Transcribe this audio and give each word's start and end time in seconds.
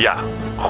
Ja, 0.00 0.16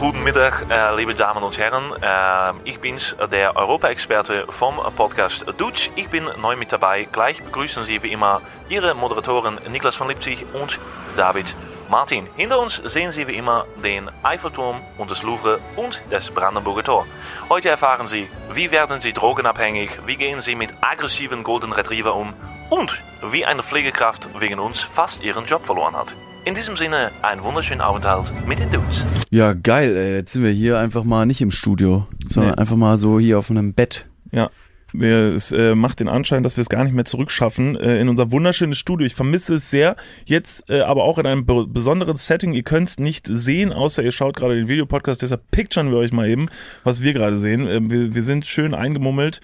goedemiddag, 0.01 0.65
äh, 0.71 0.97
liebe 0.97 1.15
Damen 1.15 1.45
und 1.45 1.57
Herren. 1.57 1.93
Äh, 2.03 2.69
ich 2.69 2.81
bin's, 2.81 3.15
der 3.31 3.55
Europa-Experte 3.55 4.45
vom 4.49 4.75
Podcast 4.97 5.45
Dutch. 5.57 5.89
Ich 5.95 6.09
bin 6.09 6.29
neu 6.43 6.57
mit 6.57 6.73
dabei. 6.73 7.05
Gleich 7.05 7.41
begrüßen 7.41 7.85
Sie 7.85 8.03
wie 8.03 8.11
immer 8.11 8.43
Ihre 8.69 8.93
Moderatoren 8.97 9.61
Niklas 9.71 9.95
von 9.95 10.09
Lipzig 10.09 10.45
und 10.53 10.81
David 11.17 11.55
Martin. 11.89 12.27
Hinter 12.35 12.59
uns 12.59 12.83
sehen 12.85 13.13
Sie 13.13 13.29
wie 13.29 13.37
immer 13.37 13.67
den 13.85 14.11
Eiffelturm 14.25 14.81
und 14.99 15.13
das 15.13 15.23
Louvre 15.23 15.61
und 15.77 16.03
das 16.11 16.29
Brandenburger 16.33 16.83
Tor. 16.83 17.07
Heute 17.49 17.69
erfahren 17.69 18.09
Sie, 18.09 18.29
wie 18.53 18.73
werden 18.73 19.01
Sie 19.01 19.13
drogenabhängig, 19.13 19.91
wie 20.07 20.17
gehen 20.17 20.43
Sie 20.43 20.57
mit 20.57 20.71
aggressiven 20.81 21.45
Golden 21.45 21.71
Retriever 21.71 22.17
um 22.17 22.35
und 22.69 23.01
wie 23.31 23.47
eine 23.47 23.63
Pflegekraft 23.63 24.41
wegen 24.41 24.59
uns 24.59 24.83
fast 24.83 25.23
ihren 25.23 25.47
Job 25.47 25.65
verloren 25.65 25.95
hat. 25.95 26.17
In 26.45 26.55
diesem 26.55 26.77
Sinne, 26.77 27.11
einen 27.23 27.43
wunderschönen 27.45 27.81
Aufenthalt 27.81 28.33
mit 28.47 28.59
den 28.59 28.71
Dudes. 28.71 29.07
Ja, 29.31 29.53
geil, 29.53 29.95
ey. 29.97 30.15
Jetzt 30.15 30.33
sind 30.33 30.43
wir 30.43 30.51
hier 30.51 30.79
einfach 30.79 31.05
mal 31.05 31.27
nicht 31.27 31.43
im 31.43 31.51
Studio, 31.51 32.07
sondern 32.29 32.55
Nee. 32.55 32.59
einfach 32.59 32.77
mal 32.77 32.99
so 32.99 33.21
hier 33.21 33.39
auf 33.39 33.51
einem 33.51 33.75
Bett. 33.75 34.09
Ja. 34.33 34.51
Wir, 34.93 35.35
es 35.35 35.53
äh, 35.53 35.77
macht 35.77 36.01
den 36.01 36.09
Anschein, 36.09 36.43
dass 36.43 36.57
wir 36.57 36.63
es 36.63 36.69
gar 36.69 36.83
nicht 36.83 36.95
mehr 36.95 37.05
zurückschaffen 37.05 37.77
äh, 37.77 38.01
in 38.01 38.09
unser 38.09 38.33
wunderschönes 38.33 38.77
Studio. 38.79 39.07
Ich 39.07 39.15
vermisse 39.15 39.55
es 39.55 39.71
sehr. 39.71 39.95
Jetzt 40.25 40.69
äh, 40.69 40.81
aber 40.81 41.05
auch 41.05 41.19
in 41.19 41.27
einem 41.27 41.47
be 41.47 41.67
besonderen 41.69 42.17
Setting. 42.17 42.55
Ihr 42.55 42.65
könnt 42.65 42.89
es 42.89 42.99
nicht 42.99 43.27
sehen, 43.29 43.73
außer 43.73 44.03
ihr 44.03 44.11
schaut 44.11 44.35
gerade 44.35 44.57
den 44.57 44.67
Videopodcast. 44.67 45.23
Deshalb 45.23 45.49
picturen 45.53 45.91
wir 45.93 45.99
euch 45.99 46.13
mal 46.13 46.29
eben, 46.29 46.49
was 46.83 47.03
wir 47.03 47.13
gerade 47.13 47.39
sehen. 47.39 47.69
Äh, 47.69 47.81
wir, 47.89 48.15
wir 48.15 48.25
sind 48.25 48.47
schön 48.47 48.75
eingemummelt 48.75 49.41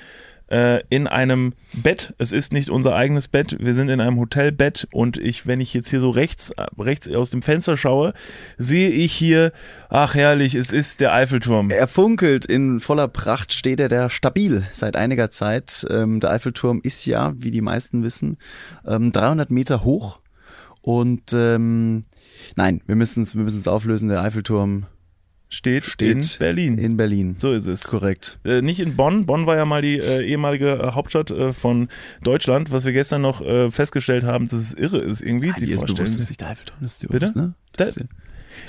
äh, 0.49 0.83
in 0.89 1.07
einem 1.07 1.55
Bett. 1.73 2.15
Es 2.19 2.33
ist 2.33 2.53
nicht 2.53 2.71
unser 2.71 2.95
eigenes 2.95 3.29
Bett. 3.29 3.57
Wir 3.59 3.75
sind 3.75 3.89
in 3.89 4.01
einem 4.01 4.19
Hotelbett 4.19 4.87
und 4.93 5.19
ich, 5.19 5.47
wenn 5.47 5.61
ich 5.61 5.75
jetzt 5.75 5.89
hier 5.89 6.01
so 6.01 6.11
rechts, 6.11 6.53
rechts 6.79 7.09
aus 7.09 7.31
dem 7.31 7.43
Fenster 7.43 7.77
schaue, 7.77 8.15
sehe 8.57 8.91
ich 8.91 9.13
hier, 9.13 9.53
ach 9.89 10.15
herrlich, 10.15 10.55
es 10.55 10.73
ist 10.73 11.01
der 11.01 11.13
Eiffelturm. 11.13 11.71
Er 11.71 11.89
funkelt 11.89 12.47
in 12.47 12.81
voller 12.81 13.09
Pracht, 13.09 13.53
steht 13.53 13.81
er 13.81 13.89
da 13.89 14.11
stabil 14.11 14.67
seit 14.73 14.97
einiger 14.97 15.31
Zeit. 15.31 15.87
Ähm, 15.91 16.21
der 16.21 16.31
Eiffelturm 16.31 16.81
ist 16.83 17.05
ja, 17.07 17.33
wie 17.37 17.51
die 17.51 17.61
meisten 17.61 18.03
wissen, 18.03 18.37
ähm, 18.87 19.13
300 19.13 19.51
Meter 19.51 19.85
hoch. 19.85 20.21
Und 20.81 21.33
ähm, 21.33 22.05
nein, 22.55 22.81
wir 22.87 22.95
müssen 22.95 23.25
es 23.25 23.35
wir 23.35 23.43
müssen's 23.43 23.67
auflösen. 23.67 24.09
Der 24.09 24.23
Eiffelturm 24.23 24.87
Steht, 25.49 25.85
steht 25.85 26.17
in 26.17 26.39
Berlin. 26.41 26.79
In 26.79 26.97
Berlin. 26.97 27.35
so 27.37 27.53
ist 27.53 27.67
es. 27.67 27.85
Korrekt. 27.85 28.39
Äh, 28.45 28.63
nicht 28.63 28.81
in 28.81 28.97
Bonn. 28.97 29.27
Bonn 29.27 29.47
war 29.47 29.57
ja 29.57 29.65
mal 29.65 29.81
die 29.81 29.97
äh, 29.97 30.25
ehemalige 30.27 30.73
äh, 30.73 30.93
Hauptstadt 30.93 31.31
äh, 31.31 31.53
von 31.53 31.89
Deutschland, 32.23 32.73
was 32.73 32.85
wir 32.85 32.93
gestern 32.93 33.23
noch 33.23 33.41
äh, 33.41 33.71
festgestellt 33.71 34.25
haben, 34.25 34.49
dass 34.49 34.59
es 34.59 34.75
irre 34.75 34.99
ist 34.99 35.21
irgendwie. 35.23 35.51
Ah, 35.51 35.57
die 35.59 35.67
dir 35.67 35.75
ist 35.77 35.83
bewusst, 35.87 35.99
dass 36.01 36.09
ist. 36.17 36.31
dir 36.99 37.09
Bitte? 37.09 37.33
Ne? 37.39 37.55
Das 37.77 37.95
Da- 37.95 38.05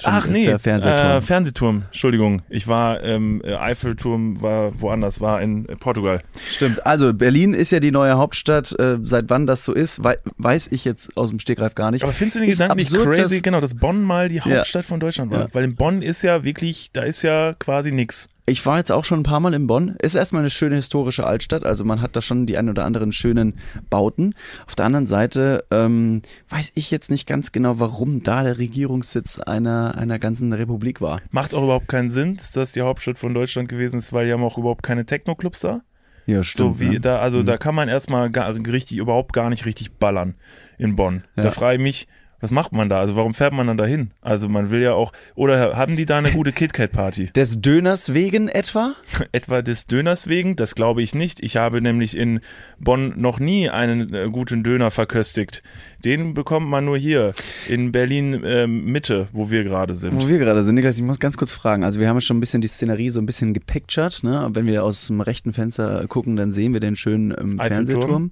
schon- 0.02 0.13
Ach 0.13 0.27
nee, 0.27 0.45
der 0.45 0.59
Fernsehturm. 0.59 1.11
Äh, 1.17 1.21
Fernsehturm. 1.21 1.83
Entschuldigung, 1.88 2.41
ich 2.49 2.67
war 2.67 3.03
ähm, 3.03 3.41
äh, 3.43 3.55
Eiffelturm 3.55 4.41
war 4.41 4.80
woanders, 4.81 5.21
war 5.21 5.41
in 5.41 5.67
äh, 5.69 5.75
Portugal. 5.75 6.21
Stimmt. 6.49 6.85
Also 6.85 7.13
Berlin 7.13 7.53
ist 7.53 7.71
ja 7.71 7.80
die 7.80 7.91
neue 7.91 8.17
Hauptstadt. 8.17 8.77
Äh, 8.80 8.97
seit 9.02 9.30
wann 9.30 9.47
das 9.47 9.65
so 9.65 9.73
ist, 9.73 10.03
wei 10.03 10.17
weiß 10.38 10.67
ich 10.71 10.85
jetzt 10.85 11.15
aus 11.17 11.30
dem 11.30 11.39
Stegreif 11.39 11.75
gar 11.75 11.91
nicht. 11.91 12.03
Aber 12.03 12.13
findest 12.13 12.35
du 12.38 12.39
den 12.41 12.49
Gedanken 12.49 12.77
nicht 12.77 12.93
absurd, 12.93 13.15
crazy, 13.15 13.35
dass- 13.35 13.41
genau, 13.43 13.61
dass 13.61 13.73
Bonn 13.75 14.02
mal 14.03 14.30
die 14.30 14.41
Hauptstadt 14.41 14.85
von 14.85 14.99
Deutschland 14.99 15.31
war? 15.31 15.41
Ja. 15.41 15.47
Weil 15.53 15.63
in 15.63 15.75
Bonn 15.75 16.02
ist 16.02 16.21
ja 16.21 16.43
wirklich, 16.43 16.89
da 16.93 17.02
ist 17.03 17.21
ja 17.23 17.53
quasi 17.58 17.91
nix. 17.91 18.30
Ich 18.50 18.66
war 18.66 18.78
jetzt 18.78 18.94
auch 18.94 19.03
schon 19.03 19.20
ein 19.20 19.23
paar 19.23 19.42
Mal 19.42 19.53
in 19.53 19.67
Bonn. 19.67 19.98
Ist 20.02 20.16
erstmal 20.16 20.42
eine 20.42 20.50
schöne 20.50 20.76
historische 20.76 21.28
Altstadt, 21.28 21.66
also 21.66 21.84
man 21.84 22.02
hat 22.02 22.16
da 22.16 22.22
schon 22.22 22.45
die 22.45 22.58
ein 22.58 22.70
oder 22.70 22.86
anderen 22.86 23.12
schönen 23.12 23.56
Bauten. 23.89 24.36
Auf 24.67 24.76
der 24.76 24.86
anderen 24.86 25.06
Seite 25.06 25.66
ähm, 25.70 26.22
weiß 26.48 26.72
ich 26.76 26.89
jetzt 26.89 27.12
nicht 27.12 27.28
ganz 27.28 27.52
genau, 27.52 27.80
warum 27.81 28.23
da 28.23 28.44
der 28.44 28.58
Regierungssitz 28.58 29.39
einer, 29.39 29.98
einer 29.98 30.17
ganzen 30.17 30.54
Republik 30.54 31.02
war. 31.02 31.20
Macht 31.31 31.54
auch 31.54 31.64
überhaupt 31.64 31.89
keinen 31.89 32.09
Sinn, 32.09 32.38
dass 32.38 32.54
das 32.54 32.72
die 32.72 32.81
Hauptstadt 32.81 33.17
von 33.17 33.33
Deutschland 33.33 33.67
gewesen 33.67 33.99
ist, 33.99 34.14
weil 34.14 34.27
die 34.27 34.32
haben 34.32 34.44
auch 34.45 34.58
überhaupt 34.58 34.82
keine 34.83 35.05
Techno-Clubs 35.05 35.60
da. 35.60 35.82
Ja, 36.26 36.42
So 36.42 36.80
wie 36.80 36.94
ja. 36.94 37.00
da, 37.00 37.20
also 37.20 37.39
Mhm. 37.39 37.45
da 37.48 37.58
kann 37.58 37.76
man 37.76 37.89
erstmal 37.89 38.30
gar, 38.30 38.54
richtig, 38.55 38.98
überhaupt 38.98 39.33
gar 39.33 39.50
nicht 39.50 39.66
richtig 39.66 39.92
ballern 39.98 40.36
in 40.77 40.95
Bonn. 40.95 41.26
Ja. 41.36 41.44
Da 41.44 41.52
frage 41.52 41.76
ich 41.76 41.82
mich, 41.82 42.08
was 42.39 42.52
macht 42.52 42.71
man 42.71 42.87
da? 42.87 42.99
Also 42.99 43.15
warum 43.15 43.33
fährt 43.33 43.53
man 43.53 43.67
dann 43.67 43.77
dahin? 43.77 44.11
Also 44.21 44.48
man 44.48 44.70
will 44.70 44.81
ja 44.81 44.93
auch, 44.93 45.11
oder 45.36 45.75
haben 45.75 45.95
die 45.95 46.05
da 46.05 46.20
eine 46.20 46.31
gute 46.31 46.52
KitKat-Party? 46.53 47.31
Des 47.36 47.61
Döners 47.61 48.14
wegen 48.14 48.48
etwa? 48.48 48.95
Etwa 49.31 49.61
des 49.61 49.87
Döners 49.87 50.27
wegen? 50.27 50.55
Das 50.55 50.76
glaube 50.76 51.02
ich 51.02 51.15
nicht. 51.15 51.42
Ich 51.42 51.58
habe 51.58 51.81
nämlich 51.81 52.15
in 52.15 52.42
Bonn 52.80 53.14
noch 53.17 53.39
nie 53.39 53.70
einen 53.70 54.14
äh, 54.14 54.30
guten 54.31 54.64
Döner 54.64 54.92
verköstigt. 54.92 55.64
Den 56.05 56.36
bekommt 56.36 56.67
man 56.67 56.86
nur 56.86 56.97
hier 56.97 57.33
in 57.67 57.92
Berlin 57.92 58.42
ähm, 58.45 58.86
Mitte, 58.86 59.30
wo 59.31 59.49
wir 59.49 59.64
gerade 59.64 59.95
sind. 59.95 60.15
Wo 60.15 60.27
wir 60.27 60.37
gerade 60.37 60.61
sind, 60.61 60.76
Niklas, 60.76 60.97
ich 60.97 61.03
muss 61.03 61.20
ganz 61.20 61.37
kurz 61.37 61.53
fragen. 61.53 61.83
Also 61.83 61.99
wir 61.99 62.08
haben 62.08 62.17
ja 62.17 62.21
schon 62.21 62.37
ein 62.37 62.39
bisschen 62.39 62.61
die 62.61 62.67
Szenerie 62.67 63.09
so 63.09 63.20
ein 63.20 63.26
bisschen 63.26 63.55
gepictured. 63.55 64.23
Ne? 64.23 64.47
Wenn 64.53 64.67
wir 64.67 64.83
aus 64.83 65.08
dem 65.08 65.21
rechten 65.21 65.53
Fenster 65.53 66.05
gucken, 66.08 66.36
dann 66.36 66.52
sehen 66.52 66.73
wir 66.73 66.80
den 66.80 66.95
schönen 66.95 67.33
ähm. 67.37 67.59
Fernsehturm. 67.59 68.31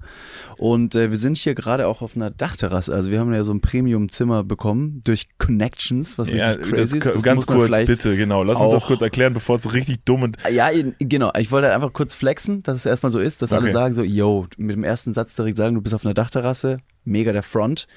Und 0.58 0.94
äh, 0.94 1.10
wir 1.10 1.18
sind 1.18 1.38
hier 1.38 1.56
gerade 1.56 1.88
auch 1.88 2.04
auf 2.04 2.16
einer 2.16 2.30
Dachterrasse. 2.30 2.94
Also 2.94 3.10
wir 3.10 3.20
haben 3.20 3.34
ja 3.34 3.44
so 3.44 3.54
ein 3.54 3.62
Premium-Zimmer 3.96 4.44
bekommen 4.44 5.02
durch 5.04 5.28
Connections, 5.38 6.18
was 6.18 6.30
Ja, 6.30 6.52
richtig 6.52 6.70
das, 6.72 6.92
crazy 6.92 6.98
ist. 6.98 7.06
Das 7.16 7.24
ganz 7.24 7.48
kurz, 7.48 7.76
bitte, 7.86 8.18
genau. 8.18 8.44
Lass 8.44 8.60
uns 8.60 8.72
das 8.72 8.86
kurz 8.86 9.02
erklären, 9.02 9.34
bevor 9.34 9.56
es 9.58 9.64
so 9.64 9.70
richtig 9.70 10.04
dumm 10.06 10.24
und 10.24 10.38
Ja, 10.52 10.70
genau. 11.00 11.32
Ich 11.38 11.52
wollte 11.52 11.74
einfach 11.74 11.94
kurz 11.94 12.16
flexen, 12.16 12.62
dass 12.64 12.76
es 12.78 12.86
erstmal 12.86 13.12
so 13.12 13.20
ist, 13.20 13.42
dass 13.42 13.54
alle 13.54 13.64
Okay. 13.66 13.72
sagen 13.72 13.94
so, 13.94 14.04
yo, 14.04 14.46
mit 14.58 14.76
dem 14.76 14.84
ersten 14.84 15.14
Satz 15.14 15.36
direkt 15.36 15.58
sagen, 15.58 15.76
du 15.76 15.82
bist 15.82 15.96
auf 15.96 16.06
einer 16.06 16.14
Dachterrasse, 16.14 16.78
mega 17.04 17.32
der 17.32 17.44
Front. 17.44 17.88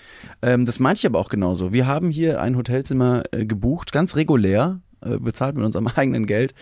Ähm, 0.43 0.65
das 0.65 0.79
meinte 0.79 1.01
ich 1.01 1.07
aber 1.07 1.19
auch 1.19 1.29
genauso. 1.29 1.73
Wir 1.73 1.87
haben 1.87 2.11
hier 2.11 2.41
ein 2.41 2.57
Hotelzimmer 2.57 3.25
äh, 3.33 3.45
gebucht, 3.45 3.93
ganz 3.93 4.17
regulär, 4.17 4.81
bezahlt 5.19 5.57
mit 5.57 5.65
unserem 5.65 5.89
eigenen 5.97 6.27
Geld. 6.27 6.55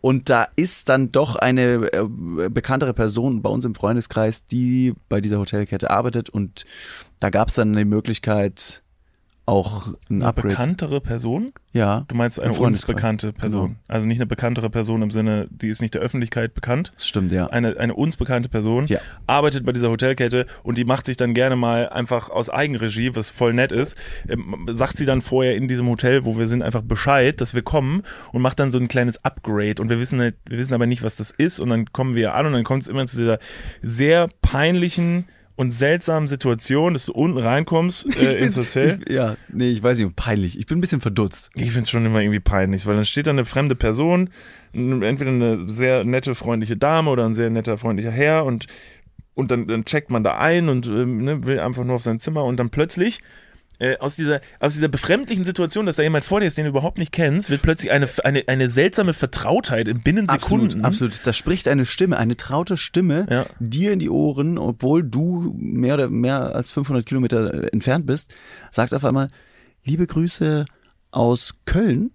Und 0.00 0.30
da 0.30 0.46
ist 0.56 0.88
dann 0.88 1.10
doch 1.10 1.36
eine 1.36 1.92
äh, 1.92 2.48
bekanntere 2.48 2.94
Person 2.94 3.42
bei 3.42 3.50
uns 3.50 3.64
im 3.64 3.74
Freundeskreis, 3.74 4.46
die 4.46 4.94
bei 5.08 5.20
dieser 5.20 5.38
Hotelkette 5.38 5.90
arbeitet 5.90 6.30
und 6.30 6.64
da 7.20 7.30
gab 7.30 7.48
es 7.48 7.54
dann 7.54 7.74
die 7.74 7.84
Möglichkeit, 7.84 8.82
auch 9.48 9.86
ein 9.88 9.96
eine 10.10 10.26
Upgrade. 10.26 10.48
bekanntere 10.48 11.00
Person? 11.00 11.52
Ja. 11.72 12.04
Du 12.08 12.14
meinst 12.16 12.40
eine 12.40 12.52
uns 12.52 12.84
bekannte 12.86 13.32
Person. 13.32 13.66
Genau. 13.68 13.78
Also 13.88 14.06
nicht 14.06 14.18
eine 14.18 14.26
bekanntere 14.26 14.68
Person 14.70 15.02
im 15.02 15.10
Sinne, 15.10 15.46
die 15.50 15.68
ist 15.68 15.80
nicht 15.80 15.94
der 15.94 16.00
Öffentlichkeit 16.02 16.54
bekannt. 16.54 16.92
Das 16.96 17.06
stimmt, 17.06 17.30
ja. 17.32 17.46
Eine, 17.48 17.76
eine 17.78 17.94
uns 17.94 18.16
bekannte 18.16 18.48
Person 18.48 18.86
Ja. 18.86 18.98
arbeitet 19.26 19.64
bei 19.64 19.72
dieser 19.72 19.90
Hotelkette 19.90 20.46
und 20.62 20.76
die 20.78 20.84
macht 20.84 21.06
sich 21.06 21.16
dann 21.16 21.34
gerne 21.34 21.56
mal 21.56 21.88
einfach 21.88 22.30
aus 22.30 22.50
Eigenregie, 22.50 23.14
was 23.14 23.30
voll 23.30 23.52
nett 23.52 23.72
ist, 23.72 23.96
ähm, 24.28 24.66
sagt 24.70 24.96
sie 24.96 25.06
dann 25.06 25.22
vorher 25.22 25.56
in 25.56 25.68
diesem 25.68 25.86
Hotel, 25.88 26.24
wo 26.24 26.36
wir 26.38 26.46
sind, 26.46 26.62
einfach 26.62 26.82
Bescheid, 26.82 27.40
dass 27.40 27.54
wir 27.54 27.62
kommen 27.62 28.02
und 28.32 28.42
macht 28.42 28.58
dann 28.58 28.70
so 28.70 28.78
ein 28.78 28.88
kleines 28.88 29.24
Upgrade 29.24 29.80
und 29.80 29.88
wir 29.88 29.98
wissen, 29.98 30.20
halt- 30.20 30.36
wir 30.46 30.58
wissen 30.58 30.74
aber 30.74 30.86
nicht, 30.86 31.02
was 31.02 31.16
das 31.16 31.30
ist 31.30 31.58
und 31.60 31.70
dann 31.70 31.92
kommen 31.92 32.14
wir 32.14 32.34
an 32.34 32.46
und 32.46 32.52
dann 32.52 32.64
kommt 32.64 32.82
es 32.82 32.88
immer 32.88 33.06
zu 33.06 33.16
dieser 33.18 33.38
sehr 33.82 34.28
peinlichen 34.42 35.26
und 35.58 35.72
seltsamen 35.72 36.28
Situation, 36.28 36.92
dass 36.92 37.06
du 37.06 37.12
unten 37.12 37.36
reinkommst 37.36 38.16
äh, 38.20 38.38
ins 38.38 38.56
Hotel. 38.56 39.00
Ich, 39.04 39.12
ja, 39.12 39.36
nee, 39.48 39.70
ich 39.70 39.82
weiß 39.82 39.98
nicht, 39.98 40.14
peinlich. 40.14 40.56
Ich 40.56 40.66
bin 40.66 40.78
ein 40.78 40.80
bisschen 40.80 41.00
verdutzt. 41.00 41.50
Ich 41.56 41.72
finde 41.72 41.80
es 41.80 41.90
schon 41.90 42.06
immer 42.06 42.20
irgendwie 42.20 42.38
peinlich, 42.38 42.86
weil 42.86 42.94
dann 42.94 43.04
steht 43.04 43.26
da 43.26 43.32
eine 43.32 43.44
fremde 43.44 43.74
Person, 43.74 44.30
entweder 44.72 45.32
eine 45.32 45.68
sehr 45.68 46.06
nette, 46.06 46.36
freundliche 46.36 46.76
Dame 46.76 47.10
oder 47.10 47.26
ein 47.26 47.34
sehr 47.34 47.50
netter, 47.50 47.76
freundlicher 47.76 48.12
Herr 48.12 48.44
und, 48.44 48.68
und 49.34 49.50
dann, 49.50 49.66
dann 49.66 49.84
checkt 49.84 50.12
man 50.12 50.22
da 50.22 50.38
ein 50.38 50.68
und 50.68 50.86
ähm, 50.86 51.24
ne, 51.24 51.42
will 51.42 51.58
einfach 51.58 51.82
nur 51.82 51.96
auf 51.96 52.02
sein 52.04 52.20
Zimmer 52.20 52.44
und 52.44 52.56
dann 52.58 52.70
plötzlich 52.70 53.20
äh, 53.80 53.96
aus 53.98 54.16
dieser 54.16 54.40
aus 54.60 54.74
dieser 54.74 54.88
befremdlichen 54.88 55.44
Situation, 55.44 55.86
dass 55.86 55.96
da 55.96 56.02
jemand 56.02 56.24
vor 56.24 56.40
dir 56.40 56.46
ist, 56.46 56.58
den 56.58 56.64
du 56.64 56.70
überhaupt 56.70 56.98
nicht 56.98 57.12
kennst, 57.12 57.48
wird 57.50 57.62
plötzlich 57.62 57.92
eine, 57.92 58.08
eine, 58.24 58.42
eine 58.46 58.68
seltsame 58.70 59.12
Vertrautheit 59.12 59.88
in 59.88 60.00
binnen 60.02 60.26
Sekunden. 60.26 60.84
Absolut, 60.84 60.84
absolut. 61.14 61.26
Da 61.26 61.32
spricht 61.32 61.68
eine 61.68 61.84
Stimme, 61.86 62.16
eine 62.18 62.36
traute 62.36 62.76
Stimme 62.76 63.26
Ja. 63.30 63.46
dir 63.60 63.92
in 63.92 63.98
die 63.98 64.10
Ohren, 64.10 64.58
obwohl 64.58 65.02
du 65.04 65.54
mehr 65.56 65.94
oder 65.94 66.08
mehr 66.08 66.54
als 66.54 66.70
500 66.70 67.06
Kilometer 67.06 67.72
entfernt 67.72 68.06
bist, 68.06 68.34
sagt 68.70 68.94
auf 68.94 69.04
einmal, 69.04 69.28
liebe 69.84 70.06
Grüße 70.06 70.64
aus 71.10 71.60
Köln, 71.64 72.10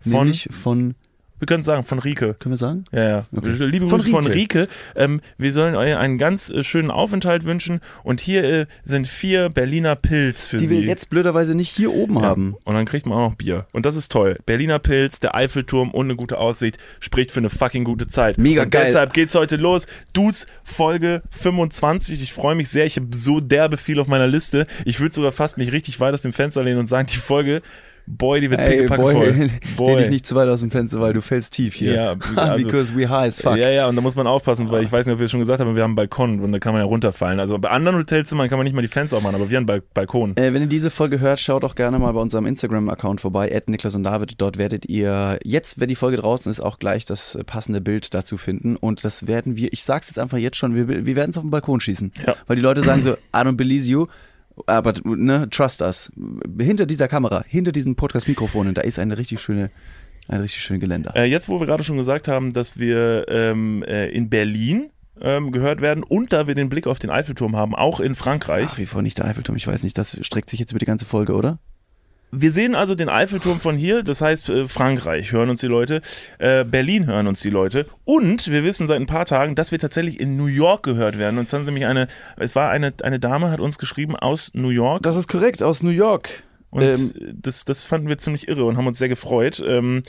Von? 0.00 0.12
nämlich 0.12 0.48
von, 0.50 0.94
Wir 1.40 1.46
können 1.46 1.62
sagen, 1.64 1.82
von 1.84 1.98
Rike. 1.98 2.34
können 2.38 2.52
wir 2.52 2.56
sagen? 2.58 2.84
Ja, 2.92 3.08
ja. 3.08 3.26
Okay. 3.34 3.48
Liebe 3.48 3.88
Von 3.88 3.98
Grüße 3.98 4.10
von 4.10 4.26
Rike. 4.26 4.60
Rike. 4.62 4.68
Ähm, 4.94 5.20
wir 5.38 5.52
sollen 5.52 5.74
euch 5.74 5.96
einen 5.96 6.18
ganz 6.18 6.50
äh, 6.50 6.62
schönen 6.62 6.90
Aufenthalt 6.92 7.44
wünschen 7.44 7.80
und 8.04 8.20
hier 8.20 8.44
äh, 8.44 8.66
sind 8.84 9.08
vier 9.08 9.48
Berliner 9.48 9.96
Pilz 9.96 10.46
für 10.46 10.58
Die 10.58 10.66
Sie. 10.66 10.80
wir 10.82 10.86
jetzt 10.86 11.10
blöderweise 11.10 11.54
nicht 11.56 11.74
hier 11.74 11.92
oben 11.92 12.16
Ja. 12.16 12.22
haben. 12.22 12.56
Und 12.64 12.74
dann 12.74 12.84
kriegt 12.84 13.06
man 13.06 13.18
auch 13.18 13.30
noch 13.30 13.34
Bier. 13.34 13.66
Und 13.72 13.86
das 13.86 13.96
ist 13.96 14.12
toll. 14.12 14.38
Berliner 14.46 14.78
Pilz, 14.78 15.18
der 15.18 15.34
Eiffelturm 15.34 15.90
und 15.90 16.06
eine 16.06 16.14
gute 16.16 16.38
Aussicht 16.38 16.76
spricht 17.00 17.30
für 17.32 17.40
eine 17.40 17.50
fucking 17.50 17.84
gute 17.84 18.06
Zeit. 18.06 18.36
Mega 18.38 18.62
und 18.62 18.70
geil. 18.70 18.84
Deshalb 18.86 19.12
geht's 19.14 19.34
heute 19.34 19.56
los. 19.56 19.86
Dudes, 20.12 20.46
Folge 20.62 21.22
25. 21.30 22.22
Ich 22.22 22.32
freue 22.34 22.54
mich 22.54 22.68
sehr. 22.68 22.84
Ich 22.84 22.96
habe 22.96 23.08
so 23.12 23.40
derbe 23.40 23.78
viel 23.78 23.98
auf 23.98 24.06
meiner 24.08 24.26
Liste. 24.26 24.66
Ich 24.84 25.00
würde 25.00 25.14
sogar 25.14 25.32
fast 25.32 25.56
mich 25.56 25.72
richtig 25.72 26.00
weit 26.00 26.12
aus 26.12 26.22
dem 26.22 26.32
Fenster 26.34 26.62
lehnen 26.62 26.78
und 26.80 26.86
sagen, 26.86 27.08
die 27.10 27.16
Folge 27.16 27.62
Boy, 28.10 28.40
die 28.40 28.50
wird 28.50 28.60
Ey, 28.60 28.76
pickepacke 28.78 29.02
boy, 29.02 29.12
voll. 29.14 29.50
lehn 29.86 29.96
dich 29.98 30.10
nicht 30.10 30.26
zu 30.26 30.34
weit 30.34 30.48
aus 30.48 30.60
dem 30.60 30.70
Fenster, 30.70 31.00
weil 31.00 31.12
du 31.12 31.20
fällst 31.22 31.52
tief 31.54 31.74
hier. 31.74 31.94
Ja, 31.94 32.16
also- 32.36 32.62
Because 32.64 32.94
we 32.96 33.08
high 33.08 33.28
as 33.28 33.40
fuck. 33.40 33.56
Ja, 33.56 33.68
ja, 33.70 33.88
und 33.88 33.96
da 33.96 34.02
muss 34.02 34.16
man 34.16 34.26
aufpassen, 34.26 34.70
weil 34.70 34.82
ich 34.82 34.92
weiß 34.92 35.06
nicht, 35.06 35.12
ob 35.14 35.20
wir 35.20 35.24
es 35.26 35.30
schon 35.30 35.40
gesagt 35.40 35.60
haben, 35.60 35.74
wir 35.74 35.82
haben 35.82 35.90
einen 35.90 35.96
Balkon 35.96 36.40
und 36.40 36.52
da 36.52 36.58
kann 36.58 36.72
man 36.72 36.82
ja 36.82 36.86
runterfallen. 36.86 37.40
Also 37.40 37.58
bei 37.58 37.70
anderen 37.70 37.96
Hotelzimmern 37.98 38.48
kann 38.48 38.58
man 38.58 38.64
nicht 38.64 38.74
mal 38.74 38.82
die 38.82 38.88
Fenster 38.88 39.16
aufmachen, 39.16 39.36
aber 39.36 39.48
wir 39.50 39.56
haben 39.56 39.62
einen 39.68 39.80
Bal- 39.80 39.82
Balkon. 39.94 40.36
Äh, 40.36 40.52
wenn 40.52 40.62
ihr 40.62 40.68
diese 40.68 40.90
Folge 40.90 41.20
hört, 41.20 41.40
schaut 41.40 41.64
auch 41.64 41.74
gerne 41.74 41.98
mal 41.98 42.12
bei 42.12 42.20
unserem 42.20 42.46
Instagram-Account 42.46 43.20
vorbei, 43.20 43.54
at 43.54 43.68
Niklas 43.68 43.94
und 43.94 44.02
David. 44.04 44.34
Dort 44.38 44.58
werdet 44.58 44.86
ihr 44.86 45.38
jetzt, 45.44 45.80
wenn 45.80 45.88
die 45.88 45.96
Folge 45.96 46.16
draußen 46.16 46.50
ist, 46.50 46.60
auch 46.60 46.78
gleich 46.78 47.04
das 47.04 47.38
passende 47.46 47.80
Bild 47.80 48.12
dazu 48.14 48.36
finden. 48.36 48.76
Und 48.76 49.04
das 49.04 49.26
werden 49.26 49.56
wir, 49.56 49.72
ich 49.72 49.84
sag's 49.84 50.08
jetzt 50.08 50.18
einfach 50.18 50.38
jetzt 50.38 50.56
schon, 50.56 50.74
wir, 50.74 50.88
wir 50.88 51.16
werden 51.16 51.30
es 51.30 51.38
auf 51.38 51.44
den 51.44 51.50
Balkon 51.50 51.80
schießen. 51.80 52.10
Ja. 52.26 52.34
Weil 52.46 52.56
die 52.56 52.62
Leute 52.62 52.82
sagen 52.82 53.02
so, 53.02 53.12
I 53.12 53.16
don't 53.34 53.56
believe 53.56 53.86
you. 53.86 54.06
Aber 54.66 54.94
ne, 55.04 55.48
trust 55.50 55.82
us. 55.82 56.10
Hinter 56.58 56.86
dieser 56.86 57.08
Kamera, 57.08 57.44
hinter 57.46 57.72
diesen 57.72 57.96
Podcast-Mikrofonen, 57.96 58.74
da 58.74 58.82
ist 58.82 58.98
eine 58.98 59.18
richtig 59.18 59.40
schöne, 59.40 59.70
ein 60.28 60.40
richtig 60.40 60.62
schöne 60.62 60.78
Geländer. 60.78 61.14
Äh, 61.16 61.24
jetzt, 61.24 61.48
wo 61.48 61.60
wir 61.60 61.66
gerade 61.66 61.84
schon 61.84 61.96
gesagt 61.96 62.28
haben, 62.28 62.52
dass 62.52 62.78
wir 62.78 63.26
ähm, 63.28 63.82
äh, 63.82 64.08
in 64.08 64.30
Berlin 64.30 64.90
ähm, 65.20 65.52
gehört 65.52 65.80
werden 65.80 66.02
und 66.02 66.32
da 66.32 66.46
wir 66.46 66.54
den 66.54 66.68
Blick 66.68 66.86
auf 66.86 66.98
den 66.98 67.10
Eiffelturm 67.10 67.56
haben, 67.56 67.74
auch 67.74 68.00
in 68.00 68.14
Frankreich. 68.14 68.64
Nach 68.64 68.78
wie 68.78 68.86
vor 68.86 69.02
nicht 69.02 69.18
der 69.18 69.26
Eiffelturm, 69.26 69.56
ich 69.56 69.66
weiß 69.66 69.82
nicht, 69.82 69.98
das 69.98 70.18
streckt 70.24 70.50
sich 70.50 70.60
jetzt 70.60 70.72
über 70.72 70.78
die 70.78 70.86
ganze 70.86 71.04
Folge, 71.04 71.34
oder? 71.34 71.58
Wir 72.32 72.52
sehen 72.52 72.74
also 72.74 72.94
den 72.94 73.08
Eiffelturm 73.08 73.60
von 73.60 73.76
hier, 73.76 74.02
das 74.02 74.20
heißt 74.20 74.48
äh, 74.50 74.68
Frankreich 74.68 75.32
hören 75.32 75.50
uns 75.50 75.60
die 75.60 75.66
Leute, 75.66 76.00
äh, 76.38 76.64
Berlin 76.64 77.06
hören 77.06 77.26
uns 77.26 77.40
die 77.40 77.50
Leute 77.50 77.86
und 78.04 78.48
wir 78.50 78.62
wissen 78.62 78.86
seit 78.86 79.00
ein 79.00 79.06
paar 79.06 79.26
Tagen, 79.26 79.56
dass 79.56 79.72
wir 79.72 79.78
tatsächlich 79.78 80.20
in 80.20 80.36
New 80.36 80.46
York 80.46 80.84
gehört 80.84 81.18
werden. 81.18 81.38
Und 81.38 81.48
zwar 81.48 81.60
nämlich 81.60 81.86
eine, 81.86 82.06
es 82.36 82.54
war 82.54 82.70
eine, 82.70 82.92
eine 83.02 83.18
Dame, 83.18 83.50
hat 83.50 83.60
uns 83.60 83.78
geschrieben 83.78 84.14
aus 84.14 84.52
New 84.54 84.68
York. 84.68 85.02
Das 85.02 85.16
ist 85.16 85.28
korrekt, 85.28 85.62
aus 85.62 85.82
New 85.82 85.90
York. 85.90 86.42
Und 86.70 86.82
Ähm, 86.82 87.12
das, 87.42 87.64
das 87.64 87.82
fanden 87.82 88.08
wir 88.08 88.18
ziemlich 88.18 88.46
irre 88.46 88.64
und 88.64 88.76
haben 88.76 88.86
uns 88.86 88.98
sehr 88.98 89.08
gefreut. 89.08 89.60
Ähm, 89.66 90.02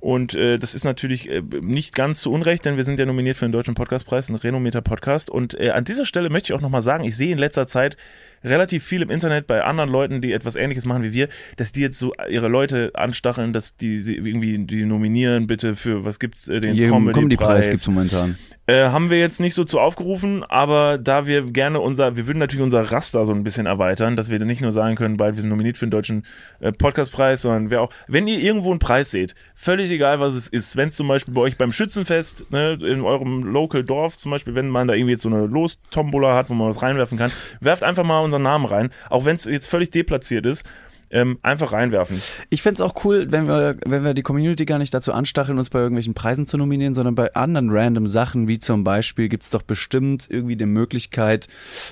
und 0.00 0.34
äh, 0.34 0.58
das 0.58 0.74
ist 0.74 0.84
natürlich 0.84 1.28
äh, 1.28 1.42
nicht 1.60 1.94
ganz 1.94 2.20
zu 2.20 2.30
Unrecht, 2.32 2.64
denn 2.64 2.76
wir 2.76 2.84
sind 2.84 3.00
ja 3.00 3.06
nominiert 3.06 3.36
für 3.36 3.46
den 3.46 3.52
Deutschen 3.52 3.74
Podcastpreis, 3.74 4.28
ein 4.28 4.36
renommierter 4.36 4.80
Podcast. 4.80 5.28
Und 5.28 5.58
äh, 5.58 5.70
an 5.70 5.84
dieser 5.84 6.06
Stelle 6.06 6.30
möchte 6.30 6.52
ich 6.52 6.56
auch 6.56 6.62
nochmal 6.62 6.82
sagen, 6.82 7.02
ich 7.02 7.16
sehe 7.16 7.32
in 7.32 7.38
letzter 7.38 7.66
Zeit 7.66 7.96
relativ 8.44 8.84
viel 8.84 9.02
im 9.02 9.10
Internet 9.10 9.46
bei 9.46 9.62
anderen 9.62 9.90
Leuten, 9.90 10.20
die 10.20 10.32
etwas 10.32 10.56
ähnliches 10.56 10.84
machen 10.84 11.02
wie 11.02 11.12
wir, 11.12 11.28
dass 11.56 11.72
die 11.72 11.80
jetzt 11.80 11.98
so 11.98 12.12
ihre 12.28 12.48
Leute 12.48 12.92
anstacheln, 12.94 13.52
dass 13.52 13.76
die 13.76 13.98
sie 13.98 14.16
irgendwie 14.16 14.58
die 14.58 14.84
nominieren 14.84 15.46
bitte 15.46 15.74
für, 15.74 16.04
was 16.04 16.18
gibt's, 16.18 16.48
äh, 16.48 16.60
den 16.60 16.76
Comedy-Preis. 16.76 17.14
Comedy-Preis 17.14 17.70
gibt's 17.70 17.86
momentan. 17.86 18.36
Äh, 18.66 18.86
haben 18.86 19.10
wir 19.10 19.18
jetzt 19.18 19.40
nicht 19.40 19.52
so 19.52 19.64
zu 19.64 19.78
aufgerufen, 19.78 20.42
aber 20.42 20.96
da 20.96 21.26
wir 21.26 21.42
gerne 21.42 21.80
unser, 21.80 22.16
wir 22.16 22.26
würden 22.26 22.38
natürlich 22.38 22.62
unser 22.62 22.80
Raster 22.80 23.26
so 23.26 23.32
ein 23.34 23.44
bisschen 23.44 23.66
erweitern, 23.66 24.16
dass 24.16 24.30
wir 24.30 24.38
nicht 24.38 24.62
nur 24.62 24.72
sagen 24.72 24.96
können, 24.96 25.18
bald 25.18 25.34
wir 25.34 25.42
sind 25.42 25.50
nominiert 25.50 25.76
für 25.76 25.84
den 25.84 25.90
deutschen 25.90 26.24
äh, 26.60 26.72
Podcastpreis, 26.72 27.42
sondern 27.42 27.70
wer 27.70 27.82
auch, 27.82 27.90
wenn 28.08 28.26
ihr 28.26 28.38
irgendwo 28.38 28.70
einen 28.70 28.78
Preis 28.78 29.10
seht, 29.10 29.34
völlig 29.54 29.90
egal 29.90 30.18
was 30.18 30.34
es 30.34 30.48
ist, 30.48 30.76
wenn 30.76 30.88
es 30.88 30.96
zum 30.96 31.08
Beispiel 31.08 31.34
bei 31.34 31.42
euch 31.42 31.58
beim 31.58 31.72
Schützenfest, 31.72 32.50
ne, 32.52 32.78
in 32.80 33.02
eurem 33.02 33.42
Local 33.42 33.84
Dorf 33.84 34.16
zum 34.16 34.30
Beispiel, 34.30 34.54
wenn 34.54 34.70
man 34.70 34.88
da 34.88 34.94
irgendwie 34.94 35.12
jetzt 35.12 35.24
so 35.24 35.28
eine 35.28 35.44
Los-Tombola 35.44 36.34
hat, 36.34 36.48
wo 36.48 36.54
man 36.54 36.68
was 36.68 36.80
reinwerfen 36.80 37.18
kann, 37.18 37.32
werft 37.60 37.82
einfach 37.82 38.04
mal 38.04 38.20
unseren 38.20 38.33
Namen 38.38 38.66
rein, 38.66 38.90
auch 39.10 39.24
wenn 39.24 39.36
es 39.36 39.44
jetzt 39.44 39.66
völlig 39.66 39.90
deplatziert 39.90 40.46
ist, 40.46 40.64
ähm, 41.10 41.38
einfach 41.42 41.72
reinwerfen. 41.72 42.20
Ich 42.50 42.62
fänd's 42.62 42.80
auch 42.80 43.04
cool, 43.04 43.26
wenn 43.30 43.46
wir, 43.46 43.76
wenn 43.84 44.04
wir 44.04 44.14
die 44.14 44.22
Community 44.22 44.64
gar 44.64 44.78
nicht 44.78 44.92
dazu 44.92 45.12
anstacheln, 45.12 45.58
uns 45.58 45.70
bei 45.70 45.78
irgendwelchen 45.78 46.14
Preisen 46.14 46.46
zu 46.46 46.56
nominieren, 46.56 46.94
sondern 46.94 47.14
bei 47.14 47.34
anderen 47.34 47.70
random 47.70 48.06
Sachen, 48.06 48.48
wie 48.48 48.58
zum 48.58 48.84
Beispiel 48.84 49.28
gibt's 49.28 49.50
doch 49.50 49.62
bestimmt 49.62 50.26
irgendwie 50.30 50.56
die 50.56 50.66
Möglichkeit, 50.66 51.48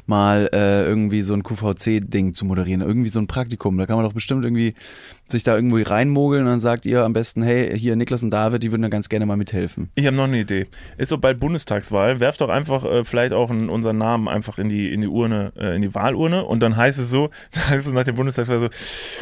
mal 0.06 0.49
äh, 0.53 0.85
irgendwie 0.85 1.23
so 1.23 1.35
ein 1.35 1.43
QVC-Ding 1.43 2.35
zu 2.35 2.44
moderieren, 2.44 2.81
irgendwie 2.81 3.09
so 3.09 3.19
ein 3.19 3.26
Praktikum. 3.26 3.79
Da 3.79 3.87
kann 3.87 3.97
man 3.97 4.05
doch 4.05 4.12
bestimmt 4.12 4.44
irgendwie 4.44 4.75
sich 5.32 5.43
da 5.43 5.56
irgendwo 5.56 5.79
reinmogeln 5.82 6.44
und 6.44 6.50
dann 6.50 6.61
sagt 6.61 6.87
ihr 6.87 7.05
am 7.05 7.12
besten, 7.12 7.43
hey, 7.43 7.76
hier 7.79 7.97
Niklas 7.97 8.23
und 8.23 8.31
David, 8.31 8.62
die 8.62 8.70
würden 8.70 8.82
da 8.82 8.88
ganz 8.88 9.09
gerne 9.09 9.26
mal 9.26 9.37
mithelfen. 9.37 9.91
Ich 9.94 10.06
habe 10.06 10.17
noch 10.17 10.25
eine 10.25 10.41
Idee. 10.41 10.67
Ist 10.99 11.09
so 11.09 11.19
bald 11.19 11.41
Bundestagswahl. 11.41 12.20
Werft 12.20 12.41
doch 12.41 12.49
einfach 12.49 12.85
äh, 12.85 13.05
vielleicht 13.05 13.32
auch 13.32 13.50
in, 13.50 13.69
unseren 13.69 13.99
Namen 13.99 14.29
einfach 14.29 14.59
in 14.59 14.69
die 14.69 14.93
in 14.93 15.00
die 15.00 15.06
Urne, 15.09 15.53
äh, 15.56 15.75
in 15.75 15.82
die 15.82 15.94
Wahlurne 15.94 16.44
und 16.44 16.61
dann 16.61 16.76
heißt 16.76 16.99
es 16.99 17.11
so, 17.11 17.31
dann 17.53 17.70
heißt 17.70 17.87
es 17.87 17.93
nach 17.93 18.05
der 18.05 18.12
Bundestagswahl 18.12 18.61
so, 18.61 18.69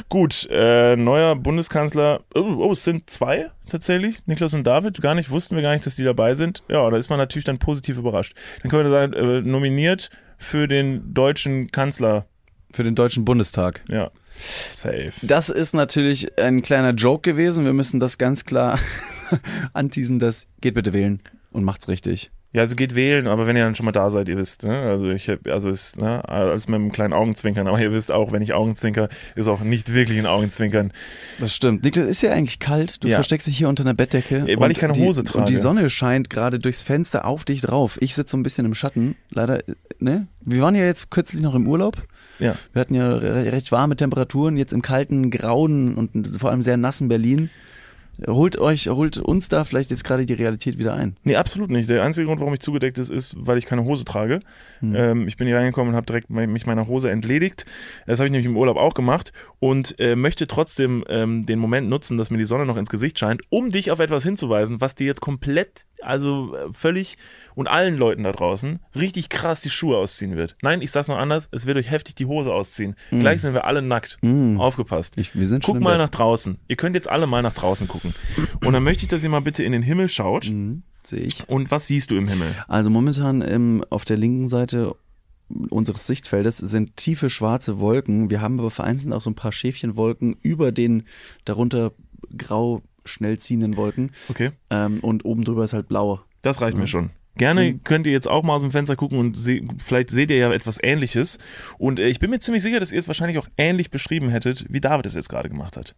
gut, 0.09 0.49
äh, 0.50 0.97
neuer 0.97 1.37
Bundeskanzler. 1.37 2.23
Oh, 2.35 2.41
oh, 2.41 2.73
es 2.73 2.85
sind 2.85 3.11
zwei 3.11 3.50
tatsächlich, 3.69 4.27
Niklas 4.27 4.55
und 4.55 4.67
David. 4.67 5.00
Gar 5.00 5.15
nicht 5.15 5.31
wussten 5.31 5.55
wir 5.55 5.62
gar 5.62 5.73
nicht, 5.73 5.87
dass 5.87 5.97
die 5.97 6.05
dabei 6.05 6.35
sind. 6.35 6.62
Ja, 6.69 6.88
da 6.91 6.97
ist 6.97 7.11
man 7.11 7.19
natürlich 7.19 7.44
dann 7.44 7.59
positiv 7.59 7.99
überrascht. 7.99 8.35
Dann 8.62 8.71
können 8.71 8.85
wir 8.85 8.91
sagen, 8.91 9.12
äh, 9.12 9.41
nominiert 9.43 10.11
für 10.38 10.69
den 10.69 11.15
deutschen 11.15 11.71
Kanzler. 11.71 12.27
Für 12.73 12.85
den 12.85 12.94
Deutschen 12.94 13.25
Bundestag. 13.25 13.82
Ja, 13.88 14.12
safe. 14.38 15.11
Das 15.23 15.49
ist 15.49 15.75
natürlich 15.75 16.38
ein 16.38 16.62
kleiner 16.62 16.91
Joke 16.91 17.29
gewesen. 17.29 17.65
Wir 17.65 17.73
müssen 17.73 17.99
das 17.99 18.17
ganz 18.17 18.44
klar 18.44 18.79
anteasen, 19.73 20.21
das 20.21 20.47
geht 20.61 20.75
bitte 20.75 20.93
wählen 20.93 21.21
und 21.50 21.65
macht's 21.65 21.88
richtig. 21.88 22.31
Ja, 22.52 22.62
also 22.62 22.75
geht 22.75 22.97
wählen, 22.97 23.29
aber 23.29 23.47
wenn 23.47 23.55
ihr 23.56 23.62
dann 23.62 23.76
schon 23.76 23.87
mal 23.87 23.93
da 23.93 24.11
seid, 24.11 24.29
ihr 24.29 24.37
wisst, 24.37 24.64
ne? 24.64 24.76
Also 24.81 25.08
ich 25.11 25.29
hab, 25.31 25.47
also 25.47 25.69
ist, 25.69 25.99
ne, 25.99 26.29
alles 26.29 26.67
mit 26.67 26.81
einem 26.81 26.91
kleinen 26.91 27.12
Augenzwinkern, 27.12 27.69
aber 27.69 27.81
ihr 27.81 27.93
wisst 27.93 28.11
auch, 28.11 28.32
wenn 28.32 28.43
ich 28.43 28.52
Augenzwinker, 28.55 29.08
ist 29.37 29.47
auch 29.47 29.61
nicht 29.61 29.94
wirklich 29.94 30.19
ein 30.19 30.26
Augenzwinkern. 30.26 30.93
Das 31.38 31.55
stimmt. 31.55 31.85
Niklas, 31.85 32.08
ist 32.08 32.23
ja 32.23 32.32
eigentlich 32.32 32.58
kalt. 32.58 33.05
Du 33.05 33.08
Ja. 33.08 33.14
versteckst 33.19 33.47
dich 33.47 33.56
hier 33.56 33.69
unter 33.69 33.85
einer 33.85 33.94
Bettdecke. 33.94 34.38
Äh, 34.49 34.56
weil 34.56 34.64
und 34.64 34.70
ich 34.73 34.79
keine 34.79 34.94
die, 34.94 35.02
Hose 35.02 35.20
Und 35.20 35.49
die 35.49 35.55
trage. 35.55 35.58
Sonne 35.61 35.91
scheint 35.91 36.29
gerade 36.29 36.58
durchs 36.58 36.82
Fenster 36.82 37.25
auf 37.25 37.44
dich 37.44 37.61
drauf. 37.61 37.99
Ich 38.00 38.17
sitze 38.17 38.32
so 38.32 38.37
ein 38.37 38.43
bisschen 38.43 38.67
im 38.67 38.75
Schatten. 38.75 39.14
Leider, 39.31 39.61
äh, 39.69 39.75
ne? 40.00 40.26
Wir 40.41 40.61
waren 40.62 40.75
ja 40.75 40.85
jetzt 40.85 41.12
kürzlich 41.12 41.43
noch 41.43 41.55
im 41.55 41.69
Urlaub. 41.69 42.03
Ja. 42.41 42.56
Wir 42.73 42.81
hatten 42.81 42.94
ja 42.94 43.08
re- 43.17 43.53
recht 43.53 43.70
warme 43.70 43.94
Temperaturen, 43.94 44.56
jetzt 44.56 44.73
im 44.73 44.82
kalten, 44.82 45.31
grauen 45.31 45.94
und 45.94 46.26
vor 46.41 46.50
allem 46.50 46.62
sehr 46.62 46.76
nassen 46.79 47.06
Berlin. 47.08 47.49
Holt 48.26 48.58
euch, 48.58 48.88
holt 48.88 49.17
uns 49.19 49.49
da 49.49 49.64
vielleicht 49.64 49.90
jetzt 49.90 50.05
gerade 50.05 50.26
die 50.26 50.34
Realität 50.34 50.78
wieder 50.78 50.94
ein. 50.94 51.17
Nee, 51.25 51.37
absolut 51.37 51.70
nicht. 51.70 51.88
Der 51.88 52.02
einzige 52.02 52.26
Grund, 52.26 52.40
warum 52.40 52.52
ich 52.55 52.61
zugedeckt 52.61 52.99
ist, 52.99 53.11
ist, 53.11 53.34
weil 53.38 53.58
ich 53.58 53.67
keine 53.67 53.84
Hose 53.84 54.05
trage. 54.05 54.40
Ähm, 54.82 55.26
ich 55.28 55.37
bin 55.37 55.46
hier 55.46 55.56
reingekommen 55.56 55.90
und 55.90 55.96
habe 55.96 56.06
direkt 56.06 56.31
me- 56.31 56.46
mich 56.46 56.67
meiner 56.67 56.87
Hose 56.87 57.11
entledigt. 57.11 57.67
Das 58.06 58.19
habe 58.19 58.26
ich 58.26 58.32
nämlich 58.32 58.46
im 58.46 58.56
Urlaub 58.56 58.76
auch 58.76 58.94
gemacht 58.94 59.32
und 59.58 59.99
äh, 60.00 60.17
möchte 60.17 60.46
trotzdem 60.46 61.05
ähm, 61.08 61.46
den 61.46 61.58
Moment 61.58 61.88
nutzen, 61.88 62.17
dass 62.17 62.31
mir 62.31 62.38
die 62.38 62.44
Sonne 62.44 62.67
noch 62.67 62.76
ins 62.76 62.90
Gesicht 62.90 63.19
scheint, 63.19 63.43
um 63.49 63.70
dich 63.70 63.90
auf 63.90 64.00
etwas 64.00 64.22
hinzuweisen, 64.22 64.81
was 64.81 64.94
dir 64.94 65.06
jetzt 65.06 65.20
komplett, 65.20 65.87
also 66.02 66.55
äh, 66.56 66.73
völlig 66.73 67.17
und 67.55 67.69
allen 67.69 67.97
Leuten 67.97 68.25
da 68.25 68.32
draußen 68.32 68.79
richtig 68.94 69.29
krass 69.29 69.61
die 69.61 69.70
Schuhe 69.70 69.97
ausziehen 69.97 70.37
wird. 70.37 70.56
Nein, 70.62 70.82
ich 70.82 70.91
sag's 70.93 71.08
noch 71.08 71.19
anders, 71.19 71.49
es 71.52 71.67
wird 71.67 71.76
euch 71.76 71.91
heftig 71.91 72.14
die 72.14 72.26
Hose 72.26 72.52
ausziehen. 72.52 72.94
Gleich 73.11 73.41
sind 73.43 73.55
wir 73.55 73.64
alle 73.64 73.82
nackt. 73.82 74.19
Aufgepasst. 74.58 75.19
Ich, 75.19 75.35
wir 75.35 75.47
sind 75.47 75.64
schon 75.64 75.75
Guck 75.75 75.81
im 75.81 75.85
mal 75.85 75.93
Bett. 75.93 76.02
nach 76.02 76.08
draußen. 76.11 76.58
Ihr 76.69 76.76
könnt 76.76 76.94
jetzt 76.94 77.08
alle 77.11 77.26
mal 77.26 77.43
nach 77.43 77.52
draußen 77.55 77.88
gucken. 77.88 78.14
Und 78.64 78.73
dann 78.73 78.82
möchte 78.82 79.02
ich, 79.02 79.08
dass 79.08 79.23
ihr 79.23 79.29
mal 79.31 79.41
bitte 79.41 79.62
in 79.62 79.73
den 79.73 79.82
Himmel 79.82 80.08
schaut. 80.08 80.49
Mhm, 80.49 80.82
sehe 81.05 81.20
ich. 81.20 81.49
Und 81.49 81.70
was 81.70 81.87
siehst 81.87 82.11
du 82.11 82.17
im 82.17 82.29
Himmel? 82.29 82.49
Also 82.69 82.88
momentan 82.91 83.43
ähm, 83.46 83.85
auf 83.91 84.05
der 84.05 84.17
linken 84.17 84.49
Seite 84.49 84.94
unseres 85.69 86.06
Sichtfeldes 86.06 86.58
sind 86.58 86.96
tiefe 86.96 87.29
schwarze 87.29 87.81
Wolken. 87.81 88.31
Wir 88.31 88.41
haben 88.41 88.58
aber 88.61 88.70
vereinzelt 88.70 89.12
auch 89.12 89.20
so 89.20 89.31
ein 89.31 89.34
paar 89.34 89.53
Schäfchenwolken 89.53 90.36
über 90.43 90.70
den 90.70 91.03
darunter 91.44 91.93
grau 92.36 92.82
schnell 93.05 93.39
ziehenden 93.39 93.77
Wolken. 93.77 94.13
Okay, 94.29 94.51
Ähm, 94.71 95.01
und 95.01 95.25
oben 95.25 95.45
drüber 95.45 95.65
ist 95.65 95.73
halt 95.73 95.89
blau. 95.89 96.21
das 96.43 96.61
reicht 96.61 96.77
mir 96.77 96.87
schon. 96.87 97.11
Gerne 97.37 97.79
könnt 97.79 98.07
ihr 98.07 98.13
jetzt 98.13 98.29
auch 98.29 98.43
mal 98.43 98.55
aus 98.57 98.63
dem 98.63 98.73
Fenster 98.73 98.97
gucken 98.97 99.19
und 99.19 99.35
se 99.37 99.61
vielleicht 99.79 100.11
seht 100.11 100.31
ihr 100.31 100.37
ja 100.37 100.53
etwas 100.53 100.79
Ähnliches. 100.83 101.39
Und 101.79 101.99
äh, 101.99 102.09
ich 102.09 102.19
bin 102.19 102.29
mir 102.29 102.39
ziemlich 102.41 102.63
sicher, 102.63 102.81
dass 102.81 102.93
ihr 102.93 102.99
es 102.99 103.07
wahrscheinlich 103.07 103.39
auch 103.39 103.49
ähnlich 103.57 103.91
beschrieben 103.91 104.29
hättet, 104.29 104.67
wie 104.69 104.81
David 104.81 105.07
es 105.07 105.15
jetzt 105.15 105.29
gerade 105.31 105.49
gemacht 105.49 105.77
hat. 105.77 105.95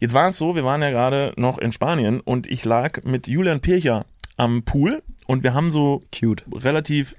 Jetzt 0.00 0.12
war 0.12 0.28
es 0.28 0.36
so, 0.36 0.54
wir 0.56 0.64
waren 0.64 0.82
ja 0.82 0.90
gerade 0.90 1.32
noch 1.36 1.58
in 1.58 1.72
Spanien 1.72 2.20
und 2.20 2.46
ich 2.48 2.64
lag 2.64 3.02
mit 3.04 3.28
Julian 3.28 3.60
Pircher 3.60 4.04
am 4.36 4.64
Pool 4.64 5.02
und 5.26 5.42
wir 5.42 5.54
haben 5.54 5.70
so 5.70 6.02
Cute. 6.12 6.44
relativ 6.52 7.16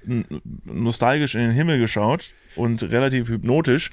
nostalgisch 0.64 1.34
in 1.34 1.40
den 1.40 1.52
Himmel 1.52 1.78
geschaut 1.80 2.32
und 2.56 2.82
relativ 2.84 3.28
hypnotisch. 3.28 3.90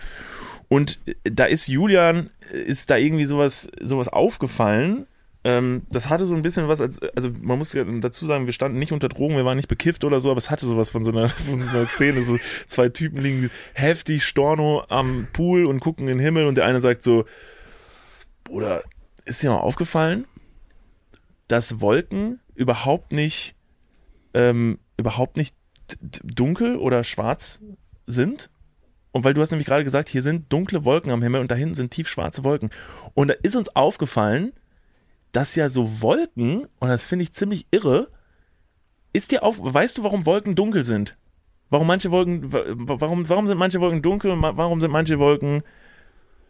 Und 0.68 1.00
da 1.24 1.46
ist 1.46 1.68
Julian, 1.68 2.30
ist 2.52 2.90
da 2.90 2.98
irgendwie 2.98 3.26
sowas, 3.26 3.70
sowas 3.82 4.08
aufgefallen. 4.08 5.08
Ähm, 5.46 5.84
das 5.90 6.10
hatte 6.10 6.26
so 6.26 6.36
ein 6.36 6.42
bisschen 6.42 6.70
was, 6.70 6.80
als, 6.80 7.02
also 7.16 7.30
man 7.42 7.58
muss 7.58 7.74
ja 7.74 7.84
dazu 7.84 8.26
sagen, 8.26 8.46
wir 8.46 8.54
standen 8.54 8.80
nicht 8.80 8.94
unter 8.94 9.10
Drogen, 9.10 9.36
wir 9.36 9.44
waren 9.44 9.58
nicht 9.58 9.68
bekifft 9.68 10.06
oder 10.06 10.22
so, 10.22 10.30
aber 10.30 10.38
es 10.38 10.50
hatte 10.50 10.66
sowas 10.66 10.90
von 10.90 11.04
so 11.04 11.12
einer, 11.12 11.28
von 11.50 11.62
so 11.62 11.78
einer 11.78 11.86
Szene, 11.86 12.24
so 12.24 12.38
zwei 12.66 12.90
Typen 12.90 13.22
liegen 13.22 13.52
heftig 13.74 14.24
Storno 14.24 14.86
am 14.88 15.28
Pool 15.34 15.66
und 15.66 15.82
gucken 15.82 16.08
in 16.08 16.18
den 16.18 16.24
Himmel 16.24 16.48
und 16.48 16.56
der 16.56 16.66
eine 16.66 16.80
sagt 16.80 17.04
so, 17.04 17.26
Bruder, 18.46 18.84
ist 19.26 19.44
dir 19.44 19.50
mal 19.50 19.58
aufgefallen, 19.58 20.28
dass 21.50 21.82
Wolken 21.82 22.40
überhaupt 22.56 23.12
nicht, 23.12 23.56
ähm, 24.34 24.80
überhaupt 24.98 25.36
nicht 25.36 25.56
dunkel 26.24 26.78
oder 26.78 27.04
schwarz 27.04 27.62
sind? 28.06 28.50
Und 29.12 29.24
weil 29.24 29.34
du 29.34 29.42
hast 29.42 29.52
nämlich 29.52 29.68
gerade 29.68 29.84
gesagt, 29.84 30.10
hier 30.10 30.22
sind 30.22 30.52
dunkle 30.52 30.86
Wolken 30.86 31.12
am 31.12 31.22
Himmel 31.22 31.42
und 31.42 31.52
da 31.52 31.56
hinten 31.56 31.76
sind 31.76 31.92
tiefschwarze 31.92 32.44
Wolken. 32.44 32.72
Und 33.14 33.28
da 33.28 33.36
ist 33.44 33.56
uns 33.56 33.76
aufgefallen, 33.76 34.54
dass 35.34 35.56
ja 35.56 35.70
so 35.70 36.02
Wolken, 36.02 36.68
und 36.80 36.88
das 36.88 37.04
finde 37.04 37.24
ich 37.24 37.34
ziemlich 37.34 37.68
irre, 37.72 38.08
ist 39.12 39.32
dir 39.32 39.44
auf, 39.44 39.58
weißt 39.62 39.98
du, 39.98 40.04
warum 40.04 40.26
Wolken 40.26 40.56
dunkel 40.56 40.86
sind? 40.86 41.18
Warum 41.70 41.88
manche 41.88 42.10
Wolken, 42.12 42.54
wa- 42.54 42.64
warum, 43.00 43.28
warum 43.28 43.48
sind 43.48 43.58
manche 43.58 43.82
Wolken 43.82 44.02
dunkel 44.02 44.32
und 44.32 44.42
warum 44.42 44.80
sind 44.80 44.92
manche 44.92 45.20
Wolken 45.20 45.64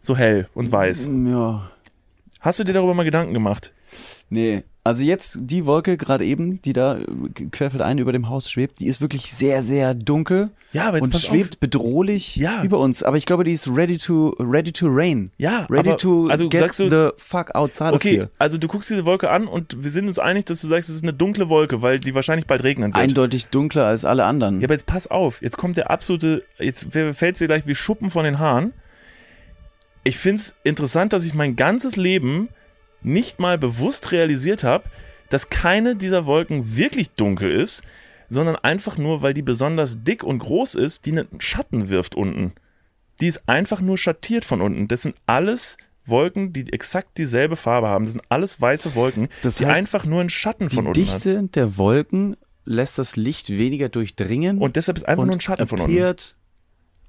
so 0.00 0.16
hell 0.16 0.48
und 0.54 0.70
weiß? 0.70 1.10
Ja. 1.26 1.70
Hast 2.40 2.58
du 2.58 2.64
dir 2.64 2.74
darüber 2.74 2.94
mal 2.94 3.04
Gedanken 3.04 3.32
gemacht? 3.34 3.72
Nee, 4.28 4.64
also 4.86 5.02
jetzt 5.02 5.38
die 5.40 5.64
Wolke 5.64 5.96
gerade 5.96 6.24
eben, 6.26 6.60
die 6.60 6.74
da 6.74 6.98
äh, 6.98 7.04
querfeldein 7.50 7.96
über 7.96 8.12
dem 8.12 8.28
Haus 8.28 8.50
schwebt, 8.50 8.80
die 8.80 8.86
ist 8.86 9.00
wirklich 9.00 9.32
sehr, 9.32 9.62
sehr 9.62 9.94
dunkel 9.94 10.50
Ja, 10.74 10.88
aber 10.88 10.98
jetzt 10.98 11.06
und 11.06 11.16
schwebt 11.16 11.54
auf. 11.54 11.60
bedrohlich 11.60 12.36
Ja. 12.36 12.62
über 12.62 12.78
uns. 12.78 13.02
Aber 13.02 13.16
ich 13.16 13.24
glaube, 13.24 13.44
die 13.44 13.52
ist 13.52 13.66
ready 13.68 13.96
to, 13.96 14.36
ready 14.38 14.72
to 14.72 14.86
rain. 14.88 15.30
Ja, 15.38 15.66
Ready 15.70 15.88
aber- 15.88 15.96
to 15.96 16.28
also 16.28 16.48
get 16.50 16.60
sagst 16.60 16.80
du- 16.80 16.90
the 16.90 17.08
fuck 17.16 17.54
outside 17.54 17.90
of 17.90 17.96
Okay, 17.96 18.10
here. 18.16 18.30
also 18.38 18.58
du 18.58 18.68
guckst 18.68 18.90
diese 18.90 19.04
Wolke 19.06 19.30
an 19.30 19.46
und 19.46 19.82
wir 19.82 19.90
sind 19.90 20.06
uns 20.06 20.18
einig, 20.18 20.44
dass 20.44 20.60
du 20.60 20.68
sagst, 20.68 20.90
es 20.90 20.96
ist 20.96 21.02
eine 21.02 21.14
dunkle 21.14 21.48
Wolke, 21.48 21.80
weil 21.80 21.98
die 21.98 22.14
wahrscheinlich 22.14 22.46
bald 22.46 22.62
regnen 22.62 22.92
wird. 22.92 23.02
Eindeutig 23.02 23.46
dunkler 23.46 23.86
als 23.86 24.04
alle 24.04 24.24
anderen. 24.26 24.60
Ja, 24.60 24.66
aber 24.66 24.74
jetzt 24.74 24.86
pass 24.86 25.06
auf, 25.10 25.40
jetzt 25.40 25.56
kommt 25.56 25.78
der 25.78 25.90
absolute, 25.90 26.44
jetzt 26.58 26.88
fällt 26.92 27.40
dir 27.40 27.46
gleich 27.46 27.66
wie 27.66 27.74
Schuppen 27.74 28.10
von 28.10 28.24
den 28.24 28.38
Haaren. 28.38 28.74
Ich 30.02 30.18
find's 30.18 30.54
interessant, 30.64 31.14
dass 31.14 31.24
ich 31.24 31.32
mein 31.32 31.56
ganzes 31.56 31.96
Leben 31.96 32.50
nicht 33.04 33.38
mal 33.38 33.58
bewusst 33.58 34.12
realisiert 34.12 34.64
habe, 34.64 34.84
dass 35.30 35.50
keine 35.50 35.96
dieser 35.96 36.26
Wolken 36.26 36.76
wirklich 36.76 37.10
dunkel 37.10 37.50
ist, 37.50 37.82
sondern 38.28 38.56
einfach 38.56 38.98
nur, 38.98 39.22
weil 39.22 39.34
die 39.34 39.42
besonders 39.42 40.02
dick 40.02 40.22
und 40.22 40.38
groß 40.38 40.74
ist, 40.74 41.06
die 41.06 41.12
einen 41.12 41.28
Schatten 41.38 41.88
wirft 41.88 42.14
unten. 42.14 42.54
Die 43.20 43.28
ist 43.28 43.48
einfach 43.48 43.80
nur 43.80 43.96
schattiert 43.96 44.44
von 44.44 44.60
unten. 44.60 44.88
Das 44.88 45.02
sind 45.02 45.14
alles 45.26 45.76
Wolken, 46.06 46.52
die 46.52 46.72
exakt 46.72 47.16
dieselbe 47.18 47.56
Farbe 47.56 47.88
haben. 47.88 48.04
Das 48.04 48.12
sind 48.12 48.24
alles 48.28 48.60
weiße 48.60 48.94
Wolken, 48.94 49.28
Das 49.42 49.56
die 49.56 49.66
heißt, 49.66 49.76
einfach 49.78 50.04
nur 50.04 50.20
einen 50.20 50.30
Schatten 50.30 50.68
die 50.68 50.76
von 50.76 50.86
unten 50.86 51.00
haben. 51.00 51.14
Dichte 51.14 51.42
der 51.54 51.76
Wolken 51.78 52.36
lässt 52.64 52.98
das 52.98 53.16
Licht 53.16 53.50
weniger 53.50 53.88
durchdringen 53.88 54.58
Und 54.58 54.76
deshalb 54.76 54.96
ist 54.96 55.06
einfach 55.06 55.24
nur 55.24 55.34
ein 55.34 55.40
Schatten 55.40 55.66
von 55.66 55.80
unten. 55.80 55.92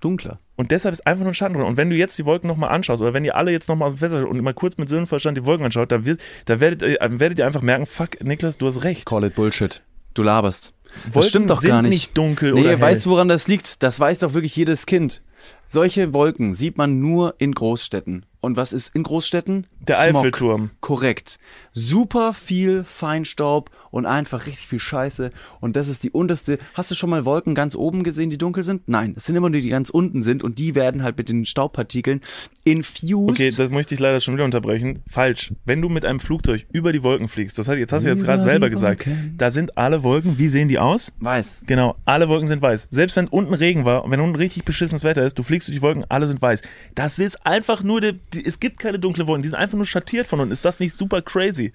Dunkler. 0.02 0.40
Und 0.56 0.72
deshalb 0.72 0.94
ist 0.94 1.06
einfach 1.06 1.24
nur 1.24 1.32
ein 1.32 1.36
Schatten 1.36 1.56
drin. 1.56 1.64
Und 1.66 1.78
wenn 1.78 1.90
du 1.90 1.96
jetzt 1.96 2.18
die 2.18 2.26
Wolken 2.26 2.48
nochmal 2.48 2.70
anschaust, 2.72 3.02
oder 3.02 3.14
wenn 3.14 3.26
ihr 3.26 3.36
alle 3.36 3.52
jetzt 3.52 3.68
nochmal 3.70 3.88
aus 3.88 3.94
dem 3.96 4.00
Fenster 4.00 4.22
schaut 4.22 4.30
und 4.30 4.42
mal 4.42 4.54
kurz 4.54 4.78
mit 4.78 4.90
Sinn 4.90 5.00
und 5.00 5.08
Verstand 5.08 5.38
die 5.38 5.46
Wolken 5.46 5.66
anschaut, 5.66 5.92
da, 5.92 6.06
wird, 6.06 6.22
da 6.46 6.60
werdet, 6.60 6.82
ihr- 6.82 7.02
äh, 7.02 7.20
werdet 7.20 7.40
ihr 7.40 7.46
einfach 7.46 7.62
merken, 7.62 7.86
fuck, 7.86 8.24
Niklas, 8.24 8.58
du 8.58 8.68
hast 8.68 8.84
recht. 8.84 9.06
Call 9.06 9.24
it 9.26 9.36
Bullshit. 9.36 9.82
Du 10.14 10.24
laberst. 10.24 10.74
Wolken 11.04 11.14
das 11.14 11.28
stimmt 11.30 11.50
doch 11.50 11.60
sind 11.60 11.70
gar 11.72 11.82
nicht. 11.82 11.92
nicht 11.92 12.18
dunkel 12.18 12.54
nee, 12.54 12.62
oder 12.62 12.70
hell. 12.70 12.82
weißt 12.82 13.06
du, 13.06 13.10
woran 13.10 13.28
das 13.28 13.48
liegt? 13.50 13.84
Das 13.84 14.00
weiß 14.00 14.20
doch 14.20 14.34
wirklich 14.34 14.56
jedes 14.56 14.86
Kind. 14.86 15.24
Solche 15.66 16.14
Wolken 16.14 16.54
sieht 16.54 16.78
man 16.78 17.00
nur 17.00 17.36
in 17.38 17.52
Großstädten. 17.54 18.26
Und 18.46 18.58
was 18.58 18.74
ist 18.74 18.96
in 18.96 19.04
Großstädten? 19.04 19.66
Der 19.80 19.96
Smog. 19.96 20.18
Eiffelturm. 20.18 20.70
Korrekt. 20.82 21.38
Super 21.74 22.34
viel 22.34 22.84
Feinstaub 22.84 23.72
und 23.92 24.06
einfach 24.06 24.46
richtig 24.46 24.68
viel 24.68 24.80
Scheiße. 24.80 25.32
Und 25.62 25.76
das 25.76 25.88
ist 25.88 26.04
die 26.04 26.12
unterste. 26.12 26.58
Hast 26.74 26.92
du 26.92 26.96
schon 26.96 27.10
mal 27.10 27.26
Wolken 27.26 27.56
ganz 27.56 27.76
oben 27.76 28.04
gesehen, 28.04 28.30
die 28.30 28.38
dunkel 28.38 28.64
sind? 28.64 28.88
Nein, 28.88 29.14
es 29.16 29.26
sind 29.26 29.36
immer 29.36 29.50
nur 29.50 29.58
die, 29.58 29.62
die 29.62 29.70
ganz 29.70 29.90
unten 29.90 30.22
sind 30.22 30.44
und 30.44 30.60
die 30.60 30.76
werden 30.76 31.02
halt 31.02 31.18
mit 31.18 31.30
den 31.30 31.46
Staubpartikeln 31.46 32.22
infused. 32.66 33.30
Okay, 33.30 33.52
das 33.52 33.70
möchte 33.70 33.96
ich 33.96 34.02
leider 34.02 34.20
schon 34.20 34.34
wieder 34.34 34.44
unterbrechen. 34.44 35.00
Falsch. 35.10 35.54
Wenn 35.64 35.82
du 35.82 35.90
mit 35.90 36.06
einem 36.06 36.20
Flugzeug 36.20 36.66
über 36.72 36.92
die 36.92 37.04
Wolken 37.04 37.30
fliegst, 37.30 37.58
das 37.58 37.68
heißt, 37.68 37.80
jetzt 37.80 37.94
hast 37.94 38.04
du 38.04 38.10
jetzt 38.10 38.24
gerade 38.24 38.44
selber 38.44 38.70
gesagt, 38.70 39.08
da 39.38 39.50
sind 39.50 39.78
alle 39.78 40.04
Wolken, 40.04 40.38
wie 40.38 40.50
sehen 40.50 40.68
die 40.68 40.78
aus? 40.78 41.14
weiß. 41.20 41.64
Genau, 41.66 41.96
alle 42.06 42.28
Wolken 42.28 42.48
sind 42.48 42.62
weiß. 42.62 42.88
Selbst 42.92 43.16
wenn 43.16 43.28
unten 43.28 43.54
Regen 43.54 43.86
war 43.86 44.04
und 44.04 44.12
wenn 44.12 44.20
unten 44.20 44.36
richtig 44.36 44.66
beschissenes 44.66 45.04
Wetter 45.04 45.24
ist, 45.24 45.40
du 45.40 45.44
fliegst 45.44 45.68
durch 45.68 45.78
die 45.78 45.82
Wolken, 45.82 46.04
alle 46.10 46.28
sind 46.28 46.42
weiß. 46.42 46.62
Das 46.96 47.18
ist 47.18 47.46
einfach 47.46 47.82
nur, 47.82 48.02
der, 48.02 48.16
die, 48.36 48.46
es 48.46 48.60
gibt 48.60 48.80
keine 48.80 49.00
dunkle 49.00 49.28
Wolken, 49.28 49.44
die 49.44 49.50
sind 49.50 49.58
einfach 49.58 49.78
nur 49.78 49.86
schattiert 49.86 50.28
von 50.28 50.40
unten. 50.40 50.52
Ist 50.52 50.66
das 50.66 50.80
nicht 50.80 50.98
super 50.98 51.22
crazy? 51.22 51.74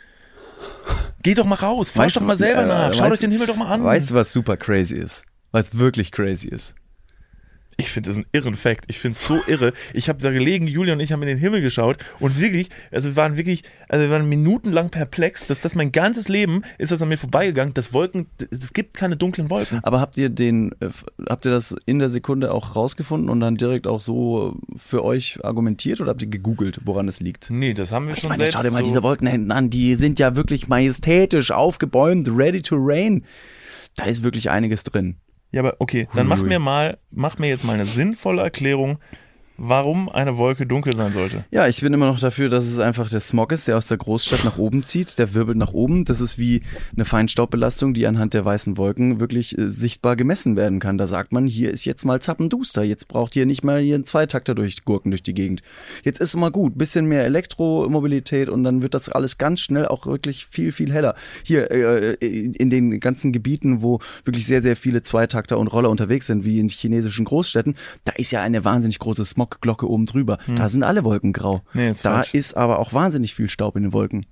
Geht 1.23 1.39
doch 1.39 1.45
mal 1.45 1.57
raus, 1.57 1.91
forscht 1.91 1.99
Weißt 1.99 2.17
doch 2.17 2.21
mal 2.23 2.37
selber 2.37 2.63
äh, 2.63 2.67
nach, 2.67 2.95
schaut 2.95 3.11
euch 3.11 3.21
den 3.21 3.31
Himmel 3.31 3.47
doch 3.47 3.57
mal 3.57 3.73
an. 3.73 3.85
Weißt 3.85 4.11
du, 4.11 4.15
was 4.15 4.33
super 4.33 4.57
crazy 4.57 4.97
ist? 4.97 5.25
Was 5.53 5.79
wirklich 5.79 6.13
crazy 6.13 6.49
ist? 6.49 6.75
Ich 7.81 7.91
finde 7.91 8.11
das 8.11 8.17
einen 8.17 8.27
irren 8.33 8.55
Fact. 8.55 8.85
Ich 8.89 8.99
finde 8.99 9.17
es 9.17 9.27
so 9.27 9.41
irre. 9.47 9.73
Ich 9.95 10.09
habe 10.09 10.23
da 10.23 10.31
gelegen, 10.31 10.67
Julia 10.67 10.93
und 10.93 11.01
ich 11.01 11.13
haben 11.13 11.23
in 11.23 11.29
den 11.29 11.39
Himmel 11.39 11.63
geschaut 11.63 11.97
und 12.19 12.39
wirklich, 12.39 12.69
also 12.91 13.11
wir 13.11 13.17
waren 13.17 13.39
wirklich, 13.39 13.65
also 13.89 14.05
wir 14.05 14.11
waren 14.11 14.29
minutenlang 14.29 14.91
perplex, 14.91 15.47
dass 15.47 15.63
das 15.63 15.75
mein 15.75 15.91
ganzes 15.91 16.29
Leben 16.29 16.63
ist 16.77 16.93
das 16.93 17.01
an 17.01 17.09
mir 17.09 17.17
vorbeigegangen, 17.17 17.73
dass 17.73 17.95
Wolken, 17.95 18.27
es 18.51 18.75
gibt 18.75 18.95
keine 18.95 19.17
dunklen 19.17 19.49
Wolken. 19.49 19.81
Aber 19.83 20.01
habt 20.01 20.19
ihr 20.19 20.29
den, 20.29 20.73
äh, 20.81 20.91
habt 21.29 21.47
ihr 21.47 21.53
das 21.53 21.75
in 21.87 21.99
der 21.99 22.11
Sekunde 22.11 22.53
auch 22.53 22.77
rausgefunden 22.77 23.31
und 23.31 23.41
dann 23.41 23.55
direkt 23.55 23.87
auch 23.87 24.03
so 24.03 24.57
für 24.77 25.03
euch 25.03 25.43
argumentiert 25.43 26.03
oder 26.03 26.11
habt 26.11 26.23
ihr 26.23 26.29
gegoogelt, 26.29 26.81
woran 26.85 27.09
es 27.09 27.21
liegt? 27.21 27.49
Nee, 27.49 27.73
das 27.73 27.93
haben 27.93 28.09
wir 28.09 28.15
Ich 28.15 28.21
schon 28.21 28.29
meine, 28.29 28.43
selbst 28.43 28.57
schau 28.57 28.63
dir 28.63 28.71
mal 28.73 28.79
so 28.79 28.85
diese 28.85 29.03
Wolken 29.03 29.27
hinten 29.27 29.53
an, 29.53 29.71
die 29.71 29.95
sind 29.95 30.19
ja 30.19 30.37
wirklich 30.37 30.69
majestätisch 30.69 31.51
aufgebäumt, 31.51 32.29
ready 32.29 32.61
to 32.61 32.77
rain. 32.79 33.25
Da 33.97 34.05
ist 34.05 34.23
wirklich 34.23 34.51
einiges 34.51 34.85
drin. 34.85 35.17
Ja, 35.53 35.61
aber 35.63 35.77
okay, 35.79 36.07
dann 36.15 36.27
mach 36.27 36.43
mir 36.43 36.59
mal, 36.59 36.99
mach 37.11 37.39
mir 37.39 37.49
jetzt 37.49 37.65
mal 37.65 37.73
eine 37.75 37.87
sinnvolle 37.87 38.43
Erklärung, 38.43 38.99
warum 39.63 40.09
eine 40.09 40.39
Wolke 40.39 40.67
dunkel 40.67 40.97
sein 40.97 41.13
sollte. 41.13 41.45
Ja, 41.51 41.69
ich 41.69 41.83
bin 41.83 41.93
immer 41.93 42.07
noch 42.07 42.19
dafür, 42.19 42.49
dass 42.49 42.67
es 42.67 42.79
einfach 42.79 43.11
der 43.11 43.21
Smog 43.21 43.53
ist, 43.53 43.69
der 43.69 43.77
aus 43.77 43.89
der 43.89 43.99
Großstadt 43.99 44.45
nach 44.45 44.57
oben 44.57 44.85
zieht. 44.85 45.19
Der 45.19 45.35
wirbelt 45.35 45.59
nach 45.59 45.75
oben. 45.75 46.07
Das 46.07 46.23
ist 46.23 46.39
wie 46.39 46.63
eine 46.95 47.05
Feinstaubbelastung, 47.05 47.93
die 47.93 48.07
anhand 48.07 48.33
der 48.33 48.45
weißen 48.45 48.79
Wolken 48.79 49.21
wirklich 49.21 49.57
äh, 49.59 49.69
sichtbar 49.69 50.17
gemessen 50.17 50.57
werden 50.57 50.81
kann. 50.81 50.97
Da 50.97 51.07
sagt 51.07 51.33
man, 51.33 51.47
hier 51.47 51.71
ist 51.71 51.85
jetzt 51.85 52.05
mal 52.05 52.23
zappenduster. 52.23 52.83
Jetzt 52.83 53.07
braucht 53.09 53.37
ihr 53.37 53.45
nicht 53.45 53.63
mal 53.63 53.81
hier 53.81 53.97
einen 53.97 54.05
Zweitakter 54.05 54.55
durch 54.55 54.85
Gurken 54.87 55.11
durch 55.11 55.23
die 55.23 55.35
Gegend. 55.35 55.61
Jetzt 56.05 56.21
ist 56.21 56.35
mal 56.37 56.51
gut. 56.51 56.79
Bisschen 56.79 57.05
mehr 57.05 57.25
Elektromobilität 57.25 58.49
und 58.49 58.65
dann 58.65 58.81
wird 58.81 58.95
das 58.95 59.11
alles 59.11 59.37
ganz 59.37 59.61
schnell 59.61 59.87
auch 59.87 60.07
wirklich 60.07 60.47
viel, 60.47 60.73
viel 60.73 60.91
heller. 60.91 61.15
Hier 61.45 61.71
äh, 61.71 62.15
in 62.15 62.71
den 62.71 62.99
ganzen 62.99 63.31
Gebieten, 63.31 63.83
wo 63.83 63.99
wirklich 64.25 64.47
sehr, 64.47 64.63
sehr 64.63 64.75
viele 64.75 65.03
Zweitakter 65.03 65.59
und 65.59 65.69
Roller 65.69 65.91
unterwegs 65.91 66.27
sind, 66.27 66.47
wie 66.47 66.59
in 66.59 66.71
chinesischen 66.71 67.27
Großstädten, 67.27 67.75
da 68.05 68.13
ist 68.13 68.31
ja 68.31 68.41
eine 68.41 68.65
wahnsinnig 68.65 68.99
große 68.99 69.27
Smogglocke 69.51 69.89
oben 69.89 70.07
drüber. 70.07 70.39
Da 70.57 70.69
sind 70.69 70.83
alle 70.83 71.05
Wolken 71.05 71.33
grau. 71.33 71.63
Hm. 71.73 71.81
Nee, 71.81 71.93
da 72.03 72.15
falsch. 72.15 72.35
ist 72.35 72.57
aber 72.57 72.79
auch 72.79 72.93
wahnsinnig 72.93 73.35
viel 73.35 73.49
Staub 73.49 73.77
in 73.77 73.83
den 73.83 73.93
Wolken. 73.93 74.27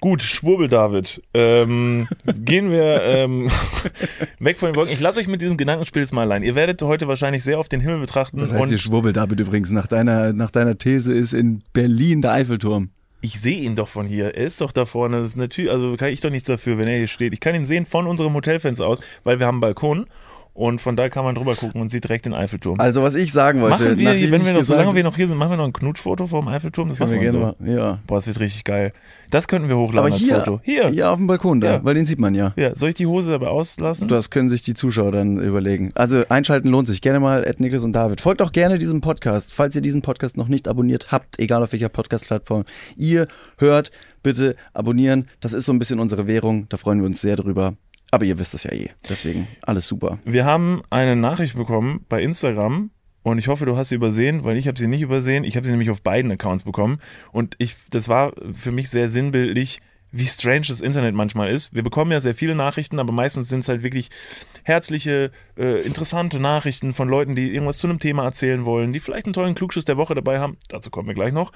Gut, 0.00 0.22
Schwurbel 0.22 0.68
David. 0.68 1.20
Ähm, 1.34 2.06
gehen 2.44 2.70
wir 2.70 3.02
ähm, 3.02 3.50
weg 4.38 4.56
von 4.56 4.68
den 4.70 4.76
Wolken. 4.76 4.92
Ich 4.92 5.00
lasse 5.00 5.18
euch 5.18 5.26
mit 5.26 5.42
diesem 5.42 5.56
Gedankenspiel 5.56 6.02
jetzt 6.02 6.12
mal 6.12 6.22
allein. 6.22 6.44
Ihr 6.44 6.54
werdet 6.54 6.80
heute 6.82 7.08
wahrscheinlich 7.08 7.42
sehr 7.42 7.58
auf 7.58 7.68
den 7.68 7.80
Himmel 7.80 7.98
betrachten 8.00 8.38
Das 8.38 8.52
heißt, 8.52 8.70
ihr 8.70 8.78
schwurbelt 8.78 9.16
David 9.16 9.40
übrigens. 9.40 9.70
Nach 9.70 9.88
deiner, 9.88 10.32
nach 10.32 10.52
deiner 10.52 10.78
These 10.78 11.12
ist 11.12 11.32
in 11.32 11.62
Berlin 11.72 12.22
der 12.22 12.32
Eiffelturm. 12.32 12.90
ich 13.22 13.40
sehe 13.40 13.58
ihn 13.58 13.74
doch 13.74 13.88
von 13.88 14.06
hier. 14.06 14.36
Er 14.36 14.46
ist 14.46 14.60
doch 14.60 14.70
da 14.70 14.84
vorne. 14.84 15.20
Das 15.20 15.32
ist 15.32 15.36
natürlich, 15.36 15.72
also 15.72 15.96
kann 15.96 16.10
ich 16.10 16.20
doch 16.20 16.30
nichts 16.30 16.46
dafür, 16.46 16.78
wenn 16.78 16.86
er 16.86 16.98
hier 16.98 17.08
steht. 17.08 17.32
Ich 17.32 17.40
kann 17.40 17.56
ihn 17.56 17.66
sehen 17.66 17.84
von 17.84 18.06
unserem 18.06 18.34
Hotelfenster 18.34 18.86
aus, 18.86 19.00
weil 19.24 19.40
wir 19.40 19.46
haben 19.46 19.56
einen 19.56 19.62
Balkon 19.62 20.06
und 20.58 20.80
von 20.80 20.96
da 20.96 21.08
kann 21.08 21.24
man 21.24 21.36
drüber 21.36 21.54
gucken 21.54 21.80
und 21.80 21.88
sieht 21.88 22.02
direkt 22.04 22.26
den 22.26 22.34
Eiffelturm. 22.34 22.80
Also, 22.80 23.00
was 23.02 23.14
ich 23.14 23.32
sagen 23.32 23.60
wollte. 23.60 23.84
machen 23.84 23.98
wir, 23.98 24.30
wenn 24.32 24.44
wir 24.44 24.52
noch, 24.54 24.62
solange 24.64 24.92
wir 24.94 25.04
noch 25.04 25.14
hier 25.14 25.28
sind, 25.28 25.36
machen 25.38 25.52
wir 25.52 25.56
noch 25.56 25.66
ein 25.66 25.72
Knutschfoto 25.72 26.26
vom 26.26 26.48
Eiffelturm. 26.48 26.88
Das 26.88 26.98
können 26.98 27.10
machen 27.12 27.20
wir 27.22 27.30
gerne 27.30 27.54
so. 27.56 27.64
mal. 27.64 27.76
Ja. 27.76 27.98
Boah, 28.08 28.16
das 28.16 28.26
wird 28.26 28.40
richtig 28.40 28.64
geil. 28.64 28.92
Das 29.30 29.46
könnten 29.46 29.68
wir 29.68 29.76
hochladen 29.76 30.06
Aber 30.06 30.14
als 30.14 30.16
hier, 30.22 30.36
Foto. 30.36 30.60
Hier. 30.64 30.88
hier 30.88 31.10
auf 31.10 31.18
dem 31.18 31.28
Balkon 31.28 31.60
da, 31.60 31.74
Ja. 31.74 31.84
weil 31.84 31.94
den 31.94 32.06
sieht 32.06 32.18
man 32.18 32.34
ja. 32.34 32.54
Ja, 32.56 32.74
soll 32.74 32.88
ich 32.88 32.94
die 32.96 33.06
Hose 33.06 33.30
dabei 33.30 33.46
auslassen? 33.48 34.08
Das 34.08 34.30
können 34.30 34.48
sich 34.48 34.62
die 34.62 34.74
Zuschauer 34.74 35.12
dann 35.12 35.38
überlegen. 35.38 35.90
Also 35.94 36.24
einschalten 36.28 36.70
lohnt 36.70 36.88
sich. 36.88 37.02
Gerne 37.02 37.20
mal 37.20 37.44
Ed 37.44 37.60
Niklas 37.60 37.84
und 37.84 37.92
David. 37.92 38.20
Folgt 38.20 38.42
auch 38.42 38.50
gerne 38.52 38.78
diesem 38.78 39.00
Podcast, 39.00 39.52
falls 39.52 39.76
ihr 39.76 39.82
diesen 39.82 40.02
Podcast 40.02 40.36
noch 40.36 40.48
nicht 40.48 40.66
abonniert 40.66 41.12
habt, 41.12 41.38
egal 41.38 41.62
auf 41.62 41.72
welcher 41.72 41.88
Podcast-Plattform 41.88 42.64
ihr 42.96 43.28
hört. 43.58 43.92
Bitte 44.24 44.56
abonnieren. 44.74 45.28
Das 45.40 45.52
ist 45.52 45.66
so 45.66 45.72
ein 45.72 45.78
bisschen 45.78 46.00
unsere 46.00 46.26
Währung. 46.26 46.66
Da 46.70 46.76
freuen 46.76 46.98
wir 46.98 47.06
uns 47.06 47.20
sehr 47.20 47.36
drüber. 47.36 47.74
Aber 48.10 48.24
ihr 48.24 48.38
wisst 48.38 48.54
es 48.54 48.64
ja 48.64 48.72
eh. 48.72 48.90
Deswegen 49.08 49.48
alles 49.62 49.86
super. 49.86 50.18
Wir 50.24 50.44
haben 50.44 50.82
eine 50.90 51.16
Nachricht 51.16 51.54
bekommen 51.54 52.04
bei 52.08 52.22
Instagram 52.22 52.90
und 53.22 53.38
ich 53.38 53.48
hoffe, 53.48 53.66
du 53.66 53.76
hast 53.76 53.90
sie 53.90 53.96
übersehen, 53.96 54.44
weil 54.44 54.56
ich 54.56 54.68
habe 54.68 54.78
sie 54.78 54.86
nicht 54.86 55.02
übersehen. 55.02 55.44
Ich 55.44 55.56
habe 55.56 55.66
sie 55.66 55.72
nämlich 55.72 55.90
auf 55.90 56.00
beiden 56.00 56.30
Accounts 56.30 56.64
bekommen 56.64 56.98
und 57.32 57.54
ich, 57.58 57.76
das 57.90 58.08
war 58.08 58.32
für 58.54 58.72
mich 58.72 58.88
sehr 58.88 59.10
sinnbildlich, 59.10 59.80
wie 60.10 60.26
strange 60.26 60.66
das 60.68 60.80
Internet 60.80 61.14
manchmal 61.14 61.50
ist. 61.50 61.74
Wir 61.74 61.82
bekommen 61.82 62.12
ja 62.12 62.20
sehr 62.20 62.34
viele 62.34 62.54
Nachrichten, 62.54 62.98
aber 62.98 63.12
meistens 63.12 63.48
sind 63.48 63.60
es 63.60 63.68
halt 63.68 63.82
wirklich 63.82 64.08
herzliche, 64.62 65.30
äh, 65.58 65.82
interessante 65.82 66.40
Nachrichten 66.40 66.94
von 66.94 67.08
Leuten, 67.08 67.34
die 67.34 67.52
irgendwas 67.52 67.78
zu 67.78 67.88
einem 67.88 67.98
Thema 67.98 68.24
erzählen 68.24 68.64
wollen, 68.64 68.92
die 68.92 69.00
vielleicht 69.00 69.26
einen 69.26 69.34
tollen 69.34 69.54
Klugschuss 69.54 69.84
der 69.84 69.98
Woche 69.98 70.14
dabei 70.14 70.40
haben. 70.40 70.56
Dazu 70.68 70.90
kommen 70.90 71.08
wir 71.08 71.14
gleich 71.14 71.32
noch. 71.32 71.52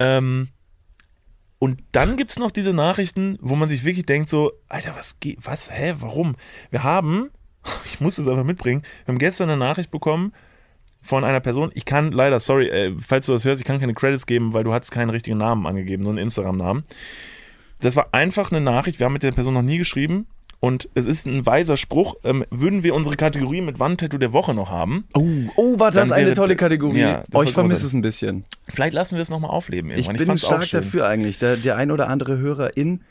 Ähm, 0.00 0.48
und 1.58 1.82
dann 1.92 2.16
gibt's 2.16 2.38
noch 2.38 2.50
diese 2.50 2.72
Nachrichten, 2.72 3.38
wo 3.40 3.56
man 3.56 3.68
sich 3.68 3.84
wirklich 3.84 4.06
denkt 4.06 4.28
so, 4.28 4.52
Alter, 4.68 4.94
was 4.96 5.18
geht, 5.20 5.38
was, 5.42 5.70
hä, 5.70 5.94
warum? 5.98 6.36
Wir 6.70 6.84
haben, 6.84 7.30
ich 7.84 8.00
muss 8.00 8.18
es 8.18 8.28
einfach 8.28 8.44
mitbringen, 8.44 8.82
wir 9.04 9.12
haben 9.12 9.18
gestern 9.18 9.50
eine 9.50 9.58
Nachricht 9.58 9.90
bekommen 9.90 10.32
von 11.00 11.24
einer 11.24 11.40
Person, 11.40 11.70
ich 11.74 11.84
kann 11.84 12.12
leider, 12.12 12.40
sorry, 12.40 12.68
äh, 12.68 12.94
falls 12.98 13.26
du 13.26 13.32
das 13.32 13.44
hörst, 13.44 13.60
ich 13.60 13.66
kann 13.66 13.80
keine 13.80 13.94
Credits 13.94 14.26
geben, 14.26 14.52
weil 14.52 14.64
du 14.64 14.72
hast 14.72 14.90
keinen 14.90 15.10
richtigen 15.10 15.38
Namen 15.38 15.66
angegeben, 15.66 16.02
nur 16.02 16.12
einen 16.12 16.18
Instagram-Namen. 16.18 16.82
Das 17.80 17.94
war 17.94 18.08
einfach 18.12 18.50
eine 18.50 18.60
Nachricht, 18.60 18.98
wir 18.98 19.06
haben 19.06 19.12
mit 19.12 19.22
der 19.22 19.32
Person 19.32 19.54
noch 19.54 19.62
nie 19.62 19.78
geschrieben 19.78 20.26
und 20.60 20.88
es 20.94 21.06
ist 21.06 21.26
ein 21.26 21.46
weiser 21.46 21.76
Spruch, 21.76 22.16
ähm, 22.24 22.44
würden 22.50 22.82
wir 22.82 22.94
unsere 22.94 23.16
Kategorie 23.16 23.60
mit 23.60 23.78
Wandtattoo 23.78 24.18
der 24.18 24.32
Woche 24.32 24.54
noch 24.54 24.70
haben, 24.70 25.04
Oh, 25.14 25.24
oh 25.56 25.78
war 25.78 25.90
das 25.90 26.10
eine 26.12 26.34
tolle 26.34 26.56
Kategorie. 26.56 27.00
Ja, 27.00 27.24
oh, 27.32 27.42
ich 27.42 27.52
vermisse 27.52 27.86
es 27.86 27.92
ein 27.92 28.02
bisschen. 28.02 28.44
vielleicht 28.68 28.94
lassen 28.94 29.14
wir 29.14 29.22
es 29.22 29.30
nochmal 29.30 29.50
aufleben 29.50 29.90
Ich 29.90 29.98
irgendwann. 29.98 30.16
bin 30.16 30.26
fand's 30.26 30.44
auch 30.44 30.62
stark 30.62 30.84
dafür 30.84 31.06
eigentlich. 31.06 31.38
Der, 31.38 31.56
der 31.56 31.76
ein 31.76 31.90
oder 31.90 32.08
andere 32.08 32.38
Hörerin, 32.38 33.02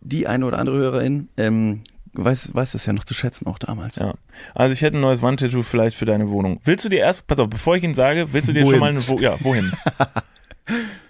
die 0.00 0.26
eine 0.26 0.46
oder 0.46 0.58
andere 0.58 0.78
Hörerin, 0.78 1.28
ähm, 1.36 1.82
weiß, 2.14 2.54
weiß 2.54 2.72
das 2.72 2.86
ja 2.86 2.92
noch 2.94 3.04
zu 3.04 3.12
schätzen, 3.12 3.46
auch 3.46 3.58
damals. 3.58 3.96
Ja. 3.96 4.14
Also 4.54 4.72
ich 4.72 4.80
hätte 4.80 4.96
ein 4.96 5.00
neues 5.02 5.20
Wandtattoo 5.20 5.62
vielleicht 5.62 5.96
für 5.96 6.06
deine 6.06 6.30
Wohnung. 6.30 6.60
Willst 6.64 6.84
du 6.84 6.88
dir 6.88 7.00
erst, 7.00 7.26
pass 7.26 7.38
auf, 7.38 7.50
bevor 7.50 7.76
ich 7.76 7.82
ihn 7.82 7.92
sage, 7.94 8.32
willst 8.32 8.48
du 8.48 8.52
dir 8.54 8.62
Wohin? 8.62 8.70
schon 8.70 8.80
mal 8.80 8.88
eine, 8.90 9.06
wo, 9.08 9.18
ja, 9.18 9.36
wohin? 9.40 9.72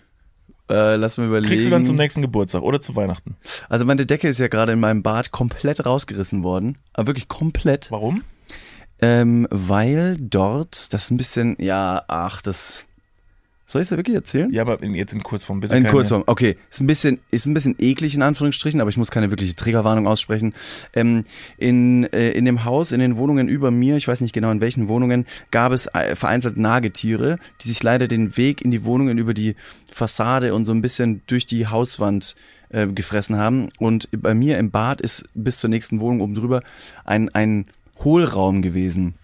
Äh, 0.69 0.97
lass 0.97 1.17
mal 1.17 1.27
überlegen. 1.27 1.49
Kriegst 1.49 1.67
du 1.67 1.71
dann 1.71 1.85
zum 1.85 1.97
nächsten 1.97 2.23
Geburtstag 2.23 2.63
oder 2.63 2.81
zu 2.81 2.97
Weihnachten? 2.97 3.37
Also 3.69 3.85
meine 3.85 4.05
Decke 4.05 4.29
ist 4.29 4.41
ja 4.41 4.49
gerade 4.49 4.73
in 4.73 4.81
meinem 4.81 5.03
Bad 5.03 5.31
komplett 5.31 5.87
rausgerissen 5.87 6.43
worden. 6.43 6.79
Aber 6.93 7.09
wirklich 7.09 7.29
komplett. 7.29 7.91
Warum? 7.91 8.23
Ähm, 9.01 9.47
weil 9.51 10.17
dort, 10.19 10.93
das 10.93 11.05
ist 11.05 11.11
ein 11.11 11.17
bisschen, 11.19 11.57
ja, 11.61 12.03
ach, 12.09 12.41
das. 12.43 12.86
Soll 13.69 13.83
ich 13.83 13.91
es 13.91 13.97
wirklich 13.97 14.15
erzählen? 14.15 14.51
Ja, 14.53 14.63
aber 14.63 14.81
in, 14.81 14.95
jetzt 14.95 15.13
in 15.13 15.25
Kurzform 15.25 15.59
bitte. 15.59 15.75
In 15.77 15.83
keine- 15.83 15.93
Kurzform, 15.93 16.23
okay. 16.27 16.57
Ist 16.71 16.81
ein 16.81 16.87
bisschen, 16.87 17.19
ist 17.33 17.47
ein 17.47 17.55
bisschen 17.55 17.75
eklig 17.81 18.15
in 18.15 18.23
Anführungsstrichen, 18.23 18.81
aber 18.81 18.91
ich 18.91 18.97
muss 18.97 19.11
keine 19.11 19.31
wirkliche 19.31 19.57
Triggerwarnung 19.57 20.07
aussprechen. 20.07 20.55
Ähm, 20.95 21.25
in, 21.59 22.05
äh, 22.13 22.31
in 22.31 22.45
dem 22.45 22.65
Haus, 22.65 22.93
in 22.93 23.01
den 23.01 23.17
Wohnungen 23.17 23.49
über 23.49 23.73
mir, 23.73 23.97
ich 23.97 24.07
weiß 24.07 24.21
nicht 24.21 24.33
genau 24.33 24.53
in 24.53 24.61
welchen 24.61 24.87
Wohnungen, 24.87 25.27
gab 25.51 25.73
es 25.73 25.87
äh, 25.89 26.15
vereinzelt 26.15 26.57
Nagetiere, 26.57 27.39
die 27.63 27.69
sich 27.69 27.83
leider 27.83 28.07
den 28.07 28.37
Weg 28.37 28.63
in 28.63 28.71
die 28.71 28.85
Wohnungen 28.85 29.19
über 29.19 29.35
die 29.35 29.57
Fassade 29.93 30.55
und 30.55 30.65
so 30.65 30.73
ein 30.73 30.81
bisschen 30.81 31.23
durch 31.27 31.45
die 31.45 31.67
Hauswand 31.67 32.37
äh, 32.69 32.87
gefressen 32.87 33.37
haben. 33.37 33.69
Und 33.81 34.09
bei 34.13 34.35
mir 34.35 34.59
im 34.59 34.71
Bad 34.71 35.01
ist 35.01 35.25
bis 35.35 35.59
zur 35.59 35.71
nächsten 35.71 35.99
Wohnung 35.99 36.21
oben 36.21 36.35
drüber 36.35 36.63
ein, 37.05 37.31
ein 37.31 37.67
Hohlraum 38.05 38.63
gewesen. 38.63 39.15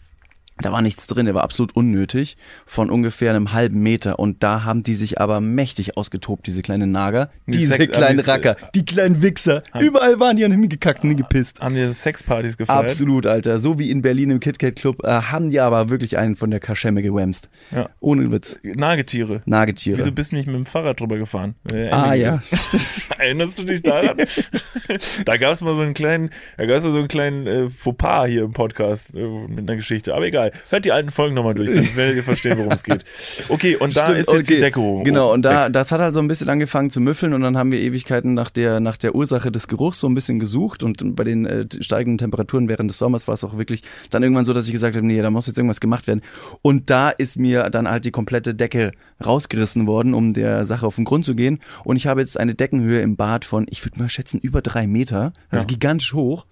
Da 0.62 0.72
war 0.72 0.82
nichts 0.82 1.06
drin, 1.06 1.26
der 1.26 1.34
war 1.34 1.42
absolut 1.44 1.74
unnötig, 1.76 2.36
von 2.66 2.90
ungefähr 2.90 3.30
einem 3.30 3.52
halben 3.52 3.82
Meter. 3.82 4.18
Und 4.18 4.42
da 4.42 4.64
haben 4.64 4.82
die 4.82 4.94
sich 4.94 5.20
aber 5.20 5.40
mächtig 5.40 5.96
ausgetobt, 5.96 6.46
diese 6.46 6.62
kleinen 6.62 6.92
Nager. 6.92 7.30
Die 7.46 7.58
diese 7.58 7.74
Sex- 7.74 7.90
kleinen 7.92 8.18
die- 8.18 8.24
Racker, 8.30 8.56
die 8.74 8.84
kleinen 8.84 9.22
Wichser. 9.22 9.62
Überall 9.78 10.18
waren 10.20 10.36
die 10.36 10.44
und 10.44 10.52
hingekackt 10.52 11.02
und 11.02 11.10
hingepisst. 11.10 11.60
Haben 11.60 11.74
dir 11.74 11.92
Sexpartys 11.92 12.56
gefeiert? 12.56 12.90
Absolut, 12.90 13.26
Alter. 13.26 13.58
So 13.58 13.78
wie 13.78 13.90
in 13.90 14.02
Berlin 14.02 14.30
im 14.30 14.40
KitKat 14.40 14.76
Club 14.76 15.02
äh, 15.04 15.08
haben 15.08 15.50
die 15.50 15.60
aber 15.60 15.90
wirklich 15.90 16.18
einen 16.18 16.36
von 16.36 16.50
der 16.50 16.60
Kaschemme 16.60 17.02
gewämst. 17.02 17.48
Ja. 17.70 17.88
Ohne 18.00 18.30
Witz. 18.30 18.58
Nagetiere. 18.62 19.42
Nagetiere. 19.46 19.98
Wieso 19.98 20.12
bist 20.12 20.32
du 20.32 20.36
nicht 20.36 20.46
mit 20.46 20.56
dem 20.56 20.66
Fahrrad 20.66 21.00
drüber 21.00 21.18
gefahren? 21.18 21.54
Äh, 21.72 21.88
ah 21.90 22.14
ja. 22.14 22.42
Erinnerst 23.18 23.58
du 23.58 23.64
dich 23.64 23.82
daran? 23.82 24.16
da 25.24 25.36
gab 25.36 25.52
es 25.52 25.62
mal 25.62 25.74
so 25.74 25.82
einen 25.82 25.94
kleinen, 25.94 26.30
da 26.56 26.66
gab 26.66 26.76
es 26.76 26.84
mal 26.84 26.92
so 26.92 26.98
einen 26.98 27.08
kleinen 27.08 27.46
äh, 27.46 27.68
Fauxpas 27.70 28.26
hier 28.28 28.42
im 28.44 28.52
Podcast 28.52 29.14
äh, 29.16 29.20
mit 29.48 29.60
einer 29.60 29.76
Geschichte. 29.76 30.14
Aber 30.14 30.26
egal. 30.26 30.51
Hört 30.70 30.84
die 30.84 30.92
alten 30.92 31.10
Folgen 31.10 31.34
nochmal 31.34 31.54
durch, 31.54 31.72
dann 31.72 31.96
werdet 31.96 32.16
ihr 32.16 32.22
verstehen, 32.22 32.58
worum 32.58 32.72
es 32.72 32.82
geht. 32.82 33.04
Okay, 33.48 33.76
und 33.76 33.96
da 33.96 34.04
Stimmt, 34.04 34.18
ist 34.18 34.32
jetzt 34.32 34.48
die 34.50 34.54
okay. 34.54 34.60
Decke 34.60 34.80
hoch. 34.80 35.04
Genau, 35.04 35.32
und 35.32 35.42
da, 35.42 35.68
das 35.68 35.92
hat 35.92 36.00
halt 36.00 36.14
so 36.14 36.20
ein 36.20 36.28
bisschen 36.28 36.48
angefangen 36.48 36.90
zu 36.90 37.00
müffeln 37.00 37.32
und 37.34 37.40
dann 37.42 37.56
haben 37.56 37.72
wir 37.72 37.80
Ewigkeiten 37.80 38.34
nach 38.34 38.50
der, 38.50 38.80
nach 38.80 38.96
der 38.96 39.14
Ursache 39.14 39.50
des 39.52 39.68
Geruchs 39.68 40.00
so 40.00 40.08
ein 40.08 40.14
bisschen 40.14 40.38
gesucht 40.38 40.82
und 40.82 41.16
bei 41.16 41.24
den 41.24 41.46
äh, 41.46 41.66
steigenden 41.80 42.18
Temperaturen 42.18 42.68
während 42.68 42.90
des 42.90 42.98
Sommers 42.98 43.26
war 43.28 43.34
es 43.34 43.44
auch 43.44 43.58
wirklich 43.58 43.82
dann 44.10 44.22
irgendwann 44.22 44.44
so, 44.44 44.52
dass 44.52 44.66
ich 44.66 44.72
gesagt 44.72 44.96
habe, 44.96 45.06
nee, 45.06 45.20
da 45.20 45.30
muss 45.30 45.46
jetzt 45.46 45.56
irgendwas 45.58 45.80
gemacht 45.80 46.06
werden. 46.06 46.22
Und 46.62 46.90
da 46.90 47.10
ist 47.10 47.36
mir 47.38 47.70
dann 47.70 47.88
halt 47.88 48.04
die 48.04 48.10
komplette 48.10 48.54
Decke 48.54 48.92
rausgerissen 49.24 49.86
worden, 49.86 50.14
um 50.14 50.32
der 50.34 50.64
Sache 50.64 50.86
auf 50.86 50.96
den 50.96 51.04
Grund 51.04 51.24
zu 51.24 51.34
gehen. 51.34 51.60
Und 51.84 51.96
ich 51.96 52.06
habe 52.06 52.20
jetzt 52.20 52.38
eine 52.38 52.54
Deckenhöhe 52.54 53.00
im 53.00 53.16
Bad 53.16 53.44
von, 53.44 53.66
ich 53.70 53.84
würde 53.84 53.98
mal 53.98 54.08
schätzen, 54.08 54.40
über 54.40 54.62
drei 54.62 54.86
Meter, 54.86 55.32
also 55.50 55.64
Ja. 55.64 55.68
gigantisch 55.68 56.12
hoch. 56.14 56.46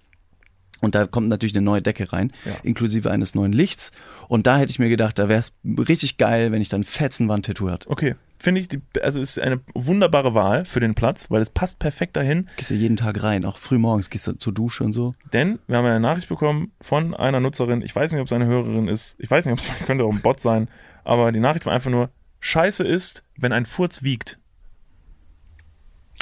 Und 0.81 0.95
da 0.95 1.05
kommt 1.07 1.29
natürlich 1.29 1.55
eine 1.55 1.63
neue 1.63 1.81
Decke 1.81 2.11
rein, 2.11 2.31
Ja. 2.43 2.53
inklusive 2.63 3.09
eines 3.09 3.35
neuen 3.35 3.53
Lichts. 3.53 3.91
Und 4.27 4.47
da 4.47 4.57
hätte 4.57 4.71
ich 4.71 4.79
mir 4.79 4.89
gedacht, 4.89 5.17
da 5.19 5.29
wäre 5.29 5.39
es 5.39 5.53
richtig 5.87 6.17
geil, 6.17 6.51
wenn 6.51 6.61
ich 6.61 6.69
dann 6.69 6.83
Fetzenwand-Tattoo 6.83 7.69
hat. 7.69 7.87
Okay. 7.87 8.15
Finde 8.39 8.59
ich, 8.59 8.67
die, 8.67 8.81
also 9.03 9.21
ist 9.21 9.39
eine 9.39 9.59
wunderbare 9.75 10.33
Wahl 10.33 10.65
für 10.65 10.79
den 10.79 10.95
Platz, 10.95 11.29
weil 11.29 11.43
es 11.43 11.51
passt 11.51 11.77
perfekt 11.77 12.17
dahin. 12.17 12.47
Gehst 12.57 12.71
ja 12.71 12.75
jeden 12.75 12.97
Tag 12.97 13.21
rein, 13.21 13.45
auch 13.45 13.59
früh 13.59 13.77
morgens 13.77 14.09
gehst 14.09 14.25
du 14.25 14.31
zur 14.35 14.51
Dusche 14.51 14.83
und 14.83 14.93
so. 14.93 15.13
Denn 15.31 15.59
wir 15.67 15.77
haben 15.77 15.85
eine 15.85 15.99
Nachricht 15.99 16.27
bekommen 16.27 16.71
von 16.81 17.13
einer 17.13 17.39
Nutzerin, 17.39 17.83
ich 17.83 17.95
weiß 17.95 18.11
nicht, 18.11 18.19
ob 18.19 18.25
es 18.25 18.33
eine 18.33 18.47
Hörerin 18.47 18.87
ist, 18.87 19.15
ich 19.19 19.29
weiß 19.29 19.45
nicht, 19.45 19.53
ob 19.53 19.59
es 19.59 19.69
könnte 19.85 20.05
auch 20.05 20.11
ein 20.11 20.21
Bot 20.21 20.39
sein, 20.39 20.69
aber 21.03 21.31
die 21.31 21.39
Nachricht 21.39 21.67
war 21.67 21.73
einfach 21.73 21.91
nur, 21.91 22.09
scheiße 22.39 22.83
ist, 22.83 23.23
wenn 23.37 23.51
ein 23.53 23.67
Furz 23.67 24.01
wiegt. 24.01 24.39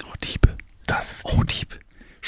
Oh, 0.03 0.13
Dieb. 0.23 0.47
Das 0.87 1.11
ist 1.13 1.25
Oh, 1.25 1.43
Dieb. 1.43 1.79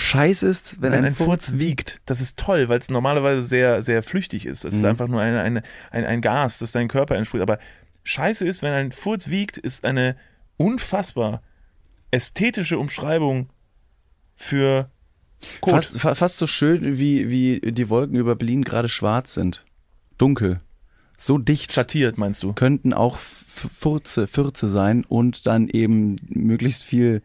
Scheiß 0.01 0.43
ist, 0.43 0.81
wenn, 0.81 0.91
wenn 0.93 1.05
ein, 1.05 1.15
Furz 1.15 1.53
wiegt. 1.55 2.01
Das 2.05 2.19
ist 2.21 2.37
toll, 2.37 2.67
weil 2.69 2.79
es 2.79 2.89
normalerweise 2.89 3.41
sehr, 3.41 3.81
sehr 3.83 4.03
flüchtig 4.03 4.45
ist. 4.45 4.65
Das 4.65 4.73
ist 4.73 4.81
Mhm. 4.81 4.89
einfach 4.89 5.07
nur 5.07 5.21
eine, 5.21 5.41
eine, 5.41 5.63
ein, 5.91 6.05
ein 6.05 6.21
Gas, 6.21 6.59
das 6.59 6.71
deinen 6.71 6.87
Körper 6.87 7.15
entspricht. 7.15 7.41
Aber 7.41 7.59
scheiße 8.03 8.45
ist, 8.45 8.61
wenn 8.61 8.73
ein 8.73 8.91
Furz 8.91 9.29
wiegt, 9.29 9.57
ist 9.57 9.85
eine 9.85 10.15
unfassbar 10.57 11.41
ästhetische 12.11 12.77
Umschreibung 12.77 13.49
für 14.35 14.89
Kot. 15.61 15.73
fast, 15.73 15.99
fa- 15.99 16.15
fast 16.15 16.37
so 16.37 16.47
schön, 16.47 16.97
wie, 16.97 17.29
wie 17.29 17.71
die 17.71 17.89
Wolken 17.89 18.15
über 18.17 18.35
Berlin 18.35 18.63
gerade 18.63 18.89
schwarz 18.89 19.33
sind. 19.33 19.65
Dunkel. 20.17 20.59
So 21.17 21.37
dicht. 21.37 21.71
Schattiert, 21.73 22.17
meinst 22.17 22.41
du? 22.43 22.53
Könnten 22.53 22.93
auch 22.93 23.17
Furze, 23.19 24.27
Fürze 24.27 24.69
sein 24.69 25.05
und 25.05 25.45
dann 25.45 25.67
eben 25.67 26.15
möglichst 26.29 26.83
viel, 26.83 27.21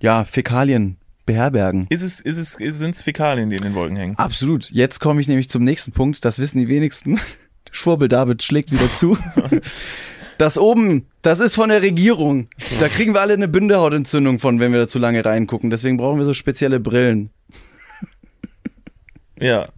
ja, 0.00 0.24
Fäkalien 0.24 0.96
beherbergen. 1.26 1.86
Ist 1.90 2.02
es, 2.02 2.20
ist 2.20 2.38
es, 2.38 2.52
sind 2.52 2.94
es 2.94 3.02
Fäkalien, 3.02 3.50
die 3.50 3.56
in 3.56 3.62
den 3.62 3.74
Wolken 3.74 3.96
hängen? 3.96 4.16
Absolut. 4.16 4.70
Jetzt 4.70 5.00
komme 5.00 5.20
ich 5.20 5.28
nämlich 5.28 5.50
zum 5.50 5.64
nächsten 5.64 5.92
Punkt. 5.92 6.24
Das 6.24 6.38
wissen 6.38 6.58
die 6.58 6.68
wenigsten. 6.68 7.20
Schwurbel 7.72 8.08
David 8.08 8.42
schlägt 8.42 8.72
wieder 8.72 8.90
zu. 8.92 9.18
Das 10.38 10.58
oben, 10.58 11.06
das 11.22 11.40
ist 11.40 11.54
von 11.54 11.70
der 11.70 11.80
Regierung. 11.80 12.48
Da 12.78 12.88
kriegen 12.88 13.14
wir 13.14 13.22
alle 13.22 13.32
eine 13.32 13.48
Bindehautentzündung 13.48 14.38
von, 14.38 14.60
wenn 14.60 14.70
wir 14.70 14.80
da 14.80 14.86
zu 14.86 14.98
lange 14.98 15.24
reingucken. 15.24 15.70
Deswegen 15.70 15.96
brauchen 15.96 16.18
wir 16.18 16.26
so 16.26 16.34
spezielle 16.34 16.78
Brillen. 16.78 17.30
Ja. 19.38 19.68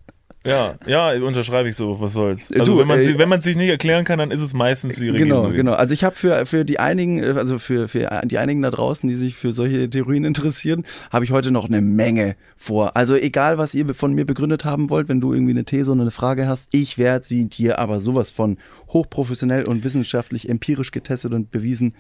Ja, 0.49 0.75
ja, 0.87 1.23
unterschreibe 1.23 1.69
ich 1.69 1.77
so, 1.77 2.01
was 2.01 2.13
soll's. 2.13 2.53
Also 2.53 2.73
Du, 2.75 2.79
wenn 2.81 2.89
man 2.89 3.01
äh, 3.01 3.19
wenn 3.19 3.29
man 3.29 3.39
es 3.39 3.45
sich 3.45 3.57
nicht 3.57 3.69
erklären 3.69 4.05
kann, 4.05 4.19
dann 4.19 4.31
ist 4.31 4.41
es 4.41 4.55
meistens 4.55 4.97
die 4.97 5.09
Regierung. 5.11 5.45
Genau, 5.45 5.57
genau. 5.57 5.73
Also 5.75 5.95
ich 5.95 6.05
habe 6.05 6.17
für, 6.17 6.47
für 6.47 6.65
die 6.65 6.79
einigen, 6.79 7.23
äh, 7.23 7.35
also 7.37 7.59
für, 7.59 7.89
für 7.89 8.09
die 8.25 8.39
einigen 8.39 8.63
da 8.63 8.71
draußen, 8.71 9.09
die 9.09 9.15
sich 9.15 9.35
für 9.37 9.53
solche 9.53 9.89
Theorien 9.91 10.25
interessieren, 10.25 10.85
habe 11.13 11.25
ich 11.25 11.31
heute 11.31 11.51
noch 11.51 11.67
eine 11.67 11.81
Menge 11.81 12.35
vor. 12.57 12.97
Also 12.97 13.15
egal, 13.15 13.59
was 13.59 13.75
ihr 13.75 13.95
von 13.95 14.15
mir 14.15 14.25
begründet 14.25 14.65
haben 14.65 14.91
wollt, 14.91 15.09
wenn 15.09 15.21
du 15.21 15.33
irgendwie 15.33 15.53
eine 15.53 15.65
These 15.65 15.93
oder 15.93 16.03
eine 16.03 16.11
Frage 16.11 16.49
hast, 16.49 16.75
ich 16.75 16.99
werde 16.99 17.25
sie 17.25 17.45
dir 17.47 17.79
aber 17.79 18.01
sowas 18.01 18.31
von 18.31 18.59
hochprofessionell 18.93 19.65
und 19.65 19.85
wissenschaftlich 19.85 20.49
empirisch 20.49 20.91
getestet 20.91 21.33
und 21.33 21.51
bewiesen 21.51 21.95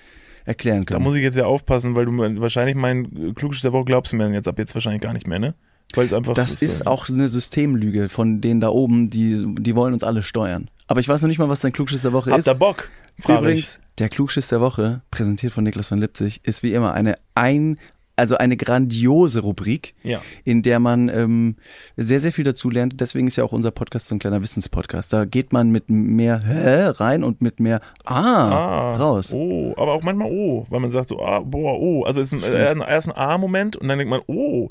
erklären 0.44 0.82
Da 0.82 0.94
können. 0.94 1.04
muss 1.04 1.14
ich 1.16 1.22
jetzt 1.22 1.36
ja 1.36 1.44
aufpassen, 1.44 1.94
weil 1.94 2.06
du 2.06 2.40
wahrscheinlich 2.40 2.74
mein 2.74 3.34
Klugschiss 3.34 3.62
der 3.62 3.72
Woche 3.72 3.84
glaubst 3.84 4.12
du 4.12 4.16
mir 4.16 4.30
jetzt 4.32 4.48
ab 4.48 4.58
jetzt 4.58 4.74
wahrscheinlich 4.74 5.02
gar 5.02 5.12
nicht 5.12 5.26
mehr, 5.26 5.38
ne? 5.38 5.54
Weil 5.94 6.12
einfach 6.14 6.34
das 6.34 6.60
ist 6.62 6.82
äh, 6.82 6.86
auch 6.86 7.08
eine 7.08 7.28
Systemlüge 7.28 8.08
von 8.08 8.40
denen 8.40 8.60
da 8.60 8.68
oben, 8.68 9.08
die, 9.10 9.46
die 9.58 9.74
wollen 9.74 9.94
uns 9.94 10.04
alle 10.04 10.22
steuern. 10.22 10.68
Aber 10.86 11.00
ich 11.00 11.08
weiß 11.08 11.22
noch 11.22 11.28
nicht 11.28 11.38
mal, 11.38 11.48
was 11.48 11.60
dein 11.60 11.72
Klugschiss 11.72 12.02
der 12.02 12.12
Woche 12.12 12.30
Habt 12.30 12.40
ist. 12.40 12.46
ihr 12.46 12.54
Bock? 12.54 12.88
Frage 13.20 13.40
Übrigens, 13.40 13.80
der 13.98 14.08
Klugschiss 14.08 14.48
der 14.48 14.60
Woche, 14.60 15.00
präsentiert 15.10 15.52
von 15.52 15.64
Niklas 15.64 15.88
von 15.88 15.98
Lipzig, 15.98 16.40
ist 16.44 16.62
wie 16.62 16.72
immer 16.72 16.92
eine 16.92 17.18
ein, 17.34 17.78
also 18.16 18.36
eine 18.36 18.56
grandiose 18.56 19.40
Rubrik, 19.40 19.94
ich. 20.02 20.10
Ja. 20.10 20.20
in 20.44 20.62
der 20.62 20.78
man 20.78 21.08
ähm, 21.08 21.56
sehr, 21.96 22.20
sehr 22.20 22.32
viel 22.32 22.44
dazu 22.44 22.68
lernt. 22.70 23.00
Deswegen 23.00 23.26
ist 23.26 23.36
ja 23.36 23.44
auch 23.44 23.52
unser 23.52 23.70
Podcast 23.70 24.08
so 24.08 24.14
ein 24.14 24.18
kleiner 24.18 24.42
Wissenspodcast. 24.42 25.12
Da 25.12 25.24
geht 25.24 25.52
man 25.52 25.70
mit 25.70 25.88
mehr 25.88 26.40
Hä 26.44 26.86
rein 27.02 27.24
und 27.24 27.40
mit 27.42 27.60
mehr 27.60 27.80
Ah, 28.04 28.14
Ah, 28.14 28.96
raus. 28.96 29.32
Oh, 29.32 29.72
aber 29.76 29.92
auch 29.92 30.02
manchmal 30.02 30.30
oh, 30.30 30.66
weil 30.68 30.80
man 30.80 30.90
sagt 30.90 31.08
so, 31.10 31.20
ah, 31.22 31.40
boah, 31.40 31.78
oh. 31.78 32.04
Also 32.04 32.20
es 32.20 32.32
ist 32.32 32.44
ein, 32.44 32.52
äh, 32.52 32.88
erst 32.88 33.08
ein 33.08 33.16
A-Moment 33.16 33.76
und 33.76 33.88
dann 33.88 33.98
denkt 33.98 34.10
man, 34.10 34.20
oh. 34.26 34.68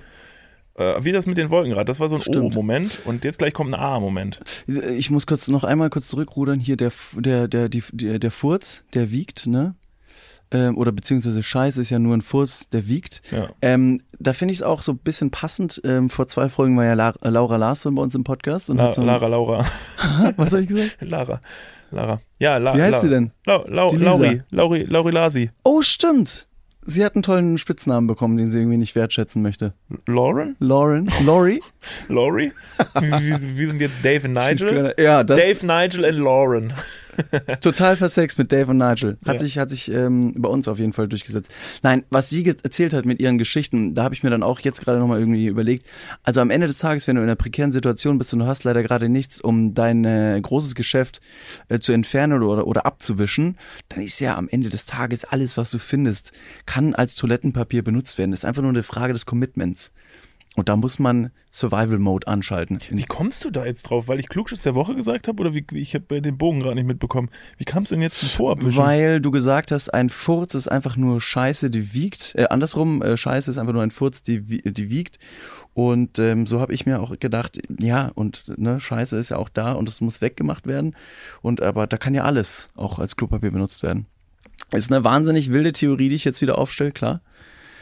Äh, 0.77 1.03
wie 1.03 1.11
das 1.11 1.25
mit 1.25 1.37
den 1.37 1.49
Wolken 1.49 1.71
gerade. 1.71 1.85
Das 1.85 1.99
war 1.99 2.07
so 2.07 2.17
ein. 2.17 2.43
O-Moment 2.43 3.01
und 3.05 3.25
jetzt 3.25 3.39
gleich 3.39 3.53
kommt 3.53 3.73
ein 3.73 3.79
A-Moment. 3.79 4.39
Ich 4.67 5.09
muss 5.09 5.25
kurz 5.25 5.47
noch 5.47 5.63
einmal 5.63 5.89
kurz 5.89 6.07
zurückrudern. 6.07 6.59
Hier 6.59 6.77
der, 6.77 6.91
der, 7.15 7.47
der, 7.47 7.69
die, 7.69 7.83
der, 7.91 8.19
der 8.19 8.31
Furz, 8.31 8.85
der 8.93 9.11
wiegt, 9.11 9.47
ne? 9.47 9.75
Ähm, 10.49 10.77
oder 10.77 10.93
beziehungsweise 10.93 11.43
Scheiße 11.43 11.81
ist 11.81 11.89
ja 11.89 11.99
nur 11.99 12.15
ein 12.15 12.21
Furz, 12.21 12.69
der 12.69 12.87
wiegt. 12.87 13.21
Ja. 13.31 13.49
Ähm, 13.61 13.99
da 14.17 14.31
finde 14.33 14.53
ich 14.53 14.59
es 14.59 14.63
auch 14.63 14.81
so 14.81 14.93
ein 14.93 14.97
bisschen 14.99 15.29
passend. 15.29 15.81
Ähm, 15.83 16.09
vor 16.09 16.27
zwei 16.27 16.47
Folgen 16.47 16.77
war 16.77 16.85
ja 16.85 16.93
La 16.93 17.13
Laura 17.21 17.57
Larsson 17.57 17.95
bei 17.95 18.01
uns 18.01 18.15
im 18.15 18.23
Podcast. 18.23 18.69
Und 18.69 18.77
La 18.77 18.85
hat 18.85 18.93
so 18.93 19.03
Lara, 19.03 19.27
Laura. 19.27 19.65
Was 20.37 20.51
habe 20.51 20.61
ich 20.61 20.69
gesagt? 20.69 20.97
Lara. 21.01 21.41
Lara. 21.91 22.21
Ja, 22.39 22.57
La 22.57 22.75
Wie 22.75 22.81
heißt 22.81 22.93
La 22.93 22.99
sie 22.99 23.09
denn? 23.09 23.31
Die 23.45 23.51
Lisa. 23.51 24.11
Lauri. 24.11 24.41
Lauri. 24.51 24.83
Lauri 24.83 25.11
Lasi. 25.11 25.49
Oh, 25.63 25.81
stimmt. 25.81 26.46
Sie 26.89 27.03
hat 27.03 27.15
einen 27.15 27.23
tollen 27.23 27.57
Spitznamen 27.57 28.07
bekommen, 28.07 28.37
den 28.37 28.49
sie 28.49 28.59
irgendwie 28.59 28.77
nicht 28.77 28.95
wertschätzen 28.95 29.41
möchte. 29.41 29.73
Lauren? 30.05 30.55
Lauren? 30.59 31.09
Laurie? 31.25 31.61
Laurie? 32.07 32.53
wie, 33.01 33.11
wie, 33.11 33.57
wie 33.57 33.65
sind 33.65 33.81
jetzt 33.81 33.97
Dave 34.03 34.25
und 34.25 34.33
Nigel? 34.33 34.93
Ja, 34.97 35.25
das 35.25 35.37
Dave, 35.37 35.65
Nigel 35.65 36.05
und 36.05 36.23
Lauren. 36.23 36.73
total 37.61 37.95
versext 37.97 38.37
mit 38.37 38.51
Dave 38.51 38.71
und 38.71 38.77
Nigel. 38.77 39.17
Hat 39.25 39.35
Ja. 39.35 39.39
sich, 39.39 39.57
hat 39.57 39.69
sich 39.69 39.91
ähm, 39.91 40.33
bei 40.37 40.49
uns 40.49 40.67
auf 40.67 40.79
jeden 40.79 40.93
Fall 40.93 41.07
durchgesetzt. 41.07 41.53
Nein, 41.83 42.03
was 42.09 42.29
sie 42.29 42.45
erzählt 42.45 42.93
hat 42.93 43.05
mit 43.05 43.19
ihren 43.19 43.37
Geschichten, 43.37 43.93
da 43.93 44.03
habe 44.03 44.13
ich 44.15 44.23
mir 44.23 44.29
dann 44.29 44.43
auch 44.43 44.59
jetzt 44.59 44.81
gerade 44.83 44.99
nochmal 44.99 45.19
irgendwie 45.19 45.47
überlegt. 45.47 45.85
Also 46.23 46.41
am 46.41 46.49
Ende 46.49 46.67
des 46.67 46.79
Tages, 46.79 47.07
wenn 47.07 47.15
du 47.15 47.21
in 47.21 47.27
einer 47.27 47.35
prekären 47.35 47.71
Situation 47.71 48.17
bist 48.17 48.33
und 48.33 48.39
du 48.39 48.45
hast 48.47 48.63
leider 48.63 48.83
gerade 48.83 49.09
nichts, 49.09 49.41
um 49.41 49.73
dein 49.73 50.05
äh, 50.05 50.39
großes 50.41 50.75
Geschäft 50.75 51.21
äh, 51.69 51.79
zu 51.79 51.91
entfernen 51.91 52.41
oder, 52.43 52.67
oder 52.67 52.85
abzuwischen, 52.85 53.57
dann 53.89 54.01
ist 54.01 54.19
ja 54.19 54.35
am 54.37 54.47
Ende 54.49 54.69
des 54.69 54.85
Tages 54.85 55.25
alles, 55.25 55.57
was 55.57 55.71
du 55.71 55.79
findest, 55.79 56.31
kann 56.65 56.93
als 56.95 57.15
Toilettenpapier 57.15 57.83
benutzt 57.83 58.17
werden. 58.17 58.31
Das 58.31 58.41
ist 58.41 58.45
einfach 58.45 58.61
nur 58.61 58.71
eine 58.71 58.83
Frage 58.83 59.13
des 59.13 59.25
Commitments. 59.25 59.91
Und 60.57 60.69
da 60.69 60.75
muss 60.75 60.97
man 60.97 61.29
Survival 61.51 61.99
Mode 61.99 62.27
anschalten. 62.27 62.79
Wie 62.89 63.03
kommst 63.03 63.45
du 63.45 63.51
da 63.51 63.63
jetzt 63.63 63.83
drauf? 63.83 64.07
Weil 64.07 64.19
ich 64.19 64.27
Klugschiss 64.27 64.63
der 64.63 64.73
Woche 64.73 64.95
gesagt 64.95 65.27
habe 65.27 65.39
oder 65.39 65.53
wie, 65.53 65.63
wie 65.69 65.79
ich 65.79 65.93
habe 65.93 66.19
den 66.19 66.35
Bogen 66.39 66.61
gerade 66.61 66.73
nicht 66.73 66.87
mitbekommen. 66.87 67.29
Wie 67.57 67.63
kam 67.63 67.83
es 67.83 67.89
denn 67.89 68.01
jetzt 68.01 68.17
zum? 68.17 68.57
Weil 68.75 69.21
du 69.21 69.29
gesagt 69.29 69.71
hast, 69.71 69.93
ein 69.93 70.09
Furz 70.09 70.55
ist 70.55 70.67
einfach 70.67 70.97
nur 70.97 71.21
Scheiße, 71.21 71.69
die 71.69 71.93
wiegt. 71.93 72.33
Äh, 72.35 72.47
andersrum, 72.49 73.03
äh, 73.03 73.17
Scheiße 73.17 73.51
ist 73.51 73.59
einfach 73.59 73.73
nur 73.73 73.83
ein 73.83 73.91
Furz, 73.91 74.23
die, 74.23 74.41
die 74.41 74.89
wiegt. 74.89 75.19
Und 75.75 76.17
ähm, 76.17 76.47
so 76.47 76.59
habe 76.59 76.73
ich 76.73 76.87
mir 76.87 77.01
auch 77.01 77.19
gedacht, 77.19 77.59
ja, 77.79 78.11
und 78.15 78.51
ne, 78.57 78.79
Scheiße 78.79 79.15
ist 79.15 79.29
ja 79.29 79.37
auch 79.37 79.49
da 79.49 79.73
und 79.73 79.87
es 79.87 80.01
muss 80.01 80.21
weggemacht 80.21 80.65
werden. 80.65 80.95
Und 81.43 81.61
aber 81.61 81.85
da 81.85 81.97
kann 81.97 82.15
ja 82.15 82.23
alles 82.23 82.69
auch 82.75 82.97
als 82.97 83.15
Klopapier 83.15 83.51
benutzt 83.51 83.83
werden. 83.83 84.07
Ist 84.71 84.91
eine 84.91 85.03
wahnsinnig 85.03 85.51
wilde 85.51 85.71
Theorie, 85.71 86.09
die 86.09 86.15
ich 86.15 86.25
jetzt 86.25 86.41
wieder 86.41 86.57
aufstelle, 86.57 86.91
klar. 86.91 87.21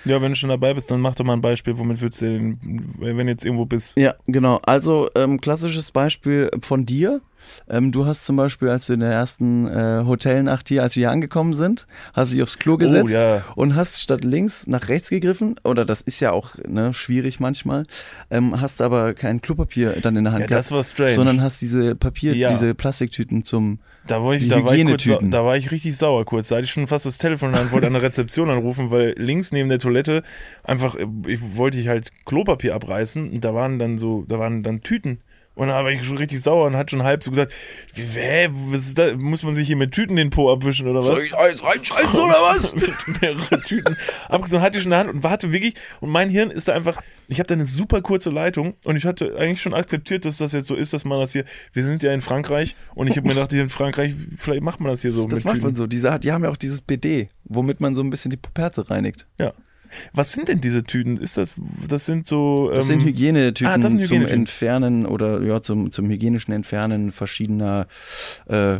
Ja, 0.05 0.21
wenn 0.21 0.31
du 0.31 0.35
schon 0.35 0.49
dabei 0.49 0.73
bist, 0.73 0.91
dann 0.91 1.01
mach 1.01 1.15
doch 1.15 1.25
mal 1.25 1.33
ein 1.33 1.41
Beispiel. 1.41 1.77
Womit 1.77 2.01
würdest 2.01 2.21
du 2.21 2.25
denn, 2.25 2.59
wenn 2.99 3.17
du 3.17 3.31
jetzt 3.31 3.45
irgendwo 3.45 3.65
bist? 3.65 3.97
Ja, 3.97 4.13
genau. 4.27 4.59
Also 4.65 5.09
ähm, 5.15 5.41
klassisches 5.41 5.91
Beispiel 5.91 6.49
von 6.61 6.85
dir. 6.85 7.21
Ähm, 7.69 7.91
du 7.91 8.05
hast 8.05 8.25
zum 8.25 8.35
Beispiel, 8.35 8.69
als 8.69 8.87
du 8.87 8.93
in 8.93 8.99
der 8.99 9.11
ersten 9.11 9.67
äh, 9.67 10.03
Hotelnacht 10.05 10.67
hier, 10.69 10.83
als 10.83 10.95
wir 10.95 11.01
hier 11.01 11.11
angekommen 11.11 11.53
sind, 11.53 11.87
hast 12.13 12.33
dich 12.33 12.41
aufs 12.41 12.59
Klo 12.59 12.77
gesetzt 12.77 13.13
ja. 13.13 13.43
und 13.55 13.75
hast 13.75 14.01
statt 14.01 14.23
links 14.23 14.67
nach 14.67 14.87
rechts 14.87 15.09
gegriffen. 15.09 15.55
Oder 15.63 15.85
das 15.85 16.01
ist 16.01 16.19
ja 16.19 16.31
auch 16.31 16.55
ne, 16.67 16.93
schwierig 16.93 17.39
manchmal. 17.39 17.83
Ähm, 18.29 18.59
hast 18.59 18.81
aber 18.81 19.13
kein 19.13 19.41
Klopapier 19.41 19.95
dann 20.01 20.15
in 20.15 20.23
der 20.25 20.33
Hand 20.33 20.41
Ja, 20.41 20.47
gehabt, 20.47 20.65
das 20.65 20.71
war 20.71 20.83
strange. 20.83 21.11
sondern 21.11 21.41
hast 21.41 21.61
diese 21.61 21.95
Papier, 21.95 22.35
Ja. 22.35 22.49
diese 22.49 22.73
Plastiktüten 22.75 23.43
zum. 23.43 23.79
Da 24.07 24.23
war 24.23 24.35
ich, 24.35 24.47
da 24.47 24.63
war 24.63 24.75
ich, 24.75 24.85
kurz, 24.85 25.07
da 25.31 25.43
war 25.45 25.57
ich 25.57 25.71
richtig 25.71 25.97
sauer 25.97 26.25
kurz. 26.25 26.49
Da 26.49 26.57
hatte 26.57 26.65
ich 26.65 26.71
schon 26.71 26.85
fast 26.85 27.07
das 27.07 27.17
Telefon 27.17 27.55
Hand, 27.55 27.71
wollte 27.71 27.87
an 27.87 27.93
der 27.93 28.03
Rezeption 28.03 28.51
anrufen, 28.51 28.91
weil 28.91 29.15
links 29.17 29.51
neben 29.51 29.67
der 29.67 29.79
Toilette 29.79 30.21
einfach, 30.63 30.95
äh, 30.95 31.07
ich 31.27 31.55
wollte 31.55 31.79
ich 31.79 31.87
halt 31.87 32.11
Klopapier 32.25 32.75
abreißen 32.75 33.31
und 33.31 33.43
da 33.43 33.55
waren 33.55 33.79
dann 33.79 33.97
so, 33.97 34.23
da 34.27 34.37
waren 34.37 34.61
dann 34.61 34.81
Tüten. 34.81 35.21
Und 35.55 35.69
da 35.69 35.83
war 35.83 35.89
ich 35.91 36.03
schon 36.03 36.17
richtig 36.17 36.41
sauer 36.41 36.67
und 36.67 36.75
hat 36.75 36.91
schon 36.91 37.03
halb 37.03 37.23
so 37.23 37.31
gesagt, 37.31 37.53
hä, 37.93 38.49
was 38.51 38.87
ist 38.87 38.97
da? 38.97 39.15
Muss 39.15 39.43
man 39.43 39.55
sich 39.55 39.67
hier 39.67 39.77
mit 39.77 39.91
Tüten 39.93 40.15
den 40.17 40.29
Po 40.29 40.51
abwischen 40.51 40.87
oder 40.89 40.99
was? 40.99 41.31
eins 41.33 41.63
reinscheißen 41.63 42.13
oder 42.19 42.33
was? 42.33 42.75
mit 42.75 43.21
mehreren 43.21 43.61
Tüten 43.61 43.97
abgezogen, 44.27 44.61
hatte 44.61 44.77
ich 44.77 44.83
schon 44.83 44.91
in 44.91 44.97
der 44.97 44.99
Hand 44.99 45.09
und 45.13 45.23
warte 45.23 45.51
wirklich 45.51 45.75
und 46.01 46.09
mein 46.09 46.29
Hirn 46.29 46.51
ist 46.51 46.67
da 46.67 46.73
einfach, 46.73 47.01
ich 47.27 47.39
habe 47.39 47.47
da 47.47 47.53
eine 47.55 47.65
super 47.65 48.01
kurze 48.01 48.29
Leitung 48.31 48.75
und 48.83 48.97
ich 48.97 49.05
hatte 49.05 49.35
eigentlich 49.37 49.61
schon 49.61 49.73
akzeptiert, 49.73 50.25
dass 50.25 50.37
das 50.37 50.51
jetzt 50.51 50.67
so 50.67 50.75
ist, 50.75 50.91
dass 50.93 51.05
man 51.05 51.19
das 51.19 51.31
hier, 51.31 51.45
wir 51.73 51.83
sind 51.85 52.03
ja 52.03 52.11
in 52.13 52.21
Frankreich 52.21 52.75
und 52.93 53.07
ich 53.07 53.15
habe 53.17 53.27
mir 53.27 53.33
gedacht, 53.33 53.51
hier 53.51 53.61
in 53.61 53.69
Frankreich, 53.69 54.13
vielleicht 54.37 54.61
macht 54.61 54.81
man 54.81 54.91
das 54.91 55.01
hier 55.01 55.13
so 55.13 55.25
Das 55.27 55.37
mit 55.37 55.45
macht 55.45 55.55
Tüten. 55.55 55.67
man 55.67 55.75
so. 55.75 55.87
Diese, 55.87 56.19
die 56.19 56.31
haben 56.33 56.43
ja 56.43 56.49
auch 56.49 56.57
dieses 56.57 56.81
BD, 56.81 57.29
womit 57.45 57.79
man 57.79 57.95
so 57.95 58.03
ein 58.03 58.09
bisschen 58.09 58.29
die 58.31 58.37
Puperte 58.37 58.89
reinigt. 58.89 59.25
Ja. 59.39 59.53
Was 60.13 60.31
sind 60.31 60.47
denn 60.47 60.61
diese 60.61 60.83
Tüten? 60.83 61.17
Ist 61.17 61.37
das, 61.37 61.55
das 61.87 62.05
sind 62.05 62.27
so, 62.27 62.69
Das 62.73 62.87
sind 62.87 63.01
ähm, 63.01 63.07
Hygienetüten 63.07 63.73
ah, 63.73 63.77
das 63.77 63.91
sind 63.91 64.03
zum 64.03 64.17
Hygienetüten. 64.17 64.39
Entfernen 64.41 65.05
oder 65.05 65.41
ja, 65.41 65.61
zum, 65.61 65.91
zum 65.91 66.09
hygienischen 66.09 66.51
Entfernen 66.51 67.11
verschiedener 67.11 67.87
äh, 68.47 68.79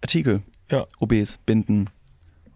Artikel. 0.00 0.42
Ja. 0.70 0.84
OBs, 0.98 1.38
Binden, 1.44 1.90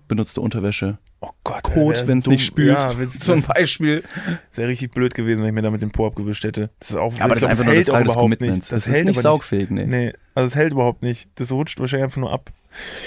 benutzte 0.08 0.40
Unterwäsche, 0.40 0.98
oh 1.20 1.30
Gott, 1.44 1.62
Kot, 1.62 2.06
wenn 2.06 2.18
es 2.18 2.26
nicht 2.26 2.44
spült. 2.44 2.80
Ja, 2.80 2.94
zum 3.18 3.42
Beispiel. 3.42 4.02
das 4.50 4.58
wäre 4.58 4.68
richtig 4.68 4.92
blöd 4.92 5.14
gewesen, 5.14 5.40
wenn 5.40 5.48
ich 5.48 5.54
mir 5.54 5.62
damit 5.62 5.82
den 5.82 5.90
Po 5.90 6.06
abgewischt 6.06 6.44
hätte. 6.44 6.70
Das 6.78 6.90
ist 6.90 6.96
auch, 6.96 7.12
Aber 7.20 7.36
ich 7.36 7.40
das 7.40 7.42
ist 7.42 7.42
glaub, 7.42 7.50
einfach 7.50 7.52
es 7.52 7.58
nur 7.58 7.66
eine 7.66 7.76
hält 7.76 7.90
auch 7.90 7.92
Frage 7.94 8.04
des 8.04 8.12
überhaupt 8.14 8.24
Commitments. 8.24 8.56
Nicht. 8.56 8.72
Das, 8.72 8.84
Das, 8.84 8.86
hält 8.86 8.98
ist 8.98 9.04
nicht 9.06 9.16
aber 9.16 9.22
saugfähig, 9.22 9.70
nee. 9.70 9.86
Nee, 9.86 10.12
also 10.34 10.46
es 10.46 10.54
hält 10.54 10.72
überhaupt 10.72 11.02
nicht. 11.02 11.28
Das 11.36 11.52
rutscht 11.52 11.78
wahrscheinlich 11.80 12.04
einfach 12.04 12.20
nur 12.20 12.32
ab. 12.32 12.50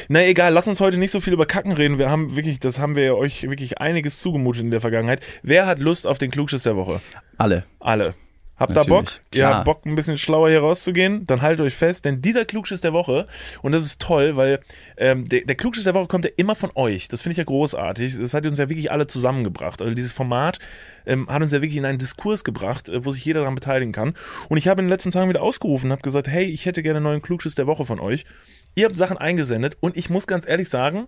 Na 0.07 0.25
egal, 0.25 0.53
lass 0.53 0.67
uns 0.67 0.79
heute 0.79 0.97
nicht 0.97 1.11
so 1.11 1.19
viel 1.19 1.33
über 1.33 1.45
Kacken 1.45 1.71
reden. 1.71 1.97
Wir 1.99 2.09
haben 2.09 2.35
wirklich, 2.35 2.59
das 2.59 2.79
haben 2.79 2.95
wir 2.95 3.15
euch 3.15 3.43
wirklich 3.43 3.79
einiges 3.79 4.19
zugemutet 4.19 4.63
in 4.63 4.71
der 4.71 4.81
Vergangenheit. 4.81 5.21
Wer 5.43 5.67
hat 5.67 5.79
Lust 5.79 6.07
auf 6.07 6.17
den 6.17 6.31
Klugschiss 6.31 6.63
der 6.63 6.75
Woche? 6.75 7.01
Alle. 7.37 7.65
Alle. 7.79 8.15
Habt 8.61 8.75
ihr 8.75 8.85
Bock? 8.85 9.05
Ihr 9.33 9.39
klar. 9.39 9.53
habt 9.55 9.65
Bock, 9.65 9.85
ein 9.87 9.95
bisschen 9.95 10.19
schlauer 10.19 10.49
hier 10.49 10.59
rauszugehen? 10.59 11.25
Dann 11.25 11.41
haltet 11.41 11.65
euch 11.65 11.73
fest, 11.73 12.05
denn 12.05 12.21
dieser 12.21 12.45
Klugschiss 12.45 12.79
der 12.79 12.93
Woche, 12.93 13.25
und 13.63 13.71
das 13.71 13.83
ist 13.83 13.99
toll, 13.99 14.35
weil 14.35 14.59
ähm, 14.97 15.27
der, 15.27 15.45
der 15.45 15.55
Klugschiss 15.55 15.85
der 15.85 15.95
Woche 15.95 16.05
kommt 16.05 16.25
ja 16.25 16.31
immer 16.37 16.53
von 16.53 16.69
euch. 16.75 17.07
Das 17.07 17.23
finde 17.23 17.31
ich 17.31 17.37
ja 17.39 17.43
großartig. 17.43 18.19
Das 18.19 18.35
hat 18.35 18.45
uns 18.45 18.59
ja 18.59 18.69
wirklich 18.69 18.91
alle 18.91 19.07
zusammengebracht. 19.07 19.81
Also 19.81 19.95
dieses 19.95 20.11
Format 20.11 20.59
ähm, 21.07 21.27
hat 21.27 21.41
uns 21.41 21.51
ja 21.51 21.63
wirklich 21.63 21.77
in 21.77 21.85
einen 21.85 21.97
Diskurs 21.97 22.43
gebracht, 22.43 22.87
äh, 22.87 23.03
wo 23.03 23.11
sich 23.11 23.25
jeder 23.25 23.39
daran 23.39 23.55
beteiligen 23.55 23.93
kann. 23.93 24.13
Und 24.47 24.59
ich 24.59 24.67
habe 24.67 24.79
in 24.79 24.85
den 24.85 24.91
letzten 24.91 25.09
Tagen 25.09 25.29
wieder 25.29 25.41
ausgerufen 25.41 25.87
und 25.87 25.93
habe 25.93 26.03
gesagt, 26.03 26.27
hey, 26.27 26.45
ich 26.45 26.67
hätte 26.67 26.83
gerne 26.83 26.97
einen 26.97 27.05
neuen 27.05 27.23
Klugschiss 27.23 27.55
der 27.55 27.65
Woche 27.65 27.85
von 27.85 27.99
euch. 27.99 28.25
Ihr 28.75 28.85
habt 28.85 28.95
Sachen 28.95 29.17
eingesendet 29.17 29.77
und 29.79 29.97
ich 29.97 30.09
muss 30.09 30.27
ganz 30.27 30.47
ehrlich 30.47 30.69
sagen, 30.69 31.07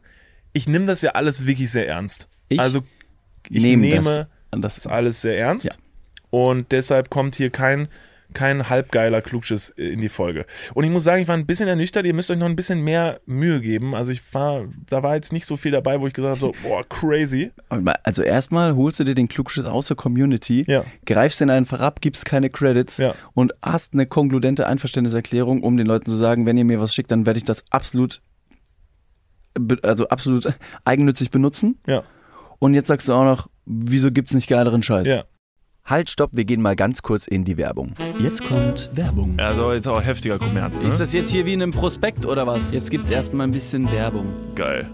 ich 0.53 0.67
nehme 0.67 0.85
das 0.85 1.01
ja 1.01 1.11
alles 1.11 1.47
wirklich 1.47 1.71
sehr 1.71 1.87
ernst. 1.87 2.27
Ich 2.49 2.59
also 2.59 2.83
ich 3.49 3.63
Nehm 3.63 3.81
nehme 3.81 4.27
das, 4.51 4.75
das 4.75 4.87
alles 4.87 5.21
sehr 5.21 5.37
ernst. 5.37 5.65
Ja. 5.65 5.71
Und 6.29 6.71
deshalb 6.71 7.09
kommt 7.09 7.35
hier 7.35 7.49
kein, 7.49 7.87
kein 8.33 8.69
halbgeiler 8.69 9.21
Klugschiss 9.21 9.69
in 9.69 10.01
die 10.01 10.09
Folge. 10.09 10.45
Und 10.73 10.83
ich 10.83 10.89
muss 10.89 11.03
sagen, 11.03 11.21
ich 11.21 11.27
war 11.27 11.35
ein 11.37 11.45
bisschen 11.45 11.67
ernüchtert. 11.67 12.05
Ihr 12.05 12.13
müsst 12.13 12.31
euch 12.31 12.37
noch 12.37 12.47
ein 12.47 12.55
bisschen 12.55 12.81
mehr 12.81 13.19
Mühe 13.25 13.61
geben. 13.61 13.93
Also 13.95 14.11
ich 14.11 14.21
war, 14.33 14.65
da 14.89 15.03
war 15.03 15.15
jetzt 15.15 15.33
nicht 15.33 15.45
so 15.45 15.55
viel 15.57 15.71
dabei, 15.71 15.99
wo 16.01 16.07
ich 16.07 16.13
gesagt 16.13 16.41
habe, 16.41 16.53
so, 16.53 16.67
boah, 16.67 16.83
crazy. 16.87 17.51
Also 18.03 18.23
erstmal 18.23 18.75
holst 18.75 18.99
du 18.99 19.03
dir 19.03 19.15
den 19.15 19.27
Klugschiss 19.27 19.65
aus 19.65 19.87
der 19.87 19.97
Community, 19.97 20.63
Ja. 20.67 20.83
greifst 21.05 21.41
den 21.41 21.49
einfach 21.49 21.79
ab, 21.79 22.01
gibst 22.01 22.25
keine 22.25 22.49
Credits 22.49 22.97
Ja. 22.97 23.13
und 23.33 23.53
hast 23.61 23.93
eine 23.93 24.05
konkludente 24.05 24.65
Einverständniserklärung, 24.67 25.61
um 25.61 25.77
den 25.77 25.85
Leuten 25.87 26.09
zu 26.09 26.15
sagen, 26.15 26.45
wenn 26.45 26.57
ihr 26.57 26.65
mir 26.65 26.79
was 26.81 26.93
schickt, 26.95 27.11
dann 27.11 27.25
werde 27.25 27.37
ich 27.37 27.43
das 27.43 27.63
absolut, 27.69 28.21
also 29.83 30.07
absolut 30.07 30.53
eigennützig 30.85 31.31
benutzen. 31.31 31.79
Ja. 31.87 32.03
Und 32.59 32.73
jetzt 32.73 32.87
sagst 32.87 33.09
du 33.09 33.13
auch 33.13 33.25
noch, 33.25 33.49
wieso 33.65 34.11
gibt's 34.11 34.33
nicht 34.33 34.47
geileren 34.47 34.81
Scheiß? 34.83 35.07
Ja. 35.07 35.23
Halt, 35.85 36.09
stopp, 36.09 36.29
wir 36.31 36.45
gehen 36.45 36.61
mal 36.61 36.77
ganz 36.77 37.01
kurz 37.01 37.27
in 37.27 37.43
die 37.43 37.57
Werbung. 37.57 37.93
Jetzt 38.17 38.41
kommt 38.47 38.89
Werbung. 38.93 39.35
Also 39.37 39.73
jetzt 39.73 39.87
auch 39.87 40.01
heftiger 40.01 40.39
Kommerz, 40.39 40.81
ne? 40.81 40.87
Ist 40.87 40.99
das 41.01 41.11
jetzt 41.11 41.29
hier 41.29 41.45
wie 41.45 41.53
in 41.53 41.61
einem 41.61 41.73
Prospekt 41.73 42.25
oder 42.25 42.47
was? 42.47 42.73
Jetzt 42.73 42.89
gibt's 42.89 43.09
erstmal 43.09 43.45
ein 43.47 43.51
bisschen 43.51 43.91
Werbung. 43.91 44.27
geil. 44.55 44.89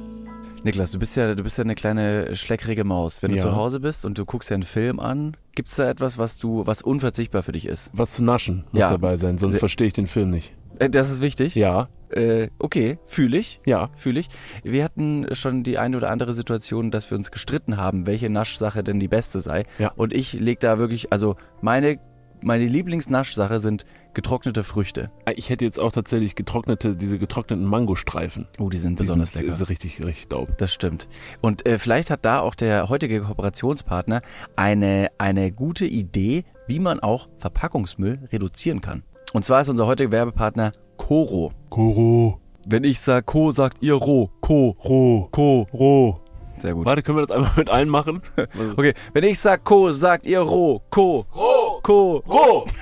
Niklas, 0.63 0.89
du 0.91 0.97
bist 0.99 1.15
ja, 1.15 1.35
du 1.35 1.43
bist 1.43 1.57
ja 1.59 1.63
eine 1.63 1.75
kleine 1.75 2.35
schleckrige 2.35 2.83
Maus. 2.83 3.21
Wenn 3.21 3.29
du 3.31 3.37
Ja. 3.37 3.43
zu 3.43 3.55
Hause 3.55 3.79
bist 3.79 4.03
und 4.03 4.17
du 4.17 4.25
guckst 4.25 4.49
ja 4.49 4.55
einen 4.55 4.63
Film 4.63 4.99
an, 4.99 5.37
gibt's 5.55 5.75
da 5.75 5.87
etwas, 5.89 6.17
was 6.17 6.37
du, 6.39 6.65
was 6.65 6.81
unverzichtbar 6.81 7.43
für 7.43 7.51
dich 7.53 7.65
ist? 7.67 7.91
Was 7.93 8.15
zu 8.15 8.23
naschen 8.23 8.65
muss 8.71 8.81
Ja. 8.81 8.89
dabei 8.89 9.15
sein, 9.15 9.37
sonst 9.37 9.57
verstehe 9.59 9.87
ich 9.87 9.93
den 9.93 10.07
Film 10.07 10.31
nicht. 10.31 10.53
Äh, 10.79 10.89
Das 10.89 11.11
ist 11.11 11.21
wichtig. 11.21 11.53
Ja, 11.55 11.87
Äh, 12.11 12.49
okay, 12.59 12.97
fühle 13.05 13.37
ich. 13.37 13.61
ja. 13.65 13.89
Fühle 13.97 14.19
ich. 14.19 14.29
Wir 14.63 14.83
hatten 14.83 15.27
schon 15.33 15.63
die 15.63 15.77
eine 15.77 15.97
oder 15.97 16.09
andere 16.09 16.33
Situation, 16.33 16.91
dass 16.91 17.09
wir 17.11 17.17
uns 17.17 17.31
gestritten 17.31 17.77
haben, 17.77 18.05
welche 18.05 18.29
Naschsache 18.29 18.83
denn 18.83 18.99
die 18.99 19.07
beste 19.07 19.39
sei. 19.39 19.65
Ja. 19.77 19.91
Und 19.95 20.13
ich 20.13 20.33
leg 20.33 20.59
da 20.59 20.79
wirklich, 20.79 21.11
also 21.11 21.35
meine, 21.61 21.99
meine 22.41 22.65
Lieblingsnaschsache 22.65 23.59
sind 23.59 23.85
getrocknete 24.13 24.63
Früchte. 24.63 25.11
Ich 25.35 25.49
hätte 25.49 25.65
jetzt 25.65 25.79
auch 25.79 25.91
tatsächlich 25.91 26.35
getrocknete, 26.35 26.95
diese 26.95 27.19
getrockneten 27.19 27.65
Mangostreifen. 27.65 28.47
Oh, 28.57 28.69
die 28.69 28.77
sind 28.77 28.97
Die 28.99 29.03
besonders 29.03 29.33
sind, 29.33 29.43
lecker. 29.43 29.53
Ist 29.53 29.69
richtig, 29.69 30.03
richtig 30.03 30.29
dope. 30.29 30.53
Das 30.57 30.73
stimmt. 30.73 31.07
Und 31.41 31.65
äh, 31.67 31.77
vielleicht 31.77 32.09
hat 32.09 32.25
da 32.25 32.39
auch 32.39 32.55
der 32.55 32.89
heutige 32.89 33.21
Kooperationspartner 33.21 34.21
eine, 34.55 35.09
eine 35.17 35.51
gute 35.51 35.85
Idee, 35.85 36.43
wie 36.67 36.79
man 36.79 36.99
auch 37.01 37.29
Verpackungsmüll 37.37 38.27
reduzieren 38.31 38.81
kann. 38.81 39.03
Und 39.33 39.45
zwar 39.45 39.61
ist 39.61 39.69
unser 39.69 39.85
heutiger 39.85 40.11
Werbepartner 40.11 40.71
Coro. 40.99 41.51
Koro, 41.69 42.39
Wenn 42.67 42.83
ich 42.83 42.99
sag 42.99 43.25
Co, 43.25 43.51
sagt 43.51 43.77
ihr 43.81 43.95
Ro. 43.95 44.29
Co. 44.41 44.75
Ro, 44.83 45.29
Co. 45.31 45.65
Ro. 45.73 46.19
Sehr 46.61 46.73
gut. 46.75 46.85
Warte, 46.85 47.01
können 47.01 47.17
wir 47.17 47.25
das 47.25 47.35
einfach 47.35 47.57
mit 47.57 47.69
allen 47.69 47.89
machen? 47.89 48.21
Okay, 48.77 48.93
wenn 49.13 49.23
ich 49.23 49.39
sag 49.39 49.63
Co, 49.63 49.91
sagt 49.91 50.27
ihr 50.27 50.41
Ro. 50.41 50.83
Co. 50.91 51.25
Ro. 51.33 51.79
Co. 51.81 52.23
Ro! 52.27 52.65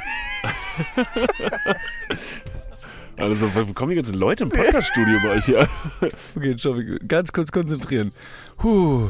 Also, 3.19 3.51
wo 3.56 3.73
kommen 3.73 3.89
die 3.89 3.95
ganzen 3.95 4.13
Leute 4.13 4.43
im 4.43 4.49
Podcaststudio 4.49 5.17
bei 5.23 5.38
euch 5.38 5.45
hier? 5.45 5.67
Okay, 6.36 6.56
schau, 6.56 6.75
ganz 7.08 7.34
kurz 7.34 7.51
konzentrieren. 7.51 8.12
Puh. 8.58 9.10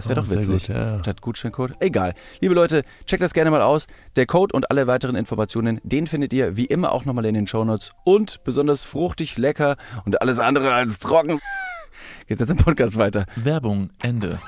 Das 0.00 0.08
wäre 0.08 0.20
Oh, 0.20 0.24
doch 0.24 0.30
witzig. 0.30 0.66
gut, 0.66 0.76
ja. 0.76 0.98
Statt 1.00 1.20
Gutscheincode. 1.20 1.72
Egal. 1.80 2.14
Liebe 2.40 2.54
Leute, 2.54 2.84
checkt 3.06 3.22
das 3.22 3.32
gerne 3.34 3.50
mal 3.50 3.62
aus. 3.62 3.86
Der 4.16 4.26
Code 4.26 4.54
und 4.54 4.70
alle 4.70 4.86
weiteren 4.86 5.16
Informationen, 5.16 5.80
den 5.82 6.06
findet 6.06 6.32
ihr 6.32 6.56
wie 6.56 6.64
immer 6.66 6.92
auch 6.92 7.04
nochmal 7.04 7.24
in 7.26 7.34
den 7.34 7.46
Shownotes. 7.46 7.92
Und 8.04 8.42
besonders 8.44 8.82
fruchtig, 8.84 9.36
lecker 9.38 9.76
und 10.04 10.20
alles 10.22 10.38
andere 10.38 10.72
als 10.72 10.98
trocken. 10.98 11.40
Geht's 12.28 12.40
jetzt 12.40 12.50
im 12.50 12.56
Podcast 12.56 12.96
weiter. 12.96 13.26
Werbung, 13.36 13.90
Ende. 14.02 14.38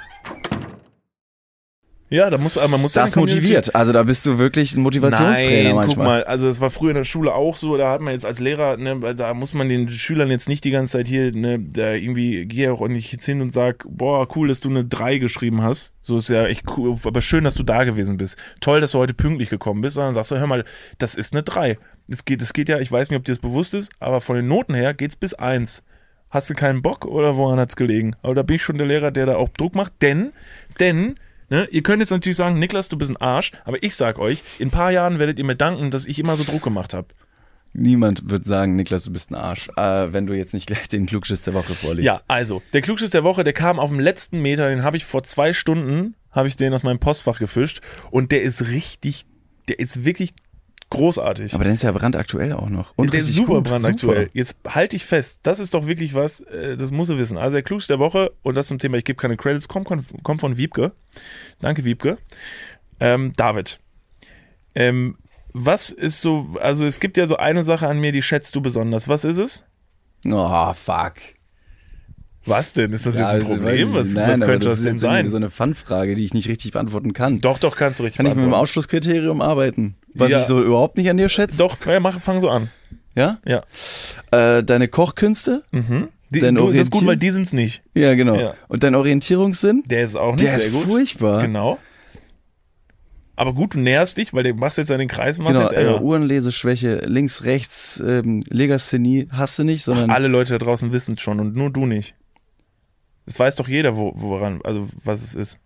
Ja, 2.13 2.29
da 2.29 2.37
muss 2.37 2.57
man, 2.57 2.71
man 2.71 2.83
muss 2.83 2.93
Das 2.93 3.17
motiviert. 3.17 3.75
Also 3.75 3.91
da 3.93 4.03
bist 4.03 4.27
du 4.27 4.39
wirklich 4.39 4.77
ein 4.77 4.83
Motivationstrainer 4.83 5.71
Nein, 5.71 5.75
manchmal. 5.77 5.97
guck 5.97 6.05
mal, 6.05 6.25
also 6.25 6.47
das 6.47 6.61
war 6.61 6.69
früher 6.69 6.91
in 6.91 6.97
der 6.97 7.05
Schule 7.05 7.35
auch 7.35 7.57
so, 7.57 7.79
da 7.79 7.91
hat 7.91 8.03
man 8.03 8.13
jetzt 8.13 8.27
als 8.27 8.39
Lehrer, 8.39 8.77
ne, 8.77 9.15
da 9.15 9.33
muss 9.33 9.55
man 9.55 9.71
den 9.71 9.91
Schülern 9.91 10.31
jetzt 10.31 10.47
nicht 10.47 10.63
die 10.65 10.73
ganze 10.73 10.99
Zeit 10.99 11.09
hier, 11.09 11.33
ne, 11.33 11.59
da 11.59 11.93
irgendwie, 11.93 12.45
geh 12.45 12.69
auch 12.69 12.87
nicht 12.87 13.13
jetzt 13.13 13.25
hin 13.25 13.41
und 13.41 13.51
sag, 13.51 13.87
boah, 13.89 14.29
cool, 14.37 14.49
dass 14.49 14.61
du 14.61 14.69
eine 14.69 14.85
3 14.85 15.17
geschrieben 15.17 15.63
hast, 15.63 15.95
so 16.03 16.19
ist 16.19 16.29
ja 16.29 16.45
echt 16.47 16.65
cool, 16.77 16.99
aber 17.03 17.23
schön, 17.23 17.45
dass 17.45 17.55
du 17.55 17.63
da 17.63 17.85
gewesen 17.85 18.19
bist, 18.19 18.37
toll, 18.61 18.83
dass 18.83 18.93
du 18.93 18.99
heute 18.99 19.15
pünktlich 19.15 19.49
gekommen 19.49 19.81
bist, 19.81 19.95
sondern 19.95 20.13
sagst 20.13 20.33
du, 20.33 20.39
hör 20.39 20.47
mal, 20.47 20.65
das 20.99 21.15
ist 21.15 21.33
eine 21.33 21.43
3. 21.43 21.79
Es 22.09 22.27
geht, 22.27 22.43
es 22.43 22.53
geht 22.53 22.69
ja, 22.69 22.79
ich 22.79 22.93
weiß 22.93 23.09
nicht, 23.09 23.19
ob 23.19 23.25
dir 23.25 23.33
das 23.33 23.39
bewusst 23.39 23.73
ist, 23.73 23.91
aber 24.01 24.21
von 24.21 24.37
den 24.37 24.49
Noten 24.49 24.75
her 24.75 24.93
geht's 24.93 25.17
bis 25.17 25.33
1. 25.33 25.83
Hast 26.29 26.51
du 26.51 26.55
keinen 26.55 26.83
Bock 26.83 27.07
oder 27.07 27.37
woran 27.37 27.59
hat's 27.59 27.77
gelegen? 27.77 28.17
Aber 28.21 28.35
da 28.35 28.43
bin 28.43 28.57
ich 28.57 28.63
schon 28.63 28.77
der 28.77 28.87
Lehrer, 28.87 29.13
der 29.13 29.25
da 29.25 29.37
auch 29.37 29.49
Druck 29.49 29.75
macht, 29.75 29.95
denn, 30.03 30.33
denn, 30.79 31.15
Ne, 31.51 31.69
ihr 31.71 31.83
könnt 31.83 32.01
jetzt 32.01 32.11
natürlich 32.11 32.37
sagen, 32.37 32.59
Niklas, 32.59 32.89
du 32.89 32.97
bist 32.97 33.11
ein 33.11 33.17
Arsch, 33.17 33.53
aber 33.65 33.83
ich 33.83 33.95
sag 33.95 34.19
euch, 34.19 34.43
in 34.59 34.69
ein 34.69 34.71
paar 34.71 34.91
Jahren 34.91 35.19
werdet 35.19 35.39
ihr 35.39 35.45
mir 35.45 35.57
danken, 35.57 35.91
dass 35.91 36.07
ich 36.07 36.19
immer 36.19 36.37
so 36.37 36.45
Druck 36.45 36.63
gemacht 36.63 36.95
habe. 36.95 37.09
Niemand 37.75 38.29
wird 38.29 38.45
sagen, 38.45 38.77
Niklas, 38.77 39.05
du 39.05 39.13
bist 39.13 39.31
ein 39.31 39.35
Arsch, 39.35 39.71
äh, 39.77 40.13
wenn 40.13 40.27
du 40.27 40.35
jetzt 40.35 40.53
nicht 40.53 40.67
gleich 40.67 40.89
den 40.89 41.07
Klugschiss 41.07 41.41
der 41.41 41.55
Woche 41.55 41.73
vorliest. 41.73 42.05
Ja, 42.05 42.21
also, 42.29 42.63
der 42.75 42.83
Klugschiss 42.83 43.11
der 43.11 43.25
Woche, 43.25 43.45
der 43.45 43.55
kam 43.55 43.79
auf 43.79 43.89
dem 43.89 43.99
letzten 43.99 44.41
Meter, 44.41 44.69
den 44.69 44.83
habe 44.83 44.99
ich 44.99 45.07
vor 45.07 45.23
zwei 45.23 45.55
Stunden, 45.55 46.15
habe 46.31 46.49
ich 46.49 46.57
den 46.57 46.75
aus 46.75 46.83
meinem 46.83 46.99
Postfach 46.99 47.39
gefischt 47.39 47.81
und 48.11 48.31
der 48.31 48.43
ist 48.43 48.69
richtig, 48.69 49.25
der 49.69 49.79
ist 49.79 50.05
wirklich 50.05 50.35
großartig. 50.93 51.55
Aber 51.55 51.65
dann 51.65 51.73
ist 51.73 51.83
ja 51.83 51.93
brandaktuell 51.93 52.53
auch 52.53 52.69
noch. 52.69 52.93
Und 52.97 53.13
der 53.13 53.21
ist 53.21 53.35
super 53.35 53.55
gut, 53.55 53.65
brandaktuell. 53.65 54.25
super. 54.25 54.31
Jetzt 54.35 54.57
halte 54.69 54.97
ich 54.97 55.05
fest, 55.05 55.41
das 55.43 55.59
ist 55.59 55.75
doch 55.75 55.87
wirklich 55.87 56.15
was, 56.15 56.41
äh, 56.43 56.77
das 56.77 56.91
muss 56.91 57.11
er 57.11 57.19
wissen. 57.19 57.39
Also 57.39 57.55
der 57.55 57.63
Klugste 57.63 57.95
der 57.95 57.99
Woche, 57.99 58.33
und 58.43 58.55
das 58.55 58.69
zum 58.69 58.79
Thema, 58.79 58.99
ich 58.99 59.05
gebe 59.05 59.21
keine 59.21 59.37
Credits, 59.37 59.69
kommt, 59.69 59.89
kommt 60.23 60.41
von 60.41 60.57
Wiebke. 60.57 60.93
Danke, 61.61 61.85
Wiebke. 61.85 62.19
Ähm, 63.01 63.33
David. 63.37 63.81
Ähm, 64.75 65.17
was 65.53 65.91
ist 65.91 66.21
so, 66.21 66.57
also 66.61 66.87
es 66.87 67.01
gibt 67.01 67.17
ja 67.17 67.27
so 67.27 67.37
eine 67.37 67.65
Sache 67.65 67.89
an 67.89 67.99
mir, 67.99 68.13
die 68.13 68.23
schätzt 68.23 68.55
du 68.55 68.61
besonders. 68.61 69.09
Was 69.09 69.25
ist 69.25 69.39
es? 69.39 69.65
Oh, 70.27 70.73
fuck. 70.73 71.15
Was 72.45 72.73
denn? 72.73 72.93
Ist 72.93 73.07
das 73.07 73.15
Ja, 73.15 73.23
jetzt 73.23 73.31
ein 73.35 73.43
also, 73.43 73.55
Problem? 73.55 73.95
Was, 73.95 74.09
was 74.09 74.15
Nein, 74.15 74.43
aber 74.43 74.47
könnte 74.53 74.67
das 74.69 74.79
ist 74.79 74.85
denn 74.85 74.99
sein? 74.99 75.31
So 75.31 75.37
eine 75.37 75.51
Fun-Frage, 75.51 76.15
die 76.17 76.25
ich 76.25 76.35
nicht 76.35 76.49
richtig 76.49 76.73
beantworten 76.73 77.13
kann. 77.13 77.41
doch, 77.41 77.59
doch, 77.59 77.77
kannst 77.77 78.01
du 78.01 78.05
richtig 78.05 78.17
Kann 78.19 78.27
ich 78.27 78.35
mit 78.35 78.45
dem. 78.45 78.53
Ausschlusskriterium 78.55 79.41
arbeiten? 79.41 79.97
Was 80.15 80.31
Ja. 80.31 80.41
ich 80.41 80.47
so 80.47 80.63
überhaupt 80.63 80.97
nicht 80.99 81.09
an 81.09 81.17
dir 81.17 81.29
schätze? 81.29 81.59
Doch, 81.59 81.77
ja, 81.87 82.01
mach, 82.01 82.21
fang 82.21 82.41
so 82.41 82.49
an. 82.49 82.71
Ja? 83.15 83.39
Ja. 83.47 83.63
Äh, 84.31 84.65
deine 84.65 84.89
Kochkünste? 84.89 85.63
Mhm. 85.71 86.09
Die, 86.31 86.39
Dein 86.41 86.55
du, 86.55 86.67
das 86.73 86.83
ist 86.83 86.91
gut, 86.91 87.05
weil 87.07 87.19
die 87.19 87.31
sind's 87.31 87.53
nicht. 87.53 87.83
Ja, 87.93 88.15
genau. 88.15 88.35
Ja. 88.37 88.55
Und 88.69 88.83
dein 88.83 88.95
Orientierungssinn? 88.95 89.83
Der 89.87 90.03
ist 90.03 90.17
auch 90.17 90.33
nicht 90.33 90.43
Der 90.45 90.59
sehr 90.59 90.69
ist 90.69 90.73
gut. 90.75 90.85
furchtbar. 90.85 91.43
Genau. 91.43 91.79
Aber 93.37 93.53
gut, 93.55 93.75
du 93.75 93.81
näherst 93.81 94.17
dich, 94.19 94.33
weil 94.35 94.43
du 94.45 94.55
machst 94.55 94.79
jetzt 94.79 94.89
den 94.91 95.09
Kreis, 95.09 95.39
machst 95.39 95.53
Genau, 95.59 95.71
jetzt 95.71 95.73
äh, 96.01 96.03
Uhrenleseschwäche, 96.03 97.01
links, 97.07 97.45
rechts, 97.45 98.03
ähm, 98.07 98.43
Legasthenie 98.49 99.29
hast 99.31 99.59
du 99.59 99.65
nicht, 99.65 99.83
sondern 99.85 100.11
Alle 100.11 100.29
Leute 100.29 100.53
da 100.53 100.59
draußen 100.65 100.93
wissen 100.93 101.19
schon 101.19 101.41
und 101.41 101.55
nur 101.57 101.71
du 101.71 101.87
nicht. 101.87 102.15
Das 103.27 103.39
weiß 103.39 103.57
doch 103.57 103.69
jeder, 103.69 103.97
wo, 103.97 104.13
woran, 104.15 104.61
also 104.65 104.89
was 105.05 105.23
es 105.23 105.35
ist. 105.35 105.59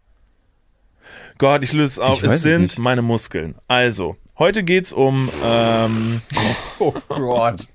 Gott, 1.39 1.63
ich 1.65 1.73
löse 1.73 1.93
es 1.93 1.99
auf. 1.99 2.23
Es 2.23 2.43
sind 2.43 2.63
nicht. 2.63 2.79
meine 2.79 3.03
Muskeln. 3.03 3.55
Also, 3.69 4.17
heute 4.39 4.63
geht's 4.65 4.93
um 4.93 5.29
ähm, 5.45 6.21
oh 6.79 6.95
Gott. 7.09 7.67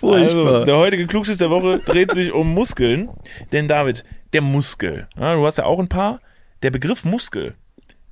Furchtbar. 0.00 0.46
Also, 0.46 0.64
der 0.64 0.76
heutige 0.76 1.06
Klugschiss 1.06 1.38
der 1.38 1.50
Woche 1.50 1.78
dreht 1.78 2.12
sich 2.12 2.32
um 2.32 2.54
Muskeln. 2.54 3.10
Denn 3.52 3.68
David, 3.68 4.04
der 4.32 4.42
Muskel, 4.42 5.08
ja, 5.16 5.34
du 5.34 5.44
hast 5.46 5.58
ja 5.58 5.64
auch 5.64 5.78
ein 5.78 5.88
paar. 5.88 6.20
Der 6.62 6.70
Begriff 6.70 7.04
Muskel. 7.04 7.54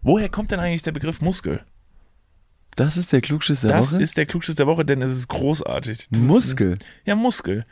Woher 0.03 0.29
kommt 0.29 0.53
denn 0.53 0.61
eigentlich 0.61 0.83
der 0.83 0.93
Begriff 0.93 1.21
Muskel? 1.21 1.65
das 2.77 2.99
ist 2.99 3.13
der 3.13 3.23
Klugschiss 3.23 3.63
der 3.63 3.71
das 3.71 3.95
Woche? 3.95 4.03
ist 4.03 4.17
der 4.19 4.27
Klugschiss 4.27 4.55
der 4.55 4.67
Woche, 4.67 4.85
denn 4.85 5.03
es 5.03 5.13
ist 5.13 5.29
großartig. 5.29 6.09
Das 6.11 6.21
Muskel. 6.21 6.75
Ist 6.75 6.87
ja, 7.07 7.15
Muskel. 7.15 7.67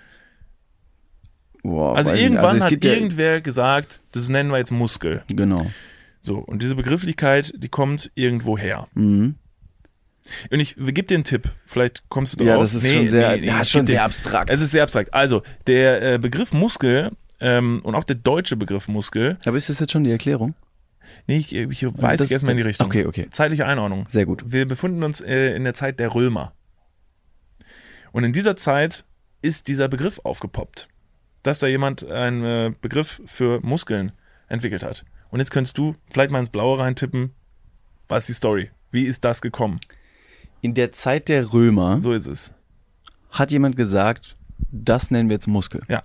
Wow, 1.65 1.97
Also 1.97 2.13
ich 2.13 2.17
nicht. 2.21 2.25
irgendwann 2.31 2.57
es 2.59 2.65
hat 2.65 2.71
gibt 2.71 2.85
ja- 2.85 2.93
irgendwer 2.93 3.41
gesagt, 3.41 4.03
das 4.13 4.29
nennen 4.29 4.51
wir 4.51 4.59
jetzt 4.59 4.71
Muskel. 4.71 5.23
Genau. 5.29 5.67
So, 6.23 6.39
und 6.39 6.63
diese 6.63 6.75
Begrifflichkeit, 6.75 7.53
die 7.57 7.69
kommt 7.69 8.11
irgendwo 8.15 8.57
her. 8.57 8.87
Mhm. 8.95 9.35
Und 10.51 10.61
ich 10.61 10.77
gebe 10.77 11.03
dir 11.03 11.17
einen 11.17 11.25
Tipp. 11.25 11.51
Vielleicht 11.67 12.03
kommst 12.09 12.33
du 12.35 12.37
drauf. 12.39 12.47
Ja, 12.47 12.59
das 12.59 12.75
ist 12.75 12.91
schon 12.91 13.09
sehr, 13.09 13.37
ja, 13.43 13.61
ich 13.61 13.69
schon 13.69 13.87
sehr 13.87 14.05
abstrakt. 14.05 14.49
Es 14.51 14.61
ist 14.61 14.71
sehr 14.71 14.83
abstrakt. 14.83 15.13
Also, 15.13 15.43
der 15.67 16.15
äh, 16.15 16.19
Begriff 16.19 16.53
Muskel 16.53 17.11
ähm, 17.41 17.81
und 17.83 17.95
auch 17.95 18.05
der 18.05 18.17
deutsche 18.17 18.57
Begriff 18.57 18.89
Muskel, 18.89 19.37
Aber 19.45 19.57
ist 19.59 19.69
das 19.69 19.81
jetzt 19.81 19.93
schon 19.93 20.05
die 20.05 20.11
Erklärung? 20.11 20.55
nee, 21.27 21.37
ich, 21.37 21.55
ich 21.55 21.85
weiß 21.85 22.23
ich 22.23 22.31
erstmal 22.31 22.53
in 22.53 22.57
die 22.59 22.63
Richtung. 22.63 22.87
Okay, 22.87 23.05
okay. 23.07 23.27
Zeitliche 23.31 23.67
Einordnung. 23.67 24.07
Sehr 24.09 24.25
gut. 24.27 24.43
Wir 24.47 24.67
befinden 24.67 25.03
uns 25.03 25.21
äh, 25.21 25.55
in 25.55 25.65
der 25.65 25.75
Zeit 25.75 25.99
der 26.01 26.15
Römer. 26.15 26.53
Und 28.13 28.25
in 28.25 28.33
dieser 28.33 28.57
Zeit 28.57 29.05
ist 29.43 29.69
dieser 29.69 29.89
Begriff 29.89 30.21
aufgepoppt, 30.25 30.89
dass 31.45 31.61
da 31.61 31.69
jemand 31.69 32.05
einen 32.11 32.45
äh, 32.45 32.73
Begriff 32.81 33.23
für 33.27 33.61
Muskeln 33.63 34.11
entwickelt 34.49 34.83
hat. 34.83 35.05
Und 35.31 35.39
jetzt 35.39 35.53
könntest 35.53 35.79
du 35.79 35.95
vielleicht 36.11 36.33
mal 36.33 36.41
ins 36.41 36.51
Blaue 36.51 36.79
reintippen, 36.81 37.33
was 38.09 38.25
ist 38.25 38.29
die 38.29 38.33
Story? 38.35 38.71
Wie 38.91 39.05
ist 39.05 39.25
das 39.25 39.41
gekommen? 39.41 39.79
In 40.61 40.75
der 40.75 40.91
Zeit 40.93 41.29
der 41.29 41.53
Römer 41.53 42.01
So 42.01 42.13
ist 42.13 42.27
es. 42.27 42.53
hat 43.31 43.53
jemand 43.53 43.77
gesagt, 43.77 44.37
das 44.71 45.11
nennen 45.11 45.29
wir 45.29 45.35
jetzt 45.35 45.47
Muskel. 45.47 45.83
Ja. 45.89 46.03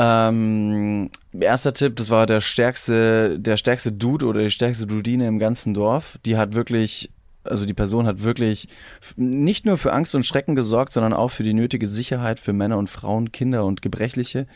Ähm, 0.00 1.10
erster 1.38 1.72
Tipp, 1.72 1.96
das 1.96 2.10
war 2.10 2.26
der 2.26 2.40
stärkste, 2.40 3.38
der 3.38 3.56
stärkste 3.56 3.92
Dude 3.92 4.26
oder 4.26 4.40
die 4.42 4.50
stärkste 4.50 4.86
Dudine 4.86 5.26
im 5.26 5.38
ganzen 5.38 5.74
Dorf. 5.74 6.18
Die 6.24 6.36
hat 6.36 6.54
wirklich, 6.54 7.10
also 7.50 7.64
die 7.64 7.74
Person 7.74 8.06
hat 8.06 8.22
wirklich 8.22 8.68
nicht 9.16 9.66
nur 9.66 9.78
für 9.78 9.92
Angst 9.92 10.14
und 10.14 10.26
Schrecken 10.26 10.54
gesorgt, 10.54 10.92
sondern 10.92 11.12
auch 11.12 11.30
für 11.30 11.42
die 11.42 11.54
nötige 11.54 11.88
Sicherheit 11.88 12.40
für 12.40 12.52
Männer 12.52 12.78
und 12.78 12.90
Frauen, 12.90 13.32
Kinder 13.32 13.64
und 13.64 13.82
Gebrechliche, 13.82 14.46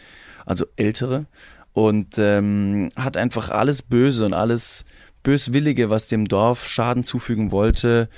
also 0.47 0.67
Ältere. 0.77 1.27
Und 1.73 2.19
ähm, 2.19 2.91
hat 2.97 3.17
einfach 3.17 3.51
alles 3.51 3.83
Böse 3.83 4.27
und 4.27 4.35
alles 4.35 4.85
Böswillige, 5.23 5.89
was 5.89 6.09
dem 6.09 6.27
Dorf 6.27 6.69
Schaden 6.69 7.05
zufügen 7.05 7.51
wollte, 7.51 8.09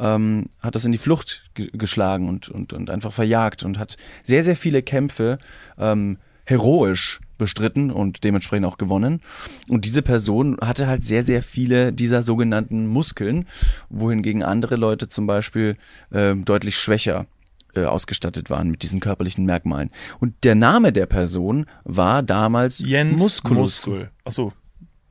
ähm, 0.00 0.46
hat 0.60 0.74
das 0.74 0.84
in 0.84 0.92
die 0.92 0.98
Flucht 0.98 1.44
ge 1.54 1.70
geschlagen 1.72 2.28
und, 2.28 2.48
und, 2.48 2.72
und 2.72 2.90
einfach 2.90 3.12
verjagt 3.12 3.62
und 3.62 3.78
hat 3.78 3.96
sehr, 4.22 4.44
sehr 4.44 4.56
viele 4.56 4.82
Kämpfe 4.82 5.38
ähm, 5.78 6.18
heroisch 6.44 7.20
bestritten 7.42 7.90
und 7.90 8.24
dementsprechend 8.24 8.66
auch 8.66 8.78
gewonnen. 8.78 9.20
Und 9.68 9.84
diese 9.84 10.00
Person 10.02 10.56
hatte 10.62 10.86
halt 10.86 11.04
sehr, 11.04 11.22
sehr 11.22 11.42
viele 11.42 11.92
dieser 11.92 12.22
sogenannten 12.22 12.86
Muskeln, 12.86 13.46
wohingegen 13.90 14.42
andere 14.42 14.76
Leute 14.76 15.08
zum 15.08 15.26
Beispiel 15.26 15.76
ähm, 16.12 16.44
deutlich 16.44 16.76
schwächer 16.76 17.26
äh, 17.74 17.84
ausgestattet 17.84 18.50
waren 18.50 18.70
mit 18.70 18.82
diesen 18.82 19.00
körperlichen 19.00 19.44
Merkmalen. 19.46 19.90
Und 20.20 20.34
der 20.44 20.54
Name 20.54 20.92
der 20.92 21.06
Person 21.06 21.66
war 21.84 22.22
damals 22.22 22.78
Jens 22.80 23.18
Musculus. 23.18 23.86
Muskel. 23.86 24.10
Ach 24.24 24.32
so. 24.32 24.52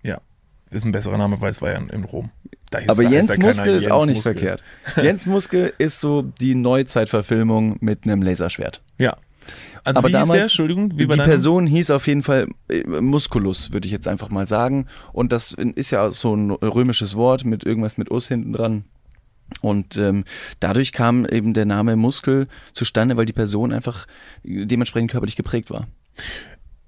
Ja. 0.03 0.19
ist 0.69 0.85
ein 0.85 0.91
besserer 0.91 1.17
Name, 1.17 1.39
weil 1.41 1.51
es 1.51 1.61
war 1.61 1.71
ja 1.71 1.77
in, 1.77 2.03
Rom. 2.03 2.29
Hieß- 2.71 2.89
Aber 2.89 3.03
Jens 3.03 3.27
keiner 3.29 3.47
Muskel 3.47 3.75
ist 3.75 3.83
Jens 3.83 3.91
auch 3.93 4.05
nicht 4.05 4.17
Muskel. 4.17 4.33
verkehrt. 4.37 4.63
Jens 5.03 5.25
Muskel 5.25 5.73
ist 5.77 5.99
so 5.99 6.21
die 6.21 6.55
Neuzeitverfilmung 6.55 7.77
mit 7.81 8.05
einem 8.05 8.21
Laserschwert. 8.21 8.81
Ja. 8.97 9.17
Also 9.83 9.97
Aber 9.97 10.09
damals, 10.09 10.53
die 10.53 11.07
Person 11.07 11.65
hieß 11.67 11.91
auf 11.91 12.07
jeden 12.07 12.21
Fall 12.21 12.47
äh, 12.69 12.83
Musculus, 12.83 13.71
würde 13.71 13.87
ich 13.87 13.91
jetzt 13.91 14.07
einfach 14.07 14.29
mal 14.29 14.45
sagen. 14.45 14.87
Und 15.11 15.31
das 15.31 15.53
ist 15.53 15.91
ja 15.91 16.09
so 16.11 16.35
ein 16.35 16.51
römisches 16.51 17.15
Wort 17.15 17.45
mit 17.45 17.63
irgendwas 17.63 17.97
mit 17.97 18.11
Us 18.11 18.27
hinten 18.27 18.53
dran. 18.53 18.85
Und 19.59 19.97
ähm, 19.97 20.23
dadurch 20.59 20.91
kam 20.91 21.25
eben 21.25 21.53
der 21.53 21.65
Name 21.65 21.95
Muskel 21.95 22.47
zustande, 22.73 23.17
weil 23.17 23.25
die 23.25 23.33
Person 23.33 23.73
einfach 23.73 24.07
dementsprechend 24.43 25.11
körperlich 25.11 25.35
geprägt 25.35 25.69
war. 25.71 25.87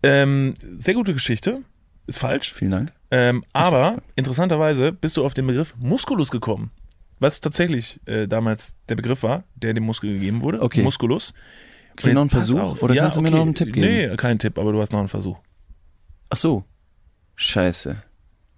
Ähm, 0.02 0.54
sehr 0.62 0.94
gute 0.94 1.14
Geschichte. 1.14 1.62
Ist 2.08 2.20
falsch. 2.20 2.54
Vielen 2.54 2.72
Dank. 2.72 2.94
Ähm, 3.12 3.44
aber 3.54 4.02
interessanterweise 4.16 4.92
bist 4.92 5.18
du 5.18 5.26
auf 5.26 5.34
den 5.34 5.48
Begriff 5.48 5.74
Musculus 5.78 6.32
gekommen. 6.32 6.72
Was 7.20 7.40
tatsächlich 7.40 8.02
äh, 8.06 8.28
damals 8.28 8.76
der 8.90 8.96
Begriff 8.96 9.24
war, 9.24 9.46
der 9.56 9.74
dem 9.74 9.84
Muskel 9.84 10.12
gegeben 10.12 10.42
wurde. 10.42 10.62
Okay. 10.62 10.84
Musculus. 10.84 11.34
Krieg 11.96 12.08
ich 12.08 12.14
noch 12.14 12.22
einen 12.22 12.30
Jetzt 12.30 12.34
Versuch? 12.34 12.60
auf. 12.60 12.84
Oder 12.84 12.96
Ja, 12.96 13.04
kannst 13.04 13.18
du 13.18 13.22
mir 13.22 13.28
okay. 13.30 13.38
noch 13.38 13.44
einen 13.44 13.56
Tipp 13.56 13.74
geben? 13.74 13.86
Nee, 13.88 14.16
keinen 14.18 14.40
Tipp, 14.40 14.58
aber 14.58 14.72
du 14.72 14.82
hast 14.82 14.92
noch 14.92 15.00
einen 15.00 15.08
Versuch. 15.08 15.38
Ach 16.30 16.38
so. 16.38 16.64
Scheiße. 17.36 17.98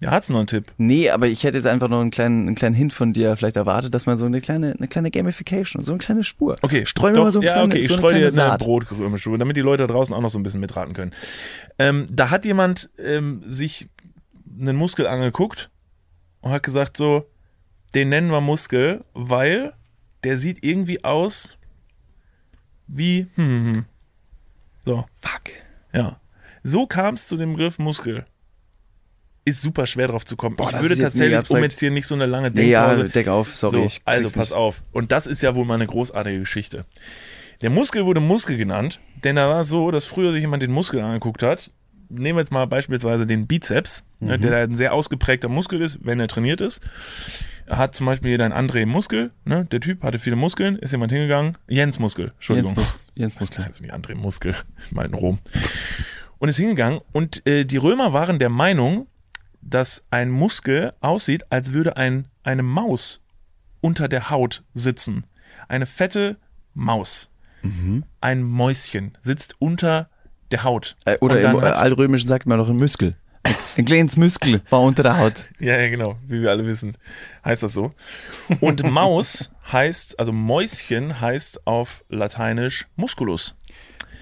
Ja, 0.01 0.11
hat's 0.11 0.29
noch 0.29 0.37
einen 0.39 0.47
Tipp? 0.47 0.73
Nee, 0.77 1.09
aber 1.09 1.27
ich 1.27 1.43
hätte 1.45 1.57
jetzt 1.57 1.67
einfach 1.67 1.87
noch 1.87 2.01
einen 2.01 2.11
kleinen, 2.11 2.47
einen 2.47 2.55
kleinen 2.55 2.75
Hint 2.75 2.91
von 2.91 3.13
dir 3.13 3.37
vielleicht 3.37 3.55
erwartet, 3.55 3.93
dass 3.93 4.05
man 4.05 4.17
so 4.17 4.25
eine 4.25 4.41
kleine, 4.41 4.75
eine 4.77 4.87
kleine 4.89 5.09
Gamification, 5.09 5.81
so 5.83 5.93
eine 5.93 5.99
kleine 5.99 6.23
Spur. 6.23 6.57
Okay, 6.61 6.85
streu 6.85 7.07
mir 7.09 7.13
doch, 7.13 7.23
mal 7.23 7.31
so, 7.31 7.39
ein 7.39 7.43
ja, 7.43 7.53
kleine, 7.53 7.67
okay, 7.67 7.77
ich 7.79 7.87
so 7.87 7.93
eine 7.93 7.99
streue 8.01 8.13
dir 8.13 8.29
kleine 8.29 8.43
eine 8.43 8.49
Saat. 8.51 8.59
Brotkrümelstube, 8.59 9.37
damit 9.37 9.55
die 9.55 9.61
Leute 9.61 9.87
da 9.87 9.93
draußen 9.93 10.13
auch 10.13 10.21
noch 10.21 10.29
so 10.29 10.37
ein 10.37 10.43
bisschen 10.43 10.59
mitraten 10.59 10.93
können. 10.93 11.11
Ähm, 11.79 12.07
da 12.11 12.29
hat 12.29 12.43
jemand 12.43 12.89
ähm, 12.99 13.41
sich 13.45 13.87
einen 14.59 14.75
Muskel 14.75 15.07
angeguckt 15.07 15.69
und 16.41 16.51
hat 16.51 16.63
gesagt 16.63 16.97
so, 16.97 17.29
den 17.95 18.09
nennen 18.09 18.29
wir 18.31 18.41
Muskel, 18.41 19.05
weil 19.13 19.73
der 20.25 20.37
sieht 20.37 20.63
irgendwie 20.65 21.05
aus 21.05 21.57
wie 22.87 23.27
hm, 23.35 23.45
hm, 23.45 23.73
hm. 23.73 23.85
so, 24.83 25.05
Fuck. 25.19 25.51
ja. 25.93 26.19
So 26.63 26.87
kam 26.87 27.13
es 27.13 27.27
zu 27.27 27.37
dem 27.37 27.53
Begriff 27.53 27.77
Muskel. 27.77 28.25
Ist 29.47 29.61
super 29.61 29.85
schwer 29.85 30.07
drauf 30.07 30.25
zu 30.25 30.35
kommen. 30.35 30.55
Boah, 30.55 30.73
ich 30.73 30.81
würde 30.81 30.97
tatsächlich, 30.97 31.47
um 31.51 31.61
jetzt 31.61 31.79
hier 31.79 31.91
nicht 31.91 32.07
so 32.07 32.15
eine 32.15 32.25
lange 32.25 32.49
Nee, 32.49 32.71
ja, 32.71 32.87
Denkpause, 32.87 33.11
deck 33.13 33.27
auf, 33.27 33.55
sorry. 33.55 33.89
so, 33.89 33.99
also 34.03 34.23
pass 34.23 34.49
nicht. 34.49 34.53
auf. 34.53 34.81
Und 34.91 35.11
das 35.11 35.27
ist 35.27 35.43
ja 35.43 35.53
wohl 35.53 35.65
mal 35.65 35.75
eine 35.75 35.85
großartige 35.85 36.39
Geschichte. 36.39 36.85
Der 37.61 37.69
Muskel 37.69 38.05
wurde 38.07 38.19
Muskel 38.19 38.57
genannt, 38.57 38.99
denn 39.23 39.35
da 39.35 39.47
war 39.47 39.61
es 39.61 39.67
so, 39.67 39.91
dass 39.91 40.05
früher 40.05 40.31
sich 40.31 40.41
jemand 40.41 40.63
den 40.63 40.71
Muskel 40.71 40.99
angeguckt 40.99 41.43
hat. 41.43 41.69
Nehmen 42.09 42.37
wir 42.37 42.41
jetzt 42.41 42.51
mal 42.51 42.65
beispielsweise 42.67 43.25
den 43.25 43.47
Bizeps, 43.47 44.05
ne, 44.19 44.37
Mhm. 44.37 44.41
der 44.41 44.57
ein 44.63 44.75
sehr 44.77 44.93
ausgeprägter 44.93 45.49
Muskel 45.49 45.81
ist, 45.81 45.99
wenn 46.03 46.19
er 46.19 46.27
trainiert 46.27 46.61
ist. 46.61 46.81
Er 47.65 47.77
hat 47.77 47.95
zum 47.95 48.05
Beispiel 48.05 48.29
hier 48.29 48.37
dein 48.37 48.53
André 48.53 48.85
Muskel, 48.85 49.31
ne? 49.43 49.65
der 49.65 49.79
Typ 49.81 50.03
hatte 50.03 50.19
viele 50.19 50.35
Muskeln, 50.35 50.75
ist 50.77 50.91
jemand 50.91 51.11
hingegangen, 51.11 51.57
Jens 51.67 51.97
Muskel, 51.99 52.31
Entschuldigung. 52.35 52.75
Jens, 52.75 52.93
Mus 52.93 52.99
Jens 53.15 53.39
Muskel. 53.39 53.63
Also 53.65 53.83
wie 53.83 53.91
André 53.91 54.13
Muskel, 54.15 54.55
mal 54.91 55.05
in 55.05 55.13
Rom. 55.15 55.39
Und 56.37 56.49
ist 56.49 56.57
hingegangen 56.57 56.99
und 57.11 57.45
äh, 57.47 57.65
die 57.65 57.77
Römer 57.77 58.13
waren 58.13 58.37
der 58.39 58.49
Meinung, 58.49 59.07
dass 59.61 60.05
ein 60.11 60.29
Muskel 60.29 60.93
aussieht, 61.01 61.51
als 61.51 61.73
würde 61.73 61.97
ein, 61.97 62.27
eine 62.43 62.61
Maus 62.61 63.21
unter 63.81 64.07
der 64.07 64.29
Haut 64.29 64.63
sitzen. 64.75 65.23
Eine 65.67 65.85
fette 65.87 66.37
Maus. 66.75 67.31
Ein 68.21 68.43
Mäuschen 68.43 69.17
sitzt 69.21 69.55
unter 69.59 70.09
der 70.51 70.63
Haut. 70.63 70.95
Äh, 71.05 71.17
oder 71.21 71.39
im 71.41 71.57
äh, 71.57 71.61
hat- 71.61 71.77
Altrömischen 71.77 72.27
sagt 72.27 72.45
man 72.45 72.57
doch 72.57 72.69
ein 72.69 72.77
Muskel. 72.77 73.15
Ein, 73.43 73.55
ein 73.77 73.85
kleines 73.85 74.17
Muskel 74.17 74.61
war 74.69 74.81
unter 74.81 75.03
der 75.03 75.17
Haut. 75.19 75.47
Ja, 75.59 75.79
ja, 75.79 75.89
genau, 75.89 76.17
wie 76.27 76.41
wir 76.41 76.49
alle 76.51 76.65
wissen, 76.65 76.97
heißt 77.43 77.63
das 77.63 77.73
so. 77.73 77.93
Und 78.59 78.83
Maus 78.91 79.51
heißt, 79.71 80.19
also 80.19 80.31
Mäuschen 80.31 81.19
heißt 81.21 81.65
auf 81.67 82.03
Lateinisch 82.09 82.87
Musculus. 82.95 83.55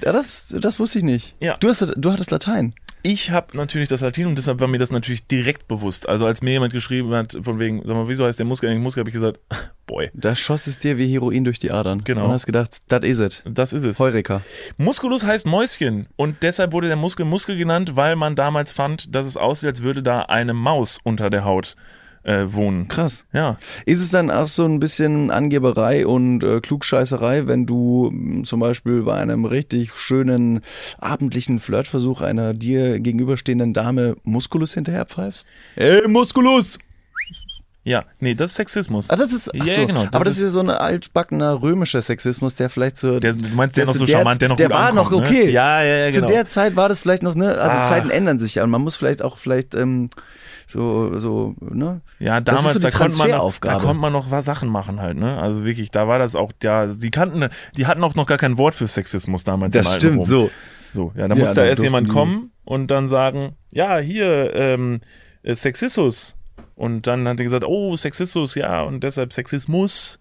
Ja, 0.03 0.11
das, 0.11 0.53
das 0.59 0.79
wusste 0.79 0.97
ich 0.97 1.03
nicht. 1.03 1.35
Ja. 1.39 1.55
Du, 1.57 1.69
hast, 1.69 1.85
du 1.95 2.11
hattest 2.11 2.31
Latein. 2.31 2.73
Ich 3.05 3.31
habe 3.31 3.57
natürlich 3.57 3.89
das 3.89 3.99
Latin 3.99 4.27
und 4.27 4.37
deshalb 4.37 4.61
war 4.61 4.69
mir 4.69 4.77
das 4.77 4.89
natürlich 4.89 5.27
direkt 5.27 5.67
bewusst. 5.67 6.07
Also 6.07 6.25
als 6.25 6.41
mir 6.41 6.51
jemand 6.51 6.71
geschrieben 6.71 7.13
hat, 7.13 7.37
von 7.41 7.59
wegen, 7.59 7.81
sag 7.85 7.95
mal, 7.95 8.07
wieso 8.07 8.25
heißt 8.25 8.39
der 8.39 8.45
Muskel 8.45 8.69
eigentlich 8.69 8.81
Muskel, 8.81 9.01
habe 9.01 9.09
ich 9.09 9.13
gesagt, 9.13 9.41
boy, 9.87 10.09
Da 10.13 10.37
schoss 10.37 10.67
es 10.67 10.79
dir 10.79 10.97
wie 10.97 11.11
Heroin 11.11 11.43
durch 11.43 11.59
die 11.59 11.69
Adern. 11.69 12.05
Genau. 12.05 12.25
Und 12.25 12.31
hast 12.31 12.45
gedacht, 12.45 12.77
das 12.87 13.03
is 13.03 13.19
it. 13.19 13.43
das 13.45 13.73
ist 13.73 13.83
es. 13.83 13.99
Heureka. 13.99 14.41
Musculus 14.77 15.25
heißt 15.25 15.45
Mäuschen 15.45 16.07
und 16.15 16.43
deshalb 16.43 16.71
wurde 16.71 16.87
der 16.87 16.95
Muskel 16.95 17.25
Muskel 17.25 17.57
genannt, 17.57 17.97
weil 17.97 18.15
man 18.15 18.37
damals 18.37 18.71
fand, 18.71 19.13
dass 19.13 19.25
es 19.25 19.35
aussieht, 19.35 19.67
als 19.67 19.83
würde 19.83 20.01
da 20.01 20.21
eine 20.21 20.53
Maus 20.53 20.99
unter 21.03 21.29
der 21.29 21.43
Haut 21.43 21.75
äh, 22.23 22.45
wohnen. 22.53 22.87
Krass. 22.87 23.25
Ja, 23.33 23.57
Ist 23.85 24.01
es 24.01 24.11
dann 24.11 24.31
auch 24.31 24.47
so 24.47 24.65
ein 24.65 24.79
bisschen 24.79 25.29
Angeberei 25.31 26.07
und 26.07 26.43
äh, 26.43 26.61
Klugscheißerei, 26.61 27.47
wenn 27.47 27.65
du 27.65 28.09
mh, 28.13 28.43
zum 28.45 28.59
Beispiel 28.61 29.01
bei 29.03 29.15
einem 29.15 29.45
richtig 29.45 29.93
schönen 29.95 30.61
abendlichen 30.99 31.59
Flirtversuch 31.59 32.21
einer 32.21 32.53
dir 32.53 32.99
gegenüberstehenden 32.99 33.73
Dame 33.73 34.15
Muskulus 34.23 34.73
hinterherpfeifst? 34.73 35.47
Ey, 35.75 36.07
Muskulus! 36.07 36.79
ja, 37.85 38.05
nee, 38.21 38.33
das 38.33 38.51
ist 38.51 38.55
Sexismus. 38.55 39.09
Ah, 39.09 39.17
das 39.17 39.33
ist, 39.33 39.51
ach 39.53 39.65
Ja, 39.65 39.75
so. 39.75 39.85
genau, 39.87 40.05
das 40.05 40.13
aber 40.13 40.23
das 40.23 40.35
ist- 40.37 40.43
ist 40.43 40.43
ja 40.45 40.53
so 40.53 40.59
ein 40.61 40.69
altbackener 40.69 41.61
römischer 41.61 42.01
Sexismus, 42.01 42.55
der 42.55 42.69
vielleicht 42.69 42.95
so. 42.95 43.19
Der, 43.19 43.33
du 43.33 43.45
meinst 43.53 43.75
der 43.75 43.85
noch 43.87 43.91
zu 43.91 43.99
so 43.99 44.05
der- 44.05 44.15
charmant, 44.19 44.41
der 44.41 44.47
noch 44.47 44.55
der 44.55 44.67
gut 44.69 44.77
war 44.77 44.87
ankommt, 44.91 45.11
noch 45.11 45.19
ne? 45.19 45.27
okay. 45.27 45.49
Ja, 45.51 45.83
ja, 45.83 45.95
ja, 46.05 46.11
genau. 46.11 46.27
Zu 46.27 46.33
der 46.33 46.47
Zeit 46.47 46.77
war 46.77 46.87
das 46.87 47.01
vielleicht 47.01 47.23
noch, 47.23 47.35
ne? 47.35 47.57
Also 47.57 47.77
Ah. 47.77 47.85
Zeiten 47.85 48.09
ändern 48.09 48.39
sich 48.39 48.55
ja 48.55 48.63
und 48.63 48.69
man 48.69 48.81
muss 48.81 48.95
vielleicht 48.95 49.21
auch 49.21 49.37
vielleicht 49.37 49.75
ähm, 49.75 50.09
so, 50.67 51.17
so, 51.19 51.55
ne? 51.59 52.01
Ja, 52.19 52.41
Das 52.41 52.55
damals, 52.57 52.73
so 52.73 52.79
da, 52.89 52.97
konnte 52.97 53.17
man, 53.17 53.29
noch- 53.31 53.57
da 53.59 53.79
konnte 53.79 53.99
man 54.01 54.13
noch 54.13 54.31
was 54.31 54.45
Sachen 54.45 54.69
machen 54.69 55.01
halt, 55.01 55.17
ne? 55.17 55.37
Also 55.39 55.65
wirklich, 55.65 55.91
da 55.91 56.07
war 56.07 56.19
das 56.19 56.35
auch, 56.35 56.51
ja, 56.63 56.87
die 56.87 57.11
kannten, 57.11 57.47
die 57.77 57.85
hatten 57.87 58.03
auch 58.03 58.15
noch 58.15 58.25
gar 58.25 58.37
kein 58.37 58.57
Wort 58.57 58.75
für 58.75 58.87
Sexismus 58.87 59.43
damals 59.43 59.75
im 59.75 59.85
alten 59.87 60.15
Rom. 60.17 60.25
so. 60.25 60.49
So, 60.91 61.11
ja, 61.15 61.27
da 61.27 61.33
Ja, 61.35 61.39
musste 61.39 61.55
da 61.61 61.65
erst 61.65 61.81
jemand 61.81 62.07
kommen 62.09 62.51
und 62.65 62.91
dann 62.91 63.07
sagen, 63.07 63.55
ja, 63.71 63.97
hier, 63.97 64.53
ähm, 64.53 65.01
äh, 65.41 65.55
Sexismus. 65.55 66.35
Und 66.75 67.07
dann 67.07 67.27
hat 67.27 67.39
er 67.39 67.43
gesagt, 67.43 67.65
oh, 67.65 67.95
Sexismus, 67.97 68.53
ja, 68.55 68.81
und 68.83 69.03
deshalb 69.03 69.33
Sexismus. 69.33 70.19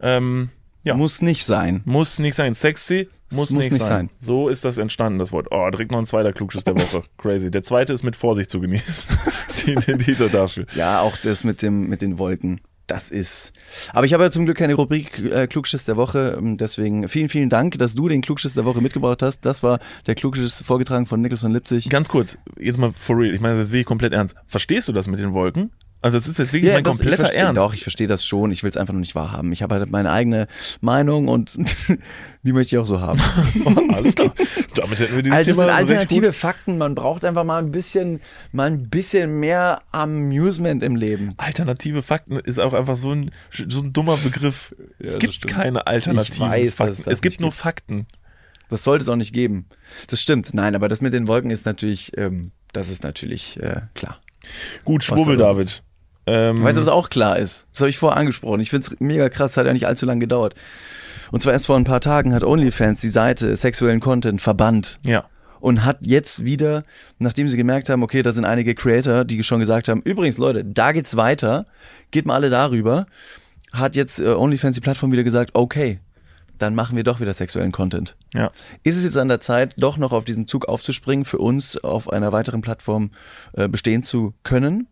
Ähm, 0.00 0.50
ja, 0.82 0.94
muss, 0.94 1.22
nicht 1.22 1.44
sein. 1.44 1.82
muss 1.84 2.18
nicht 2.18 2.34
sein. 2.34 2.54
Sexy 2.54 3.08
muss, 3.30 3.50
muss 3.50 3.50
nicht, 3.50 3.72
nicht 3.72 3.80
sein. 3.80 4.08
sein. 4.08 4.10
So 4.18 4.48
ist 4.48 4.64
das 4.64 4.78
entstanden, 4.78 5.18
das 5.18 5.32
Wort. 5.32 5.48
Oh, 5.50 5.68
direkt 5.70 5.90
noch 5.92 5.98
ein 5.98 6.06
zweiter 6.06 6.32
Klugschiss 6.32 6.64
der 6.64 6.76
Woche. 6.76 7.04
Crazy. 7.18 7.50
Der 7.50 7.62
zweite 7.62 7.92
ist 7.92 8.02
mit 8.02 8.16
Vorsicht 8.16 8.50
zu 8.50 8.60
genießen. 8.60 9.16
die, 9.66 9.74
den 9.74 9.98
Titel 9.98 10.28
dafür. 10.28 10.66
Ja, 10.74 11.00
auch 11.00 11.16
das 11.16 11.44
mit 11.44 11.62
dem 11.62 11.88
mit 11.88 12.02
den 12.02 12.18
Wolken. 12.18 12.60
Das 12.88 13.10
ist. 13.10 13.52
Aber 13.92 14.04
ich 14.04 14.12
habe 14.12 14.24
ja 14.24 14.30
zum 14.30 14.44
Glück 14.44 14.58
keine 14.58 14.74
Rubrik 14.74 15.18
äh, 15.18 15.46
Klugschiss 15.46 15.84
der 15.84 15.96
Woche. 15.96 16.36
ähm, 16.36 16.56
Deswegen 16.56 17.08
vielen, 17.08 17.28
vielen 17.28 17.48
Dank, 17.48 17.78
dass 17.78 17.94
du 17.94 18.08
den 18.08 18.20
Klugschiss 18.22 18.54
der 18.54 18.64
Woche 18.64 18.80
mitgebracht 18.82 19.22
hast. 19.22 19.46
Das 19.46 19.62
war 19.62 19.78
der 20.06 20.14
Klugschiss 20.14 20.62
vorgetragen 20.62 21.06
von 21.06 21.20
Niklas 21.20 21.40
von 21.40 21.52
Lipzig. 21.52 21.88
Ganz 21.88 22.08
kurz, 22.08 22.36
jetzt 22.58 22.78
mal 22.78 22.92
for 22.92 23.16
real. 23.16 23.34
Ich 23.34 23.40
meine, 23.40 23.56
das 23.56 23.68
ist 23.68 23.72
wirklich 23.72 23.86
komplett 23.86 24.12
ernst. 24.12 24.34
Verstehst 24.46 24.88
du 24.88 24.92
das 24.92 25.06
mit 25.06 25.20
den 25.20 25.32
Wolken? 25.32 25.70
Also 26.02 26.18
das 26.18 26.26
ist 26.26 26.38
jetzt 26.38 26.52
wirklich 26.52 26.72
mein 26.72 26.82
das- 26.82 26.96
ich 26.96 27.00
kompletter 27.00 27.24
versteh- 27.28 27.36
Ernst. 27.36 27.58
Doch, 27.58 27.74
ich 27.74 27.82
verstehe 27.82 28.08
das 28.08 28.26
schon. 28.26 28.50
Ich 28.50 28.62
will 28.64 28.70
es 28.70 28.76
einfach 28.76 28.92
noch 28.92 29.00
nicht 29.00 29.14
wahrhaben. 29.14 29.52
Ich 29.52 29.62
habe 29.62 29.76
halt 29.76 29.90
meine 29.90 30.10
eigene 30.10 30.48
Meinung 30.80 31.28
und 31.28 31.52
die 32.42 32.52
möchte 32.52 32.74
ich 32.74 32.80
auch 32.80 32.86
so 32.86 33.00
haben. 33.00 33.20
Alles 33.94 34.16
klar. 34.16 34.34
Damit 34.74 34.98
hätten 34.98 35.14
wir 35.14 35.22
dieses 35.22 35.38
Also 35.38 35.50
das 35.50 35.56
Thema 35.58 35.62
sind 35.62 35.88
recht 35.88 35.90
alternative. 36.00 36.32
Fakten. 36.32 36.76
Man 36.78 36.94
braucht 36.96 37.24
einfach 37.24 37.44
mal 37.44 37.58
ein 37.62 37.70
bisschen, 37.70 38.20
mal 38.50 38.66
ein 38.68 38.88
bisschen 38.90 39.38
mehr 39.38 39.82
Amusement 39.92 40.82
im 40.82 40.96
Leben. 40.96 41.34
Alternative 41.36 42.02
Fakten 42.02 42.36
ist 42.36 42.58
auch 42.58 42.72
einfach 42.74 42.96
so 42.96 43.12
ein, 43.12 43.30
so 43.50 43.80
ein 43.80 43.92
dummer 43.92 44.16
Begriff. 44.16 44.74
es 44.98 45.12
das 45.12 45.20
gibt 45.20 45.46
keine 45.46 45.86
alternativen 45.86 46.46
Ich 46.46 46.52
weiß, 46.52 46.74
Fakten. 46.74 47.00
es 47.02 47.06
Es 47.06 47.22
gibt 47.22 47.40
nur 47.40 47.50
gibt. 47.50 47.60
Fakten. 47.60 48.06
Das 48.70 48.84
sollte 48.84 49.02
es 49.02 49.08
auch 49.08 49.16
nicht 49.16 49.32
geben. 49.34 49.66
Das 50.08 50.20
stimmt. 50.20 50.52
Nein, 50.54 50.74
aber 50.74 50.88
das 50.88 51.00
mit 51.00 51.12
den 51.12 51.28
Wolken 51.28 51.50
ist 51.50 51.64
natürlich, 51.66 52.16
ähm, 52.16 52.50
das 52.72 52.88
ist 52.88 53.02
natürlich 53.02 53.60
äh, 53.60 53.82
klar. 53.94 54.18
Gut, 54.84 55.06
los 55.08 55.26
David. 55.38 55.82
Ähm, 56.26 56.62
Weißt 56.62 56.76
du, 56.76 56.80
was 56.80 56.88
auch 56.88 57.10
klar 57.10 57.38
ist? 57.38 57.66
Das 57.72 57.80
habe 57.80 57.90
ich 57.90 57.98
vorher 57.98 58.18
angesprochen. 58.18 58.60
Ich 58.60 58.70
finde 58.70 58.86
es 58.86 59.00
mega 59.00 59.28
krass, 59.28 59.56
hat 59.56 59.66
ja 59.66 59.72
nicht 59.72 59.86
allzu 59.86 60.06
lange 60.06 60.20
gedauert. 60.20 60.54
Und 61.32 61.40
zwar 61.42 61.52
erst 61.52 61.66
vor 61.66 61.76
ein 61.76 61.84
paar 61.84 62.00
Tagen 62.00 62.34
hat 62.34 62.44
OnlyFans 62.44 63.00
die 63.00 63.08
Seite 63.08 63.56
sexuellen 63.56 64.00
Content 64.00 64.42
verbannt 64.42 64.98
ja. 65.02 65.24
und 65.60 65.84
hat 65.84 65.98
jetzt 66.00 66.44
wieder, 66.44 66.84
nachdem 67.18 67.48
sie 67.48 67.56
gemerkt 67.56 67.88
haben, 67.88 68.02
okay, 68.02 68.22
da 68.22 68.32
sind 68.32 68.44
einige 68.44 68.74
Creator, 68.74 69.24
die 69.24 69.42
schon 69.42 69.58
gesagt 69.58 69.88
haben, 69.88 70.02
übrigens 70.02 70.36
Leute, 70.36 70.64
da 70.64 70.92
geht's 70.92 71.16
weiter, 71.16 71.66
geht 72.10 72.26
mal 72.26 72.34
alle 72.34 72.50
darüber, 72.50 73.06
hat 73.72 73.96
jetzt 73.96 74.20
äh, 74.20 74.28
OnlyFans 74.28 74.74
die 74.74 74.82
Plattform 74.82 75.10
wieder 75.10 75.24
gesagt, 75.24 75.52
okay, 75.54 76.00
dann 76.58 76.74
machen 76.74 76.96
wir 76.96 77.02
doch 77.02 77.18
wieder 77.18 77.32
sexuellen 77.32 77.72
Content. 77.72 78.14
Ja. 78.34 78.52
Ist 78.82 78.96
es 78.96 79.04
jetzt 79.04 79.16
an 79.16 79.28
der 79.28 79.40
Zeit, 79.40 79.74
doch 79.78 79.96
noch 79.96 80.12
auf 80.12 80.24
diesen 80.24 80.46
Zug 80.46 80.66
aufzuspringen, 80.66 81.24
für 81.24 81.38
uns 81.38 81.82
auf 81.82 82.12
einer 82.12 82.30
weiteren 82.32 82.60
Plattform 82.60 83.10
äh, 83.54 83.68
bestehen 83.68 84.02
zu 84.02 84.34
können? 84.44 84.86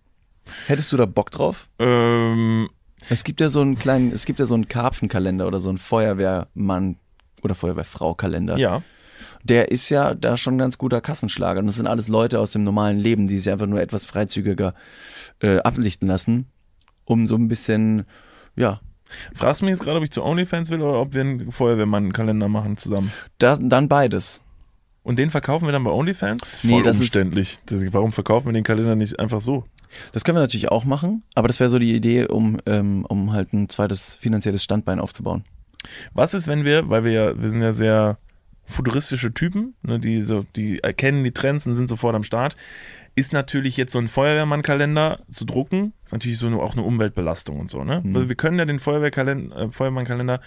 Hättest 0.66 0.92
du 0.92 0.96
da 0.96 1.06
Bock 1.06 1.30
drauf? 1.30 1.68
Ähm, 1.78 2.68
Es 3.08 3.24
gibt 3.24 3.40
ja 3.40 3.48
so 3.48 3.60
einen 3.60 3.78
kleinen, 3.78 4.12
es 4.12 4.24
gibt 4.26 4.38
ja 4.40 4.46
so 4.46 4.54
einen 4.54 4.68
Karpfenkalender 4.68 5.46
oder 5.46 5.60
so 5.60 5.68
einen 5.68 5.78
Feuerwehrmann 5.78 6.96
oder 7.42 7.54
Feuerwehrfrau-Kalender. 7.54 8.58
ja. 8.58 8.82
der 9.42 9.70
ist 9.70 9.88
ja 9.88 10.14
da 10.14 10.36
schon 10.36 10.54
ein 10.56 10.58
ganz 10.58 10.76
guter 10.76 11.00
Kassenschlager. 11.00 11.60
Und 11.60 11.66
das 11.66 11.76
sind 11.76 11.86
alles 11.86 12.08
Leute 12.08 12.40
aus 12.40 12.50
dem 12.50 12.62
normalen 12.64 12.98
Leben, 12.98 13.26
die 13.26 13.38
sich 13.38 13.50
einfach 13.50 13.66
nur 13.66 13.80
etwas 13.80 14.04
freizügiger 14.04 14.74
äh, 15.40 15.58
ablichten 15.60 16.08
lassen, 16.08 16.46
um 17.06 17.26
so 17.26 17.36
ein 17.36 17.48
bisschen, 17.48 18.04
ja, 18.56 18.80
Fragst 19.34 19.60
du 19.60 19.64
mich 19.64 19.72
jetzt 19.72 19.82
gerade, 19.82 19.96
ob 19.98 20.04
ich 20.04 20.12
zu 20.12 20.22
OnlyFans 20.22 20.70
will 20.70 20.80
oder 20.82 21.00
ob 21.00 21.14
wir 21.14 21.22
einen 21.22 21.50
Feuerwehrmann-Kalender 21.50 22.48
machen 22.48 22.76
zusammen? 22.76 23.10
da, 23.38 23.56
dann 23.56 23.88
beides. 23.88 24.40
Und 25.02 25.18
den 25.18 25.30
verkaufen 25.30 25.66
wir 25.66 25.72
dann 25.72 25.82
bei 25.84 25.90
OnlyFans? 25.90 26.42
Das 26.42 26.54
ist 26.56 26.64
Nee, 26.64 26.72
voll 26.74 26.82
das 26.84 26.96
ist- 26.96 27.00
umständlich. 27.02 27.58
Das, 27.66 27.82
warum 27.92 28.12
verkaufen 28.12 28.46
wir 28.48 28.52
den 28.52 28.62
Kalender 28.62 28.94
nicht 28.94 29.18
einfach 29.18 29.40
so? 29.40 29.64
Das 30.12 30.24
können 30.24 30.36
wir 30.36 30.42
natürlich 30.42 30.70
auch 30.70 30.84
machen, 30.84 31.24
aber 31.34 31.48
das 31.48 31.60
wäre 31.60 31.70
so 31.70 31.78
die 31.78 31.94
Idee, 31.94 32.26
um, 32.26 32.58
ähm, 32.66 33.04
um 33.06 33.32
halt 33.32 33.52
ein 33.52 33.68
zweites 33.68 34.14
finanzielles 34.14 34.62
Standbein 34.62 35.00
aufzubauen. 35.00 35.44
Was 36.12 36.34
ist, 36.34 36.46
wenn 36.46 36.64
wir, 36.64 36.88
weil 36.88 37.04
wir 37.04 37.12
ja, 37.12 37.40
wir 37.40 37.50
sind 37.50 37.62
ja 37.62 37.72
sehr 37.72 38.18
futuristische 38.66 39.34
Typen, 39.34 39.74
ne, 39.82 39.98
die 39.98 40.20
so, 40.20 40.46
die 40.56 40.78
erkennen 40.80 41.24
die 41.24 41.32
Trends 41.32 41.66
und 41.66 41.74
sind 41.74 41.88
sofort 41.88 42.14
am 42.14 42.22
Start, 42.22 42.56
ist 43.16 43.32
natürlich 43.32 43.76
jetzt 43.76 43.92
so 43.92 43.98
ein 43.98 44.08
Feuerwehrmann-Kalender 44.08 45.20
zu 45.28 45.44
drucken, 45.44 45.92
ist 46.04 46.12
natürlich 46.12 46.38
so 46.38 46.46
eine, 46.46 46.58
auch 46.58 46.74
eine 46.74 46.82
Umweltbelastung 46.82 47.58
und 47.58 47.70
so, 47.70 47.82
ne? 47.82 48.00
Mhm. 48.04 48.14
Also 48.14 48.28
wir 48.28 48.36
können 48.36 48.58
ja 48.58 48.64
den 48.64 48.78
Feuerwehrkalender, 48.78 49.56
äh, 49.56 49.72
Feuerwehrmann-Kalender 49.72 50.40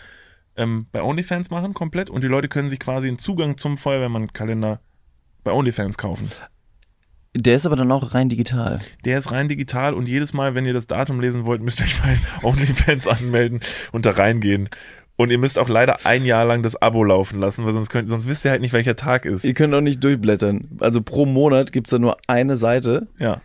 ähm, 0.55 0.87
bei 0.91 1.01
OnlyFans 1.01 1.49
machen, 1.49 1.73
komplett, 1.73 2.09
und 2.09 2.23
die 2.23 2.27
Leute 2.27 2.47
können 2.47 2.69
sich 2.69 2.79
quasi 2.79 3.09
einen 3.09 3.17
Zugang 3.17 3.57
zum 3.57 3.77
Feuerwehrmann-Kalender 3.77 4.79
bei 5.43 5.51
OnlyFans 5.51 5.97
kaufen. 5.97 6.29
Der 7.35 7.55
ist 7.55 7.65
aber 7.65 7.75
dann 7.75 7.91
auch 7.91 8.13
rein 8.13 8.29
digital. 8.29 8.79
Der 9.05 9.17
ist 9.17 9.31
rein 9.31 9.47
digital 9.47 9.95
und 9.95 10.07
jedes 10.07 10.33
Mal, 10.33 10.53
wenn 10.53 10.65
ihr 10.65 10.73
das 10.73 10.85
Datum 10.85 11.19
lesen 11.19 11.45
wollt, 11.45 11.61
müsst 11.61 11.79
ihr 11.79 11.85
euch 11.85 11.99
bei 12.01 12.17
OnlyFans 12.47 13.07
anmelden 13.07 13.61
und 13.91 14.05
da 14.05 14.11
reingehen. 14.11 14.69
Und 15.15 15.31
ihr 15.31 15.37
müsst 15.37 15.59
auch 15.59 15.69
leider 15.69 16.05
ein 16.05 16.25
Jahr 16.25 16.45
lang 16.45 16.63
das 16.63 16.79
Abo 16.81 17.03
laufen 17.03 17.39
lassen, 17.39 17.65
weil 17.65 17.73
sonst 17.73 17.89
könnt, 17.89 18.09
sonst 18.09 18.27
wisst 18.27 18.45
ihr 18.45 18.51
halt 18.51 18.61
nicht, 18.61 18.73
welcher 18.73 18.95
Tag 18.95 19.25
ist. 19.25 19.45
Ihr 19.45 19.53
könnt 19.53 19.73
auch 19.73 19.81
nicht 19.81 20.03
durchblättern. 20.03 20.69
Also 20.79 21.01
pro 21.01 21.25
Monat 21.25 21.71
gibt's 21.71 21.91
da 21.91 21.99
nur 21.99 22.17
eine 22.27 22.55
Seite. 22.55 23.07
Ja. 23.19 23.41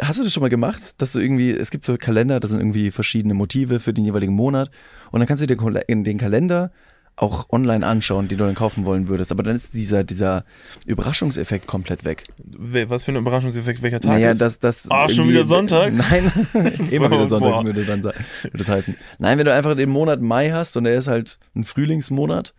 Hast 0.00 0.18
du 0.18 0.24
das 0.24 0.32
schon 0.32 0.40
mal 0.42 0.48
gemacht, 0.48 1.00
dass 1.00 1.12
du 1.12 1.20
irgendwie, 1.20 1.52
es 1.52 1.70
gibt 1.70 1.84
so 1.84 1.96
Kalender, 1.96 2.40
da 2.40 2.48
sind 2.48 2.60
irgendwie 2.60 2.90
verschiedene 2.90 3.34
Motive 3.34 3.80
für 3.80 3.92
den 3.92 4.04
jeweiligen 4.04 4.32
Monat 4.32 4.70
und 5.12 5.20
dann 5.20 5.28
kannst 5.28 5.42
du 5.42 5.46
dir 5.46 5.56
den 5.56 6.18
Kalender 6.18 6.72
auch 7.20 7.48
online 7.50 7.84
anschauen, 7.84 8.28
den 8.28 8.38
du 8.38 8.44
dann 8.44 8.54
kaufen 8.54 8.84
wollen 8.84 9.08
würdest. 9.08 9.32
Aber 9.32 9.42
dann 9.42 9.56
ist 9.56 9.74
dieser, 9.74 10.04
dieser 10.04 10.44
Überraschungseffekt 10.86 11.66
komplett 11.66 12.04
weg. 12.04 12.22
We- 12.38 12.88
Was 12.90 13.02
für 13.02 13.10
ein 13.12 13.16
Überraschungseffekt, 13.16 13.82
welcher 13.82 14.00
Tag 14.00 14.12
naja, 14.12 14.30
ist? 14.30 14.40
das, 14.40 14.58
das. 14.60 14.88
Ah, 14.90 15.08
schon 15.08 15.28
wieder 15.28 15.44
Sonntag? 15.44 15.92
Nein, 15.94 16.30
immer 16.92 17.10
wieder 17.10 17.26
Sonntag 17.28 17.64
würde 17.64 17.84
dann 17.84 18.04
würde 18.04 18.14
das 18.52 18.68
heißen. 18.68 18.96
Nein, 19.18 19.36
wenn 19.38 19.44
du 19.46 19.52
einfach 19.52 19.74
den 19.74 19.90
Monat 19.90 20.20
Mai 20.20 20.50
hast 20.52 20.76
und 20.76 20.84
der 20.84 20.94
ist 20.96 21.08
halt 21.08 21.38
ein 21.56 21.64
Frühlingsmonat 21.64 22.54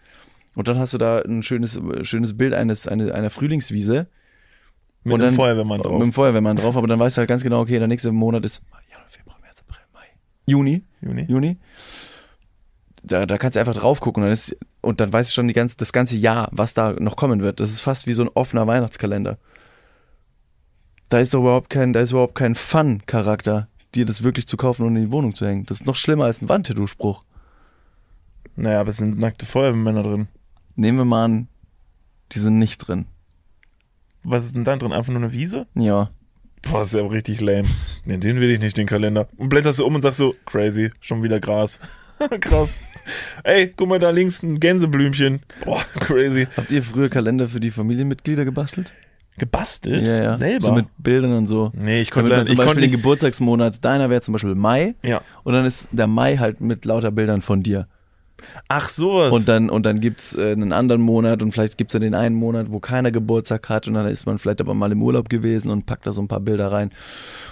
und 0.56 0.68
dann 0.68 0.78
hast 0.78 0.94
du 0.94 0.98
da 0.98 1.20
ein 1.22 1.42
schönes, 1.42 1.80
schönes 2.02 2.38
Bild 2.38 2.54
eines, 2.54 2.88
eine, 2.88 3.14
einer 3.16 3.30
Frühlingswiese 3.30 4.08
Mit 5.04 5.14
und 5.14 5.22
einem 5.22 5.30
dann- 5.30 5.36
Feuerwehrmann 5.36 5.78
Mit 5.78 5.86
drauf. 5.88 6.02
dem 6.02 6.12
Feuerwehrmann 6.12 6.58
drauf, 6.58 6.76
aber 6.76 6.88
dann 6.88 7.00
weißt 7.00 7.16
du 7.16 7.20
halt 7.20 7.30
ganz 7.30 7.44
genau, 7.44 7.62
okay, 7.62 7.80
der 7.80 7.88
nächste 7.88 8.12
Monat 8.12 8.44
ist 8.44 8.62
Januar, 8.92 9.10
Februar, 9.10 9.38
März, 9.42 9.64
April, 9.66 9.84
Mai. 9.94 10.06
Juni. 10.48 10.84
Juni. 11.02 11.26
Juni. 11.30 11.58
Da, 13.04 13.26
da 13.26 13.38
kannst 13.38 13.56
du 13.56 13.60
einfach 13.60 13.76
drauf 13.76 14.02
gucken 14.02 14.24
und 14.24 14.28
dann, 14.28 14.34
ist, 14.34 14.58
und 14.82 15.00
dann 15.00 15.12
weißt 15.12 15.30
du 15.30 15.34
schon 15.34 15.48
die 15.48 15.54
ganze, 15.54 15.78
das 15.78 15.94
ganze 15.94 16.18
Jahr, 16.18 16.50
was 16.52 16.74
da 16.74 16.94
noch 16.94 17.16
kommen 17.16 17.42
wird. 17.42 17.60
Das 17.60 17.70
ist 17.70 17.82
fast 17.82 18.08
wie 18.08 18.14
so 18.14 18.24
ein 18.24 18.30
offener 18.30 18.68
Weihnachtskalender. 18.68 19.38
Da 21.10 21.20
ist 21.20 21.34
doch 21.34 21.40
überhaupt 21.40 21.70
kein, 21.70 21.94
da 21.94 22.02
ist 22.02 22.12
überhaupt 22.12 22.36
kein 22.36 22.56
Fun-Charakter, 22.56 23.68
dir 23.96 24.06
das 24.06 24.24
wirklich 24.24 24.48
zu 24.48 24.58
kaufen 24.58 24.86
und 24.86 24.96
in 24.96 25.06
die 25.06 25.12
Wohnung 25.12 25.34
zu 25.34 25.48
hängen. 25.48 25.66
Das 25.66 25.80
ist 25.80 25.86
noch 25.86 25.96
schlimmer 25.96 26.26
als 26.26 26.42
ein 26.42 26.50
Wandtattoo-Spruch. 26.50 27.24
Naja, 28.56 28.82
aber 28.82 28.90
es 28.90 28.98
sind 28.98 29.18
nackte 29.18 29.46
Feuerwehrmänner 29.46 30.04
drin. 30.04 30.28
Nehmen 30.76 30.98
wir 30.98 31.06
mal 31.06 31.26
an, 31.26 31.48
die 32.34 32.40
sind 32.40 32.58
nicht 32.58 32.78
drin. 32.80 33.06
Was 34.24 34.46
ist 34.46 34.56
denn 34.56 34.66
da 34.66 34.76
drin? 34.76 34.92
Einfach 34.92 35.12
nur 35.12 35.22
eine 35.22 35.32
Wiese? 35.32 35.66
Ja. 35.76 36.12
Boah, 36.64 36.84
ist 36.84 36.94
ja 36.94 37.06
richtig 37.06 37.40
lame. 37.42 37.68
Nee, 38.04 38.18
den 38.18 38.40
will 38.40 38.50
ich 38.50 38.60
nicht, 38.60 38.78
den 38.78 38.86
Kalender. 38.86 39.30
Und 39.38 39.50
blätterst 39.50 39.80
du 39.80 39.86
um 39.86 39.96
und 39.96 40.02
sagst 40.02 40.20
so, 40.20 40.36
crazy, 40.46 40.92
schon 41.00 41.24
wieder 41.24 41.40
Gras. 41.40 41.80
Krass. 42.40 42.84
Ey, 43.44 43.74
guck 43.76 43.88
mal 43.90 44.00
da 44.00 44.10
links 44.10 44.44
ein 44.44 44.60
Gänseblümchen. 44.60 45.42
Boah, 45.66 45.82
crazy. 46.00 46.48
Habt 46.56 46.72
ihr 46.72 46.84
früher 46.84 47.10
Kalender 47.10 47.48
für 47.48 47.60
die 47.60 47.72
Familienmitglieder 47.72 48.46
gebastelt? 48.46 48.94
Gebastelt? 49.38 50.06
Ja, 50.06 50.22
ja. 50.24 50.36
Selber? 50.36 50.66
So 50.68 50.74
mit 50.74 50.88
Bildern 50.98 51.34
und 51.34 51.46
so. 51.46 51.72
nee, 51.74 52.02
ich 52.02 52.10
Damit 52.10 52.30
konnte, 52.30 52.38
man 52.38 52.46
zum 52.46 52.54
ich 52.54 52.58
Beispiel 52.58 52.82
den. 52.82 52.92
Geburtstagsmonat, 52.92 53.84
deiner 53.86 54.10
wäre 54.10 54.22
zum 54.22 54.34
Beispiel 54.34 54.54
Mai 54.56 54.96
Ja. 55.04 55.22
und 55.44 55.54
dann 55.54 55.66
ist 55.66 55.90
der 55.92 56.08
Mai 56.08 56.38
halt 56.38 56.60
mit 56.62 56.84
lauter 56.86 57.12
Bildern 57.12 57.42
von 57.42 57.64
dir. 57.64 57.88
Ach, 58.70 58.88
sowas. 58.90 59.34
Und 59.34 59.48
dann, 59.50 59.70
und 59.70 59.86
dann 59.86 60.00
gibt's 60.00 60.34
äh, 60.36 60.52
einen 60.54 60.72
anderen 60.72 61.02
Monat 61.02 61.42
und 61.44 61.52
vielleicht 61.52 61.78
gibt's 61.78 61.92
dann 61.94 62.02
den 62.02 62.16
einen 62.16 62.36
Monat, 62.36 62.68
wo 62.72 62.80
keiner 62.80 63.12
Geburtstag 63.12 63.68
hat 63.70 63.88
und 63.88 63.94
dann 63.96 64.08
ist 64.08 64.26
man 64.26 64.38
vielleicht 64.40 64.62
aber 64.62 64.74
mal 64.74 64.92
im 64.92 65.02
Urlaub 65.02 65.30
gewesen 65.30 65.72
und 65.72 65.86
packt 65.86 66.06
da 66.08 66.12
so 66.14 66.22
ein 66.22 66.28
paar 66.30 66.40
Bilder 66.40 66.72
rein, 66.72 66.90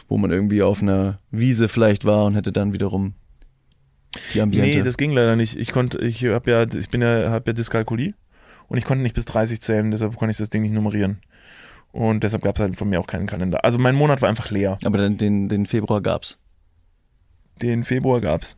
wo 0.07 0.17
man 0.17 0.31
irgendwie 0.31 0.61
auf 0.61 0.81
einer 0.81 1.19
Wiese 1.31 1.67
vielleicht 1.67 2.05
war 2.05 2.25
und 2.25 2.35
hätte 2.35 2.51
dann 2.53 2.71
wiederum 2.73 3.13
die 4.33 4.41
Ambiente. 4.41 4.77
Nee, 4.77 4.83
das 4.83 4.97
ging 4.97 5.11
leider 5.11 5.35
nicht. 5.35 5.55
Ich 5.57 5.71
konnte, 5.71 5.99
ich 5.99 6.23
habe 6.25 6.51
ja, 6.51 6.63
ich 6.63 6.89
bin 6.89 7.01
ja, 7.01 7.29
habe 7.29 7.43
ja 7.47 7.53
Dyskalkulie 7.53 8.13
und 8.67 8.77
ich 8.77 8.85
konnte 8.85 9.03
nicht 9.03 9.15
bis 9.15 9.25
30 9.25 9.61
zählen, 9.61 9.91
deshalb 9.91 10.15
konnte 10.15 10.31
ich 10.31 10.37
das 10.37 10.49
Ding 10.49 10.61
nicht 10.61 10.73
nummerieren. 10.73 11.19
Und 11.91 12.23
deshalb 12.23 12.43
gab 12.43 12.55
es 12.55 12.61
halt 12.61 12.77
von 12.77 12.89
mir 12.89 12.99
auch 12.99 13.07
keinen 13.07 13.27
Kalender. 13.27 13.63
Also 13.63 13.77
mein 13.77 13.95
Monat 13.95 14.21
war 14.21 14.29
einfach 14.29 14.51
leer. 14.51 14.77
aber 14.85 14.97
dann 14.97 15.17
den, 15.17 15.49
den 15.49 15.65
Februar 15.65 16.01
gab's. 16.01 16.37
Den 17.61 17.83
Februar 17.83 18.21
gab's. 18.21 18.55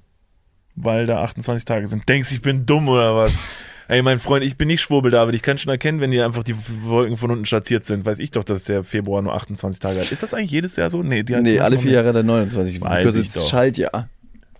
Weil 0.75 1.05
da 1.05 1.21
28 1.21 1.63
Tage 1.65 1.87
sind. 1.87 2.07
Denkst, 2.09 2.31
ich 2.31 2.41
bin 2.41 2.65
dumm 2.65 2.89
oder 2.89 3.15
was? 3.15 3.39
Ey, 3.87 4.03
mein 4.03 4.19
Freund, 4.19 4.45
ich 4.45 4.55
bin 4.55 4.67
nicht 4.67 4.81
Schwurbel, 4.81 5.09
David. 5.11 5.33
Ich 5.35 5.41
kann 5.41 5.57
schon 5.57 5.71
erkennen, 5.71 5.99
wenn 5.99 6.11
hier 6.11 6.23
einfach 6.25 6.43
die 6.43 6.55
Wolken 6.83 7.17
von 7.17 7.31
unten 7.31 7.45
schattiert 7.45 7.85
sind. 7.85 8.05
Weiß 8.05 8.19
ich 8.19 8.29
doch, 8.31 8.43
dass 8.43 8.65
der 8.65 8.83
Februar 8.83 9.21
nur 9.21 9.33
28 9.33 9.79
Tage 9.79 9.99
hat. 9.99 10.11
Ist 10.11 10.21
das 10.21 10.33
eigentlich 10.33 10.51
jedes 10.51 10.75
Jahr 10.75 10.89
so? 10.89 11.01
Nee, 11.01 11.23
die 11.23 11.35
hat 11.35 11.41
Nee, 11.43 11.59
alle 11.59 11.79
vier 11.79 11.93
Jahre 11.93 12.13
der 12.13 12.23
29. 12.23 12.81
Weiß 12.81 13.15
ich 13.15 13.33
doch. 13.33 13.49
Schaltjahr. 13.49 14.09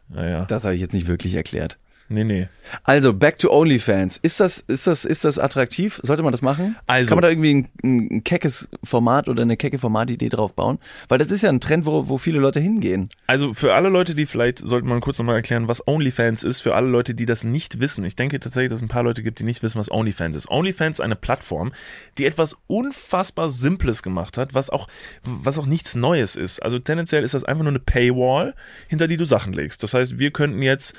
Naja. 0.10 0.45
Das 0.45 0.64
habe 0.64 0.76
ich 0.76 0.82
jetzt 0.82 0.93
nicht 0.93 1.07
wirklich 1.07 1.36
erklärt. 1.36 1.80
Nee, 2.12 2.24
nee. 2.24 2.47
Also, 2.84 3.14
back 3.14 3.38
to 3.38 3.51
OnlyFans. 3.51 4.18
Ist 4.18 4.39
das, 4.39 4.57
ist 4.68 4.88
das, 4.88 5.05
ist 5.05 5.26
das 5.26 5.38
attraktiv? 5.38 5.99
Sollte 6.03 6.24
man 6.24 6.32
das 6.32 6.41
machen? 6.41 6.76
Also- 6.88 7.10
Kann 7.10 7.18
man 7.18 7.22
da 7.24 7.30
irgendwie 7.30 7.53
ein, 7.53 7.70
ein, 7.84 8.24
keckes 8.24 8.68
Format 8.84 9.30
oder 9.30 9.43
eine 9.43 9.57
kecke 9.57 9.78
Formatidee 9.78 10.30
drauf 10.30 10.53
bauen? 10.53 10.80
Weil 11.07 11.20
das 11.20 11.32
ist 11.32 11.43
ja 11.43 11.49
ein 11.49 11.60
Trend, 11.60 11.86
wo, 11.86 12.10
wo 12.10 12.18
viele 12.18 12.39
Leute 12.39 12.60
hingehen. 12.60 13.07
Also 13.28 13.53
für 13.53 13.76
alle 13.76 13.89
Leute, 13.89 14.16
die 14.16 14.26
vielleicht, 14.26 14.57
sollte 14.57 14.88
man 14.88 15.01
kurz 15.01 15.20
nochmal 15.20 15.36
erklären, 15.36 15.68
was 15.68 15.88
OnlyFans 15.88 16.43
ist, 16.43 16.62
für 16.62 16.74
alle 16.74 16.88
Leute, 16.88 17.14
die 17.14 17.28
das 17.28 17.43
nicht 17.43 17.80
wissen. 17.80 18.03
Ich 18.03 18.16
denke 18.16 18.39
tatsächlich, 18.39 18.70
dass 18.70 18.80
es 18.80 18.84
ein 18.84 18.89
paar 18.89 19.03
Leute 19.03 19.22
gibt, 19.22 19.38
die 19.38 19.43
nicht 19.43 19.62
wissen, 19.62 19.78
was 19.78 19.91
OnlyFans 19.91 20.36
ist. 20.36 20.49
OnlyFans 20.49 20.97
ist 20.97 21.05
eine 21.05 21.16
Plattform, 21.16 21.72
die 22.18 22.26
etwas 22.26 22.57
unfassbar 22.66 23.51
Simples 23.51 24.01
gemacht 24.01 24.38
hat, 24.38 24.55
was 24.55 24.72
auch, 24.72 24.88
was 25.24 25.60
auch 25.60 25.68
nichts 25.68 25.93
Neues 25.93 26.36
ist. 26.36 26.60
Also 26.64 26.80
tendenziell 26.80 27.24
ist 27.24 27.36
das 27.36 27.43
einfach 27.43 27.64
nur 27.64 27.72
eine 27.72 27.80
Paywall, 27.80 28.55
hinter 28.88 29.07
die 29.07 29.18
du 29.18 29.26
Sachen 29.26 29.53
legst. 29.53 29.84
Das 29.84 29.93
heißt, 29.93 30.18
wir 30.18 30.32
könnten 30.32 30.64
jetzt 30.64 30.95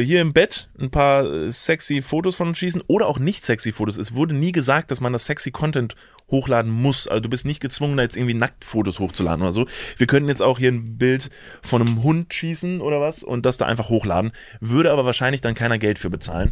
hier 0.00 0.20
im 0.20 0.32
Bett 0.32 0.68
ein 0.78 0.90
paar 0.90 1.24
äh, 1.24 1.50
sexy 1.50 2.02
Fotos 2.02 2.34
von 2.34 2.48
uns 2.48 2.58
schießen 2.58 2.82
oder 2.86 3.06
auch 3.06 3.18
nicht 3.18 3.44
sexy 3.44 3.72
Fotos. 3.72 3.96
Es 3.96 4.14
wurde 4.14 4.34
nie 4.34 4.52
gesagt, 4.52 4.90
dass 4.90 5.00
man 5.00 5.12
das 5.12 5.26
sexy 5.26 5.50
Content 5.50 5.94
hochladen 6.30 6.70
muss. 6.70 7.06
Also 7.08 7.22
du 7.22 7.28
bist 7.28 7.46
nicht 7.46 7.60
gezwungen, 7.60 7.96
da 7.96 8.02
jetzt 8.02 8.16
irgendwie 8.16 8.34
Nacktfotos 8.34 8.98
hochzuladen 8.98 9.42
oder 9.42 9.52
so. 9.52 9.66
Wir 9.96 10.06
könnten 10.06 10.28
jetzt 10.28 10.42
auch 10.42 10.58
hier 10.58 10.72
ein 10.72 10.98
Bild 10.98 11.30
von 11.62 11.80
einem 11.80 12.02
Hund 12.02 12.32
schießen 12.34 12.80
oder 12.80 13.00
was 13.00 13.22
und 13.22 13.46
das 13.46 13.56
da 13.56 13.66
einfach 13.66 13.88
hochladen. 13.88 14.32
Würde 14.60 14.90
aber 14.90 15.04
wahrscheinlich 15.04 15.40
dann 15.40 15.54
keiner 15.54 15.78
Geld 15.78 15.98
für 15.98 16.10
bezahlen. 16.10 16.50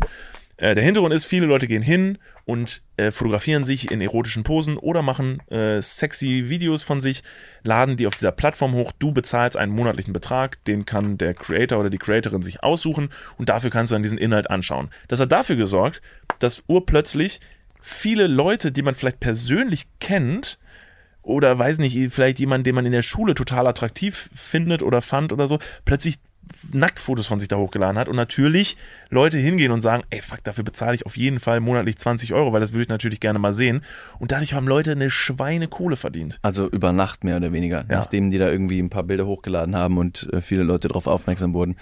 Äh, 0.59 0.75
der 0.75 0.85
Hintergrund 0.85 1.13
ist, 1.13 1.27
viele 1.27 1.47
Leute 1.47 1.67
gehen 1.67 1.83
hin 1.83 2.19
und 2.45 2.83
äh, 2.97 3.11
fotografieren 3.11 3.65
sich 3.65 3.91
in 3.91 4.01
erotischen 4.01 4.43
Posen 4.43 4.79
oder 4.79 5.03
machen 5.03 5.41
äh, 5.51 5.83
sexy 5.83 6.45
Videos 6.49 6.83
von 6.83 7.01
sich, 7.01 7.23
laden 7.63 7.97
die 7.97 8.07
auf 8.07 8.15
dieser 8.15 8.33
Plattform 8.33 8.75
hoch. 8.75 8.93
Du 8.99 9.13
bezahlst 9.13 9.57
einen 9.57 9.73
monatlichen 9.73 10.13
Betrag, 10.13 10.65
den 10.65 10.87
kann 10.87 11.19
der 11.19 11.35
Creator 11.35 11.79
oder 11.79 11.91
die 11.91 11.99
Creatorin 11.99 12.43
sich 12.43 12.63
aussuchen 12.63 13.11
und 13.37 13.49
dafür 13.49 13.71
kannst 13.71 13.91
du 13.91 13.95
dann 13.95 14.03
diesen 14.03 14.19
Inhalt 14.19 14.51
anschauen. 14.51 14.91
Das 15.09 15.21
hat 15.21 15.33
dafür 15.33 15.57
gesorgt, 15.57 16.01
dass 16.39 16.63
urplötzlich 16.67 17.41
viele 17.81 18.27
Leute, 18.27 18.73
die 18.73 18.83
man 18.83 18.95
vielleicht 18.95 19.21
persönlich 19.21 19.87
kennt, 20.01 20.59
oder 21.27 21.59
weiß 21.59 21.79
nicht, 21.79 22.13
vielleicht 22.15 22.39
jemand, 22.39 22.69
den 22.69 22.77
man 22.77 22.87
in 22.87 22.93
der 22.93 23.03
Schule 23.03 23.35
total 23.35 23.67
attraktiv 23.67 24.31
findet 24.33 24.81
oder 24.85 25.03
fand 25.03 25.33
oder 25.33 25.49
so, 25.49 25.59
plötzlich 25.85 26.19
Nacktfotos 26.73 27.27
von 27.27 27.41
sich 27.41 27.49
da 27.49 27.57
hochgeladen 27.57 27.99
hat 27.99 28.09
und 28.09 28.17
natürlich 28.17 28.77
Leute 29.09 29.39
hingehen 29.39 29.73
und 29.73 29.81
sagen, 29.81 30.05
ey 30.11 30.21
fuck, 30.21 30.43
dafür 30.45 30.65
bezahle 30.65 30.95
ich 30.95 31.07
auf 31.07 31.17
jeden 31.17 31.41
Fall 31.41 31.61
monatlich 31.61 31.99
20 31.99 32.33
Euro, 32.35 32.53
weil 32.53 32.61
das 32.61 32.73
würde 32.73 32.83
ich 32.83 32.89
natürlich 32.89 33.21
gerne 33.21 33.39
mal 33.39 33.55
sehen. 33.55 33.83
Und 34.19 34.33
dadurch 34.33 34.55
haben 34.55 34.69
Leute 34.69 34.93
eine 34.93 35.11
Schweine 35.11 35.69
Kohle 35.69 35.97
verdient. 35.97 36.39
Also 36.43 36.69
über 36.69 36.93
Nacht 36.93 37.25
mehr 37.25 37.37
oder 37.37 37.53
weniger. 37.53 37.79
Ja. 37.79 37.99
Nachdem 37.99 38.31
die 38.31 38.39
da 38.39 38.51
irgendwie 38.51 38.81
ein 38.81 38.91
paar 38.91 39.03
Bilder 39.03 39.27
hochgeladen 39.27 39.77
haben 39.77 39.99
und 39.99 40.33
äh, 40.33 40.41
viele 40.41 40.63
Leute 40.63 40.89
darauf 40.89 41.07
aufmerksam 41.07 41.55
wurden, 41.55 41.77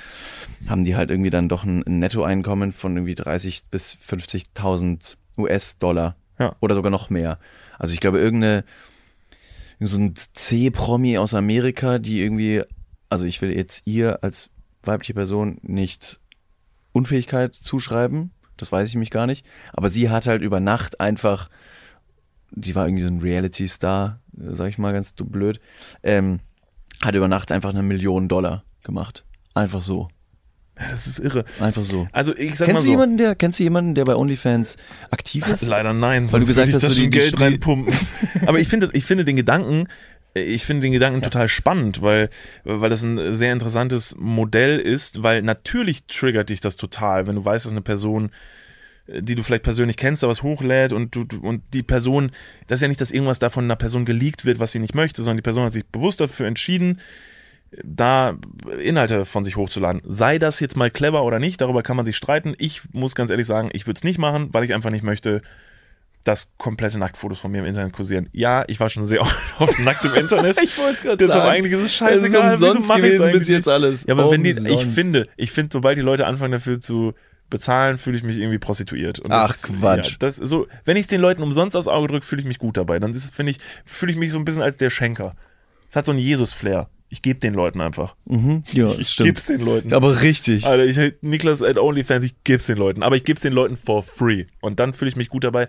haben 0.69 0.85
die 0.85 0.97
halt 0.97 1.11
irgendwie 1.11 1.31
dann 1.31 1.49
doch 1.49 1.65
ein, 1.65 1.83
ein 1.87 1.99
Nettoeinkommen 1.99 2.73
von 2.73 2.97
irgendwie 2.97 3.15
30 3.15 3.67
bis 3.71 3.97
50.000 4.07 5.17
US-Dollar. 5.37 6.17
Ja. 6.39 6.57
Oder 6.61 6.75
sogar 6.75 6.91
noch 6.91 7.11
mehr. 7.11 7.39
Also 7.79 7.95
ich 7.95 8.01
glaube, 8.01 8.19
irgendeine, 8.19 8.65
irgend 9.79 9.91
so 9.91 9.99
ein 9.99 10.15
C-Promi 10.15 11.19
aus 11.19 11.35
Amerika, 11.35 11.99
die 11.99 12.23
irgendwie, 12.23 12.62
also 13.09 13.27
ich 13.27 13.41
will 13.43 13.55
jetzt 13.55 13.83
ihr 13.85 14.23
als 14.25 14.51
weibliche 14.87 15.14
Person 15.14 15.59
nicht 15.62 16.20
Unfähigkeit 16.93 17.55
zuschreiben, 17.55 18.30
Das 18.57 18.70
weiß 18.70 18.89
ich 18.89 18.95
mich 18.95 19.11
gar 19.11 19.26
nicht. 19.26 19.45
Aber 19.72 19.89
sie 19.89 20.11
hat 20.11 20.26
halt 20.28 20.41
über 20.43 20.61
Nacht 20.61 21.01
einfach, 21.01 21.51
sie 22.55 22.74
war 22.76 22.87
irgendwie 22.87 23.03
so 23.03 23.09
ein 23.09 23.20
Reality-Star, 23.20 24.20
sag 24.32 24.68
ich 24.68 24.78
mal 24.78 24.93
ganz 24.93 25.14
du- 25.16 25.24
blöd, 25.24 25.61
ähm, 26.05 26.39
hat 27.03 27.14
über 27.16 27.26
Nacht 27.28 27.51
einfach 27.51 27.70
eine 27.70 27.82
Million 27.82 28.28
Dollar 28.28 28.62
gemacht. 28.85 29.24
Einfach 29.55 29.82
so. 29.82 30.09
Ja, 30.78 30.89
das 30.91 31.07
ist 31.07 31.18
irre. 31.20 31.45
Einfach 31.61 31.85
so. 31.85 32.09
Also 32.12 32.37
ich 32.37 32.57
sag 32.57 32.66
Kennst 32.66 32.74
mal 32.74 32.80
du 32.80 32.85
so. 32.87 32.91
jemanden, 32.91 33.16
der, 33.16 33.35
kennst 33.37 33.59
du 33.59 33.62
jemanden, 33.64 33.95
der 33.95 34.05
bei 34.05 34.14
OnlyFans 34.16 34.76
aktiv 35.11 35.47
ist? 35.49 35.66
Leider 35.66 35.93
nein, 35.93 36.32
Weil 36.32 36.41
du 36.41 36.47
gesagt 36.47 36.72
hast, 36.72 36.82
das 36.82 36.95
so 36.95 37.01
die- 37.01 37.11
Geld 37.11 37.39
die- 37.39 37.43
reinpumpen. 37.43 37.95
Aber 38.47 38.59
ich 38.61 38.68
finde, 38.68 38.89
ich 38.93 39.05
finde 39.05 39.24
den 39.24 39.37
Gedanken, 39.37 39.87
ich 40.35 40.64
finde 40.64 40.82
den 40.82 40.93
Gedanken 40.93 41.22
total 41.22 41.49
spannend, 41.49 42.03
weil, 42.03 42.28
weil 42.64 42.91
das 42.91 43.03
ein 43.03 43.35
sehr 43.35 43.53
interessantes 43.53 44.16
Modell 44.18 44.78
ist, 44.78 45.22
weil 45.22 45.43
natürlich 45.43 46.07
triggert 46.07 46.51
dich 46.51 46.61
das 46.61 46.76
total, 46.76 47.26
wenn 47.26 47.37
du 47.37 47.45
weißt, 47.45 47.64
dass 47.64 47.72
eine 47.72 47.80
Person, 47.80 48.30
äh, 49.07 49.22
die 49.22 49.37
du 49.37 49.45
vielleicht 49.45 49.62
persönlich 49.62 49.97
kennst, 49.97 50.22
da 50.22 50.28
was 50.28 50.43
hochlädt 50.43 50.93
und 50.93 51.14
du, 51.14 51.24
du 51.24 51.39
und 51.41 51.62
die 51.72 51.85
Person, 51.85 52.32
das 52.66 52.78
ist 52.78 52.82
ja 52.82 52.89
nicht, 52.89 53.01
dass 53.01 53.12
irgendwas 53.12 53.39
davon 53.39 53.64
einer 53.64 53.76
Person 53.76 54.05
geleakt 54.05 54.45
wird, 54.45 54.59
was 54.59 54.72
sie 54.72 54.80
nicht 54.80 54.95
möchte, 54.95 55.22
sondern 55.22 55.39
die 55.39 55.43
Person 55.43 55.64
hat 55.64 55.72
sich 55.72 55.87
bewusst 55.87 56.20
dafür 56.20 56.47
entschieden, 56.47 57.01
da 57.82 58.37
Inhalte 58.80 59.24
von 59.24 59.45
sich 59.45 59.57
hochzuladen. 59.57 60.03
Sei 60.05 60.39
das 60.39 60.61
jetzt 60.61 60.76
mal 60.76 60.91
clever 60.91 61.24
oder 61.24 61.39
nicht, 61.39 61.61
darüber 61.61 61.82
kann 61.82 61.97
man 61.97 62.07
sich 62.07 62.16
streiten. 62.16 62.55
Ich 62.59 62.82
muss 62.93 63.14
ganz 63.14 63.30
ehrlich 63.30 63.47
sagen, 63.47 63.70
ich 63.72 63.87
würde 63.87 63.99
es 63.99 64.05
nicht 64.05 64.18
machen, 64.18 64.49
weil 64.53 64.64
ich 64.64 64.74
einfach 64.74 64.91
nicht 64.91 65.03
möchte, 65.03 65.43
dass 66.25 66.51
komplette 66.57 66.99
Nacktfotos 66.99 67.39
von 67.39 67.53
mir 67.53 67.59
im 67.59 67.66
Internet 67.66 67.93
kursieren. 67.93 68.29
Ja, 68.33 68.64
ich 68.66 68.81
war 68.81 68.89
schon 68.89 69.07
sehr 69.07 69.20
oft 69.59 69.79
nackt 69.81 70.05
im 70.05 70.14
Internet. 70.14 70.59
Ich 70.64 70.79
wollte 70.79 70.95
es 70.95 71.03
gerade 71.03 71.16
Deshalb 71.18 71.45
eigentlich 71.45 71.75
ist 71.75 71.83
es 71.83 71.95
scheißegal. 71.95 72.49
Es 72.49 72.55
ist 72.55 72.62
umsonst 72.62 72.95
gewesen 72.95 73.31
bis 73.31 73.49
jetzt 73.49 73.68
alles. 73.68 74.05
Ja, 74.05 74.14
aber 74.14 74.31
wenn 74.31 74.43
die, 74.43 74.51
ich 74.51 74.59
Umsonst. 74.59 74.95
finde, 74.95 75.29
ich 75.37 75.53
finde, 75.53 75.70
sobald 75.72 75.99
die 75.99 76.03
Leute 76.03 76.27
anfangen 76.27 76.53
dafür 76.53 76.81
zu 76.81 77.12
bezahlen, 77.51 77.99
fühle 77.99 78.16
ich 78.16 78.22
mich 78.22 78.39
irgendwie 78.39 78.59
prostituiert. 78.59 79.18
Und 79.20 79.31
Ach, 79.31 79.49
das, 79.49 79.62
Quatsch. 79.64 80.12
Ja, 80.12 80.16
das 80.18 80.37
so, 80.37 80.66
wenn 80.85 80.97
ich 80.97 81.03
es 81.03 81.07
den 81.09 81.20
Leuten 81.20 81.43
umsonst 81.43 81.77
aufs 81.77 81.89
Auge 81.89 82.09
drücke, 82.09 82.25
fühle 82.27 82.41
ich 82.41 82.49
mich 82.49 82.59
gut 82.59 82.77
dabei. 82.77 82.99
Dann 82.99 83.11
ist, 83.11 83.35
finde 83.35 83.53
ich, 83.53 83.59
fühle 83.85 84.12
ich 84.12 84.18
mich 84.18 84.31
so 84.31 84.39
ein 84.39 84.45
bisschen 84.45 84.62
als 84.62 84.79
der 84.79 84.91
Schenker. 84.91 85.37
Es 85.89 85.97
hat 85.97 86.07
so 86.07 86.12
einen 86.12 86.20
Jesus-Flair. 86.20 86.89
Ich 87.15 87.23
gebe 87.23 87.39
den 87.39 87.55
Leuten 87.55 87.81
einfach. 87.81 88.17
Mhm, 88.25 88.65
ja, 88.73 88.87
Ich 88.99 89.11
stimmt. 89.11 89.29
geb's 89.29 89.47
den 89.47 89.61
Leuten. 89.61 89.93
Aber 89.95 90.23
richtig. 90.23 90.67
Alter, 90.67 90.85
ich 90.85 91.15
Niklas 91.21 91.62
at 91.62 91.79
OnlyFans, 91.79 92.25
ich 92.25 92.35
geb's 92.43 92.67
den 92.67 92.77
Leuten, 92.77 93.05
aber 93.05 93.15
ich 93.15 93.23
geb's 93.23 93.43
den 93.43 93.53
Leuten 93.53 93.77
for 93.77 94.03
free. 94.03 94.47
Und 94.61 94.81
dann 94.81 94.95
fühle 94.95 95.11
ich 95.11 95.17
mich 95.17 95.29
gut 95.29 95.45
dabei. 95.45 95.69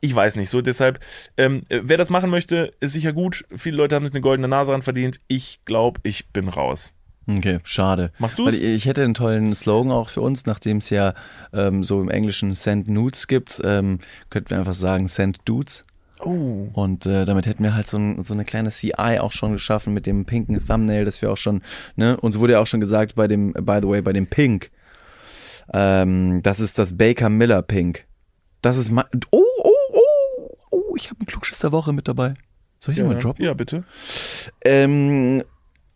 Ich 0.00 0.14
weiß 0.14 0.36
nicht, 0.36 0.50
so 0.50 0.60
deshalb, 0.60 1.00
ähm, 1.36 1.64
äh, 1.68 1.80
wer 1.82 1.96
das 1.96 2.10
machen 2.10 2.30
möchte, 2.30 2.72
ist 2.78 2.92
sicher 2.92 3.12
gut. 3.12 3.44
Viele 3.56 3.76
Leute 3.76 3.96
haben 3.96 4.06
sich 4.06 4.14
eine 4.14 4.20
goldene 4.20 4.46
Nase 4.46 4.70
dran 4.70 4.82
verdient. 4.82 5.20
Ich 5.26 5.64
glaube, 5.64 5.98
ich 6.04 6.28
bin 6.28 6.46
raus. 6.48 6.94
Okay, 7.26 7.58
schade. 7.64 8.12
Machst 8.18 8.38
ich, 8.38 8.62
ich 8.62 8.86
hätte 8.86 9.02
einen 9.02 9.14
tollen 9.14 9.52
Slogan 9.52 9.90
auch 9.90 10.10
für 10.10 10.20
uns, 10.20 10.46
nachdem 10.46 10.76
es 10.76 10.90
ja 10.90 11.14
ähm, 11.52 11.82
so 11.82 12.00
im 12.00 12.08
Englischen 12.08 12.54
Send 12.54 12.86
Nudes 12.86 13.26
gibt, 13.26 13.60
ähm, 13.64 13.98
könnten 14.30 14.50
wir 14.50 14.58
einfach 14.58 14.74
sagen 14.74 15.08
Send 15.08 15.38
Dudes. 15.44 15.84
Oh. 16.20 16.68
Und 16.72 17.06
äh, 17.06 17.24
damit 17.24 17.46
hätten 17.46 17.64
wir 17.64 17.74
halt 17.74 17.86
so, 17.88 17.98
ein, 17.98 18.24
so 18.24 18.34
eine 18.34 18.44
kleine 18.44 18.70
CI 18.70 19.18
auch 19.20 19.32
schon 19.32 19.52
geschaffen 19.52 19.92
mit 19.92 20.06
dem 20.06 20.24
pinken 20.24 20.64
Thumbnail, 20.64 21.04
das 21.04 21.20
wir 21.22 21.30
auch 21.32 21.36
schon, 21.36 21.62
ne, 21.96 22.16
uns 22.18 22.38
wurde 22.38 22.54
ja 22.54 22.60
auch 22.60 22.66
schon 22.66 22.80
gesagt 22.80 23.14
bei 23.16 23.26
dem, 23.28 23.52
by 23.52 23.78
the 23.82 23.88
way, 23.88 24.00
bei 24.00 24.12
dem 24.12 24.26
Pink, 24.28 24.70
ähm, 25.72 26.40
das 26.42 26.60
ist 26.60 26.78
das 26.78 26.96
Baker 26.96 27.28
Miller 27.28 27.62
Pink. 27.62 28.06
Das 28.62 28.76
ist 28.76 28.90
mein, 28.90 29.04
oh, 29.30 29.42
oh, 29.62 29.70
oh, 29.92 30.56
oh, 30.70 30.96
ich 30.96 31.10
habe 31.10 31.20
einen 31.20 31.26
Klugschiss 31.26 31.58
der 31.58 31.72
Woche 31.72 31.92
mit 31.92 32.08
dabei. 32.08 32.34
Soll 32.80 32.92
ich 32.92 32.98
Ja, 32.98 33.06
mal 33.06 33.18
droppen? 33.18 33.44
ja, 33.44 33.54
bitte. 33.54 33.84
Ähm, 34.64 35.42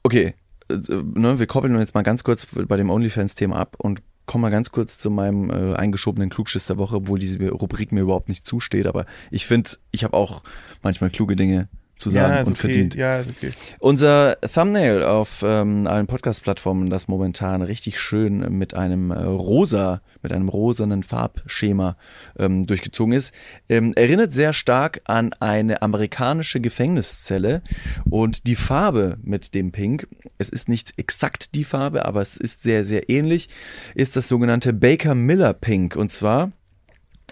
okay, 0.02 0.34
äh, 0.70 0.74
ne, 1.14 1.38
wir 1.38 1.46
koppeln 1.46 1.78
jetzt 1.78 1.94
mal 1.94 2.02
ganz 2.02 2.24
kurz 2.24 2.46
bei 2.46 2.76
dem 2.76 2.90
OnlyFans-Thema 2.90 3.56
ab 3.56 3.76
und 3.78 4.02
kommen 4.28 4.42
mal 4.42 4.50
ganz 4.50 4.70
kurz 4.70 4.98
zu 4.98 5.10
meinem 5.10 5.50
äh, 5.50 5.74
eingeschobenen 5.74 6.28
Klugschiss 6.28 6.66
der 6.66 6.78
Woche, 6.78 6.96
obwohl 6.96 7.18
diese 7.18 7.48
Rubrik 7.48 7.90
mir 7.90 8.02
überhaupt 8.02 8.28
nicht 8.28 8.46
zusteht, 8.46 8.86
aber 8.86 9.06
ich 9.30 9.46
finde, 9.46 9.70
ich 9.90 10.04
habe 10.04 10.16
auch 10.16 10.42
manchmal 10.82 11.10
kluge 11.10 11.34
Dinge 11.34 11.68
zu 11.98 12.10
sagen 12.10 12.34
Ja, 12.34 12.40
ist 12.40 12.48
und 12.48 12.52
okay. 12.54 12.60
verdient. 12.60 12.94
Ja, 12.94 13.18
ist 13.18 13.30
okay. 13.30 13.50
Unser 13.78 14.38
Thumbnail 14.40 15.02
auf 15.02 15.42
ähm, 15.44 15.86
allen 15.86 16.06
Podcast-Plattformen, 16.06 16.90
das 16.90 17.08
momentan 17.08 17.62
richtig 17.62 18.00
schön 18.00 18.38
mit 18.56 18.74
einem 18.74 19.10
äh, 19.10 19.22
rosa, 19.22 20.00
mit 20.22 20.32
einem 20.32 20.48
rosanen 20.48 21.02
Farbschema 21.02 21.96
ähm, 22.38 22.64
durchgezogen 22.64 23.12
ist, 23.12 23.34
ähm, 23.68 23.92
erinnert 23.94 24.32
sehr 24.32 24.52
stark 24.52 25.00
an 25.04 25.32
eine 25.40 25.82
amerikanische 25.82 26.60
Gefängniszelle 26.60 27.62
und 28.08 28.46
die 28.46 28.56
Farbe 28.56 29.18
mit 29.22 29.54
dem 29.54 29.72
Pink, 29.72 30.08
es 30.38 30.48
ist 30.48 30.68
nicht 30.68 30.94
exakt 30.96 31.54
die 31.54 31.64
Farbe, 31.64 32.04
aber 32.04 32.22
es 32.22 32.36
ist 32.36 32.62
sehr, 32.62 32.84
sehr 32.84 33.10
ähnlich, 33.10 33.48
ist 33.94 34.16
das 34.16 34.28
sogenannte 34.28 34.72
Baker 34.72 35.14
Miller 35.14 35.52
Pink 35.52 35.96
und 35.96 36.12
zwar 36.12 36.52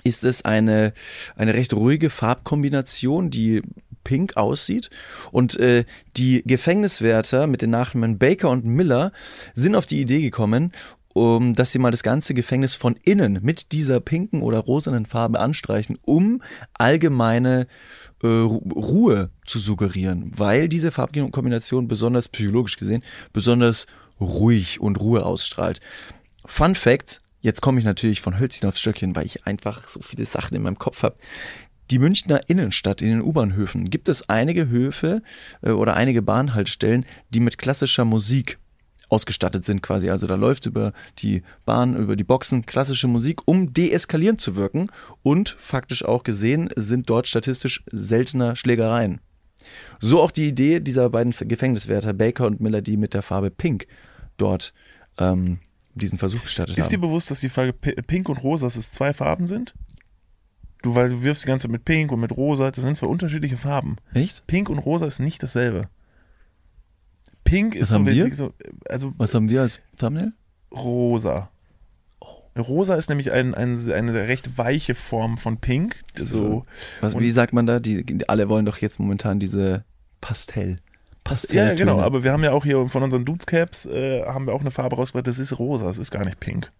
ist 0.06 0.24
es 0.24 0.44
eine, 0.44 0.92
eine 1.34 1.54
recht 1.54 1.74
ruhige 1.74 2.10
Farbkombination, 2.10 3.28
die 3.28 3.62
pink 4.06 4.36
aussieht. 4.36 4.88
Und 5.32 5.58
äh, 5.58 5.84
die 6.16 6.42
Gefängniswärter 6.46 7.46
mit 7.46 7.60
den 7.60 7.70
Nachnamen 7.70 8.18
Baker 8.18 8.50
und 8.50 8.64
Miller 8.64 9.10
sind 9.54 9.74
auf 9.74 9.86
die 9.86 10.00
Idee 10.00 10.22
gekommen, 10.22 10.72
um, 11.12 11.54
dass 11.54 11.72
sie 11.72 11.78
mal 11.78 11.90
das 11.90 12.02
ganze 12.02 12.34
Gefängnis 12.34 12.74
von 12.74 12.94
innen 13.02 13.40
mit 13.42 13.72
dieser 13.72 14.00
pinken 14.00 14.42
oder 14.42 14.58
rosanen 14.58 15.06
Farbe 15.06 15.40
anstreichen, 15.40 15.98
um 16.02 16.42
allgemeine 16.74 17.66
äh, 18.22 18.26
Ru- 18.26 18.72
Ruhe 18.74 19.30
zu 19.46 19.58
suggerieren, 19.58 20.30
weil 20.36 20.68
diese 20.68 20.90
Farbkombination 20.90 21.88
besonders 21.88 22.28
psychologisch 22.28 22.76
gesehen 22.76 23.02
besonders 23.32 23.86
ruhig 24.20 24.80
und 24.80 25.00
Ruhe 25.00 25.24
ausstrahlt. 25.24 25.80
Fun 26.44 26.74
Fact, 26.74 27.18
jetzt 27.40 27.62
komme 27.62 27.78
ich 27.78 27.86
natürlich 27.86 28.20
von 28.20 28.38
Hölzchen 28.38 28.68
aufs 28.68 28.80
Stöckchen, 28.80 29.16
weil 29.16 29.24
ich 29.24 29.46
einfach 29.46 29.88
so 29.88 30.00
viele 30.02 30.26
Sachen 30.26 30.54
in 30.54 30.62
meinem 30.62 30.78
Kopf 30.78 31.02
habe. 31.02 31.16
Die 31.90 31.98
Münchner 31.98 32.40
Innenstadt 32.48 33.00
in 33.00 33.08
den 33.08 33.22
U-Bahnhöfen 33.22 33.88
gibt 33.90 34.08
es 34.08 34.28
einige 34.28 34.68
Höfe 34.68 35.22
äh, 35.62 35.70
oder 35.70 35.94
einige 35.94 36.22
Bahnhaltestellen, 36.22 37.06
die 37.30 37.40
mit 37.40 37.58
klassischer 37.58 38.04
Musik 38.04 38.58
ausgestattet 39.08 39.64
sind 39.64 39.82
quasi. 39.82 40.10
Also 40.10 40.26
da 40.26 40.34
läuft 40.34 40.66
über 40.66 40.92
die 41.20 41.42
Bahn, 41.64 41.94
über 41.96 42.16
die 42.16 42.24
Boxen 42.24 42.66
klassische 42.66 43.06
Musik, 43.06 43.40
um 43.46 43.72
deeskalierend 43.72 44.40
zu 44.40 44.56
wirken. 44.56 44.88
Und 45.22 45.56
faktisch 45.60 46.04
auch 46.04 46.24
gesehen 46.24 46.70
sind 46.74 47.08
dort 47.08 47.28
statistisch 47.28 47.84
seltener 47.92 48.56
Schlägereien. 48.56 49.20
So 50.00 50.20
auch 50.20 50.32
die 50.32 50.48
Idee 50.48 50.80
dieser 50.80 51.08
beiden 51.10 51.32
Gefängniswärter 51.32 52.14
Baker 52.14 52.46
und 52.46 52.60
Miller, 52.60 52.82
die 52.82 52.96
mit 52.96 53.14
der 53.14 53.22
Farbe 53.22 53.50
Pink 53.50 53.86
dort 54.38 54.72
ähm, 55.18 55.58
diesen 55.94 56.18
Versuch 56.18 56.42
gestartet 56.42 56.76
Ist 56.76 56.90
dir 56.90 56.96
haben. 56.96 57.02
bewusst, 57.02 57.30
dass 57.30 57.40
die 57.40 57.48
P- 57.48 57.72
Pink 57.72 58.28
und 58.28 58.42
Rosa, 58.42 58.66
dass 58.66 58.76
es 58.76 58.90
zwei 58.92 59.12
Farben 59.12 59.46
sind? 59.46 59.74
Du, 60.86 60.94
weil 60.94 61.10
du 61.10 61.20
wirfst 61.24 61.42
die 61.42 61.48
ganze 61.48 61.64
Zeit 61.64 61.72
mit 61.72 61.84
Pink 61.84 62.12
und 62.12 62.20
mit 62.20 62.30
Rosa, 62.30 62.70
das 62.70 62.84
sind 62.84 62.96
zwei 62.96 63.08
unterschiedliche 63.08 63.56
Farben. 63.56 63.96
Echt? 64.14 64.46
Pink 64.46 64.68
und 64.68 64.78
Rosa 64.78 65.04
ist 65.04 65.18
nicht 65.18 65.42
dasselbe. 65.42 65.88
Pink 67.42 67.74
ist 67.74 67.82
Was 67.82 67.88
so, 67.88 67.94
haben 67.96 68.06
wir? 68.06 68.14
wirklich 68.14 68.36
so, 68.36 68.52
also 68.88 69.12
Was 69.18 69.34
haben 69.34 69.48
wir 69.48 69.62
als 69.62 69.80
Thumbnail? 69.98 70.32
rosa. 70.72 71.50
Rosa 72.56 72.94
ist 72.94 73.08
nämlich 73.08 73.32
ein, 73.32 73.52
ein, 73.56 73.90
eine 73.90 74.14
recht 74.28 74.58
weiche 74.58 74.94
Form 74.94 75.38
von 75.38 75.56
Pink. 75.56 76.04
So, 76.14 76.64
Was, 77.00 77.18
wie 77.18 77.30
sagt 77.30 77.52
man 77.52 77.66
da? 77.66 77.80
Die, 77.80 78.04
alle 78.28 78.48
wollen 78.48 78.64
doch 78.64 78.78
jetzt 78.78 79.00
momentan 79.00 79.40
diese 79.40 79.82
Pastell. 80.20 80.78
Pastell. 81.24 81.56
ja, 81.56 81.74
genau, 81.74 82.00
aber 82.00 82.22
wir 82.22 82.30
haben 82.30 82.44
ja 82.44 82.52
auch 82.52 82.62
hier 82.64 82.86
von 82.86 83.02
unseren 83.02 83.24
Dudescaps 83.24 83.86
äh, 83.86 84.22
haben 84.24 84.46
wir 84.46 84.54
auch 84.54 84.60
eine 84.60 84.70
Farbe 84.70 84.94
rausgebracht, 84.94 85.26
das 85.26 85.40
ist 85.40 85.58
rosa, 85.58 85.86
das 85.86 85.98
ist 85.98 86.12
gar 86.12 86.24
nicht 86.24 86.38
pink. 86.38 86.70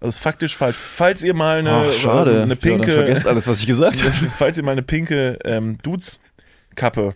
Das 0.00 0.10
ist 0.14 0.18
faktisch 0.20 0.56
falsch. 0.56 0.76
Falls 0.76 1.22
ihr 1.24 1.34
mal 1.34 1.58
eine, 1.58 1.70
Ach, 1.88 1.92
schade. 1.92 2.30
eine 2.30 2.40
Ja, 2.40 2.46
dann 2.46 2.58
pinke, 2.58 2.90
vergesst 2.92 3.26
alles, 3.26 3.48
was 3.48 3.60
ich 3.60 3.66
gesagt 3.66 4.02
habe. 4.04 4.14
falls 4.36 4.56
ihr 4.56 4.62
mal 4.64 4.72
eine 4.72 4.82
pinke 4.82 5.38
ähm, 5.44 5.78
Dudes-Kappe 5.82 7.14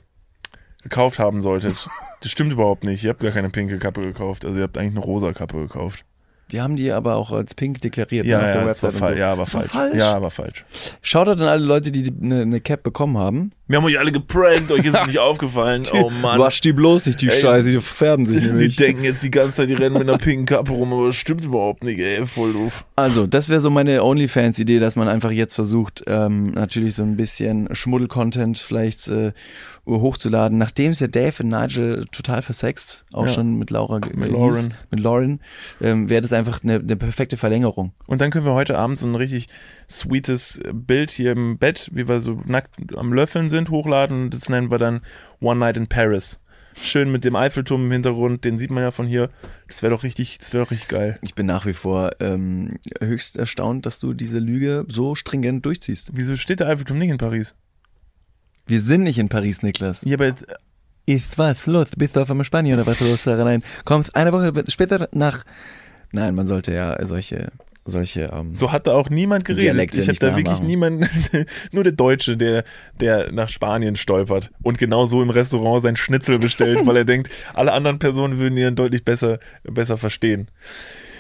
gekauft 0.83 1.18
haben 1.20 1.43
solltet, 1.43 1.89
das 2.22 2.33
stimmt 2.33 2.53
überhaupt 2.53 2.83
nicht. 2.85 3.05
Ihr 3.05 3.11
habt 3.11 3.20
gar 3.20 3.30
keine 3.30 3.51
pinke 3.51 3.78
Kappe 3.78 4.01
gekauft, 4.03 4.45
also 4.45 4.57
ihr 4.59 4.64
habt 4.64 4.76
eigentlich 4.78 4.93
eine 4.97 5.01
rosa 5.05 5.33
Kappe 5.33 5.59
gekauft. 5.61 6.05
Wir 6.49 6.62
haben 6.62 6.76
die 6.76 6.91
aber 6.93 7.14
auch 7.14 7.33
als 7.33 7.55
pink 7.55 7.80
deklariert. 7.80 8.26
Ja, 8.26 8.39
ne, 8.39 8.45
auf 8.45 8.49
ja, 8.49 8.55
der 8.61 8.66
das 8.66 8.83
war 8.83 8.91
Website 8.93 9.01
falsch. 9.01 9.16
so. 9.16 9.20
Ja, 9.20 9.33
aber 9.33 9.39
war 9.39 9.47
falsch. 9.47 9.70
falsch. 9.70 9.95
Ja, 9.99 10.12
aber 10.14 10.30
falsch. 10.30 10.64
Shoutout 11.01 11.30
an 11.41 11.49
alle 11.49 11.64
Leute, 11.64 11.93
die 11.93 12.03
die- 12.03 12.22
eine, 12.22 12.43
eine 12.43 12.61
Cap 12.61 12.83
bekommen 12.83 13.16
haben. 13.16 13.53
Wir 13.69 13.77
haben 13.79 13.85
euch 13.85 13.99
alle 13.99 14.11
geprankt, 14.13 14.71
euch 14.73 14.85
ist 14.85 14.95
es 14.97 15.07
nicht 15.07 15.19
aufgefallen. 15.21 15.85
Oh 15.95 16.11
Mann. 16.11 16.39
Wasch 16.39 16.61
die 16.61 16.73
bloß 16.73 17.07
nicht, 17.07 17.23
die 17.23 17.29
Ey, 17.29 17.41
Scheiße, 17.41 17.71
die 17.71 17.81
färben 17.81 18.27
sich 18.27 18.41
Die 18.43 18.49
nämlich. 18.49 18.77
denken 18.77 19.05
jetzt 19.05 19.23
die 19.23 19.31
ganze 19.31 19.59
Zeit, 19.59 19.69
die 19.69 19.75
rennen 19.75 19.95
mit 19.97 20.03
einer 20.09 20.19
pinken 20.19 20.47
Kappe 20.47 20.73
rum, 20.73 20.93
aber 20.93 21.07
das 21.07 21.17
stimmt 21.17 21.45
überhaupt 21.45 21.85
nicht, 21.85 21.99
ey, 22.01 22.27
voll 22.27 22.53
doof. 22.53 22.85
Also, 22.97 23.27
das 23.27 23.49
wäre 23.49 23.61
so 23.61 23.71
meine 23.71 24.03
OnlyFans-Idee, 24.05 24.79
dass 24.81 24.97
man 24.97 25.09
einfach 25.09 25.31
jetzt 25.31 25.55
versucht, 25.55 26.03
ähm, 26.09 26.51
natürlich 26.51 26.97
so 26.97 27.05
ein 27.05 27.17
bisschen 27.17 27.69
Schmuddel-Content 27.75 28.59
vielleicht 28.59 29.09
äh, 29.09 29.33
hochzuladen, 29.87 30.59
nachdem 30.59 30.91
es 30.91 31.01
ja 31.01 31.07
Dave 31.07 31.43
und 31.43 31.49
Nigel 31.49 32.05
total 32.13 32.43
versext, 32.43 33.05
auch 33.13 33.27
Ja. 33.27 33.33
schon 33.33 33.59
mit 33.59 33.71
Laura 33.71 34.01
Mit 34.13 34.31
hieß, 34.31 34.33
Lauren. 34.33 34.75
mit 34.91 35.01
Lauren, 35.01 35.41
ähm, 35.81 36.09
wäre 36.09 36.21
das 36.21 36.33
einfach 36.33 36.63
eine, 36.65 36.75
eine 36.81 36.97
perfekte 36.97 37.37
Verlängerung. 37.37 37.93
Und 38.07 38.21
dann 38.21 38.31
können 38.33 38.45
wir 38.45 38.55
heute 38.55 38.77
Abend 38.77 38.99
so 38.99 39.07
ein 39.07 39.15
richtig 39.15 39.49
sweetes 39.93 40.61
Bild 40.72 41.11
hier 41.11 41.32
im 41.32 41.59
Bett, 41.59 41.90
wie 41.93 42.09
wir 42.09 42.20
so 42.20 42.43
nackt 42.47 42.97
am 42.97 43.12
Löffeln 43.12 43.51
sind, 43.51 43.70
hochladen. 43.70 44.30
Das 44.30 44.49
nennen 44.49 44.70
wir 44.70 44.78
dann 44.78 45.01
One 45.40 45.61
Night 45.61 45.76
in 45.76 45.86
Paris. 45.86 46.40
Schön 46.74 47.12
mit 47.12 47.22
dem 47.24 47.36
Eiffelturm 47.36 47.84
im 47.84 47.93
Hintergrund, 47.93 48.45
den 48.45 48.57
sieht 48.57 48.70
man 48.70 48.82
ja 48.82 48.90
von 48.90 49.07
hier. 49.07 49.28
Das 49.68 49.82
wäre 49.82 49.93
doch 49.93 50.05
richtig, 50.05 50.38
das 50.38 50.55
wäre 50.55 50.64
doch 50.64 50.70
richtig 50.70 50.88
geil. 50.88 51.18
Ich 51.20 51.34
bin 51.34 51.45
nach 51.45 51.66
wie 51.66 51.74
vor 51.74 52.12
ähm, 52.20 52.78
höchst 53.01 53.36
erstaunt, 53.36 53.84
dass 53.84 53.99
du 53.99 54.14
diese 54.14 54.38
Lüge 54.38 54.86
so 54.88 55.14
stringent 55.14 55.66
durchziehst. 55.66 56.12
Wieso 56.14 56.36
steht 56.36 56.61
der 56.61 56.68
Eiffelturm 56.68 56.99
nicht 56.99 57.11
in 57.11 57.18
Paris? 57.18 57.55
Wir 58.66 58.80
sind 58.80 59.03
nicht 59.03 59.18
in 59.18 59.28
Paris, 59.28 59.62
Niklas. 59.62 60.03
Ja, 60.07 60.14
aber 60.14 60.26
jetzt, 60.26 60.47
Ist 61.05 61.36
was 61.36 61.66
los? 61.66 61.90
Bist 61.97 62.16
du 62.16 62.20
auf 62.20 62.30
einmal 62.30 62.47
Spanier 62.47 62.74
oder 62.74 62.86
was 62.86 63.01
los? 63.01 63.26
Nein, 63.26 63.62
kommst 63.84 64.14
eine 64.14 64.32
Woche 64.32 64.53
später 64.68 65.09
nach. 65.12 65.43
Nein, 66.12 66.34
man 66.34 66.47
sollte 66.47 66.72
ja 66.72 67.05
solche, 67.05 67.51
solche. 67.85 68.30
Ähm, 68.33 68.55
so 68.55 68.72
hat 68.72 68.87
da 68.87 68.95
auch 68.95 69.11
niemand 69.11 69.45
geredet. 69.45 69.64
Dialekte 69.64 70.01
ich 70.01 70.09
habe 70.09 70.18
da 70.18 70.37
wirklich 70.37 70.61
niemanden, 70.61 71.09
nur 71.72 71.85
der 71.85 71.93
Deutsche, 71.93 72.37
der, 72.37 72.64
der 73.01 73.33
nach 73.33 73.49
Spanien 73.49 73.97
stolpert 73.97 74.51
und 74.62 74.78
genau 74.78 75.07
so 75.07 75.22
im 75.22 75.30
Restaurant 75.30 75.83
sein 75.83 75.97
Schnitzel 75.97 76.39
bestellt, 76.39 76.87
weil 76.87 76.97
er 76.97 77.05
denkt, 77.07 77.30
alle 77.55 77.72
anderen 77.72 77.99
Personen 77.99 78.39
würden 78.39 78.57
ihn 78.57 78.76
deutlich 78.76 79.05
besser, 79.05 79.39
besser 79.64 79.97
verstehen. 79.97 80.49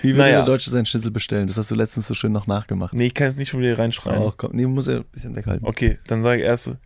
wie 0.02 0.10
würde 0.10 0.22
naja. 0.22 0.36
der 0.36 0.46
Deutsche 0.46 0.70
seinen 0.70 0.86
Schnitzel 0.86 1.10
bestellen? 1.10 1.46
Das 1.46 1.58
hast 1.58 1.70
du 1.70 1.74
letztens 1.74 2.06
so 2.06 2.14
schön 2.14 2.32
noch 2.32 2.46
nachgemacht. 2.46 2.94
Nee, 2.94 3.06
ich 3.06 3.14
kann 3.14 3.26
jetzt 3.26 3.38
nicht 3.38 3.50
schon 3.50 3.60
wieder 3.60 3.78
reinschreien. 3.78 4.22
Oh, 4.22 4.32
komm, 4.36 4.52
nee, 4.54 4.66
muss 4.66 4.88
er 4.88 4.98
ein 4.98 5.04
bisschen 5.12 5.34
weghalten. 5.34 5.66
Okay, 5.66 5.98
dann 6.06 6.22
sage 6.22 6.40
ich 6.40 6.46
erst 6.46 6.64
so, 6.64 6.76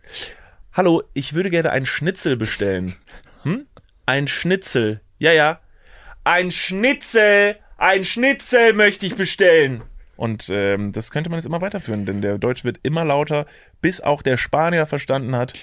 Hallo, 0.77 1.01
ich 1.15 1.33
würde 1.33 1.49
gerne 1.49 1.71
ein 1.71 1.87
Schnitzel 1.87 2.37
bestellen. 2.37 2.93
Hm? 3.41 3.65
Ein 4.05 4.27
Schnitzel. 4.27 5.01
Ja, 5.17 5.31
ja. 5.31 5.59
Ein 6.23 6.51
Schnitzel. 6.51 7.55
Ein 7.77 8.03
Schnitzel 8.03 8.73
möchte 8.73 9.05
ich 9.05 9.15
bestellen. 9.15 9.81
Und 10.15 10.47
ähm, 10.49 10.91
das 10.93 11.11
könnte 11.11 11.29
man 11.29 11.37
jetzt 11.37 11.45
immer 11.45 11.61
weiterführen, 11.61 12.05
denn 12.05 12.21
der 12.21 12.39
Deutsch 12.39 12.63
wird 12.63 12.79
immer 12.81 13.05
lauter, 13.05 13.45
bis 13.81 14.01
auch 14.01 14.23
der 14.23 14.35
Spanier 14.37 14.87
verstanden 14.87 15.35
hat, 15.35 15.53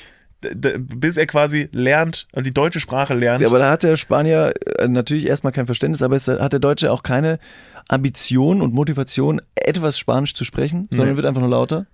bis 0.41 1.17
er 1.17 1.27
quasi 1.27 1.69
lernt 1.73 2.29
und 2.33 2.47
die 2.47 2.53
deutsche 2.53 2.79
Sprache 2.79 3.15
lernt. 3.15 3.43
Ja, 3.43 3.49
aber 3.49 3.59
da 3.59 3.71
hat 3.71 3.83
der 3.83 3.97
Spanier 3.97 4.53
äh, 4.79 4.87
natürlich 4.87 5.27
erstmal 5.27 5.53
kein 5.53 5.67
Verständnis, 5.67 6.03
aber 6.03 6.15
es 6.15 6.29
hat 6.29 6.53
der 6.53 6.61
Deutsche 6.61 6.93
auch 6.93 7.03
keine 7.03 7.41
Ambition 7.89 8.63
und 8.63 8.73
Motivation, 8.73 9.41
etwas 9.57 9.99
Spanisch 9.99 10.35
zu 10.35 10.45
sprechen, 10.45 10.87
sondern 10.91 11.11
Nee. 11.11 11.17
wird 11.17 11.27
einfach 11.27 11.41
nur 11.41 11.51
lauter. 11.51 11.87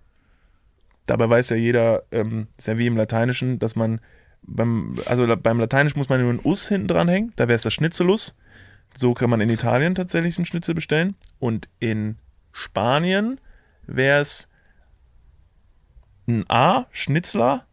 Dabei 1.07 1.31
weiß 1.31 1.49
ja 1.51 1.57
jeder, 1.57 2.03
ähm, 2.13 2.47
ist 2.59 2.69
ja 2.69 2.77
wie 2.77 2.87
im 2.87 2.97
Lateinischen, 2.97 3.59
dass 3.59 3.75
man 3.75 4.01
beim, 4.43 4.97
also 5.07 5.27
beim 5.37 5.59
Lateinischen 5.61 5.99
muss 5.99 6.09
man 6.09 6.21
nur 6.21 6.33
ein 6.33 6.41
Us 6.45 6.69
hinten 6.69 6.89
dran 6.89 7.09
hängen, 7.09 7.33
da 7.37 7.49
wäre 7.49 7.57
es 7.57 7.63
das 7.63 7.73
Schnitzelus. 7.73 8.35
So 8.97 9.15
kann 9.15 9.31
man 9.31 9.41
in 9.41 9.49
Italien 9.49 9.95
tatsächlich 9.95 10.37
einen 10.37 10.45
Schnitzel 10.45 10.75
bestellen. 10.75 11.15
Und 11.39 11.69
in 11.79 12.19
Spanien 12.53 13.41
wäre 13.87 14.21
es 14.21 14.49
ein 16.29 16.45
A, 16.49 16.87
Schnitzler. 16.91 17.67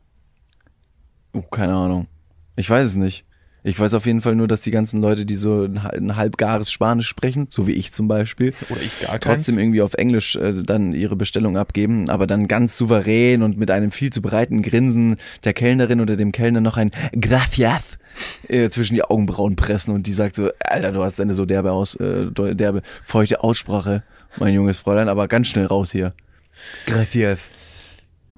Oh, 1.34 1.42
keine 1.42 1.76
Ahnung. 1.76 2.08
Ich 2.56 2.70
weiß 2.70 2.88
es 2.88 2.96
nicht. 2.96 3.27
Ich 3.68 3.80
weiß 3.80 3.94
auf 3.96 4.06
jeden 4.06 4.22
Fall 4.22 4.36
nur, 4.36 4.48
dass 4.48 4.62
die 4.62 4.72
ganzen 4.72 5.02
Leute, 5.02 5.26
die 5.26 5.36
so 5.36 5.64
ein, 5.66 5.84
hal- 5.84 5.98
ein 5.98 6.16
halbgares 6.16 6.72
Spanisch 6.72 7.08
sprechen, 7.08 7.48
so 7.50 7.68
wie 7.68 7.74
ich 7.74 7.92
zum 7.92 8.08
Beispiel, 8.08 8.54
Oder 8.70 8.82
ich 8.82 9.00
gar 9.02 9.20
keins. 9.20 9.24
trotzdem 9.46 9.60
irgendwie 9.60 9.82
auf 9.82 9.94
Englisch 9.96 10.36
äh, 10.38 10.54
dann 10.64 10.94
ihre 10.94 11.16
Bestellung 11.18 11.58
abgeben, 11.58 12.10
aber 12.10 12.28
dann 12.28 12.48
ganz 12.48 12.78
souverän 12.78 13.44
und 13.44 13.58
mit 13.58 13.70
einem 13.70 13.92
viel 13.92 14.12
zu 14.12 14.22
breiten 14.22 14.62
Grinsen 14.62 15.18
der 15.44 15.54
Kellnerin 15.54 16.00
oder 16.00 16.16
dem 16.16 16.32
Kellner 16.32 16.62
noch 16.62 16.78
ein 16.78 16.92
Gracias 17.20 17.98
äh, 18.48 18.70
zwischen 18.70 18.96
die 18.96 19.04
Augenbrauen 19.04 19.56
pressen 19.58 19.94
und 19.94 20.08
die 20.08 20.14
sagt 20.14 20.36
so, 20.38 20.50
Alter, 20.60 20.94
du 20.94 21.04
hast 21.04 21.20
eine 21.20 21.34
so 21.34 21.46
derbe, 21.46 21.74
aus, 21.74 21.96
äh, 21.96 22.28
derbe 22.56 22.82
feuchte 23.04 23.44
Aussprache, 23.44 24.04
mein 24.40 24.54
junges 24.54 24.78
Fräulein, 24.80 25.10
aber 25.10 25.28
ganz 25.28 25.48
schnell 25.50 25.66
raus 25.66 25.92
hier. 25.92 26.14
Gracias. 26.86 27.40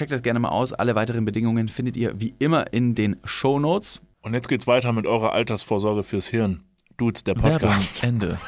Checkt 0.00 0.12
das 0.12 0.22
gerne 0.22 0.40
mal 0.40 0.48
aus. 0.48 0.72
Alle 0.72 0.94
weiteren 0.94 1.26
Bedingungen 1.26 1.68
findet 1.68 1.94
ihr 1.94 2.18
wie 2.18 2.34
immer 2.38 2.72
in 2.72 2.94
den 2.94 3.16
Show 3.24 3.58
Notes. 3.58 4.00
Und 4.22 4.32
jetzt 4.32 4.48
geht's 4.48 4.66
weiter 4.66 4.94
mit 4.94 5.06
eurer 5.06 5.34
Altersvorsorge 5.34 6.04
fürs 6.04 6.26
Hirn. 6.26 6.62
Dudes, 6.96 7.22
der 7.22 7.34
Podcast. 7.34 8.02
Ende. 8.02 8.38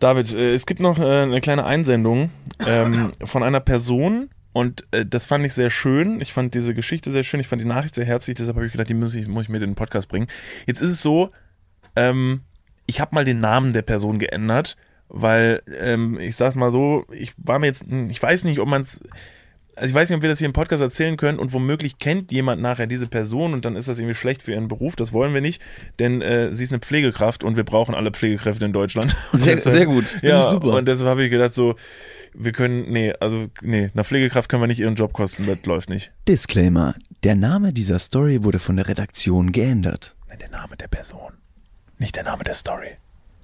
David, 0.00 0.34
äh, 0.34 0.52
es 0.52 0.66
gibt 0.66 0.80
noch 0.80 0.98
äh, 0.98 1.22
eine 1.22 1.40
kleine 1.40 1.64
Einsendung 1.64 2.30
ähm, 2.66 3.10
von 3.24 3.42
einer 3.42 3.60
Person 3.60 4.28
und 4.52 4.86
äh, 4.90 5.06
das 5.06 5.24
fand 5.24 5.46
ich 5.46 5.54
sehr 5.54 5.70
schön. 5.70 6.20
Ich 6.20 6.34
fand 6.34 6.52
diese 6.52 6.74
Geschichte 6.74 7.10
sehr 7.10 7.24
schön. 7.24 7.40
Ich 7.40 7.48
fand 7.48 7.62
die 7.62 7.66
Nachricht 7.66 7.94
sehr 7.94 8.04
herzlich. 8.04 8.36
Deshalb 8.36 8.56
habe 8.56 8.66
ich 8.66 8.72
gedacht, 8.72 8.90
die 8.90 8.94
muss 8.94 9.14
ich, 9.14 9.26
muss 9.26 9.44
ich 9.44 9.48
mit 9.48 9.62
in 9.62 9.70
den 9.70 9.76
Podcast 9.76 10.08
bringen. 10.08 10.26
Jetzt 10.66 10.82
ist 10.82 10.90
es 10.90 11.00
so, 11.00 11.30
ähm, 11.96 12.42
ich 12.84 13.00
habe 13.00 13.14
mal 13.14 13.24
den 13.24 13.40
Namen 13.40 13.72
der 13.72 13.80
Person 13.80 14.18
geändert, 14.18 14.76
weil 15.10 15.62
ähm, 15.78 16.18
ich 16.18 16.36
sag's 16.36 16.54
mal 16.54 16.70
so, 16.70 17.04
ich 17.12 17.32
war 17.36 17.58
mir 17.58 17.66
jetzt, 17.66 17.84
ich 18.08 18.22
weiß 18.22 18.44
nicht, 18.44 18.60
ob 18.60 18.68
man 18.68 18.80
es 18.82 19.02
also 19.76 19.92
ich 19.92 19.94
weiß 19.94 20.10
nicht, 20.10 20.16
ob 20.16 20.22
wir 20.22 20.28
das 20.28 20.38
hier 20.38 20.46
im 20.46 20.52
Podcast 20.52 20.82
erzählen 20.82 21.16
können 21.16 21.38
und 21.38 21.54
womöglich 21.54 21.96
kennt 21.98 22.32
jemand 22.32 22.60
nachher 22.60 22.86
diese 22.86 23.06
Person 23.06 23.54
und 23.54 23.64
dann 23.64 23.76
ist 23.76 23.88
das 23.88 23.98
irgendwie 23.98 24.14
schlecht 24.14 24.42
für 24.42 24.52
ihren 24.52 24.68
Beruf. 24.68 24.94
Das 24.94 25.14
wollen 25.14 25.32
wir 25.32 25.40
nicht, 25.40 25.62
denn 25.98 26.20
äh, 26.20 26.52
sie 26.52 26.64
ist 26.64 26.72
eine 26.72 26.80
Pflegekraft 26.80 27.44
und 27.44 27.56
wir 27.56 27.64
brauchen 27.64 27.94
alle 27.94 28.10
Pflegekräfte 28.10 28.66
in 28.66 28.74
Deutschland. 28.74 29.16
Sehr, 29.32 29.54
deshalb, 29.54 29.76
sehr 29.76 29.86
gut. 29.86 30.04
Finde 30.04 30.26
Ja, 30.28 30.40
ich 30.40 30.46
super. 30.48 30.74
und 30.74 30.86
deshalb 30.86 31.08
habe 31.08 31.24
ich 31.24 31.30
gedacht 31.30 31.54
so, 31.54 31.76
wir 32.34 32.52
können, 32.52 32.90
nee, 32.90 33.14
also 33.20 33.46
nee, 33.62 33.90
einer 33.94 34.04
Pflegekraft 34.04 34.50
können 34.50 34.62
wir 34.62 34.66
nicht 34.66 34.80
ihren 34.80 34.96
Job 34.96 35.14
kosten, 35.14 35.46
das 35.46 35.58
läuft 35.64 35.88
nicht. 35.88 36.12
Disclaimer. 36.28 36.94
Der 37.22 37.34
Name 37.36 37.72
dieser 37.72 37.98
Story 37.98 38.44
wurde 38.44 38.58
von 38.58 38.76
der 38.76 38.86
Redaktion 38.86 39.50
geändert. 39.50 40.14
Nein, 40.28 40.40
der 40.40 40.50
Name 40.50 40.76
der 40.76 40.88
Person, 40.88 41.32
nicht 41.96 42.16
der 42.16 42.24
Name 42.24 42.44
der 42.44 42.54
Story. 42.54 42.96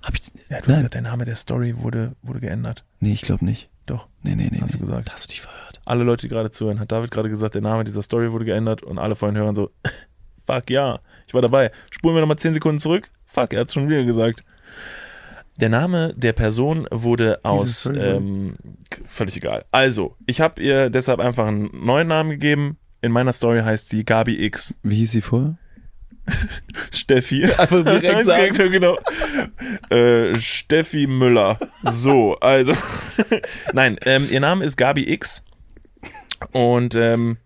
Hab 0.06 0.14
ich. 0.14 0.30
Ja, 0.48 0.60
du 0.60 0.62
hast 0.62 0.66
Nein. 0.68 0.76
gesagt, 0.78 0.94
der 0.94 1.02
Name 1.02 1.24
der 1.24 1.34
Story 1.36 1.76
wurde, 1.78 2.14
wurde 2.22 2.40
geändert. 2.40 2.84
Nee, 3.00 3.12
ich 3.12 3.22
glaube 3.22 3.44
nicht. 3.44 3.68
Doch, 3.86 4.06
Nee, 4.22 4.34
nee, 4.36 4.48
nee. 4.50 4.58
hast 4.60 4.72
nee. 4.74 4.78
du 4.80 4.86
gesagt. 4.86 5.12
Hast 5.12 5.24
du 5.26 5.28
dich 5.32 5.40
verhört. 5.40 5.80
Alle 5.84 6.04
Leute, 6.04 6.22
die 6.22 6.28
gerade 6.28 6.50
zuhören, 6.50 6.80
hat 6.80 6.90
David 6.92 7.10
gerade 7.10 7.28
gesagt, 7.28 7.54
der 7.54 7.62
Name 7.62 7.84
dieser 7.84 8.02
Story 8.02 8.32
wurde 8.32 8.44
geändert 8.44 8.82
und 8.82 8.98
alle 8.98 9.14
vorhin 9.16 9.36
hören 9.36 9.54
so, 9.54 9.70
fuck 10.46 10.70
ja, 10.70 11.00
ich 11.26 11.34
war 11.34 11.42
dabei. 11.42 11.70
Spulen 11.90 12.14
wir 12.16 12.20
nochmal 12.20 12.38
10 12.38 12.54
Sekunden 12.54 12.78
zurück. 12.78 13.10
Fuck, 13.24 13.52
er 13.52 13.60
hat 13.60 13.72
schon 13.72 13.88
wieder 13.88 14.04
gesagt. 14.04 14.44
Der 15.58 15.68
Name 15.70 16.12
der 16.16 16.32
Person 16.34 16.86
wurde 16.90 17.40
aus, 17.44 17.86
ähm, 17.86 18.56
völlig 19.08 19.36
egal. 19.38 19.64
Also, 19.70 20.16
ich 20.26 20.40
habe 20.40 20.62
ihr 20.62 20.90
deshalb 20.90 21.18
einfach 21.18 21.46
einen 21.46 21.70
neuen 21.72 22.08
Namen 22.08 22.30
gegeben. 22.30 22.78
In 23.00 23.10
meiner 23.12 23.32
Story 23.32 23.60
heißt 23.60 23.88
sie 23.88 24.04
Gabi 24.04 24.44
X. 24.44 24.74
Wie 24.82 24.96
hieß 24.96 25.12
sie 25.12 25.20
vorher? 25.22 25.56
Steffi. 26.92 27.44
Einfach 27.44 27.84
direkt 27.84 28.24
sagen. 28.24 28.54
Direkt, 28.54 28.72
genau. 28.72 28.98
Äh, 29.90 30.38
Steffi 30.38 31.06
Müller. 31.06 31.58
So, 31.82 32.34
also. 32.36 32.72
Nein, 33.72 33.98
ähm, 34.04 34.28
ihr 34.30 34.40
Name 34.40 34.64
ist 34.64 34.76
Gabi 34.76 35.10
X. 35.12 35.44
Und 36.52 36.94
ähm, 36.94 37.38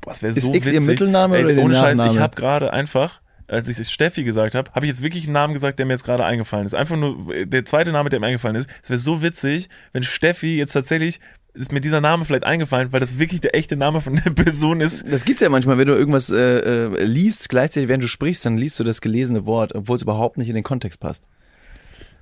boah, 0.00 0.12
es 0.12 0.22
wäre 0.22 0.32
Ist 0.32 0.44
so 0.44 0.54
X 0.54 0.66
ihr 0.68 0.74
witzig. 0.74 0.86
Mittelname 0.88 1.36
Ey, 1.36 1.44
oder 1.44 1.54
der 1.54 1.64
ohne 1.64 1.74
Scheiß, 1.74 1.98
Nachname? 1.98 2.16
ich 2.16 2.22
habe 2.22 2.36
gerade 2.36 2.72
einfach, 2.72 3.20
als 3.48 3.68
ich 3.68 3.88
Steffi 3.88 4.24
gesagt 4.24 4.54
habe, 4.54 4.70
habe 4.72 4.86
ich 4.86 4.90
jetzt 4.90 5.02
wirklich 5.02 5.24
einen 5.24 5.32
Namen 5.34 5.54
gesagt, 5.54 5.78
der 5.78 5.86
mir 5.86 5.94
jetzt 5.94 6.04
gerade 6.04 6.24
eingefallen 6.24 6.66
ist. 6.66 6.74
Einfach 6.74 6.96
nur 6.96 7.34
äh, 7.34 7.46
der 7.46 7.64
zweite 7.64 7.92
Name, 7.92 8.08
der 8.10 8.20
mir 8.20 8.26
eingefallen 8.26 8.56
ist. 8.56 8.68
Es 8.82 8.90
wäre 8.90 8.98
so 9.00 9.22
witzig, 9.22 9.68
wenn 9.92 10.02
Steffi 10.02 10.56
jetzt 10.56 10.72
tatsächlich 10.72 11.20
ist 11.54 11.72
mir 11.72 11.80
dieser 11.80 12.00
Name 12.00 12.24
vielleicht 12.24 12.44
eingefallen, 12.44 12.92
weil 12.92 13.00
das 13.00 13.18
wirklich 13.18 13.40
der 13.40 13.54
echte 13.54 13.76
Name 13.76 14.00
von 14.00 14.14
der 14.14 14.30
Person 14.30 14.80
ist. 14.80 15.10
Das 15.10 15.24
gibt's 15.24 15.42
ja 15.42 15.48
manchmal, 15.48 15.78
wenn 15.78 15.86
du 15.86 15.94
irgendwas 15.94 16.30
äh, 16.30 16.36
äh, 16.58 17.04
liest, 17.04 17.48
gleichzeitig 17.48 17.88
während 17.88 18.04
du 18.04 18.08
sprichst, 18.08 18.44
dann 18.46 18.56
liest 18.56 18.78
du 18.78 18.84
das 18.84 19.00
gelesene 19.00 19.46
Wort, 19.46 19.74
obwohl 19.74 19.96
es 19.96 20.02
überhaupt 20.02 20.38
nicht 20.38 20.48
in 20.48 20.54
den 20.54 20.64
Kontext 20.64 21.00
passt. 21.00 21.28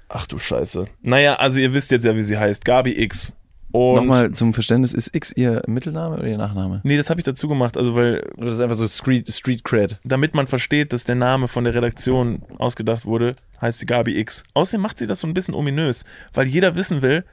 Ach 0.08 0.26
du 0.26 0.38
Scheiße. 0.38 0.86
Naja, 1.02 1.34
also 1.34 1.58
ihr 1.58 1.74
wisst 1.74 1.90
jetzt 1.90 2.04
ja, 2.04 2.16
wie 2.16 2.22
sie 2.22 2.38
heißt. 2.38 2.64
Gabi 2.64 2.98
X. 3.02 3.34
Und 3.70 3.96
Nochmal 3.96 4.32
zum 4.32 4.54
Verständnis, 4.54 4.94
ist 4.94 5.14
X 5.14 5.30
ihr 5.36 5.62
Mittelname 5.66 6.16
oder 6.16 6.26
ihr 6.26 6.38
Nachname? 6.38 6.80
Nee, 6.84 6.96
das 6.96 7.10
habe 7.10 7.20
ich 7.20 7.24
dazu 7.24 7.48
gemacht, 7.48 7.76
also 7.76 7.94
weil, 7.94 8.26
das 8.38 8.54
ist 8.54 8.60
einfach 8.60 8.76
so 8.76 8.88
Street, 8.88 9.30
Street 9.30 9.62
Cred? 9.62 9.98
damit 10.04 10.34
man 10.34 10.46
versteht, 10.46 10.94
dass 10.94 11.04
der 11.04 11.16
Name 11.16 11.48
von 11.48 11.64
der 11.64 11.74
Redaktion 11.74 12.42
ausgedacht 12.56 13.04
wurde, 13.04 13.36
heißt 13.60 13.80
sie 13.80 13.86
Gabi 13.86 14.18
X. 14.18 14.42
Außerdem 14.54 14.80
macht 14.80 14.96
sie 14.96 15.06
das 15.06 15.20
so 15.20 15.26
ein 15.26 15.34
bisschen 15.34 15.54
ominös, 15.54 16.06
weil 16.32 16.46
jeder 16.46 16.76
wissen 16.76 17.02
will, 17.02 17.24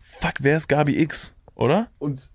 fuck, 0.00 0.34
wer 0.40 0.56
ist 0.56 0.66
Gabi 0.66 1.00
X, 1.00 1.35
oder? 1.56 1.88
Und 1.98 2.30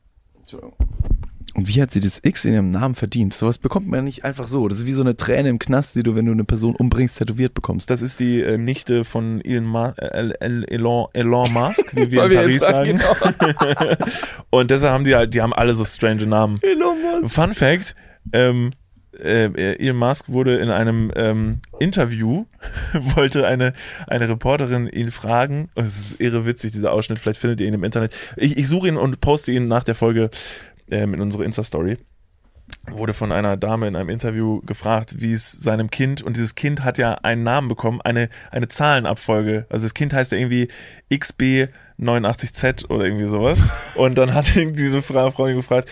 Und 1.54 1.68
wie 1.68 1.82
hat 1.82 1.92
sie 1.92 2.00
das 2.00 2.20
X 2.24 2.46
in 2.46 2.54
ihrem 2.54 2.72
Namen 2.72 2.96
verdient? 2.96 3.34
Sowas 3.34 3.58
bekommt 3.58 3.88
man 3.88 4.06
nicht 4.06 4.24
einfach 4.24 4.48
so. 4.48 4.68
Das 4.70 4.78
ist 4.78 4.86
wie 4.86 4.94
so 4.94 5.04
eine 5.04 5.18
Träne 5.18 5.50
im 5.50 5.60
Knast, 5.60 5.96
die 5.96 6.04
du, 6.04 6.16
wenn 6.16 6.26
du 6.26 6.32
eine 6.32 6.46
Person 6.46 6.76
umbringst, 6.76 7.18
tätowiert 7.18 7.54
bekommst. 7.54 7.90
Das 7.90 8.02
ist 8.02 8.20
die 8.22 8.42
äh, 8.42 8.58
Nichte 8.58 9.04
von 9.04 9.42
Elon, 9.42 9.66
Ma 9.66 9.90
El 9.98 10.34
Elon, 10.40 11.08
Elon 11.14 11.52
Musk, 11.52 11.94
wie 11.96 12.10
wir 12.10 12.24
in 12.32 12.34
Paris 12.34 12.54
ihn 12.54 12.60
sagen. 12.60 13.00
fragen, 13.00 13.98
Und 14.50 14.72
deshalb 14.72 14.94
haben 14.94 15.04
die 15.04 15.16
halt, 15.16 15.34
die 15.34 15.42
haben 15.42 15.54
alle 15.54 15.76
so 15.76 15.84
strange 15.84 16.26
Namen. 16.26 16.60
Fun 17.26 17.54
Fact, 17.54 17.96
ähm, 18.34 18.72
äh, 19.20 19.76
Elon 19.76 19.98
Musk 19.98 20.30
wurde 20.30 20.58
in 20.58 20.70
einem 20.70 21.12
ähm, 21.16 21.60
Interview, 21.80 22.46
wollte 23.16 23.46
eine, 23.46 23.74
eine 24.08 24.30
Reporterin 24.30 24.88
ihn 24.88 25.12
fragen, 25.12 25.70
und 25.76 25.86
es 25.86 25.98
ist 26.00 26.22
irre 26.22 26.46
witzig, 26.46 26.72
dieser 26.72 26.92
Ausschnitt, 26.92 27.20
vielleicht 27.20 27.40
findet 27.40 27.62
ihr 27.62 27.68
ihn 27.68 27.74
im 27.74 27.84
Internet. 27.84 28.16
Ich, 28.38 28.58
ich 28.58 28.68
suche 28.68 28.88
ihn 28.88 28.98
und 28.98 29.22
poste 29.22 29.52
ihn 29.52 29.68
nach 29.68 29.84
der 29.84 29.96
Folge 29.96 30.30
ähm, 30.90 31.14
in 31.14 31.22
unsere 31.22 31.44
Insta-Story. 31.44 31.98
Wurde 32.90 33.14
von 33.14 33.32
einer 33.32 33.58
Dame 33.58 33.88
in 33.88 33.96
einem 33.96 34.10
Interview 34.10 34.62
gefragt, 34.62 35.22
wie 35.22 35.34
es 35.34 35.52
seinem 35.52 35.92
Kind, 35.92 36.22
und 36.22 36.36
dieses 36.36 36.56
Kind 36.56 36.84
hat 36.84 36.98
ja 36.98 37.14
einen 37.16 37.44
Namen 37.44 37.68
bekommen, 37.68 38.02
eine, 38.02 38.30
eine 38.50 38.70
Zahlenabfolge. 38.70 39.66
Also 39.70 39.86
das 39.86 39.94
Kind 39.94 40.14
heißt 40.14 40.32
ja 40.32 40.38
irgendwie 40.38 40.70
XB89Z 42.02 42.90
oder 42.90 43.06
irgendwie 43.06 43.26
sowas. 43.26 43.66
Und 43.96 44.18
dann 44.18 44.34
hat 44.34 44.56
irgendwie 44.56 44.88
eine 44.88 45.02
Frau, 45.02 45.48
ihn 45.48 45.56
gefragt, 45.56 45.90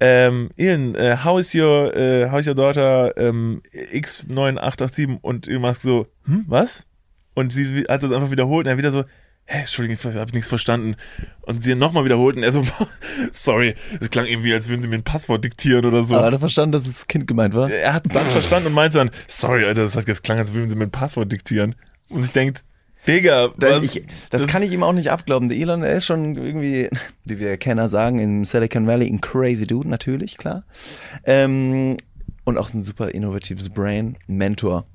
ähm, 0.00 0.50
Ian, 0.56 0.94
äh, 0.94 1.18
how 1.24 1.38
is 1.40 1.54
your, 1.54 1.94
äh, 1.96 2.30
how 2.30 2.38
is 2.38 2.46
your 2.46 2.54
daughter 2.54 3.16
ähm, 3.16 3.62
X9887? 3.92 5.18
Und 5.20 5.48
Elon 5.48 5.62
Musk 5.62 5.82
so, 5.82 6.06
hm, 6.24 6.44
was? 6.48 6.84
Und 7.34 7.52
sie 7.52 7.84
hat 7.88 8.02
das 8.02 8.12
einfach 8.12 8.30
wiederholt 8.30 8.66
und 8.66 8.70
er 8.70 8.78
wieder 8.78 8.92
so, 8.92 9.04
hä, 9.44 9.60
Entschuldigung, 9.60 9.98
ich 10.10 10.18
habe 10.18 10.32
nichts 10.32 10.48
verstanden. 10.48 10.96
Und 11.42 11.62
sie 11.62 11.74
nochmal 11.74 12.04
wiederholt 12.04 12.36
und 12.36 12.42
er 12.42 12.52
so, 12.52 12.64
sorry, 13.32 13.74
es 14.00 14.10
klang 14.10 14.26
irgendwie, 14.26 14.52
als 14.52 14.68
würden 14.68 14.82
sie 14.82 14.88
mir 14.88 14.96
ein 14.96 15.04
Passwort 15.04 15.42
diktieren 15.44 15.86
oder 15.86 16.02
so. 16.02 16.14
Aber 16.14 16.26
hat 16.26 16.32
er 16.32 16.38
verstanden, 16.38 16.72
dass 16.72 16.84
das 16.84 17.06
Kind 17.06 17.26
gemeint 17.26 17.54
war? 17.54 17.70
er 17.70 17.94
hat 17.94 18.06
es 18.06 18.12
dann 18.12 18.26
verstanden 18.26 18.68
und 18.68 18.74
meinte 18.74 18.98
dann, 18.98 19.10
sorry, 19.26 19.64
Alter, 19.64 19.82
das 19.82 19.96
hat 19.96 20.08
das 20.08 20.22
klang, 20.22 20.38
als 20.38 20.52
würden 20.52 20.68
sie 20.68 20.76
mir 20.76 20.84
ein 20.84 20.90
Passwort 20.90 21.32
diktieren. 21.32 21.74
Und 22.10 22.24
ich 22.24 22.32
denkt, 22.32 22.64
Digga, 23.06 23.48
Das, 23.58 23.82
was? 23.82 23.96
ich, 23.96 24.06
das, 24.30 24.46
kann 24.46 24.62
ich 24.62 24.72
ihm 24.72 24.82
auch 24.82 24.92
nicht 24.92 25.10
abglauben. 25.10 25.48
Der 25.48 25.58
Elon, 25.58 25.82
er 25.82 25.94
ist 25.94 26.06
schon 26.06 26.34
irgendwie, 26.34 26.90
wie 27.24 27.38
wir 27.38 27.56
Kenner 27.56 27.88
sagen, 27.88 28.18
im 28.18 28.44
Silicon 28.44 28.86
Valley 28.86 29.08
ein 29.08 29.20
crazy 29.20 29.66
Dude, 29.66 29.88
natürlich, 29.88 30.36
klar. 30.36 30.64
Ähm, 31.24 31.96
und 32.44 32.58
auch 32.58 32.72
ein 32.72 32.82
super 32.82 33.10
innovatives 33.10 33.68
Brain, 33.70 34.16
Mentor. 34.26 34.86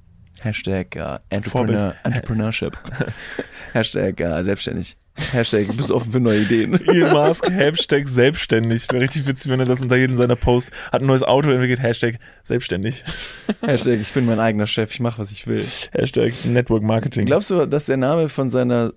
Hashtag 0.42 0.96
äh, 0.96 1.20
Entrepreneur, 1.30 1.96
Entrepreneurship. 2.04 2.78
Hashtag 3.74 4.20
äh, 4.20 4.44
selbstständig. 4.44 4.98
Hashtag 5.32 5.76
bist 5.76 5.92
offen 5.92 6.12
für 6.12 6.20
neue 6.20 6.42
Ideen. 6.42 6.74
Elon 6.88 7.14
Musk, 7.14 7.50
Hashtag 7.50 8.08
selbstständig. 8.08 8.88
Wäre 8.92 9.04
richtig 9.04 9.28
witzig, 9.28 9.52
wenn 9.52 9.60
er 9.60 9.66
das 9.66 9.82
unter 9.82 9.96
jedem 9.96 10.18
seiner 10.18 10.36
Posts 10.36 10.72
hat 10.92 11.02
ein 11.02 11.08
neues 11.08 11.24
Auto 11.24 11.52
entwickelt, 11.52 11.82
Hashtag 11.82 12.20
selbstständig. 12.44 13.04
Hashtag 13.62 14.00
ich 14.02 14.14
bin 14.14 14.26
mein 14.26 14.40
eigener 14.40 14.68
Chef, 14.68 14.92
ich 14.92 15.00
mache, 15.00 15.20
was 15.20 15.32
ich 15.32 15.46
will. 15.48 15.66
Hashtag 15.92 16.34
Network 16.46 16.84
Marketing. 16.84 17.26
Glaubst 17.26 17.50
du, 17.50 17.66
dass 17.66 17.86
der 17.86 17.98
Name 17.98 18.30
von 18.30 18.50
seiner 18.50 18.94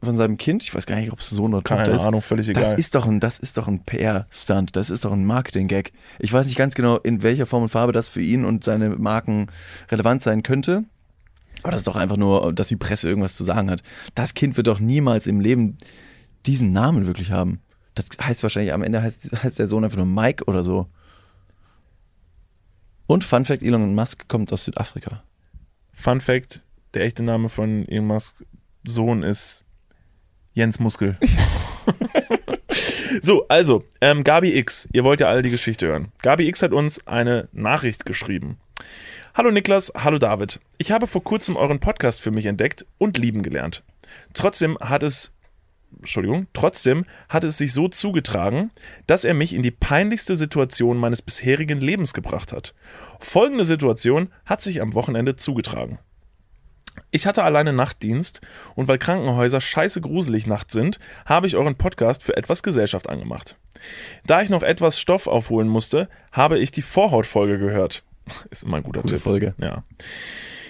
von 0.00 0.16
seinem 0.16 0.36
Kind, 0.36 0.62
ich 0.62 0.72
weiß 0.72 0.86
gar 0.86 0.96
nicht, 0.96 1.12
ob 1.12 1.18
es 1.18 1.30
Sohn 1.30 1.52
oder 1.54 1.64
Tochter 1.64 1.84
Keine 1.84 1.96
ist, 1.96 2.06
Ahnung, 2.06 2.22
völlig 2.22 2.48
egal. 2.48 2.62
Das 2.62 2.74
ist 2.74 2.94
doch 2.94 3.06
ein, 3.06 3.18
das 3.18 3.40
ist 3.40 3.56
doch 3.56 3.66
ein 3.66 3.82
PR-Stunt, 3.84 4.76
das 4.76 4.90
ist 4.90 5.04
doch 5.04 5.10
ein 5.10 5.24
Marketing-Gag. 5.24 5.92
Ich 6.20 6.32
weiß 6.32 6.46
nicht 6.46 6.56
ganz 6.56 6.74
genau, 6.74 6.98
in 6.98 7.24
welcher 7.24 7.46
Form 7.46 7.64
und 7.64 7.68
Farbe 7.68 7.92
das 7.92 8.08
für 8.08 8.20
ihn 8.20 8.44
und 8.44 8.62
seine 8.62 8.90
Marken 8.90 9.48
relevant 9.90 10.22
sein 10.22 10.44
könnte. 10.44 10.84
Aber 11.62 11.72
das 11.72 11.80
ist 11.80 11.88
doch 11.88 11.96
einfach 11.96 12.16
nur, 12.16 12.52
dass 12.52 12.68
die 12.68 12.76
Presse 12.76 13.08
irgendwas 13.08 13.36
zu 13.36 13.44
sagen 13.44 13.70
hat. 13.70 13.82
Das 14.14 14.34
Kind 14.34 14.56
wird 14.56 14.66
doch 14.66 14.80
niemals 14.80 15.26
im 15.26 15.40
Leben 15.40 15.78
diesen 16.46 16.72
Namen 16.72 17.06
wirklich 17.06 17.32
haben. 17.32 17.60
Das 17.94 18.06
heißt 18.20 18.42
wahrscheinlich, 18.42 18.72
am 18.72 18.82
Ende 18.82 19.02
heißt, 19.02 19.42
heißt 19.42 19.58
der 19.58 19.66
Sohn 19.66 19.84
einfach 19.84 19.96
nur 19.96 20.06
Mike 20.06 20.44
oder 20.44 20.62
so. 20.62 20.88
Und 23.06 23.24
Fun 23.24 23.44
Fact, 23.44 23.62
Elon 23.62 23.94
Musk 23.94 24.28
kommt 24.28 24.52
aus 24.52 24.64
Südafrika. 24.64 25.22
Fun 25.92 26.20
Fact, 26.20 26.64
der 26.94 27.02
echte 27.02 27.22
Name 27.22 27.48
von 27.48 27.88
Elon 27.88 28.06
Musk 28.06 28.44
Sohn 28.84 29.22
ist 29.22 29.64
Jens 30.52 30.78
Muskel. 30.78 31.16
so, 33.22 33.46
also, 33.48 33.84
ähm, 34.00 34.24
Gabi 34.24 34.56
X, 34.58 34.88
ihr 34.92 35.04
wollt 35.04 35.20
ja 35.20 35.28
alle 35.28 35.42
die 35.42 35.50
Geschichte 35.50 35.86
hören. 35.86 36.12
Gabi 36.22 36.48
X 36.48 36.62
hat 36.62 36.72
uns 36.72 37.06
eine 37.06 37.48
Nachricht 37.52 38.04
geschrieben. 38.04 38.58
Hallo 39.38 39.52
Niklas, 39.52 39.92
hallo 39.96 40.18
David. 40.18 40.58
Ich 40.78 40.90
habe 40.90 41.06
vor 41.06 41.22
kurzem 41.22 41.54
euren 41.54 41.78
Podcast 41.78 42.20
für 42.20 42.32
mich 42.32 42.46
entdeckt 42.46 42.84
und 42.98 43.18
lieben 43.18 43.42
gelernt. 43.42 43.84
Trotzdem 44.34 44.76
hat 44.80 45.04
es 45.04 45.32
Entschuldigung, 45.96 46.48
trotzdem 46.54 47.04
hat 47.28 47.44
es 47.44 47.56
sich 47.56 47.72
so 47.72 47.86
zugetragen, 47.86 48.72
dass 49.06 49.22
er 49.22 49.34
mich 49.34 49.54
in 49.54 49.62
die 49.62 49.70
peinlichste 49.70 50.34
Situation 50.34 50.96
meines 50.96 51.22
bisherigen 51.22 51.80
Lebens 51.80 52.14
gebracht 52.14 52.52
hat. 52.52 52.74
Folgende 53.20 53.64
Situation 53.64 54.32
hat 54.44 54.60
sich 54.60 54.82
am 54.82 54.94
Wochenende 54.94 55.36
zugetragen. 55.36 56.00
Ich 57.12 57.24
hatte 57.24 57.44
alleine 57.44 57.72
Nachtdienst 57.72 58.40
und 58.74 58.88
weil 58.88 58.98
Krankenhäuser 58.98 59.60
scheiße 59.60 60.00
gruselig 60.00 60.48
nachts 60.48 60.72
sind, 60.72 60.98
habe 61.26 61.46
ich 61.46 61.54
euren 61.54 61.76
Podcast 61.76 62.24
für 62.24 62.36
etwas 62.36 62.64
Gesellschaft 62.64 63.08
angemacht. 63.08 63.56
Da 64.26 64.42
ich 64.42 64.50
noch 64.50 64.64
etwas 64.64 64.98
Stoff 64.98 65.28
aufholen 65.28 65.68
musste, 65.68 66.08
habe 66.32 66.58
ich 66.58 66.72
die 66.72 66.82
Vorhautfolge 66.82 67.60
gehört. 67.60 68.02
Ist 68.50 68.64
immer 68.64 68.78
ein 68.78 68.82
guter 68.82 69.02
Gute 69.02 69.14
Tipp. 69.14 69.22
Folge. 69.22 69.54
Ja. 69.60 69.84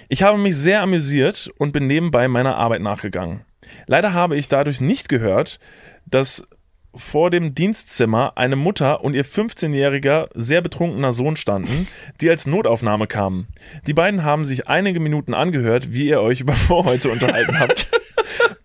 Ich 0.07 0.23
habe 0.23 0.37
mich 0.37 0.55
sehr 0.55 0.81
amüsiert 0.81 1.51
und 1.57 1.71
bin 1.71 1.87
nebenbei 1.87 2.27
meiner 2.27 2.55
Arbeit 2.55 2.81
nachgegangen. 2.81 3.41
Leider 3.85 4.13
habe 4.13 4.35
ich 4.35 4.47
dadurch 4.47 4.81
nicht 4.81 5.09
gehört, 5.09 5.59
dass 6.05 6.47
vor 6.95 7.29
dem 7.29 7.53
Dienstzimmer 7.53 8.33
eine 8.35 8.55
Mutter 8.55 9.03
und 9.03 9.13
ihr 9.13 9.25
15-jähriger, 9.25 10.29
sehr 10.33 10.61
betrunkener 10.61 11.13
Sohn 11.13 11.35
standen, 11.35 11.87
die 12.19 12.29
als 12.29 12.47
Notaufnahme 12.47 13.05
kamen. 13.05 13.47
Die 13.85 13.93
beiden 13.93 14.23
haben 14.23 14.43
sich 14.45 14.67
einige 14.67 14.99
Minuten 14.99 15.33
angehört, 15.33 15.93
wie 15.93 16.07
ihr 16.07 16.21
euch 16.21 16.41
über 16.41 16.53
Vorhäute 16.53 17.11
unterhalten 17.11 17.59
habt. 17.59 17.89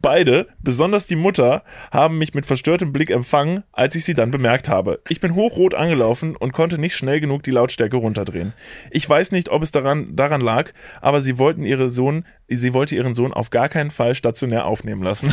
Beide, 0.00 0.48
besonders 0.60 1.06
die 1.06 1.16
Mutter, 1.16 1.62
haben 1.90 2.18
mich 2.18 2.34
mit 2.34 2.46
verstörtem 2.46 2.92
Blick 2.92 3.10
empfangen, 3.10 3.64
als 3.72 3.94
ich 3.94 4.04
sie 4.04 4.14
dann 4.14 4.30
bemerkt 4.30 4.68
habe. 4.68 5.00
Ich 5.08 5.20
bin 5.20 5.34
hochrot 5.34 5.74
angelaufen 5.74 6.36
und 6.36 6.52
konnte 6.52 6.78
nicht 6.78 6.96
schnell 6.96 7.20
genug 7.20 7.42
die 7.42 7.50
Lautstärke 7.50 7.96
runterdrehen. 7.96 8.52
Ich 8.90 9.08
weiß 9.08 9.32
nicht, 9.32 9.48
ob 9.48 9.62
es 9.62 9.70
daran, 9.70 10.14
daran 10.14 10.40
lag, 10.40 10.72
aber 11.00 11.20
sie 11.20 11.38
wollten 11.38 11.64
ihre 11.64 11.90
Sohn, 11.90 12.24
sie 12.48 12.74
wollte 12.74 12.96
ihren 12.96 13.14
Sohn 13.14 13.32
auf 13.32 13.50
gar 13.50 13.68
keinen 13.68 13.90
Fall 13.90 14.14
stationär 14.14 14.66
aufnehmen 14.66 15.02
lassen. 15.02 15.32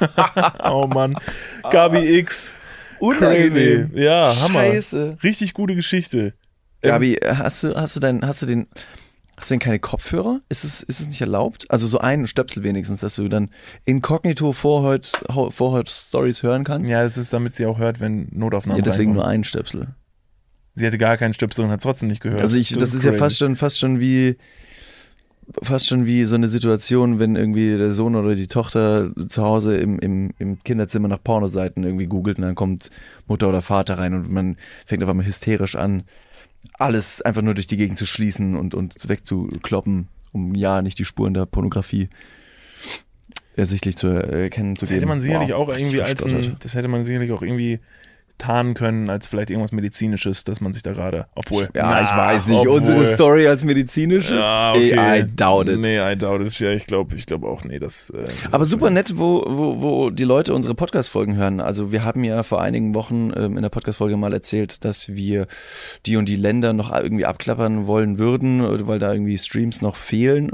oh 0.64 0.86
Mann. 0.86 1.16
Gabi 1.70 2.18
X. 2.18 2.54
Crazy. 3.00 3.86
Ja, 3.94 4.34
Hammer. 4.42 4.60
Scheiße. 4.60 5.18
Richtig 5.22 5.54
gute 5.54 5.74
Geschichte. 5.74 6.34
Gabi, 6.82 7.18
hast 7.24 7.64
du, 7.64 7.74
hast 7.74 7.96
du 7.96 8.00
dein, 8.00 8.26
hast 8.26 8.42
du 8.42 8.46
den, 8.46 8.66
hast 9.40 9.50
du 9.50 9.54
denn 9.54 9.60
keine 9.60 9.78
Kopfhörer? 9.78 10.40
Ist 10.48 10.64
es, 10.64 10.82
ist 10.82 11.00
es 11.00 11.08
nicht 11.08 11.20
erlaubt? 11.20 11.70
Also 11.70 11.86
so 11.86 11.98
einen 11.98 12.26
Stöpsel 12.26 12.62
wenigstens, 12.62 13.00
dass 13.00 13.16
du 13.16 13.28
dann 13.28 13.48
inkognito 13.86 14.52
Vorhaut, 14.52 15.12
Vorhaut 15.28 15.88
Stories 15.88 16.42
hören 16.42 16.64
kannst? 16.64 16.90
Ja, 16.90 17.02
das 17.02 17.16
ist, 17.16 17.32
damit 17.32 17.54
sie 17.54 17.64
auch 17.64 17.78
hört, 17.78 18.00
wenn 18.00 18.28
Notaufnahmen 18.32 18.78
Ja, 18.78 18.84
deswegen 18.84 19.12
nur 19.12 19.22
reinkommen. 19.22 19.34
einen 19.34 19.44
Stöpsel. 19.44 19.88
Sie 20.74 20.86
hatte 20.86 20.98
gar 20.98 21.16
keinen 21.16 21.32
Stöpsel 21.32 21.64
und 21.64 21.70
hat 21.70 21.82
trotzdem 21.82 22.08
nicht 22.08 22.20
gehört. 22.20 22.42
Also 22.42 22.58
ich, 22.58 22.68
das, 22.76 22.94
ist 22.94 23.04
ja 23.04 23.10
crazy. 23.10 23.18
fast 23.18 23.38
schon, 23.38 23.56
fast 23.56 23.78
schon 23.78 23.98
wie, 23.98 24.36
fast 25.62 25.86
schon 25.86 26.04
wie 26.06 26.26
so 26.26 26.34
eine 26.34 26.48
Situation, 26.48 27.18
wenn 27.18 27.34
irgendwie 27.34 27.76
der 27.76 27.92
Sohn 27.92 28.14
oder 28.16 28.34
die 28.34 28.46
Tochter 28.46 29.10
zu 29.28 29.42
Hause 29.42 29.76
im, 29.78 29.98
im, 29.98 30.30
im 30.38 30.62
Kinderzimmer 30.62 31.08
nach 31.08 31.22
Pornoseiten 31.22 31.82
irgendwie 31.82 32.06
googelt 32.06 32.38
und 32.38 32.44
dann 32.44 32.54
kommt 32.54 32.90
Mutter 33.26 33.48
oder 33.48 33.62
Vater 33.62 33.98
rein 33.98 34.14
und 34.14 34.30
man 34.30 34.56
fängt 34.86 35.02
auf 35.02 35.08
einmal 35.08 35.26
hysterisch 35.26 35.76
an, 35.76 36.04
alles 36.74 37.22
einfach 37.22 37.42
nur 37.42 37.54
durch 37.54 37.66
die 37.66 37.76
Gegend 37.76 37.98
zu 37.98 38.06
schließen 38.06 38.56
und, 38.56 38.74
und 38.74 39.08
wegzukloppen, 39.08 40.08
um 40.32 40.54
ja 40.54 40.82
nicht 40.82 40.98
die 40.98 41.04
Spuren 41.04 41.34
der 41.34 41.46
Pornografie 41.46 42.08
ersichtlich 43.56 43.96
zu 43.96 44.08
erkennen 44.08 44.76
zu 44.76 44.80
Das 44.82 44.88
geben. 44.90 45.00
hätte 45.00 45.06
man 45.06 45.20
sicherlich 45.20 45.50
Boah, 45.50 45.56
auch 45.58 45.68
irgendwie 45.68 46.02
als 46.02 46.24
ein, 46.24 46.56
das 46.60 46.74
hätte 46.74 46.88
man 46.88 47.04
sicherlich 47.04 47.32
auch 47.32 47.42
irgendwie 47.42 47.80
tarnen 48.40 48.74
können, 48.74 49.08
als 49.10 49.26
vielleicht 49.28 49.50
irgendwas 49.50 49.70
Medizinisches, 49.72 50.44
dass 50.44 50.60
man 50.60 50.72
sich 50.72 50.82
da 50.82 50.92
gerade, 50.92 51.26
obwohl. 51.34 51.68
Ja, 51.76 51.90
Na, 51.90 52.02
ich 52.02 52.16
weiß 52.16 52.46
nicht. 52.48 52.58
obwohl- 52.58 52.78
Unsere 52.80 53.04
Story 53.04 53.46
als 53.46 53.64
medizinisches? 53.64 54.32
Ja, 54.38 54.72
okay. 54.72 54.90
Ey, 54.98 55.20
I 55.22 55.26
doubt 55.36 55.68
it. 55.68 55.78
Nee, 55.80 55.98
I 56.12 56.16
doubt 56.16 56.40
it. 56.42 56.58
Ja, 56.58 56.70
ich 56.70 56.86
glaube, 56.86 57.14
ich 57.16 57.26
glaube 57.26 57.46
auch, 57.46 57.64
nee, 57.64 57.78
das. 57.78 58.10
Äh, 58.10 58.24
das 58.44 58.52
Aber 58.52 58.64
super 58.64 58.90
nett, 58.90 59.18
wo, 59.18 59.44
wo, 59.46 59.80
wo 59.82 60.10
die 60.10 60.24
Leute 60.24 60.54
unsere 60.54 60.74
Podcast-Folgen 60.74 61.36
hören. 61.36 61.60
Also 61.60 61.92
wir 61.92 62.04
haben 62.04 62.24
ja 62.24 62.42
vor 62.42 62.60
einigen 62.60 62.94
Wochen 62.94 63.30
ähm, 63.36 63.56
in 63.56 63.62
der 63.62 63.68
Podcast-Folge 63.70 64.16
mal 64.16 64.32
erzählt, 64.32 64.84
dass 64.84 65.10
wir 65.14 65.46
die 66.06 66.16
und 66.16 66.28
die 66.28 66.36
Länder 66.36 66.72
noch 66.72 66.92
irgendwie 66.94 67.26
abklappern 67.26 67.86
wollen 67.86 68.18
würden, 68.18 68.62
oder 68.62 68.86
weil 68.86 68.98
da 68.98 69.12
irgendwie 69.12 69.36
Streams 69.38 69.82
noch 69.82 69.96
fehlen. 69.96 70.52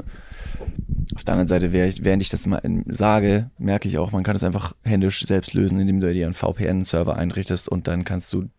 Auf 1.15 1.23
der 1.23 1.33
anderen 1.33 1.47
Seite, 1.47 1.71
während 1.73 2.21
ich- 2.21 2.29
das 2.29 2.45
mal 2.45 2.61
sage, 2.87 3.49
merke 3.57 3.87
ich 3.87 3.97
auch, 3.97 4.11
man 4.11 4.23
kann 4.23 4.35
es 4.35 4.43
einfach 4.43 4.73
händisch 4.83 5.25
selbst 5.25 5.53
lösen, 5.53 5.79
indem 5.79 5.99
du 5.99 6.11
dir 6.13 6.25
einen 6.25 6.33
VPN-Server 6.33 7.15
einrichtest 7.15 7.69
und 7.69 7.87
dann 7.87 8.03
kannst 8.03 8.33
du 8.33 8.49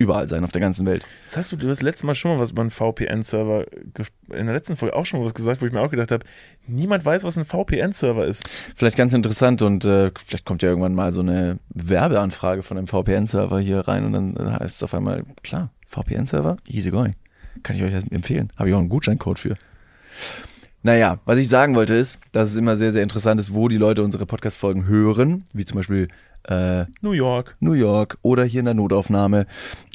überall 0.00 0.28
sein 0.28 0.44
auf 0.44 0.52
der 0.52 0.60
ganzen 0.60 0.86
Welt. 0.86 1.04
Das 1.26 1.36
hast 1.36 1.50
du, 1.52 1.56
du 1.56 1.68
hast 1.68 1.82
letztes 1.82 2.04
Mal 2.04 2.14
schon 2.14 2.30
mal 2.30 2.38
was 2.40 2.52
über 2.52 2.62
einen 2.62 2.70
VPN-Server, 2.70 3.66
in 4.30 4.46
der 4.46 4.54
letzten 4.54 4.76
Folge 4.76 4.94
auch 4.94 5.04
schon 5.04 5.18
mal 5.18 5.26
was 5.26 5.34
gesagt, 5.34 5.60
wo 5.60 5.66
ich 5.66 5.72
mir 5.72 5.80
auch 5.80 5.90
gedacht 5.90 6.12
habe, 6.12 6.24
niemand 6.68 7.04
weiß, 7.04 7.24
was 7.24 7.36
ein 7.36 7.44
VPN-Server 7.44 8.24
ist. 8.24 8.48
Vielleicht 8.76 8.96
ganz 8.96 9.12
interessant 9.12 9.60
und 9.60 9.84
äh, 9.84 10.12
vielleicht 10.16 10.44
kommt 10.44 10.62
ja 10.62 10.68
irgendwann 10.68 10.94
mal 10.94 11.12
so 11.12 11.20
eine 11.20 11.58
Werbeanfrage 11.70 12.62
von 12.62 12.78
einem 12.78 12.86
VPN-Server 12.86 13.58
hier 13.58 13.80
rein 13.88 14.04
und 14.06 14.12
dann 14.12 14.36
äh, 14.36 14.50
heißt 14.60 14.76
es 14.76 14.82
auf 14.84 14.94
einmal, 14.94 15.24
klar, 15.42 15.70
VPN-Server, 15.86 16.56
easy 16.68 16.90
going. 16.90 17.16
Kann 17.64 17.74
ich 17.74 17.82
euch 17.82 17.92
empfehlen. 18.12 18.52
Habe 18.56 18.68
ich 18.68 18.74
auch 18.76 18.78
einen 18.78 18.88
Gutscheincode 18.88 19.38
für. 19.40 19.56
Naja, 20.82 21.18
was 21.24 21.38
ich 21.38 21.48
sagen 21.48 21.74
wollte 21.74 21.94
ist, 21.94 22.18
dass 22.32 22.50
es 22.50 22.56
immer 22.56 22.76
sehr, 22.76 22.92
sehr 22.92 23.02
interessant 23.02 23.40
ist, 23.40 23.52
wo 23.54 23.68
die 23.68 23.76
Leute 23.78 24.02
unsere 24.02 24.26
Podcast-Folgen 24.26 24.86
hören, 24.86 25.44
wie 25.52 25.64
zum 25.64 25.76
Beispiel 25.76 26.08
äh, 26.48 26.84
New 27.00 27.12
York. 27.12 27.56
New 27.60 27.72
York 27.72 28.18
oder 28.22 28.44
hier 28.44 28.60
in 28.60 28.64
der 28.66 28.74
Notaufnahme. 28.74 29.46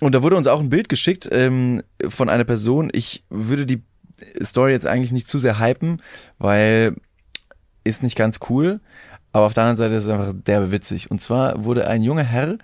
Und 0.02 0.14
da 0.14 0.22
wurde 0.22 0.36
uns 0.36 0.48
auch 0.48 0.60
ein 0.60 0.70
Bild 0.70 0.90
geschickt 0.90 1.28
ähm, 1.32 1.82
von 2.08 2.30
einer 2.30 2.44
Person. 2.44 2.90
Ich 2.94 3.24
würde 3.30 3.66
die 3.66 3.82
Story 4.44 4.72
jetzt 4.74 4.86
eigentlich 4.86 5.12
nicht 5.14 5.30
zu 5.30 5.40
sehr 5.40 5.60
hypen, 5.60 6.02
weil 6.38 6.96
ist 7.86 8.04
nicht 8.04 8.18
ganz 8.18 8.40
cool. 8.50 8.80
Aber 9.32 9.46
auf 9.46 9.54
der 9.54 9.64
anderen 9.64 9.78
Seite 9.78 9.96
ist 9.96 10.04
es 10.04 10.10
einfach 10.10 10.34
derbe 10.36 10.72
witzig. 10.72 11.10
Und 11.10 11.22
zwar 11.22 11.64
wurde 11.66 11.88
ein 11.88 12.04
junger 12.04 12.24
Herr, 12.24 12.58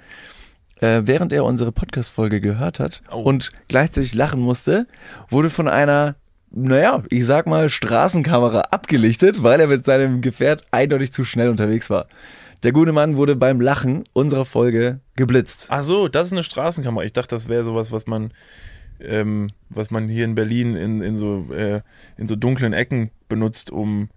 äh, 0.81 1.01
während 1.05 1.33
er 1.33 1.45
unsere 1.45 1.71
Podcast-Folge 1.71 2.41
gehört 2.41 2.79
hat 2.79 3.01
Oh. 3.09 3.21
und 3.21 3.51
gleichzeitig 3.69 4.13
lachen 4.13 4.39
musste, 4.39 4.87
wurde 5.29 5.49
von 5.49 5.67
einer, 5.67 6.15
naja, 6.51 7.03
ich 7.09 7.25
sag 7.25 7.47
mal, 7.47 7.69
Straßenkamera 7.69 8.61
abgelichtet, 8.71 9.43
weil 9.43 9.59
er 9.59 9.67
mit 9.67 9.85
seinem 9.85 10.21
Gefährt 10.21 10.63
eindeutig 10.71 11.13
zu 11.13 11.23
schnell 11.23 11.49
unterwegs 11.49 11.89
war. 11.89 12.07
Der 12.63 12.71
gute 12.71 12.91
Mann 12.91 13.15
wurde 13.15 13.35
beim 13.35 13.61
Lachen 13.61 14.03
unserer 14.13 14.45
Folge 14.45 14.99
geblitzt. 15.15 15.67
Ach 15.69 15.83
so, 15.83 16.07
das 16.07 16.27
ist 16.27 16.33
eine 16.33 16.43
Straßenkamera. 16.43 17.05
Ich 17.05 17.13
dachte, 17.13 17.35
das 17.35 17.47
wäre 17.47 17.63
sowas, 17.63 17.91
was 17.91 18.05
man, 18.05 18.33
ähm, 18.99 19.47
was 19.69 19.91
man 19.91 20.09
hier 20.09 20.25
in 20.25 20.35
Berlin 20.35 20.75
in, 20.75 21.01
in 21.01 21.15
so 21.15 21.47
äh, 21.53 21.81
in 22.17 22.27
so 22.27 22.35
dunklen 22.35 22.73
Ecken 22.73 23.11
benutzt, 23.29 23.71
um, 23.71 24.09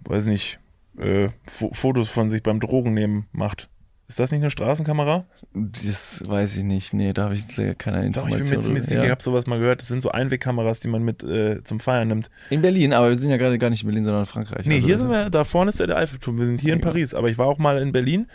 weiß 0.00 0.26
nicht, 0.26 0.60
äh, 0.98 1.30
Fo 1.50 1.70
Fotos 1.72 2.08
von 2.08 2.30
sich 2.30 2.42
beim 2.42 2.60
Drogennehmen 2.60 3.26
macht. 3.32 3.68
Ist 4.08 4.20
das 4.20 4.30
nicht 4.30 4.40
eine 4.40 4.50
Straßenkamera? 4.50 5.24
Das 5.52 6.22
weiß 6.26 6.58
ich 6.58 6.62
nicht. 6.64 6.94
Nee, 6.94 7.12
da 7.12 7.24
habe 7.24 7.34
ich 7.34 7.40
jetzt 7.40 7.78
keine 7.78 7.98
Doch, 7.98 8.04
Informationen. 8.06 8.42
ich 8.42 8.48
bin 8.50 8.58
mir 8.58 8.64
ziemlich 8.64 8.82
sicher, 8.84 9.04
ich 9.04 9.10
habe 9.10 9.22
sowas 9.22 9.46
mal 9.46 9.58
gehört. 9.58 9.80
Das 9.82 9.88
sind 9.88 10.00
so 10.00 10.10
Einwegkameras, 10.12 10.78
die 10.80 10.88
man 10.88 11.02
mit 11.02 11.24
äh, 11.24 11.62
zum 11.64 11.80
Feiern 11.80 12.06
nimmt. 12.08 12.30
In 12.50 12.62
Berlin, 12.62 12.92
aber 12.92 13.08
wir 13.08 13.18
sind 13.18 13.30
ja 13.30 13.36
gerade 13.36 13.58
gar 13.58 13.70
nicht 13.70 13.82
in 13.82 13.88
Berlin, 13.88 14.04
sondern 14.04 14.22
in 14.22 14.26
Frankreich. 14.26 14.66
Nee, 14.66 14.76
Also 14.76 14.86
hier 14.86 14.98
sind 14.98 15.10
wir, 15.10 15.28
da 15.30 15.42
vorne 15.42 15.70
ist 15.70 15.80
ja 15.80 15.86
der 15.86 15.96
Eiffelturm. 15.96 16.38
Wir 16.38 16.46
sind 16.46 16.60
hier 16.60 16.72
in 16.74 16.78
Ja. 16.78 16.84
Paris, 16.84 17.14
aber 17.14 17.28
ich 17.28 17.36
war 17.38 17.46
auch 17.46 17.58
mal 17.58 17.82
in 17.82 17.90
Berlin 17.90 18.28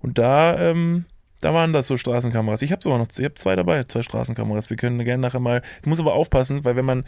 und 0.00 0.18
da, 0.18 0.58
ähm, 0.58 1.04
da 1.40 1.54
waren 1.54 1.72
das 1.72 1.86
so 1.86 1.96
Straßenkameras. 1.96 2.62
Ich 2.62 2.72
habe 2.72 2.82
sogar 2.82 2.98
noch, 2.98 3.06
ich 3.16 3.24
habe 3.24 3.34
zwei 3.36 3.54
dabei, 3.54 3.84
zwei 3.84 4.02
Straßenkameras. 4.02 4.70
Wir 4.70 4.76
können 4.76 4.98
gerne 5.04 5.20
nachher 5.20 5.40
mal. 5.40 5.62
Ich 5.80 5.86
muss 5.86 6.00
aber 6.00 6.14
aufpassen, 6.14 6.64
weil 6.64 6.74
wenn 6.74 6.84
man 6.84 7.04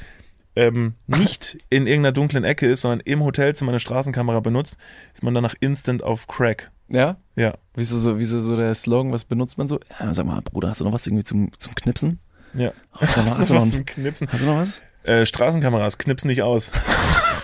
ähm, 0.56 0.94
nicht 1.08 1.58
in 1.68 1.88
irgendeiner 1.88 2.12
dunklen 2.12 2.44
Ecke 2.44 2.66
ist, 2.68 2.82
sondern 2.82 3.00
im 3.00 3.24
Hotelzimmer 3.24 3.72
eine 3.72 3.80
Straßenkamera 3.80 4.38
benutzt, 4.38 4.76
ist 5.12 5.24
man 5.24 5.34
danach 5.34 5.54
instant 5.58 6.04
auf 6.04 6.28
Crack. 6.28 6.70
Ja? 6.88 7.16
Ja, 7.36 7.54
Wieso 7.74 7.98
so, 7.98 8.18
wieso 8.20 8.38
so 8.38 8.54
der 8.56 8.74
Slogan, 8.74 9.10
was 9.12 9.24
benutzt 9.24 9.58
man 9.58 9.66
so? 9.66 9.80
Ja, 9.98 10.14
sag 10.14 10.26
mal, 10.26 10.40
Bruder, 10.42 10.68
hast 10.68 10.80
du 10.80 10.84
noch 10.84 10.92
was 10.92 11.06
irgendwie 11.06 11.24
zum, 11.24 11.50
zum 11.58 11.74
Knipsen? 11.74 12.18
ja. 12.54 12.72
Hast 12.92 13.16
du 13.16 13.20
noch, 13.20 13.26
Hast 13.26 13.38
hast 13.38 13.50
du 13.50 13.54
noch, 13.54 13.60
was 13.62 13.70
zum 13.70 13.84
Knipsen? 13.84 14.28
hast 14.30 14.42
du 14.42 14.46
noch 14.46 14.58
was? 14.58 14.82
Äh, 15.02 15.26
Straßenkameras, 15.26 15.98
knips 15.98 16.24
nicht 16.24 16.42
aus. 16.42 16.72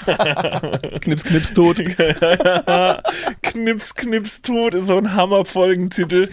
Knips, 1.01 1.25
knips, 1.25 1.53
tot. 1.53 1.77
Knips, 3.43 3.95
Knips, 3.95 4.41
tot 4.43 4.75
ist 4.75 4.87
so 4.87 4.97
ein 4.97 5.15
Hammer-Folgentitel. 5.15 6.31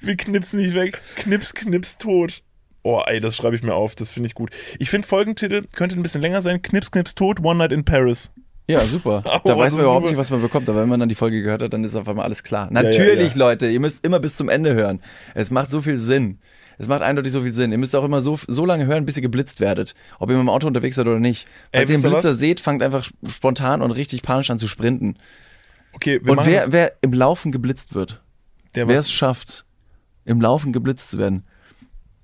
Wir 0.00 0.16
knipsen 0.16 0.60
nicht 0.60 0.74
weg. 0.74 1.00
Knips, 1.16 1.54
Knips, 1.54 1.96
tot. 1.98 2.42
Oh, 2.82 3.00
ey, 3.06 3.20
das 3.20 3.36
schreibe 3.36 3.56
ich 3.56 3.62
mir 3.62 3.74
auf. 3.74 3.94
Das 3.94 4.10
finde 4.10 4.28
ich 4.28 4.34
gut. 4.34 4.50
Ich 4.78 4.90
finde 4.90 5.08
Folgentitel 5.08 5.66
könnte 5.74 5.96
ein 5.98 6.02
bisschen 6.02 6.20
länger 6.20 6.42
sein. 6.42 6.60
Knips, 6.62 6.90
Knips, 6.90 7.14
tot, 7.14 7.40
One 7.42 7.56
Night 7.58 7.72
in 7.72 7.84
Paris. 7.84 8.30
Ja, 8.68 8.80
super. 8.80 9.22
Oh, 9.26 9.40
da 9.44 9.56
weiß 9.56 9.74
man 9.74 9.82
überhaupt 9.82 10.02
super. 10.02 10.10
nicht, 10.10 10.18
was 10.18 10.30
man 10.30 10.42
bekommt, 10.42 10.68
aber 10.68 10.80
wenn 10.82 10.88
man 10.88 11.00
dann 11.00 11.08
die 11.08 11.14
Folge 11.14 11.42
gehört 11.42 11.62
hat, 11.62 11.72
dann 11.72 11.84
ist 11.84 11.94
auf 11.94 12.08
einmal 12.08 12.24
alles 12.24 12.42
klar. 12.42 12.66
ja, 12.66 12.82
Natürlich, 12.82 13.34
ja. 13.34 13.38
Leute, 13.38 13.68
ihr 13.68 13.80
müsst 13.80 14.04
immer 14.04 14.18
bis 14.18 14.36
zum 14.36 14.48
Ende 14.48 14.74
hören. 14.74 15.00
Es 15.34 15.50
macht 15.50 15.70
so 15.70 15.82
viel 15.82 15.98
Sinn. 15.98 16.38
Es 16.78 16.88
macht 16.88 17.02
eindeutig 17.02 17.32
so 17.32 17.40
viel 17.42 17.52
Sinn. 17.52 17.72
Ihr 17.72 17.78
müsst 17.78 17.94
auch 17.96 18.04
immer 18.04 18.20
so, 18.20 18.38
so 18.48 18.66
lange 18.66 18.86
hören, 18.86 19.06
bis 19.06 19.16
ihr 19.16 19.22
geblitzt 19.22 19.60
werdet. 19.60 19.94
Ob 20.18 20.28
ihr 20.30 20.36
mit 20.36 20.42
dem 20.44 20.50
Auto 20.50 20.66
unterwegs 20.66 20.96
seid 20.96 21.06
oder 21.06 21.18
nicht. 21.20 21.46
Falls 21.72 21.90
Ey, 21.90 21.96
ihr 21.96 22.02
einen 22.02 22.12
Blitzer 22.12 22.30
was? 22.30 22.38
seht, 22.38 22.60
fangt 22.60 22.82
einfach 22.82 23.08
spontan 23.28 23.82
und 23.82 23.92
richtig 23.92 24.22
panisch 24.22 24.50
an 24.50 24.58
zu 24.58 24.68
sprinten. 24.68 25.16
Okay, 25.92 26.20
wir 26.22 26.32
und 26.32 26.44
wer, 26.44 26.60
das, 26.62 26.72
wer 26.72 26.92
im 27.00 27.12
Laufen 27.12 27.52
geblitzt 27.52 27.94
wird, 27.94 28.20
der 28.74 28.88
wer 28.88 29.00
es 29.00 29.10
schafft, 29.10 29.64
im 30.26 30.40
Laufen 30.40 30.72
geblitzt 30.72 31.12
zu 31.12 31.18
werden, 31.18 31.44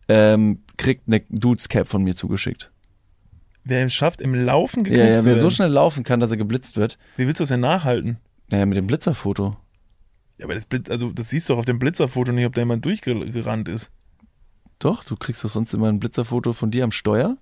ähm, 0.09 0.63
kriegt 0.77 1.05
eine 1.07 1.23
Dudes-Cap 1.31 1.89
von 1.89 2.03
mir 2.03 2.15
zugeschickt. 2.15 2.72
Wer 3.65 3.85
es 3.87 3.95
schafft, 3.95 4.21
im 4.21 4.35
Laufen 4.35 4.85
Ja, 4.85 4.91
geknipst 4.91 5.09
ja, 5.09 5.15
zu 5.21 5.25
wer 5.27 5.33
werden. 5.35 5.41
so 5.41 5.51
schnell 5.51 5.71
laufen 5.71 6.05
kann, 6.05 6.21
dass 6.21 6.31
er 6.31 6.37
geblitzt 6.37 6.77
wird, 6.77 6.99
Wie 7.17 7.27
willst 7.27 7.41
du 7.41 7.45
das 7.45 7.49
denn 7.51 7.61
nachhalten? 7.61 8.19
naja, 8.51 8.67
mit 8.67 8.77
dem 8.77 8.87
Blitzerfoto. 8.87 9.57
Ja, 10.39 10.45
aber 10.47 10.55
das 10.55 10.65
Blitz, 10.65 10.89
also 10.91 11.13
das 11.13 11.31
siehst 11.31 11.49
du 11.49 11.53
doch 11.55 11.59
auf 11.61 11.65
dem 11.65 11.79
Blitzerfoto 11.79 12.33
nicht, 12.33 12.47
ob 12.47 12.55
da 12.55 12.61
jemand 12.63 12.85
durchgerannt 12.85 13.69
ist. 13.69 13.91
Doch, 14.79 15.05
du 15.05 15.17
kriegst 15.17 15.45
doch 15.45 15.49
sonst 15.49 15.73
immer 15.75 15.89
ein 15.89 16.01
Blitzerfoto 16.01 16.53
von 16.53 16.71
dir 16.71 16.85
am 16.85 16.91
Steuer. 16.93 17.37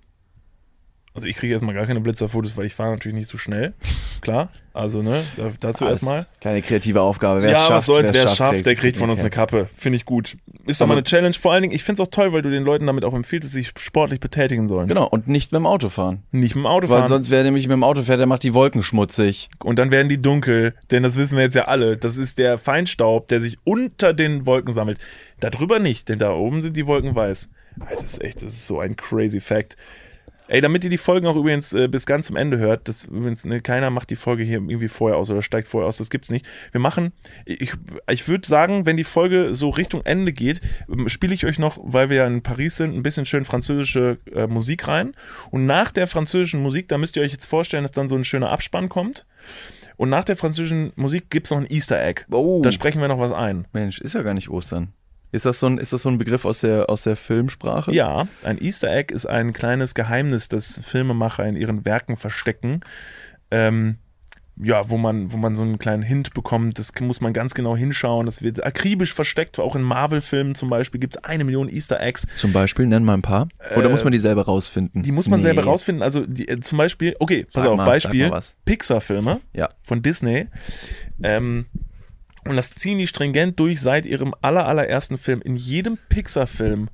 Also 1.13 1.27
ich 1.27 1.35
kriege 1.35 1.51
erstmal 1.53 1.75
gar 1.75 1.85
keine 1.85 1.99
Blitzerfotos, 1.99 2.55
weil 2.55 2.65
ich 2.65 2.73
fahre 2.73 2.91
natürlich 2.91 3.17
nicht 3.17 3.29
so 3.29 3.37
schnell. 3.37 3.73
Klar. 4.21 4.49
Also, 4.73 5.01
ne, 5.01 5.21
da- 5.35 5.51
dazu 5.59 5.83
erstmal. 5.83 6.25
Kleine 6.39 6.61
kreative 6.61 7.01
Aufgabe. 7.01 7.41
Wer 7.41 7.49
es 7.51 7.57
Ja, 7.57 7.65
schafft, 7.65 7.71
was 7.79 7.85
soll's, 7.87 8.13
wer 8.13 8.23
es 8.23 8.37
schafft, 8.37 8.65
der 8.65 8.75
kriegt 8.75 8.95
von 8.97 9.09
uns 9.09 9.19
Okay. 9.19 9.23
eine 9.25 9.29
Kappe. 9.29 9.69
Finde 9.75 9.97
ich 9.97 10.05
gut. 10.05 10.37
Ist 10.65 10.79
doch 10.79 10.87
mal 10.87 10.93
eine 10.93 11.03
Challenge. 11.03 11.33
Vor 11.33 11.51
allen 11.51 11.63
Dingen, 11.63 11.73
ich 11.75 11.83
finde 11.83 12.01
es 12.01 12.07
auch 12.07 12.11
toll, 12.11 12.31
weil 12.31 12.41
du 12.41 12.49
den 12.49 12.63
Leuten 12.63 12.87
damit 12.87 13.03
auch 13.03 13.13
empfiehlst, 13.13 13.43
dass 13.45 13.51
sie 13.51 13.63
sich 13.63 13.73
sportlich 13.77 14.21
betätigen 14.21 14.69
sollen. 14.69 14.87
Genau, 14.87 15.05
und 15.05 15.27
nicht 15.27 15.51
mit 15.51 15.59
dem 15.59 15.65
Auto 15.67 15.89
fahren. 15.89 16.23
Nicht 16.31 16.55
mit 16.55 16.63
dem 16.63 16.67
Auto 16.67 16.87
Weil 16.87 16.99
fahren. 16.99 17.07
sonst, 17.07 17.29
wer 17.29 17.43
nämlich 17.43 17.67
mit 17.67 17.73
dem 17.73 17.83
Auto 17.83 18.03
fährt, 18.03 18.19
der 18.21 18.27
macht 18.27 18.43
die 18.43 18.53
Wolken 18.53 18.81
schmutzig. 18.81 19.49
Und 19.61 19.77
dann 19.79 19.91
werden 19.91 20.07
die 20.07 20.21
dunkel, 20.21 20.75
denn 20.91 21.03
das 21.03 21.17
wissen 21.17 21.35
wir 21.35 21.43
jetzt 21.43 21.55
ja 21.55 21.65
alle. 21.65 21.97
Das 21.97 22.15
ist 22.15 22.37
der 22.37 22.57
Feinstaub, 22.57 23.27
der 23.27 23.41
sich 23.41 23.57
unter 23.65 24.13
den 24.13 24.45
Wolken 24.45 24.73
sammelt. 24.73 24.99
Darüber 25.41 25.79
nicht, 25.79 26.07
denn 26.07 26.19
da 26.19 26.31
oben 26.31 26.61
sind 26.61 26.77
die 26.77 26.87
Wolken 26.87 27.13
weiß. 27.13 27.49
Alter, 27.81 27.95
Das 27.95 28.05
ist 28.13 28.21
echt, 28.21 28.37
das 28.37 28.53
ist 28.53 28.67
so 28.67 28.79
ein 28.79 28.95
crazy 28.95 29.41
Fact. 29.41 29.75
Ey, 30.51 30.59
damit 30.59 30.83
ihr 30.83 30.89
die 30.89 30.97
Folgen 30.97 31.27
auch 31.27 31.37
übrigens 31.37 31.71
äh, 31.71 31.87
bis 31.87 32.05
ganz 32.05 32.27
zum 32.27 32.35
Ende 32.35 32.57
hört, 32.57 32.89
das 32.89 33.05
übrigens, 33.05 33.45
ne, 33.45 33.61
keiner 33.61 33.89
macht 33.89 34.09
die 34.09 34.17
Folge 34.17 34.43
hier 34.43 34.55
irgendwie 34.55 34.89
vorher 34.89 35.17
aus 35.17 35.29
oder 35.29 35.41
steigt 35.41 35.69
vorher 35.69 35.87
aus, 35.87 35.95
das 35.95 36.09
gibt's 36.09 36.29
nicht. 36.29 36.45
Wir 36.73 36.81
machen, 36.81 37.13
ich, 37.45 37.71
ich 38.09 38.27
würde 38.27 38.45
sagen, 38.45 38.85
wenn 38.85 38.97
die 38.97 39.05
Folge 39.05 39.55
so 39.55 39.69
Richtung 39.69 40.01
Ende 40.03 40.33
geht, 40.33 40.59
ähm, 40.91 41.07
spiele 41.07 41.33
ich 41.33 41.45
euch 41.45 41.57
noch, 41.57 41.79
weil 41.81 42.09
wir 42.09 42.17
ja 42.17 42.27
in 42.27 42.43
Paris 42.43 42.75
sind, 42.75 42.93
ein 42.93 43.01
bisschen 43.01 43.25
schön 43.25 43.45
französische 43.45 44.17
äh, 44.33 44.45
Musik 44.45 44.89
rein. 44.89 45.13
Und 45.51 45.67
nach 45.67 45.89
der 45.89 46.05
französischen 46.05 46.61
Musik, 46.61 46.89
da 46.89 46.97
müsst 46.97 47.15
ihr 47.15 47.23
euch 47.23 47.31
jetzt 47.31 47.45
vorstellen, 47.45 47.83
dass 47.83 47.93
dann 47.93 48.09
so 48.09 48.17
ein 48.17 48.25
schöner 48.25 48.49
Abspann 48.49 48.89
kommt. 48.89 49.25
Und 49.95 50.09
nach 50.09 50.25
der 50.25 50.35
französischen 50.35 50.91
Musik 50.97 51.29
gibt's 51.29 51.51
noch 51.51 51.59
ein 51.59 51.67
Easter 51.71 52.03
Egg. 52.03 52.23
Oh. 52.29 52.59
Da 52.61 52.73
sprechen 52.73 52.99
wir 52.99 53.07
noch 53.07 53.19
was 53.19 53.31
ein. 53.31 53.69
Mensch, 53.71 54.01
ist 54.01 54.15
ja 54.15 54.21
gar 54.21 54.33
nicht 54.33 54.49
Ostern. 54.49 54.91
Ist 55.31 55.45
das 55.45 55.59
so 55.59 55.67
ein, 55.67 55.77
ist 55.77 55.93
das 55.93 56.01
so 56.01 56.09
ein 56.09 56.17
Begriff 56.17 56.43
aus 56.45 56.59
der, 56.61 56.89
aus 56.89 57.03
der 57.03 57.15
Filmsprache? 57.15 57.91
Ja, 57.93 58.27
ein 58.43 58.57
Easter 58.61 58.91
Egg 58.93 59.13
ist 59.13 59.25
ein 59.25 59.53
kleines 59.53 59.93
Geheimnis, 59.95 60.49
das 60.49 60.79
Filmemacher 60.83 61.45
in 61.45 61.55
ihren 61.55 61.85
Werken 61.85 62.17
verstecken. 62.17 62.81
Ähm, 63.49 63.97
ja, 64.63 64.89
wo 64.89 64.97
man, 64.97 65.31
wo 65.31 65.37
man 65.37 65.55
so 65.55 65.63
einen 65.63 65.79
kleinen 65.79 66.03
Hint 66.03 66.33
bekommt, 66.33 66.77
das 66.77 66.91
muss 66.99 67.21
man 67.21 67.31
ganz 67.33 67.53
genau 67.53 67.75
hinschauen. 67.75 68.25
Das 68.27 68.43
wird 68.43 68.63
akribisch 68.63 69.13
versteckt, 69.13 69.57
auch 69.59 69.75
in 69.75 69.81
Marvel-Filmen 69.81 70.53
zum 70.53 70.69
Beispiel 70.69 70.99
gibt 70.99 71.15
es 71.15 71.23
eine 71.23 71.45
Million 71.45 71.67
Easter 71.69 71.99
Eggs. 72.01 72.27
Zum 72.35 72.51
Beispiel, 72.51 72.85
nenn 72.85 73.03
mal 73.03 73.13
ein 73.13 73.21
paar. 73.23 73.47
Oder 73.77 73.89
muss 73.89 74.03
man 74.03 74.11
die 74.11 74.19
selber 74.19 74.43
rausfinden? 74.45 75.01
Äh, 75.01 75.05
Die 75.05 75.11
muss 75.13 75.29
man 75.29 75.39
Nee. 75.39 75.45
selber 75.45 75.63
rausfinden. 75.63 76.03
Also 76.03 76.25
die, 76.27 76.47
äh, 76.47 76.59
zum 76.59 76.77
Beispiel, 76.77 77.15
okay, 77.19 77.45
pass 77.45 77.63
Sag 77.63 77.67
auf, 77.71 77.77
mal, 77.77 77.85
Beispiel. 77.85 78.29
Pixar-Filme 78.65 79.39
Ja. 79.53 79.69
von 79.83 80.01
Disney. 80.03 80.47
Ähm, 81.23 81.65
und 82.45 82.55
das 82.55 82.71
ziehen 82.71 82.97
die 82.97 83.07
stringent 83.07 83.59
durch 83.59 83.81
seit 83.81 84.05
ihrem 84.05 84.33
aller, 84.41 84.65
allerersten 84.65 85.17
Film. 85.17 85.41
In 85.41 85.55
jedem 85.55 85.97
Pixar-Film 86.09 86.89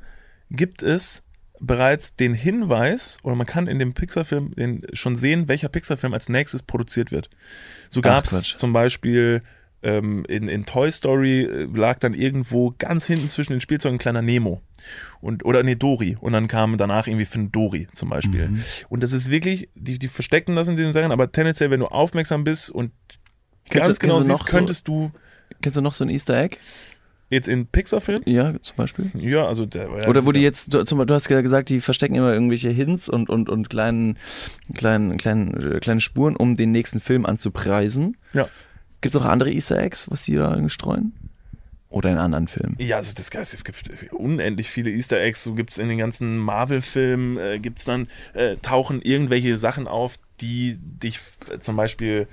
gibt 0.49 0.81
es 0.83 1.23
bereits 1.59 2.15
den 2.15 2.33
Hinweis, 2.33 3.17
oder 3.23 3.35
man 3.35 3.47
kann 3.47 3.67
in 3.67 3.79
dem 3.79 3.93
Pixar-Film 3.93 4.53
schon 4.93 5.15
sehen, 5.15 5.47
welcher 5.47 5.69
Pixar-Film 5.69 6.13
als 6.13 6.29
nächstes 6.29 6.61
produziert 6.63 7.11
wird. 7.11 7.29
So 7.89 8.01
gab 8.01 8.25
es 8.25 8.55
zum 8.57 8.73
Beispiel 8.73 9.41
ähm, 9.83 10.25
in, 10.27 10.47
in 10.47 10.65
Toy 10.65 10.91
Story 10.91 11.41
äh, 11.43 11.67
lag 11.73 11.99
dann 11.99 12.13
irgendwo 12.13 12.73
ganz 12.77 13.05
hinten 13.05 13.29
zwischen 13.29 13.53
den 13.53 13.61
Spielzeugen 13.61 13.95
ein 13.95 13.99
kleiner 13.99 14.21
Nemo. 14.23 14.61
Und, 15.21 15.45
oder 15.45 15.61
nee, 15.63 15.75
Dory. 15.75 16.17
Und 16.19 16.33
dann 16.33 16.47
kam 16.47 16.77
danach 16.77 17.05
irgendwie 17.07 17.25
Finn 17.25 17.51
Dory 17.51 17.87
zum 17.93 18.09
Beispiel. 18.09 18.49
Mhm. 18.49 18.63
Und 18.89 19.01
das 19.03 19.13
ist 19.13 19.29
wirklich, 19.29 19.69
die, 19.75 19.99
die 19.99 20.07
verstecken 20.07 20.55
das 20.55 20.67
in 20.67 20.77
diesen 20.77 20.93
Sachen, 20.93 21.11
aber 21.11 21.31
tendenziell, 21.31 21.69
wenn 21.69 21.79
du 21.79 21.87
aufmerksam 21.87 22.43
bist 22.43 22.69
und 22.71 22.91
Kennst 23.69 23.85
ganz 23.87 23.99
du- 23.99 24.01
genau 24.01 24.15
kennst 24.15 24.27
siehst, 24.29 24.39
noch 24.41 24.47
so- 24.47 24.57
könntest 24.57 24.87
du 24.87 25.11
Kennst 25.61 25.77
du 25.77 25.81
noch 25.81 25.93
so 25.93 26.03
ein 26.03 26.09
Easter 26.09 26.37
Egg? 26.37 26.57
jetzt 27.29 27.47
in 27.47 27.67
Pixar-Film, 27.67 28.21
Ja, 28.25 28.53
zum 28.61 28.75
Beispiel. 28.77 29.11
ja, 29.15 29.45
also 29.45 29.65
der, 29.65 30.07
Oder 30.07 30.25
wo 30.25 30.31
die 30.31 30.41
jetzt, 30.41 30.73
du, 30.73 30.83
zum, 30.83 31.05
du 31.05 31.13
hast 31.13 31.29
ja 31.29 31.41
gesagt, 31.41 31.69
die 31.69 31.81
verstecken 31.81 32.15
immer 32.15 32.31
irgendwelche 32.31 32.69
Hints 32.69 33.09
und, 33.09 33.29
und, 33.29 33.49
und 33.49 33.69
kleinen, 33.69 34.17
kleinen, 34.73 35.17
kleinen, 35.17 35.75
äh, 35.75 35.79
kleine 35.79 35.99
Spuren, 35.99 36.35
um 36.35 36.55
den 36.55 36.71
nächsten 36.71 36.99
Film 36.99 37.25
anzupreisen. 37.25 38.17
Ja. 38.33 38.47
Gibt 39.01 39.13
es 39.13 39.21
auch 39.21 39.25
andere 39.25 39.51
Easter 39.51 39.77
Eggs, 39.77 40.09
was 40.09 40.23
die 40.23 40.35
da 40.35 40.69
streuen? 40.69 41.13
Oder 41.89 42.11
in 42.11 42.17
anderen 42.17 42.47
Filmen? 42.47 42.75
Ja, 42.79 42.97
also 42.97 43.13
das 43.13 43.29
es 43.29 43.63
gibt 43.63 44.11
unendlich 44.11 44.69
viele 44.69 44.91
Easter 44.91 45.21
Eggs. 45.21 45.43
So 45.43 45.53
gibt's 45.53 45.77
in 45.77 45.87
den 45.87 45.97
ganzen 45.97 46.37
Marvel-Filmen, 46.37 47.37
äh, 47.37 47.59
gibt's 47.59 47.85
dann, 47.85 48.07
äh, 48.33 48.57
tauchen 48.61 49.01
irgendwelche 49.01 49.57
Sachen 49.57 49.87
auf, 49.87 50.17
die 50.41 50.77
dich 50.81 51.19
äh, 51.49 51.59
zum 51.59 51.77
Beispiel 51.77 52.27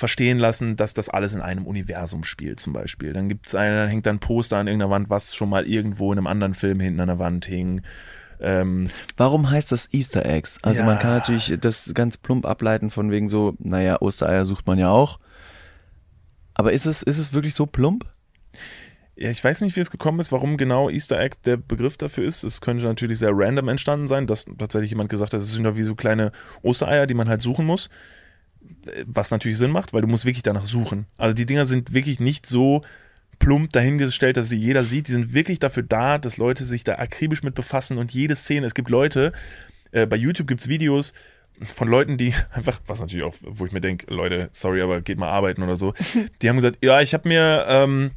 verstehen 0.00 0.38
lassen, 0.38 0.76
dass 0.76 0.94
das 0.94 1.10
alles 1.10 1.34
in 1.34 1.42
einem 1.42 1.66
Universum 1.66 2.24
spielt, 2.24 2.58
zum 2.58 2.72
Beispiel. 2.72 3.12
Dann 3.12 3.28
gibt's 3.28 3.54
einen, 3.54 3.76
dann 3.76 3.88
hängt 3.90 4.06
dann 4.06 4.16
ein 4.16 4.20
Poster 4.20 4.56
an 4.56 4.66
irgendeiner 4.66 4.90
Wand, 4.90 5.10
was 5.10 5.36
schon 5.36 5.50
mal 5.50 5.66
irgendwo 5.66 6.10
in 6.10 6.18
einem 6.18 6.26
anderen 6.26 6.54
Film 6.54 6.80
hinten 6.80 7.00
an 7.00 7.08
der 7.08 7.18
Wand 7.18 7.44
hing. 7.44 7.82
Ähm, 8.40 8.88
Warum 9.18 9.50
heißt 9.50 9.70
das 9.70 9.92
Easter 9.92 10.24
Eggs? 10.24 10.58
Also 10.62 10.80
Ja. 10.80 10.86
man 10.86 10.98
kann 10.98 11.10
natürlich 11.10 11.54
das 11.60 11.92
ganz 11.92 12.16
plump 12.16 12.46
ableiten 12.46 12.88
von 12.90 13.10
wegen 13.10 13.28
so, 13.28 13.54
naja, 13.58 14.00
Ostereier 14.00 14.46
sucht 14.46 14.66
man 14.66 14.78
ja 14.78 14.88
auch. 14.88 15.20
Aber 16.54 16.72
ist 16.72 16.86
es, 16.86 17.02
ist 17.02 17.18
es 17.18 17.34
wirklich 17.34 17.54
so 17.54 17.66
plump? 17.66 18.06
Ja, 19.16 19.28
ich 19.28 19.44
weiß 19.44 19.60
nicht, 19.60 19.76
wie 19.76 19.80
es 19.80 19.90
gekommen 19.90 20.18
ist, 20.18 20.32
warum 20.32 20.56
genau 20.56 20.88
Easter 20.88 21.20
Egg 21.20 21.36
der 21.44 21.58
Begriff 21.58 21.98
dafür 21.98 22.24
ist. 22.26 22.42
Es 22.42 22.62
könnte 22.62 22.84
natürlich 22.86 23.18
sehr 23.18 23.32
random 23.34 23.68
entstanden 23.68 24.08
sein, 24.08 24.26
dass 24.26 24.46
tatsächlich 24.56 24.92
jemand 24.92 25.10
gesagt 25.10 25.34
hat, 25.34 25.40
es 25.42 25.52
sind 25.52 25.66
ja 25.66 25.76
wie 25.76 25.82
so 25.82 25.94
kleine 25.94 26.32
Ostereier, 26.62 27.06
die 27.06 27.12
man 27.12 27.28
halt 27.28 27.42
suchen 27.42 27.66
muss. 27.66 27.90
Was 29.06 29.30
natürlich 29.30 29.58
Sinn 29.58 29.70
macht, 29.70 29.92
weil 29.92 30.02
du 30.02 30.08
musst 30.08 30.24
wirklich 30.24 30.42
danach 30.42 30.64
suchen. 30.64 31.06
Also 31.16 31.34
die 31.34 31.46
Dinger 31.46 31.66
sind 31.66 31.94
wirklich 31.94 32.20
nicht 32.20 32.46
so 32.46 32.82
plump 33.38 33.72
dahingestellt, 33.72 34.36
dass 34.36 34.48
sie 34.48 34.56
jeder 34.56 34.84
sieht. 34.84 35.08
Die 35.08 35.12
sind 35.12 35.34
wirklich 35.34 35.58
dafür 35.58 35.82
da, 35.82 36.18
dass 36.18 36.36
Leute 36.36 36.64
sich 36.64 36.84
da 36.84 36.96
akribisch 36.96 37.42
mit 37.42 37.54
befassen 37.54 37.98
und 37.98 38.12
jede 38.12 38.36
Szene. 38.36 38.66
Es 38.66 38.74
gibt 38.74 38.90
Leute, 38.90 39.32
äh, 39.92 40.06
bei 40.06 40.16
YouTube 40.16 40.46
gibt's 40.46 40.68
Videos 40.68 41.12
von 41.62 41.88
Leuten, 41.88 42.16
die 42.16 42.34
einfach, 42.52 42.80
was 42.86 43.00
natürlich 43.00 43.24
auch, 43.24 43.34
wo 43.42 43.66
ich 43.66 43.72
mir 43.72 43.80
denke, 43.80 44.12
Leute, 44.12 44.48
sorry, 44.52 44.82
aber 44.82 45.00
geht 45.00 45.18
mal 45.18 45.30
arbeiten 45.30 45.62
oder 45.62 45.76
so. 45.76 45.94
Die 46.42 46.48
haben 46.48 46.56
gesagt, 46.56 46.78
ja, 46.82 47.00
ich 47.00 47.14
habe 47.14 47.28
mir, 47.28 47.64
ähm, 47.68 48.10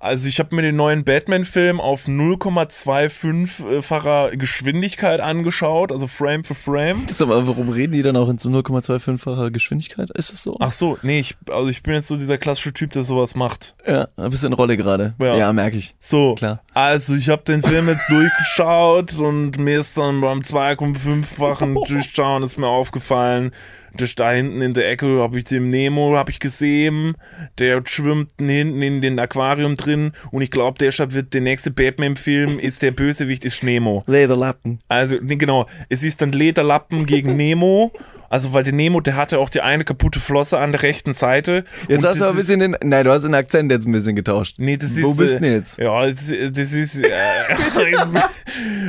also 0.00 0.28
ich 0.28 0.38
habe 0.38 0.54
mir 0.54 0.62
den 0.62 0.76
neuen 0.76 1.04
Batman-Film 1.04 1.80
auf 1.80 2.06
0,25-facher 2.06 4.36
Geschwindigkeit 4.36 5.20
angeschaut, 5.20 5.92
also 5.92 6.06
Frame 6.06 6.44
für 6.44 6.54
Frame. 6.54 7.04
Das 7.06 7.20
aber 7.20 7.46
warum 7.46 7.68
reden 7.68 7.92
die 7.92 8.02
dann 8.02 8.16
auch 8.16 8.28
in 8.28 8.38
so 8.38 8.48
0,25-facher 8.48 9.50
Geschwindigkeit? 9.50 10.10
Ist 10.10 10.32
das 10.32 10.42
so? 10.42 10.56
Ach 10.60 10.72
so, 10.72 10.98
nee, 11.02 11.20
ich, 11.20 11.36
also 11.50 11.68
ich 11.68 11.82
bin 11.82 11.94
jetzt 11.94 12.08
so 12.08 12.16
dieser 12.16 12.38
klassische 12.38 12.72
Typ, 12.72 12.92
der 12.92 13.04
sowas 13.04 13.34
macht. 13.34 13.74
Ja, 13.86 14.08
ein 14.16 14.30
bisschen 14.30 14.52
Rolle 14.52 14.76
gerade. 14.76 15.14
Ja. 15.18 15.36
Ja, 15.36 15.52
merke 15.52 15.76
ich. 15.76 15.94
So, 15.98 16.34
Klar. 16.34 16.62
Also 16.74 17.14
ich 17.14 17.28
habe 17.28 17.42
den 17.44 17.62
Film 17.62 17.88
jetzt 17.88 18.08
durchgeschaut 18.10 19.14
und 19.14 19.58
mir 19.58 19.80
ist 19.80 19.96
dann 19.96 20.20
beim 20.20 20.40
2,5-fachen 20.40 21.74
Durchschauen 21.88 22.42
ist 22.42 22.58
mir 22.58 22.66
aufgefallen, 22.66 23.52
dass 23.96 24.16
da 24.16 24.32
hinten 24.32 24.60
in 24.60 24.74
der 24.74 24.90
Ecke 24.90 25.20
habe 25.20 25.38
ich 25.38 25.44
den 25.44 25.68
Nemo 25.68 26.16
habe 26.16 26.32
ich 26.32 26.40
gesehen, 26.40 27.14
der 27.58 27.82
schwimmt 27.86 28.32
hinten 28.38 28.82
in 28.82 29.00
den 29.00 29.20
Aquarium 29.20 29.76
drin 29.76 30.12
und 30.32 30.42
ich 30.42 30.50
glaube, 30.50 30.78
deshalb 30.80 31.12
wird 31.12 31.32
der 31.32 31.42
nächste 31.42 31.70
Batman-Film 31.70 32.58
ist 32.58 32.82
der 32.82 32.90
Bösewicht 32.90 33.44
ist 33.44 33.62
Nemo. 33.62 34.02
Lederlappen. 34.08 34.80
Also, 34.88 35.16
nee, 35.22 35.36
genau, 35.36 35.66
es 35.88 36.02
ist 36.02 36.22
dann 36.22 36.32
Lederlappen 36.32 37.06
gegen 37.06 37.36
Nemo. 37.36 37.92
Also, 38.28 38.52
weil 38.52 38.64
der 38.64 38.72
Nemo, 38.72 39.00
der 39.00 39.16
hatte 39.16 39.38
auch 39.38 39.48
die 39.48 39.60
eine 39.60 39.84
kaputte 39.84 40.20
Flosse 40.20 40.58
an 40.58 40.72
der 40.72 40.82
rechten 40.82 41.12
Seite. 41.12 41.64
Jetzt 41.88 42.04
hast 42.04 42.20
du 42.20 42.24
ein 42.24 42.34
bisschen 42.34 42.60
den, 42.60 42.76
nein, 42.82 43.04
du 43.04 43.12
hast 43.12 43.22
den 43.22 43.34
Akzent 43.34 43.70
jetzt 43.70 43.86
ein 43.86 43.92
bisschen 43.92 44.16
getauscht. 44.16 44.56
Nee, 44.58 44.76
das 44.76 44.92
ist. 44.92 45.02
Wo 45.02 45.14
bist 45.14 45.34
du 45.34 45.38
äh, 45.38 45.40
denn 45.40 45.52
jetzt? 45.52 45.78
Ja, 45.78 46.06
das, 46.06 46.26
das 46.52 46.72
ist. 46.72 46.96
Äh, 46.96 47.10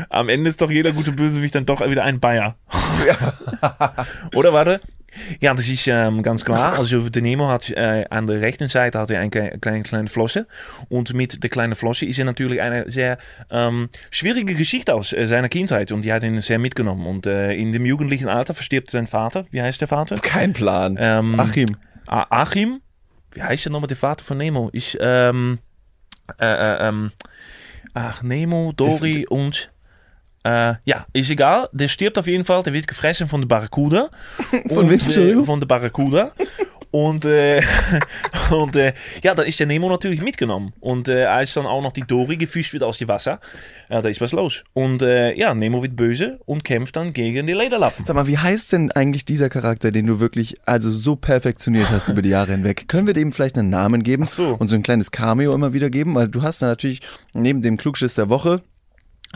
am 0.10 0.30
Ende 0.30 0.50
ist 0.50 0.62
doch 0.62 0.72
jeder 0.72 0.92
gute 0.92 1.12
Bösewicht 1.12 1.56
dann 1.56 1.66
doch 1.66 1.88
wieder 1.88 2.04
ein 2.04 2.20
Bayer. 2.20 2.56
Oder 4.36 4.54
warte? 4.54 4.82
Ja, 5.40 5.54
das 5.54 5.68
ist 5.68 5.88
ähm, 5.88 6.24
ganz 6.24 6.44
klar. 6.46 6.78
Also 6.78 7.10
der 7.10 7.22
Nemo 7.22 7.48
hat 7.48 7.70
äh, 7.70 8.06
an 8.10 8.28
der 8.28 8.42
rechten 8.42 8.68
Seite 8.68 9.00
hat 9.00 9.12
er 9.12 9.20
eine 9.20 9.30
kleine, 9.30 9.84
kleine, 9.84 10.08
Flosse. 10.08 10.48
Und 10.90 11.14
mit 11.14 11.44
der 11.44 11.50
kleinen 11.50 11.76
Flosse 11.76 12.06
ist 12.06 12.20
er 12.20 12.26
natürlich 12.26 12.62
eine 12.62 12.90
sehr 12.90 13.18
ähm, 13.50 13.90
schwierige 14.12 14.56
Geschichte 14.56 14.94
aus 14.94 15.14
äh, 15.14 15.28
seiner 15.28 15.50
Kindheit. 15.50 15.92
Und 15.92 16.04
die 16.04 16.14
hat 16.14 16.24
ihn 16.24 16.42
sehr 16.42 16.60
mitgenommen. 16.60 17.06
Und 17.06 17.26
äh, 17.28 17.54
in 17.54 17.72
dem 17.72 17.86
jugendlichen 17.86 18.28
Alter 18.28 18.54
verstirbt 18.54 18.92
sein 18.92 19.08
Vater. 19.08 19.46
Wie 19.52 19.62
heißt 19.62 19.82
der 19.82 19.88
Vater? 19.88 20.18
Kein 20.18 20.54
Plan. 20.54 20.98
Ähm, 21.00 21.40
Achim. 21.40 21.78
Achim? 22.08 22.82
Wie 23.32 23.44
heißt 23.44 23.66
der 23.66 23.72
nochmal 23.72 23.88
der 23.88 23.98
Vater 23.98 24.24
von 24.24 24.38
Nemo? 24.38 24.70
Ich, 24.72 24.98
ähm, 25.02 25.60
äh, 26.40 26.46
äh, 26.46 26.88
ähm, 26.88 27.12
ach, 27.94 28.24
Nemo, 28.24 28.72
Dory 28.76 29.26
und, 29.28 29.72
äh, 30.46 30.76
ja, 30.86 31.06
ist 31.12 31.32
egal. 31.32 31.70
Der 31.74 31.88
stirbt 31.88 32.20
auf 32.20 32.28
jeden 32.28 32.46
Fall. 32.46 32.62
Der 32.62 32.72
wird 32.72 32.88
gefressen 32.88 33.28
von 33.28 33.42
der 33.42 33.48
Barracuda. 33.48 34.10
Von 34.70 34.86
Und, 34.86 34.92
Entschuldigung? 34.92 35.44
Von 35.44 35.60
der 35.60 35.66
Barracuda. 35.66 36.32
Und, 36.92 37.26
äh, 37.26 37.62
und 38.52 38.76
äh, 38.76 38.94
ja, 39.24 39.34
dann 39.34 39.48
ist 39.48 39.60
der 39.60 39.68
Nemo 39.68 39.90
natürlich 39.90 40.22
mitgenommen. 40.22 40.72
Und 40.80 41.10
äh, 41.10 41.26
als 41.26 41.56
dann 41.56 41.66
auch 41.66 41.82
noch 41.82 41.92
die 41.92 42.04
Dory 42.04 42.38
gefischt 42.38 42.74
wird 42.74 42.84
aus 42.84 43.00
dem 43.00 43.08
Wasser, 43.08 43.40
da 43.90 44.00
ist 44.02 44.22
was 44.22 44.32
los. 44.32 44.64
Und 44.74 45.02
äh, 45.02 45.34
ja, 45.34 45.54
Nemo 45.54 45.82
wird 45.82 45.96
böse 45.96 46.40
und 46.46 46.64
kämpft 46.64 46.96
dann 46.96 47.12
gegen 47.12 47.48
die 47.48 47.54
Lederlappen. 47.54 48.06
Sag 48.06 48.16
mal, 48.16 48.28
wie 48.28 48.38
heißt 48.38 48.72
denn 48.72 48.92
eigentlich 48.92 49.26
dieser 49.26 49.50
Charakter, 49.50 49.92
den 49.92 50.08
du 50.08 50.20
wirklich 50.20 50.56
also 50.66 50.92
so 50.92 51.16
perfektioniert 51.16 51.90
hast 51.92 52.08
über 52.08 52.22
die 52.22 52.30
Jahre 52.30 52.52
hinweg? 52.54 52.86
Können 52.88 53.08
wir 53.08 53.14
dem 53.14 53.32
vielleicht 53.32 53.58
einen 53.58 53.70
Namen 53.70 54.04
geben 54.04 54.24
Ach 54.28 54.30
so. 54.32 54.56
und 54.58 54.70
so 54.70 54.76
ein 54.76 54.84
kleines 54.84 55.12
Cameo 55.12 55.54
immer 55.54 55.74
wieder 55.74 55.90
geben? 55.90 56.16
Weil 56.16 56.30
du 56.30 56.44
hast 56.44 56.62
da 56.62 56.68
natürlich 56.68 57.02
neben 57.34 57.62
dem 57.62 57.78
Klugschiss 57.78 58.16
der 58.16 58.30
Woche 58.30 58.62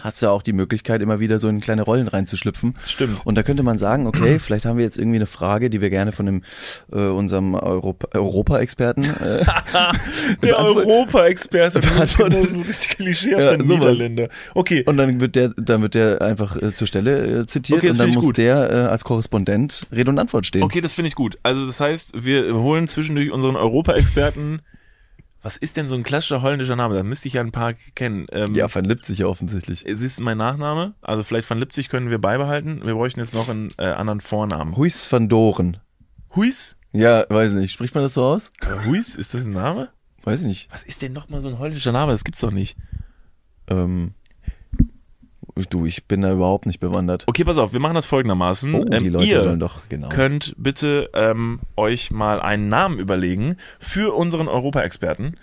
hast 0.04 0.22
du 0.22 0.28
ja 0.28 0.32
auch 0.32 0.42
die 0.42 0.54
Möglichkeit, 0.54 1.02
immer 1.02 1.20
wieder 1.20 1.40
so 1.40 1.48
in 1.48 1.60
kleine 1.60 1.82
Rollen 1.84 2.08
reinzuschlüpfen. 2.08 2.76
Stimmt. 2.86 3.26
Und 3.26 3.36
da 3.36 3.44
könnte 3.44 3.64
man 3.64 3.78
sagen, 3.78 4.08
okay, 4.08 4.40
vielleicht 4.40 4.66
haben 4.66 4.78
wir 4.78 4.86
jetzt 4.86 4.98
irgendwie 4.98 5.18
eine 5.18 5.26
Frage, 5.26 5.70
die 5.70 5.82
wir 5.82 5.90
gerne 5.90 6.12
von 6.12 6.26
dem, 6.26 6.44
äh, 6.92 7.08
unserem 7.08 7.56
Europa- 7.56 8.08
Europa-Experten 8.14 9.04
äh, 9.04 9.46
Der 10.44 10.58
Europa-Experte, 10.60 11.80
das 11.80 12.14
ist 12.16 12.20
richtig 12.56 12.90
klischeehafter 12.98 13.58
Ja, 13.60 13.66
sowas. 13.66 13.80
Niederländer. 13.80 14.30
Okay, 14.56 14.84
Und 14.86 14.98
dann 14.98 15.20
wird 15.20 15.36
der, 15.36 15.50
dann 15.50 15.82
wird 15.82 15.96
der 15.96 16.22
einfach 16.22 16.56
äh, 16.62 16.74
zur 16.74 16.88
Stelle 16.88 17.42
äh, 17.42 17.46
zitiert 17.46 17.80
Okay, 17.80 17.88
das 17.88 18.00
und 18.00 18.06
dann 18.06 18.14
muss 18.16 18.26
gut. 18.26 18.38
der 18.38 18.70
äh, 18.70 18.74
als 18.88 19.04
Korrespondent 19.04 19.88
Rede 19.92 20.10
und 20.10 20.20
Antwort 20.20 20.46
stehen. 20.46 20.64
Okay, 20.64 20.82
das 20.82 20.94
finde 20.94 21.08
ich 21.10 21.16
gut. 21.16 21.38
Also 21.44 21.66
das 21.66 21.80
heißt, 21.80 22.14
wir 22.24 22.54
holen 22.56 22.88
zwischendurch 22.88 23.32
unseren 23.32 23.56
Europa-Experten. 23.56 24.62
Was 25.42 25.56
ist 25.56 25.78
denn 25.78 25.88
so 25.88 25.96
ein 25.96 26.04
klassischer 26.04 26.42
holländischer 26.42 26.76
Name? 26.76 26.96
Da 26.96 27.04
müsste 27.04 27.28
ich 27.30 27.36
ja 27.36 27.42
ein 27.42 27.52
paar 27.52 27.74
kennen. 27.74 28.28
Ähm, 28.32 28.54
Ja, 28.56 28.74
Van 28.74 28.84
Lipzig 28.84 29.20
ja 29.20 29.28
offensichtlich. 29.28 29.86
Es 29.86 30.02
ist 30.02 30.20
mein 30.20 30.38
Nachname. 30.38 30.96
Also 31.02 31.24
vielleicht 31.24 31.48
von 31.48 31.60
Lipzig 31.60 31.88
können 31.90 32.10
wir 32.10 32.20
beibehalten. 32.20 32.82
Wir 32.86 32.94
bräuchten 32.94 33.22
jetzt 33.22 33.34
noch 33.34 33.48
einen 33.48 33.70
äh, 33.78 33.86
anderen 33.86 34.20
Vornamen. 34.20 34.76
Huis 34.76 35.10
van 35.12 35.30
Doren. 35.30 35.78
Huis? 36.36 36.76
Ja, 36.92 37.26
weiß 37.30 37.54
nicht. 37.54 37.72
Spricht 37.72 37.96
man 37.96 38.04
das 38.04 38.16
so 38.16 38.26
aus? 38.26 38.50
Äh, 38.62 38.86
Huis? 38.88 39.16
Ist 39.16 39.34
das 39.34 39.46
ein 39.46 39.52
Name? 39.54 39.90
Weiß 40.24 40.44
nicht. 40.44 40.68
Was 40.72 40.84
ist 40.84 41.02
denn 41.02 41.14
nochmal 41.14 41.40
so 41.40 41.48
ein 41.48 41.58
holländischer 41.58 41.94
Name? 41.94 42.12
Das 42.12 42.26
gibt's 42.26 42.42
doch 42.42 42.52
nicht. 42.52 42.76
Ähm, 43.68 44.14
du, 45.68 45.86
ich 45.86 46.06
bin 46.06 46.22
da 46.22 46.32
überhaupt 46.32 46.66
nicht 46.66 46.80
bewandert. 46.80 47.24
Okay, 47.28 47.44
pass 47.44 47.58
auf, 47.58 47.74
wir 47.74 47.80
machen 47.80 47.96
das 47.96 48.06
folgendermaßen. 48.06 48.74
Oh, 48.74 48.86
die 48.86 48.96
Ähm, 48.96 49.08
Leute 49.14 49.26
ihr 49.26 49.42
sollen 49.42 49.60
doch, 49.60 49.88
genau. 49.90 50.10
könnt 50.10 50.54
bitte 50.58 51.10
ähm, 51.14 51.60
euch 51.76 52.12
mal 52.12 52.40
einen 52.42 52.70
Namen 52.70 53.00
überlegen 53.00 53.56
für 53.80 54.14
unseren 54.16 54.48
Europa-Experten, 54.48 55.36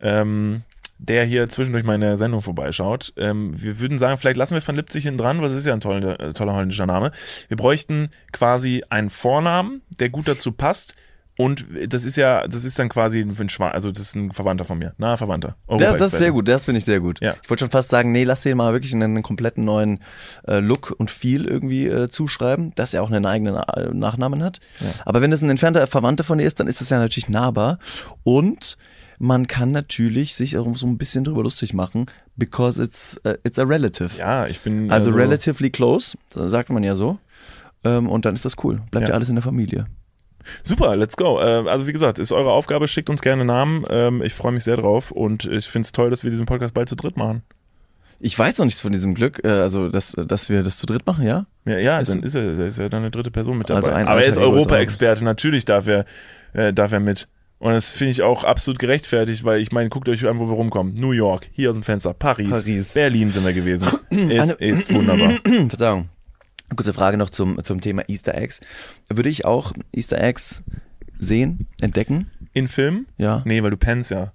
ähm, 0.00 0.62
der 0.98 1.24
hier 1.24 1.48
zwischendurch 1.48 1.84
meine 1.84 2.16
Sendung 2.16 2.40
vorbeischaut. 2.40 3.12
Ähm, 3.16 3.52
wir 3.60 3.80
würden 3.80 3.98
sagen, 3.98 4.18
vielleicht 4.18 4.36
lassen 4.36 4.54
wir 4.54 4.66
Van 4.66 4.76
Lipzig 4.76 5.04
hinten 5.04 5.18
dran, 5.18 5.38
weil 5.38 5.48
das 5.48 5.56
ist 5.56 5.66
ja 5.66 5.72
ein 5.74 5.80
toller, 5.80 6.20
äh, 6.20 6.32
toller 6.32 6.54
holländischer 6.54 6.86
Name. 6.86 7.10
Wir 7.48 7.56
bräuchten 7.56 8.10
quasi 8.32 8.84
einen 8.90 9.10
Vornamen, 9.10 9.82
der 10.00 10.10
gut 10.10 10.28
dazu 10.28 10.52
passt. 10.52 10.94
Und 11.36 11.66
das 11.88 12.04
ist 12.04 12.16
ja, 12.16 12.46
das 12.46 12.64
ist 12.64 12.78
dann 12.78 12.88
quasi 12.88 13.20
ein 13.20 13.48
Schwa 13.48 13.70
also 13.70 13.90
das 13.90 14.02
ist 14.02 14.14
ein 14.14 14.32
Verwandter 14.32 14.64
von 14.64 14.78
mir, 14.78 14.94
nahe 14.98 15.16
Verwandter. 15.16 15.56
Das, 15.68 15.98
das 15.98 16.12
ist 16.12 16.18
sehr 16.18 16.30
gut, 16.30 16.46
das 16.46 16.64
finde 16.66 16.78
ich 16.78 16.84
sehr 16.84 17.00
gut. 17.00 17.20
Ja. 17.20 17.34
Ich 17.42 17.50
wollte 17.50 17.64
schon 17.64 17.72
fast 17.72 17.90
sagen, 17.90 18.12
nee, 18.12 18.22
lass 18.22 18.42
dir 18.42 18.54
mal 18.54 18.72
wirklich 18.72 18.92
einen, 18.94 19.02
einen 19.02 19.22
kompletten 19.24 19.64
neuen 19.64 19.98
äh, 20.46 20.60
Look 20.60 20.94
und 20.96 21.10
Feel 21.10 21.46
irgendwie 21.46 21.86
äh, 21.88 22.08
zuschreiben, 22.08 22.72
dass 22.76 22.94
er 22.94 23.02
auch 23.02 23.10
einen 23.10 23.26
eigenen 23.26 23.56
äh, 23.56 23.92
Nachnamen 23.92 24.44
hat. 24.44 24.60
Aber 25.04 25.20
wenn 25.22 25.32
es 25.32 25.42
ein 25.42 25.50
entfernter 25.50 25.86
Verwandter 25.88 26.22
von 26.22 26.38
dir 26.38 26.44
ist, 26.44 26.60
dann 26.60 26.68
ist 26.68 26.80
es 26.80 26.90
ja 26.90 26.98
natürlich 26.98 27.28
nahbar. 27.28 27.78
Und 28.22 28.78
man 29.18 29.46
kann 29.48 29.72
natürlich 29.72 30.34
sich 30.36 30.56
auch 30.56 30.76
so 30.76 30.86
ein 30.86 30.98
bisschen 30.98 31.24
drüber 31.24 31.42
lustig 31.42 31.74
machen, 31.74 32.06
because 32.36 32.80
it's, 32.82 33.20
uh, 33.26 33.34
it's 33.44 33.58
a 33.58 33.64
relative. 33.64 34.16
Ja, 34.18 34.46
ich 34.46 34.60
bin 34.60 34.90
Also 34.90 35.10
relatively 35.10 35.70
close, 35.70 36.16
sagt 36.30 36.70
man 36.70 36.84
ja 36.84 36.94
so. 36.94 37.18
Ähm, 37.84 38.08
und 38.08 38.24
dann 38.24 38.34
ist 38.34 38.44
das 38.44 38.56
cool. 38.64 38.82
Bleibt 38.90 39.04
ja, 39.04 39.10
Ja. 39.10 39.14
alles 39.14 39.28
in 39.28 39.34
der 39.34 39.42
Familie. 39.42 39.86
Super, 40.62 40.96
let's 40.96 41.16
go. 41.16 41.38
Äh, 41.40 41.68
also 41.68 41.86
wie 41.86 41.92
gesagt, 41.92 42.18
ist 42.18 42.32
eure 42.32 42.52
Aufgabe, 42.52 42.88
schickt 42.88 43.10
uns 43.10 43.22
gerne 43.22 43.44
Namen. 43.44 43.84
Ähm, 43.88 44.22
ich 44.22 44.34
freue 44.34 44.52
mich 44.52 44.64
sehr 44.64 44.76
drauf 44.76 45.10
und 45.10 45.44
ich 45.46 45.66
finde 45.66 45.86
es 45.86 45.92
toll, 45.92 46.10
dass 46.10 46.22
wir 46.24 46.30
diesen 46.30 46.46
Podcast 46.46 46.74
bald 46.74 46.88
zu 46.88 46.96
dritt 46.96 47.16
machen. 47.16 47.42
Ich 48.20 48.38
weiß 48.38 48.58
noch 48.58 48.64
nichts 48.64 48.80
von 48.80 48.92
diesem 48.92 49.14
Glück, 49.14 49.40
äh, 49.44 49.48
also 49.48 49.88
dass, 49.88 50.12
dass 50.12 50.48
wir 50.48 50.62
das 50.62 50.78
zu 50.78 50.86
dritt 50.86 51.06
machen, 51.06 51.26
ja? 51.26 51.46
Ja, 51.66 51.78
ja, 51.78 51.98
Ist- 52.00 52.14
dann 52.14 52.22
ist 52.22 52.34
er, 52.34 52.58
ist 52.58 52.78
ja 52.78 52.88
dann 52.88 53.02
eine 53.02 53.10
dritte 53.10 53.30
Person 53.30 53.58
mit 53.58 53.68
dabei. 53.68 53.78
Also 53.78 53.90
ein 53.90 54.06
Aber 54.06 54.20
er 54.22 54.28
ist 54.28 54.36
ist 54.36 54.42
Europa-Experte, 54.42 55.24
natürlich 55.24 55.64
darf 55.64 55.86
er, 55.88 56.04
äh, 56.52 56.72
darf 56.72 56.92
er 56.92 57.00
mit. 57.00 57.28
Und 57.58 57.72
das 57.72 57.88
finde 57.90 58.10
ich 58.12 58.22
auch 58.22 58.44
absolut 58.44 58.78
gerechtfertigt, 58.78 59.42
weil 59.44 59.60
ich 59.60 59.72
meine, 59.72 59.88
guckt 59.88 60.08
euch 60.08 60.26
an, 60.26 60.38
wo 60.38 60.46
wir 60.48 60.54
rumkommen. 60.54 60.94
New 60.94 61.12
York, 61.12 61.48
hier 61.52 61.70
aus 61.70 61.76
dem 61.76 61.82
Fenster, 61.82 62.12
Paris, 62.12 62.50
Paris. 62.50 62.92
Berlin 62.92 63.30
sind 63.30 63.44
wir 63.46 63.52
gewesen. 63.52 63.88
es 64.10 64.40
Eine- 64.40 64.52
ist 64.58 64.92
wunderbar. 64.92 65.32
Verzeihung. 65.68 66.08
Kurze 66.76 66.92
Frage 66.92 67.16
noch 67.16 67.30
zum, 67.30 67.62
zum 67.62 67.80
Thema 67.80 68.02
Easter 68.08 68.34
Eggs. 68.34 68.60
Würde 69.08 69.28
ich 69.28 69.44
auch 69.44 69.72
Easter 69.92 70.20
Eggs 70.20 70.62
sehen, 71.18 71.66
entdecken? 71.80 72.30
In 72.52 72.68
Filmen? 72.68 73.06
Ja. 73.18 73.42
Nee, 73.44 73.62
weil 73.62 73.70
du 73.70 73.76
pennst 73.76 74.10
ja. 74.10 74.32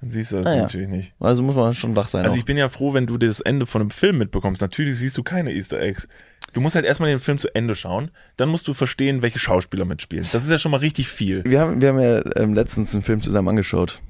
Dann 0.00 0.10
siehst 0.10 0.32
du 0.32 0.38
das 0.38 0.46
Ah, 0.46 0.56
ja. 0.56 0.62
natürlich 0.62 0.88
nicht. 0.88 1.14
Also 1.20 1.42
muss 1.42 1.54
man 1.56 1.74
schon 1.74 1.94
wach 1.94 2.08
sein. 2.08 2.24
Also 2.24 2.34
auch. 2.34 2.38
ich 2.38 2.46
bin 2.46 2.56
ja 2.56 2.68
froh, 2.70 2.94
wenn 2.94 3.06
du 3.06 3.18
das 3.18 3.40
Ende 3.40 3.66
von 3.66 3.82
einem 3.82 3.90
Film 3.90 4.16
mitbekommst. 4.18 4.62
Natürlich 4.62 4.96
siehst 4.96 5.18
du 5.18 5.22
keine 5.22 5.52
Easter 5.52 5.78
Eggs. 5.78 6.08
Du 6.54 6.60
musst 6.60 6.74
halt 6.74 6.86
erstmal 6.86 7.10
den 7.10 7.20
Film 7.20 7.38
zu 7.38 7.54
Ende 7.54 7.74
schauen, 7.74 8.10
dann 8.36 8.48
musst 8.48 8.66
du 8.66 8.74
verstehen, 8.74 9.22
welche 9.22 9.38
Schauspieler 9.38 9.84
mitspielen. 9.84 10.26
Das 10.32 10.42
ist 10.42 10.50
ja 10.50 10.58
schon 10.58 10.72
mal 10.72 10.78
richtig 10.78 11.08
viel. 11.08 11.44
wir, 11.44 11.60
haben, 11.60 11.80
wir 11.80 11.88
haben 11.90 12.00
ja 12.00 12.22
ähm, 12.36 12.54
letztens 12.54 12.94
einen 12.94 13.02
Film 13.02 13.20
zusammen 13.22 13.48
angeschaut. 13.48 14.00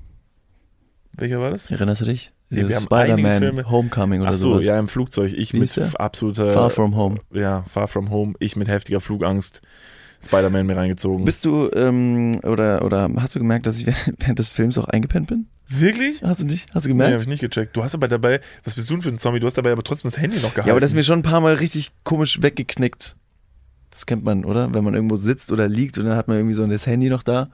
Welcher 1.19 1.41
war 1.41 1.51
das? 1.51 1.71
Erinnerst 1.71 2.01
du 2.03 2.05
dich? 2.07 2.33
Nee, 2.51 2.69
Spider-Man 2.69 3.71
Homecoming 3.71 4.21
oder 4.23 4.31
Ach 4.31 4.35
so, 4.35 4.55
sowas. 4.55 4.67
ja, 4.67 4.79
im 4.79 4.89
Flugzeug. 4.89 5.33
Ich 5.33 5.53
Wie 5.53 5.61
mit 5.61 5.79
absoluter 6.01 6.51
Far 6.53 6.71
From 6.71 6.97
Home. 6.97 7.17
Ja, 7.33 7.65
Far 7.73 7.87
From 7.89 8.11
Home. 8.11 8.35
Ich 8.41 8.57
mit 8.57 8.69
heftiger 8.69 9.01
Flugangst. 9.01 9.63
Spider-Man 10.23 10.67
mir 10.67 10.77
reingezogen. 10.77 11.25
Bist 11.25 11.45
du, 11.47 11.71
ähm, 11.73 12.39
oder, 12.43 12.85
oder 12.85 13.09
hast 13.17 13.35
du 13.35 13.39
gemerkt, 13.39 13.67
dass 13.67 13.81
ich 13.81 13.87
während 14.19 14.39
des 14.39 14.51
Films 14.51 14.77
auch 14.77 14.85
eingepennt 14.87 15.29
bin? 15.29 15.47
Wirklich? 15.69 16.23
Hast 16.23 16.41
du 16.43 16.47
nicht? 16.47 16.67
Hast 16.75 16.85
du 16.85 16.89
Nee, 16.91 16.95
gemerkt? 16.95 17.15
hab 17.15 17.23
ich 17.23 17.29
nicht 17.29 17.41
gecheckt. 17.41 17.77
Du 17.77 17.85
hast 17.85 17.95
aber 17.95 18.09
dabei, 18.09 18.41
was 18.65 18.75
bist 18.75 18.91
du 18.91 18.95
denn 18.95 19.03
für 19.03 19.09
ein 19.11 19.19
Zombie? 19.19 19.41
Du 19.41 19.47
hast 19.47 19.57
dabei 19.57 19.73
aber 19.73 19.83
trotzdem 19.85 20.11
das 20.11 20.21
Handy 20.21 20.37
noch 20.41 20.51
gehalten. 20.51 20.67
Ja, 20.69 20.73
aber 20.75 20.81
das 20.81 20.91
ist 20.91 20.95
mir 20.97 21.05
schon 21.05 21.21
ein 21.21 21.23
paar 21.23 21.41
Mal 21.41 21.55
richtig 21.55 21.93
komisch 22.05 22.43
weggeknickt. 22.43 23.17
Das 23.91 24.05
kennt 24.07 24.25
man, 24.25 24.45
oder? 24.45 24.75
Wenn 24.75 24.85
man 24.85 24.95
irgendwo 24.95 25.17
sitzt 25.17 25.53
oder 25.53 25.69
liegt 25.69 25.97
und 25.97 26.05
dann 26.07 26.17
hat 26.17 26.29
man 26.29 26.37
irgendwie 26.37 26.55
so 26.55 26.67
das 26.67 26.87
Handy 26.87 27.09
noch 27.09 27.23
da. 27.23 27.51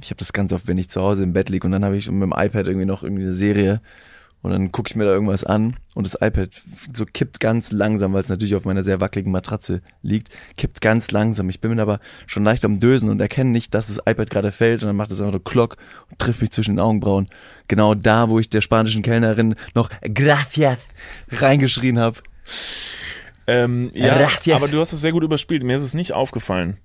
Ich 0.00 0.10
habe 0.10 0.18
das 0.18 0.32
ganz 0.32 0.52
oft, 0.52 0.68
wenn 0.68 0.78
ich 0.78 0.90
zu 0.90 1.00
Hause 1.00 1.22
im 1.22 1.32
Bett 1.32 1.48
liege 1.48 1.66
und 1.66 1.72
dann 1.72 1.84
habe 1.84 1.96
ich 1.96 2.10
mit 2.10 2.22
dem 2.22 2.34
iPad 2.36 2.66
irgendwie 2.66 2.86
noch 2.86 3.02
irgendwie 3.02 3.22
eine 3.22 3.32
Serie 3.32 3.80
und 4.42 4.52
dann 4.52 4.70
gucke 4.70 4.88
ich 4.88 4.96
mir 4.96 5.04
da 5.04 5.10
irgendwas 5.10 5.42
an 5.42 5.74
und 5.94 6.06
das 6.06 6.14
iPad 6.20 6.50
so 6.94 7.04
kippt 7.04 7.40
ganz 7.40 7.72
langsam, 7.72 8.12
weil 8.12 8.20
es 8.20 8.28
natürlich 8.28 8.54
auf 8.54 8.64
meiner 8.64 8.82
sehr 8.82 9.00
wackeligen 9.00 9.32
Matratze 9.32 9.82
liegt, 10.02 10.28
kippt 10.56 10.80
ganz 10.80 11.10
langsam. 11.10 11.50
Ich 11.50 11.60
bin 11.60 11.74
mir 11.74 11.82
aber 11.82 11.98
schon 12.26 12.44
leicht 12.44 12.64
am 12.64 12.78
Dösen 12.78 13.08
und 13.10 13.20
erkenne 13.20 13.50
nicht, 13.50 13.74
dass 13.74 13.88
das 13.88 13.98
iPad 13.98 14.30
gerade 14.30 14.52
fällt 14.52 14.82
und 14.82 14.88
dann 14.88 14.96
macht 14.96 15.10
es 15.10 15.20
einfach 15.20 15.32
so 15.32 15.40
Klock 15.40 15.76
und 16.10 16.18
trifft 16.18 16.42
mich 16.42 16.52
zwischen 16.52 16.76
den 16.76 16.80
Augenbrauen. 16.80 17.26
Genau 17.66 17.94
da, 17.94 18.28
wo 18.28 18.38
ich 18.38 18.48
der 18.48 18.60
spanischen 18.60 19.02
Kellnerin 19.02 19.56
noch 19.74 19.90
Gracias 20.14 20.78
reingeschrien 21.32 21.98
habe. 21.98 22.20
Ähm, 23.48 23.90
ja, 23.94 24.16
Gracias. 24.16 24.54
aber 24.56 24.68
du 24.68 24.80
hast 24.80 24.92
es 24.92 25.00
sehr 25.00 25.12
gut 25.12 25.24
überspielt. 25.24 25.64
Mir 25.64 25.76
ist 25.76 25.82
es 25.82 25.94
nicht 25.94 26.12
aufgefallen. 26.12 26.76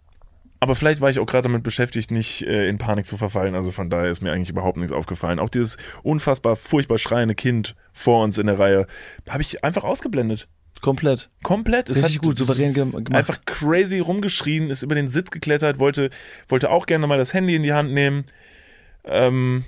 Aber 0.64 0.76
vielleicht 0.76 1.02
war 1.02 1.10
ich 1.10 1.18
auch 1.18 1.26
gerade 1.26 1.48
damit 1.50 1.64
beschäftigt, 1.64 2.12
nicht 2.12 2.44
äh, 2.44 2.70
in 2.70 2.78
Panik 2.78 3.08
zu 3.08 3.18
verfallen. 3.18 3.56
Also 3.56 3.72
von 3.72 3.90
daher 3.90 4.12
ist 4.12 4.22
mir 4.22 4.32
eigentlich 4.32 4.52
überhaupt 4.52 4.78
nichts 4.78 4.94
aufgefallen. 4.94 5.40
Auch 5.40 5.50
dieses 5.50 5.78
unfassbar 6.04 6.56
furchtbar 6.56 7.00
schreiende 7.00 7.34
Kind 7.34 7.76
vor 7.94 8.24
uns 8.24 8.38
in 8.38 8.46
der 8.46 8.60
Reihe 8.60 8.86
habe 9.28 9.42
ich 9.42 9.64
einfach 9.64 9.84
ausgeblendet. 9.84 10.48
Komplett. 10.80 11.32
Komplett. 11.42 11.90
Es 11.90 11.98
Richtig 11.98 12.18
hat 12.18 12.22
gut, 12.24 12.38
souverän 12.38 12.74
gem- 12.76 12.92
gemacht. 12.92 13.14
Einfach 13.16 13.44
crazy 13.46 13.98
rumgeschrien, 14.00 14.70
ist 14.70 14.84
über 14.84 14.94
den 14.96 15.08
Sitz 15.08 15.32
geklettert, 15.32 15.80
wollte, 15.80 16.12
wollte 16.48 16.70
auch 16.70 16.86
gerne 16.86 17.08
mal 17.08 17.18
das 17.18 17.34
Handy 17.34 17.56
in 17.56 17.64
die 17.64 17.74
Hand 17.74 17.92
nehmen. 17.92 18.26
Ähm, 19.04 19.64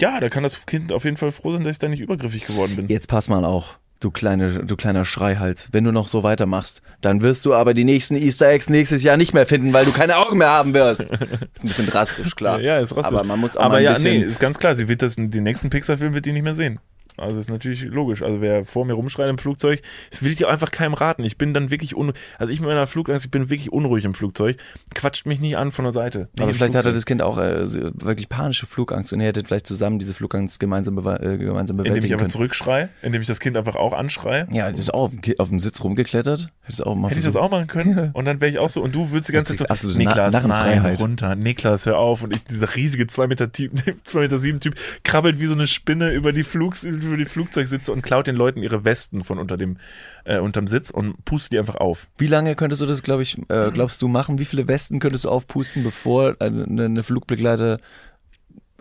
ja, 0.00 0.20
da 0.20 0.28
kann 0.28 0.44
das 0.44 0.66
Kind 0.66 0.92
auf 0.92 1.04
jeden 1.04 1.16
Fall 1.16 1.32
froh 1.32 1.50
sein, 1.52 1.64
dass 1.64 1.72
ich 1.72 1.78
da 1.80 1.88
nicht 1.88 2.00
übergriffig 2.00 2.44
geworden 2.44 2.76
bin. 2.76 2.86
Jetzt 2.86 3.08
pass 3.08 3.28
mal 3.28 3.44
auch, 3.44 3.76
du, 4.02 4.10
kleine, 4.10 4.64
du 4.64 4.76
kleiner 4.76 5.04
Schreihals. 5.04 5.68
Wenn 5.72 5.84
du 5.84 5.92
noch 5.92 6.08
so 6.08 6.22
weitermachst, 6.22 6.82
dann 7.00 7.22
wirst 7.22 7.46
du 7.46 7.54
aber 7.54 7.74
die 7.74 7.84
nächsten 7.84 8.16
Easter 8.16 8.48
Eggs 8.48 8.68
nächstes 8.68 9.02
Jahr 9.02 9.16
nicht 9.16 9.32
mehr 9.32 9.46
finden, 9.46 9.72
weil 9.72 9.84
du 9.84 9.92
keine 9.92 10.16
Augen 10.16 10.38
mehr 10.38 10.50
haben 10.50 10.74
wirst. 10.74 11.02
Ist 11.54 11.64
ein 11.64 11.68
bisschen 11.68 11.86
drastisch, 11.86 12.34
klar. 12.36 12.60
Ja, 12.60 12.78
ist 12.78 12.96
rassisch. 12.96 13.12
Aber 13.12 13.24
man 13.24 13.40
muss 13.40 13.56
auch 13.56 13.62
Aber 13.62 13.74
mal 13.74 13.78
ein 13.78 13.84
ja, 13.84 13.92
bisschen... 13.92 14.20
nee, 14.20 14.24
ist 14.24 14.40
ganz 14.40 14.58
klar. 14.58 14.74
Sie 14.74 14.88
wird 14.88 15.02
das, 15.02 15.16
den 15.16 15.42
nächsten 15.42 15.70
Pixar-Film 15.70 16.14
wird 16.14 16.26
die 16.26 16.32
nicht 16.32 16.42
mehr 16.42 16.54
sehen. 16.54 16.80
Also 17.16 17.38
ist 17.40 17.50
natürlich 17.50 17.82
logisch. 17.82 18.22
Also 18.22 18.40
wer 18.40 18.64
vor 18.64 18.84
mir 18.84 18.94
rumschreit 18.94 19.28
im 19.28 19.38
Flugzeug, 19.38 19.82
das 20.10 20.22
will 20.22 20.32
ich 20.32 20.38
dir 20.38 20.48
auch 20.48 20.52
einfach 20.52 20.70
keinem 20.70 20.94
raten. 20.94 21.24
Ich 21.24 21.36
bin 21.38 21.52
dann 21.54 21.70
wirklich 21.70 21.96
un, 21.96 22.12
also 22.38 22.52
ich 22.52 22.60
mit 22.60 22.68
meiner 22.68 22.86
Flugangst, 22.86 23.24
ich 23.24 23.30
bin 23.30 23.50
wirklich 23.50 23.72
unruhig 23.72 24.04
im 24.04 24.14
Flugzeug. 24.14 24.56
Quatscht 24.94 25.26
mich 25.26 25.40
nicht 25.40 25.56
an 25.56 25.72
von 25.72 25.84
der 25.84 25.92
Seite. 25.92 26.28
Aber 26.38 26.48
im 26.48 26.54
vielleicht 26.54 26.74
hatte 26.74 26.84
Flugzeug. 26.90 26.94
das 26.94 27.06
Kind 27.06 27.22
auch 27.22 27.38
äh, 27.38 27.64
wirklich 28.04 28.28
panische 28.28 28.66
Flugangst 28.66 29.12
und 29.12 29.20
ihr 29.20 29.26
hättet 29.26 29.48
vielleicht 29.48 29.66
zusammen 29.66 29.98
diese 29.98 30.14
Flugangst 30.14 30.58
gemeinsam, 30.60 30.98
bewa- 30.98 31.20
äh, 31.22 31.38
gemeinsam 31.38 31.76
indem 31.78 31.84
ich 31.86 31.90
bewältigen 31.90 32.12
einfach 32.14 32.18
können. 32.24 32.28
zurückschreie, 32.30 32.88
indem 33.02 33.20
ich 33.22 33.28
das 33.28 33.40
Kind 33.40 33.56
einfach 33.56 33.76
auch 33.76 33.92
anschreie. 33.92 34.46
Ja, 34.50 34.70
das 34.70 34.80
ist 34.80 34.94
auch 34.94 35.04
auf 35.04 35.10
dem 35.10 35.20
Ki- 35.20 35.38
auf 35.38 35.48
dem 35.48 35.60
Sitz 35.60 35.82
rumgeklettert. 35.84 36.50
Hättest 36.62 36.86
auch 36.86 36.94
mal 36.94 37.08
Hätte 37.10 37.18
ich 37.20 37.24
das 37.26 37.36
auch 37.36 37.50
machen 37.50 37.66
können? 37.66 38.10
Und 38.14 38.24
dann 38.24 38.40
wäre 38.40 38.50
ich 38.50 38.58
auch 38.58 38.68
so, 38.68 38.82
und 38.82 38.94
du 38.94 39.10
würdest 39.10 39.28
die 39.28 39.32
ganze 39.32 39.54
Zeit 39.56 39.66
so, 39.68 39.72
absolute 39.72 39.98
Na- 40.02 40.10
Niklas, 40.10 40.44
nein, 40.44 40.94
runter, 40.96 41.34
Niklas, 41.36 41.86
hör 41.86 41.98
auf. 41.98 42.22
Und 42.22 42.34
ich, 42.36 42.44
dieser 42.44 42.74
riesige 42.74 43.06
2 43.06 43.26
Meter, 43.26 43.50
Typ, 43.52 43.72
2 44.04 44.20
Meter 44.20 44.38
7 44.38 44.60
Typ, 44.60 44.74
krabbelt 45.04 45.40
wie 45.40 45.46
so 45.46 45.54
eine 45.54 45.66
Spinne 45.66 46.12
über 46.12 46.32
die 46.32 46.44
Flugs, 46.44 46.84
über 47.08 47.16
die 47.16 47.24
Flugzeugsitze 47.24 47.92
und 47.92 48.02
klaut 48.02 48.26
den 48.26 48.36
Leuten 48.36 48.62
ihre 48.62 48.84
Westen 48.84 49.24
von 49.24 49.38
unter 49.38 49.56
dem 49.56 49.78
äh, 50.24 50.38
unterm 50.38 50.66
Sitz 50.66 50.90
und 50.90 51.24
pustet 51.24 51.52
die 51.52 51.58
einfach 51.58 51.76
auf. 51.76 52.08
Wie 52.18 52.26
lange 52.26 52.54
könntest 52.54 52.82
du 52.82 52.86
das, 52.86 53.02
glaube 53.02 53.22
ich, 53.22 53.38
äh, 53.48 53.70
glaubst 53.72 54.02
du 54.02 54.08
machen? 54.08 54.38
Wie 54.38 54.44
viele 54.44 54.68
Westen 54.68 55.00
könntest 55.00 55.24
du 55.24 55.30
aufpusten, 55.30 55.82
bevor 55.82 56.36
eine, 56.38 56.64
eine 56.64 57.02
Flugbegleiter, 57.02 57.78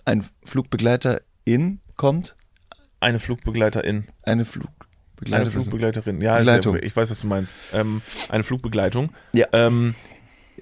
ein 0.05 0.23
Flugbegleiter 0.43 1.21
in 1.45 1.79
kommt? 1.95 2.35
Eine 2.99 3.19
Flugbegleiterin. 3.19 4.05
Eine 4.23 4.45
Flugbegleiter. 4.45 5.41
Eine 5.41 5.51
Flugbegleiterin. 5.51 6.21
Ja, 6.21 6.37
Begleitung. 6.37 6.77
Ich 6.81 6.95
weiß, 6.95 7.09
was 7.09 7.21
du 7.21 7.27
meinst. 7.27 7.57
Ähm, 7.73 8.01
eine 8.29 8.43
Flugbegleitung. 8.43 9.11
Ja. 9.33 9.47
Ähm, 9.53 9.95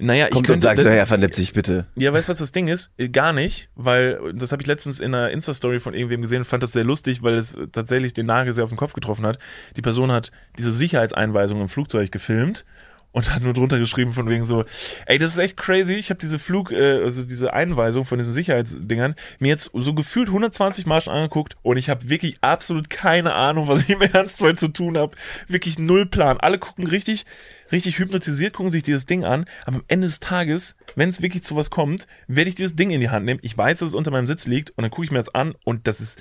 naja, 0.00 0.26
ich 0.26 0.32
Kommt 0.32 0.46
könnte, 0.46 0.54
und 0.54 0.60
sagt 0.60 0.80
so, 0.80 0.88
Herr 0.88 1.08
Van 1.08 1.20
Lipzig, 1.20 1.52
bitte. 1.52 1.86
Ja, 1.96 2.12
weißt 2.12 2.28
du, 2.28 2.32
was 2.32 2.38
das 2.38 2.52
Ding 2.52 2.68
ist? 2.68 2.90
Äh, 2.96 3.08
Gar 3.08 3.32
nicht, 3.32 3.68
weil 3.74 4.32
das 4.34 4.52
habe 4.52 4.62
ich 4.62 4.66
letztens 4.66 5.00
in 5.00 5.14
einer 5.14 5.30
Insta-Story 5.30 5.80
von 5.80 5.94
irgendwem 5.94 6.22
gesehen 6.22 6.38
und 6.38 6.44
fand 6.44 6.62
das 6.62 6.72
sehr 6.72 6.84
lustig, 6.84 7.22
weil 7.22 7.34
es 7.34 7.56
tatsächlich 7.72 8.12
den 8.12 8.26
Nagel 8.26 8.52
sehr 8.54 8.64
auf 8.64 8.70
den 8.70 8.76
Kopf 8.76 8.92
getroffen 8.92 9.26
hat. 9.26 9.38
Die 9.76 9.82
Person 9.82 10.10
hat 10.10 10.30
diese 10.58 10.72
Sicherheitseinweisung 10.72 11.60
im 11.60 11.68
Flugzeug 11.68 12.10
gefilmt 12.10 12.64
und 13.12 13.34
hat 13.34 13.42
nur 13.42 13.52
drunter 13.52 13.78
geschrieben 13.78 14.12
von 14.12 14.28
wegen 14.28 14.44
so, 14.44 14.64
ey, 15.06 15.18
das 15.18 15.32
ist 15.32 15.38
echt 15.38 15.56
crazy. 15.56 15.94
Ich 15.94 16.10
habe 16.10 16.20
diese 16.20 16.38
Flug, 16.38 16.70
äh, 16.70 17.02
also 17.02 17.24
diese 17.24 17.52
Einweisung 17.52 18.04
von 18.04 18.18
diesen 18.18 18.32
Sicherheitsdingern 18.32 19.14
mir 19.38 19.48
jetzt 19.48 19.70
so 19.74 19.94
gefühlt 19.94 20.28
120 20.28 20.86
Mal 20.86 21.00
schon 21.00 21.14
angeguckt 21.14 21.56
und 21.62 21.76
ich 21.76 21.90
habe 21.90 22.08
wirklich 22.08 22.38
absolut 22.40 22.88
keine 22.88 23.34
Ahnung, 23.34 23.68
was 23.68 23.82
ich 23.82 23.90
im 23.90 24.02
Ernstfall 24.02 24.56
zu 24.56 24.68
tun 24.68 24.96
habe. 24.96 25.16
Wirklich 25.48 25.78
null 25.78 26.06
Plan. 26.06 26.38
Alle 26.38 26.58
gucken 26.58 26.86
richtig, 26.86 27.26
richtig 27.72 27.98
hypnotisiert, 27.98 28.54
gucken 28.54 28.70
sich 28.70 28.82
dieses 28.82 29.06
Ding 29.06 29.24
an. 29.24 29.46
Aber 29.64 29.76
am 29.76 29.84
Ende 29.88 30.06
des 30.06 30.20
Tages, 30.20 30.76
wenn 30.96 31.08
es 31.08 31.22
wirklich 31.22 31.42
zu 31.42 31.56
was 31.56 31.70
kommt, 31.70 32.06
werde 32.28 32.48
ich 32.48 32.54
dieses 32.54 32.76
Ding 32.76 32.90
in 32.90 33.00
die 33.00 33.10
Hand 33.10 33.24
nehmen. 33.24 33.40
Ich 33.42 33.56
weiß, 33.56 33.78
dass 33.78 33.90
es 33.90 33.94
unter 33.94 34.10
meinem 34.10 34.26
Sitz 34.26 34.46
liegt 34.46 34.70
und 34.70 34.82
dann 34.82 34.90
gucke 34.90 35.04
ich 35.04 35.10
mir 35.10 35.18
das 35.18 35.34
an 35.34 35.54
und 35.64 35.86
das 35.86 36.00
ist, 36.00 36.20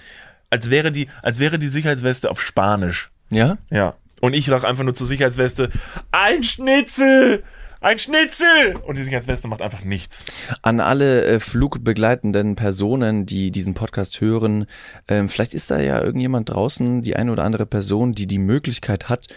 als 0.50 0.70
wäre 0.70 0.92
die, 0.92 1.08
als 1.22 1.40
wäre 1.40 1.60
die 1.60 1.68
Sicherheitsweste 1.68 2.30
auf 2.30 2.42
Spanisch. 2.42 3.12
Ja? 3.30 3.58
Ja. 3.70 3.96
Und 4.22 4.36
ich 4.36 4.46
sag 4.46 4.66
einfach 4.66 4.84
nur 4.84 4.94
zur 4.94 5.08
Sicherheitsweste, 5.08 5.70
ein 6.12 6.44
Schnitzel! 6.44 7.44
Ein 7.82 7.98
Schnitzel! 7.98 8.76
Und 8.86 8.98
die 8.98 9.04
Sicherheitsweste 9.04 9.48
macht 9.48 9.62
einfach 9.62 9.86
nichts. 9.86 10.26
An 10.64 10.82
alle 10.82 11.24
äh, 11.24 11.40
flugbegleitenden 11.40 12.56
Personen, 12.56 13.26
die 13.26 13.52
diesen 13.52 13.74
Podcast 13.74 14.20
hören, 14.20 14.66
ähm, 15.08 15.30
vielleicht 15.30 15.54
ist 15.54 15.72
da 15.72 15.80
ja 15.80 16.02
irgendjemand 16.02 16.50
draußen, 16.50 17.02
die 17.02 17.16
eine 17.16 17.32
oder 17.32 17.46
andere 17.46 17.66
Person, 17.66 18.12
die 18.12 18.28
die 18.28 18.38
Möglichkeit 18.38 19.08
hat, 19.08 19.28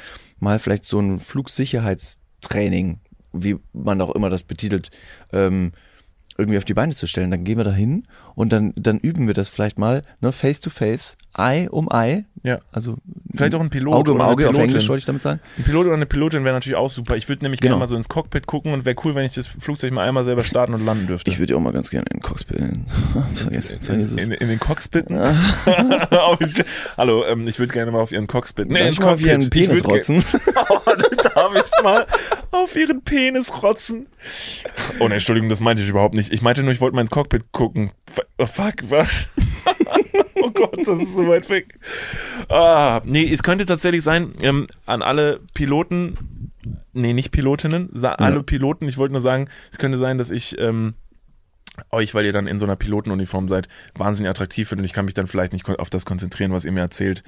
mal 0.41 0.59
vielleicht 0.59 0.87
so 0.87 0.99
ein 0.99 1.21
Flugsicherheitstraining, 1.21 2.99
wie 3.33 3.59
man 3.73 4.01
auch 4.01 4.13
immer 4.13 4.29
das 4.29 4.43
betitelt, 4.43 4.91
ähm, 5.33 5.71
irgendwie 6.37 6.59
auf 6.59 6.65
die 6.65 6.75
Beine 6.75 6.97
zu 6.97 7.07
stellen. 7.07 7.31
Dann 7.31 7.45
gehen 7.45 7.59
wir 7.59 7.65
da 7.65 7.73
hin 7.73 8.09
und 8.35 8.53
dann, 8.53 8.73
dann 8.77 8.99
üben 8.99 9.27
wir 9.27 9.35
das 9.35 9.49
vielleicht 9.49 9.79
mal, 9.79 10.03
ne, 10.21 10.33
face 10.33 10.61
to 10.61 10.71
face, 10.71 11.17
Eye 11.37 11.69
um 11.71 11.89
Eye. 11.91 12.25
Ja. 12.45 12.59
Also 12.73 12.97
Vielleicht 13.35 13.55
auch 13.55 13.61
ein 13.61 13.71
Pilot 13.71 13.95
Auge 13.95 14.11
um 14.11 14.17
oder 14.17 14.25
eine 14.25 14.33
Auge 14.33 14.45
auf 14.49 14.51
Pilotin. 14.53 14.71
Englisch, 14.71 14.89
wollte 14.89 14.99
ich 14.99 15.05
damit 15.07 15.23
sagen. 15.23 15.41
Ein 15.59 15.65
Pilot 15.65 15.87
oder 15.87 15.95
eine 15.95 16.07
Pilotin 16.07 16.45
wäre 16.45 16.55
natürlich 16.55 16.77
auch 16.77 16.91
super. 16.91 17.17
Ich 17.17 17.29
würde 17.29 17.45
nämlich 17.45 17.61
Genau. 17.61 17.75
gerne 17.75 17.81
mal 17.81 17.87
so 17.87 17.97
ins 17.97 18.09
Cockpit 18.09 18.47
gucken 18.47 18.73
und 18.75 18.85
wäre 18.85 18.97
cool, 19.05 19.15
wenn 19.15 19.25
ich 19.25 19.33
das 19.33 19.47
Flugzeug 19.47 19.93
mal 19.93 20.07
einmal 20.09 20.25
selber 20.25 20.43
starten 20.43 20.75
und 20.75 20.85
landen 20.85 21.07
dürfte. 21.07 21.31
Ich 21.31 21.39
würde 21.39 21.57
auch 21.57 21.61
mal 21.61 21.73
ganz 21.73 21.89
gerne 21.91 22.05
in 22.11 22.19
den 22.19 22.23
Cockpit. 22.23 22.59
vergiss, 23.35 23.79
vergiss 23.81 24.13
es. 24.13 24.25
in, 24.27 24.33
in 24.33 24.49
den 24.49 24.59
Cockpitten? 24.59 25.19
Auf- 25.19 26.39
Hallo, 26.97 27.25
ähm, 27.27 27.47
ich 27.47 27.59
würde 27.59 27.73
gerne 27.73 27.91
mal 27.93 28.01
auf 28.01 28.13
ihren 28.13 28.27
Cockpit. 28.27 28.69
Nee, 28.69 28.89
ich 28.89 28.99
mal 29.01 29.15
auf 29.15 29.21
ihren 29.25 29.41
Ich 29.43 29.51
Penis 29.51 29.83
ge- 29.83 29.93
rotzen? 29.93 30.25
Oh, 30.69 30.79
darf 31.35 31.55
ich 31.55 31.85
mal 31.85 32.07
auf 32.51 32.75
ihren 32.77 33.03
Penis 33.03 33.63
rotzen? 33.63 34.07
Oh 35.01 35.09
ne, 35.09 35.15
Entschuldigung, 35.15 35.49
das 35.49 35.61
meinte 35.61 35.83
ich 35.83 35.89
überhaupt 35.89 36.15
nicht. 36.15 36.33
Ich 36.33 36.43
meinte 36.43 36.63
nur, 36.63 36.73
ich 36.73 36.81
wollte 36.81 36.95
mal 36.95 37.03
ins 37.03 37.11
Cockpit 37.11 37.45
gucken. 37.53 37.93
Oh, 38.39 38.47
fuck, 38.47 38.75
was? 38.89 39.35
oh 40.43 40.51
Gott, 40.51 40.79
das 40.87 41.03
ist 41.03 41.15
so 41.15 41.27
weit 41.29 41.49
weg. 41.49 41.79
Ah, 42.49 43.01
nee, 43.05 43.31
es 43.33 43.43
könnte 43.43 43.67
tatsächlich 43.67 44.03
sein, 44.03 44.33
ähm, 44.43 44.67
an 44.87 45.03
alle 45.03 45.41
Piloten, 45.55 46.51
nee, 46.93 47.13
nicht 47.13 47.31
Pilotinnen, 47.33 47.89
sa- 47.93 48.13
alle 48.15 48.43
Piloten, 48.43 48.89
ich 48.89 48.99
wollte 48.99 49.13
nur 49.13 49.21
sagen, 49.21 49.49
es 49.71 49.79
könnte 49.79 49.99
sein, 49.99 50.19
dass 50.19 50.31
ich 50.31 50.59
ähm, 50.59 50.95
euch, 51.91 52.15
weil 52.15 52.27
ihr 52.27 52.33
dann 52.35 52.47
in 52.47 52.59
so 52.59 52.67
einer 52.67 52.77
Pilotenuniform 52.77 53.49
seid, 53.49 53.67
wahnsinnig 53.97 54.29
attraktiv 54.29 54.69
finde 54.69 54.83
und 54.83 54.85
ich 54.87 54.93
kann 54.93 55.07
mich 55.07 55.15
dann 55.15 55.27
vielleicht 55.27 55.53
nicht 55.55 55.67
auf 55.69 55.89
das 55.89 56.05
konzentrieren, 56.05 56.53
was 56.53 56.65
ihr 56.67 56.73
mir 56.73 56.81
erzählt. 56.81 57.23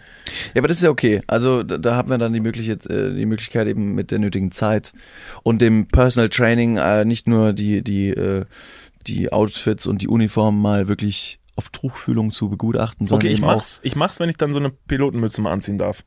Ja, 0.52 0.60
aber 0.60 0.68
das 0.68 0.76
ist 0.78 0.82
ja 0.82 0.90
okay. 0.90 1.22
Also 1.26 1.62
da, 1.62 1.78
da 1.78 1.96
haben 1.96 2.10
wir 2.10 2.18
dann 2.18 2.32
die 2.34 2.40
Möglichkeit, 2.40 2.84
äh, 2.90 3.14
die 3.14 3.24
Möglichkeit 3.26 3.66
eben 3.68 3.94
mit 3.94 4.10
der 4.10 4.18
nötigen 4.18 4.52
Zeit 4.52 4.92
und 5.44 5.62
dem 5.62 5.86
Personal 5.88 6.28
Training 6.28 6.76
äh, 6.76 7.04
nicht 7.06 7.26
nur 7.26 7.52
die 7.54 7.82
die 7.82 8.10
äh, 8.10 8.44
die 9.06 9.32
Outfits 9.32 9.86
und 9.86 10.02
die 10.02 10.08
Uniformen 10.08 10.60
mal 10.60 10.88
wirklich 10.88 11.38
auf 11.56 11.68
Tuchfühlung 11.70 12.32
zu 12.32 12.48
begutachten, 12.48 13.06
sondern 13.06 13.26
Okay, 13.28 13.34
ich 13.34 13.40
mach's, 13.40 13.80
ich 13.84 13.94
mach's, 13.96 14.18
wenn 14.20 14.28
ich 14.28 14.36
dann 14.36 14.52
so 14.52 14.58
eine 14.58 14.70
Pilotenmütze 14.70 15.40
mal 15.40 15.52
anziehen 15.52 15.78
darf. 15.78 16.02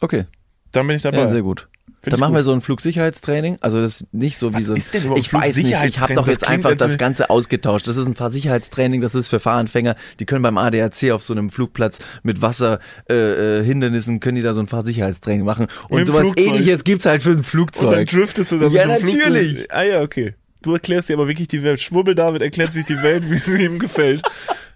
Okay, 0.00 0.24
Dann 0.72 0.86
bin 0.86 0.96
ich 0.96 1.02
dabei. 1.02 1.18
ja, 1.18 1.28
sehr 1.28 1.42
gut. 1.42 1.68
Find 2.00 2.12
Dann 2.12 2.20
machen 2.20 2.30
gut. 2.30 2.38
wir 2.40 2.44
so 2.44 2.52
ein 2.52 2.60
Flugsicherheitstraining. 2.60 3.58
Also 3.60 3.80
das 3.80 4.02
ist 4.02 4.14
nicht 4.14 4.38
so 4.38 4.50
wie 4.52 4.56
Was 4.56 4.64
so. 4.66 4.74
ist 4.74 4.94
denn 4.94 5.02
überhaupt 5.02 5.20
ich 5.20 5.32
weiß 5.34 5.56
nicht. 5.56 5.74
Ich 5.84 6.00
habe 6.00 6.14
doch 6.14 6.28
jetzt 6.28 6.46
einfach 6.46 6.74
das 6.76 6.96
Ganze 6.96 7.28
ausgetauscht. 7.28 7.88
Das 7.88 7.96
ist 7.96 8.06
ein 8.06 8.14
Fahrsicherheitstraining. 8.14 9.00
Das 9.00 9.16
ist 9.16 9.28
für 9.28 9.40
Fahranfänger. 9.40 9.96
Die 10.20 10.24
können 10.24 10.42
beim 10.42 10.58
ADAC 10.58 11.10
auf 11.10 11.24
so 11.24 11.34
einem 11.34 11.50
Flugplatz 11.50 11.98
mit 12.22 12.40
Wasserhindernissen 12.40 13.62
äh, 13.62 13.64
Hindernissen 13.64 14.20
können 14.20 14.36
die 14.36 14.42
da 14.42 14.54
so 14.54 14.60
ein 14.60 14.68
Fahrsicherheitstraining 14.68 15.44
machen. 15.44 15.66
Und 15.88 16.06
sowas 16.06 16.20
Flugzeug. 16.20 16.46
Ähnliches 16.46 16.84
gibt's 16.84 17.04
halt 17.04 17.20
für 17.22 17.30
ein 17.30 17.36
Und 17.36 17.42
dann 17.42 17.44
Flugzeug. 17.50 18.08
driftest 18.08 18.52
du 18.52 18.58
dann 18.60 18.70
Ja, 18.70 18.86
mit 18.86 19.00
so 19.00 19.06
einem 19.08 19.18
natürlich. 19.18 19.48
Flugzeug. 19.54 19.66
Ah 19.76 19.82
ja, 19.82 20.00
okay. 20.02 20.34
Du 20.62 20.72
erklärst 20.72 21.08
dir 21.08 21.14
aber 21.14 21.28
wirklich 21.28 21.48
die 21.48 21.62
Welt. 21.62 21.80
Schwurbel 21.80 22.14
David 22.14 22.42
erklärt 22.42 22.72
sich 22.72 22.84
die 22.84 23.00
Welt, 23.02 23.30
wie 23.30 23.36
sie 23.36 23.64
ihm 23.64 23.78
gefällt. 23.78 24.22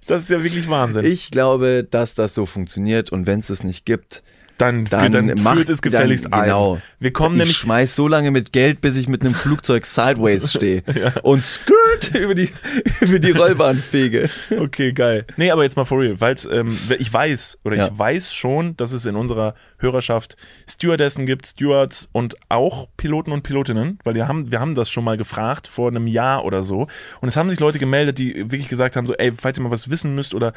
Das 0.06 0.22
ist 0.22 0.30
ja 0.30 0.42
wirklich 0.42 0.68
Wahnsinn. 0.68 1.04
Ich 1.04 1.30
glaube, 1.30 1.86
dass 1.88 2.14
das 2.14 2.34
so 2.34 2.46
funktioniert 2.46 3.10
und 3.10 3.26
wenn 3.26 3.38
es 3.38 3.48
das 3.48 3.62
nicht 3.62 3.84
gibt, 3.84 4.22
dann 4.62 4.84
dann, 4.86 5.12
dann, 5.12 5.42
macht 5.42 5.68
es 5.68 5.82
gefälligst 5.82 6.26
dann, 6.30 6.42
genau. 6.42 6.74
ein. 6.74 6.82
Wir 7.00 7.12
kommen 7.12 7.34
ich 7.36 7.40
nämlich 7.40 7.56
schmeiß 7.56 7.96
so 7.96 8.08
lange 8.08 8.30
mit 8.30 8.52
Geld, 8.52 8.80
bis 8.80 8.96
ich 8.96 9.08
mit 9.08 9.22
einem 9.22 9.34
Flugzeug 9.34 9.84
sideways 9.84 10.52
stehe 10.52 10.82
und 11.22 11.44
skirt 11.44 12.14
über 12.14 12.34
die 12.34 12.50
über 13.00 13.18
die 13.18 13.32
Rollbahn 13.32 13.78
fege. 13.78 14.28
Okay, 14.56 14.92
geil. 14.92 15.26
Nee, 15.36 15.50
aber 15.50 15.62
jetzt 15.62 15.76
mal 15.76 15.84
for 15.84 16.00
real, 16.00 16.20
weil 16.20 16.36
ähm, 16.50 16.76
ich 16.98 17.12
weiß 17.12 17.58
oder 17.64 17.76
Ja. 17.76 17.86
ich 17.86 17.98
weiß 17.98 18.32
schon, 18.32 18.76
dass 18.76 18.92
es 18.92 19.06
in 19.06 19.16
unserer 19.16 19.54
Hörerschaft 19.78 20.36
Stewardessen 20.68 21.26
gibt, 21.26 21.46
Stewards 21.46 22.08
und 22.12 22.36
auch 22.48 22.88
Piloten 22.96 23.32
und 23.32 23.42
Pilotinnen, 23.42 23.98
weil 24.04 24.14
wir 24.14 24.28
haben, 24.28 24.50
wir 24.50 24.60
haben 24.60 24.74
das 24.74 24.90
schon 24.90 25.04
mal 25.04 25.16
gefragt 25.16 25.66
vor 25.66 25.88
einem 25.88 26.06
Jahr 26.06 26.44
oder 26.44 26.62
so. 26.62 26.88
Und 27.20 27.28
es 27.28 27.36
haben 27.36 27.50
sich 27.50 27.60
Leute 27.60 27.78
gemeldet, 27.78 28.18
die 28.18 28.50
wirklich 28.50 28.68
gesagt 28.68 28.96
haben, 28.96 29.06
so, 29.06 29.14
ey, 29.14 29.32
falls 29.32 29.58
ihr 29.58 29.62
mal 29.62 29.70
was 29.70 29.90
wissen 29.90 30.14
müsst 30.14 30.34
oder 30.34 30.52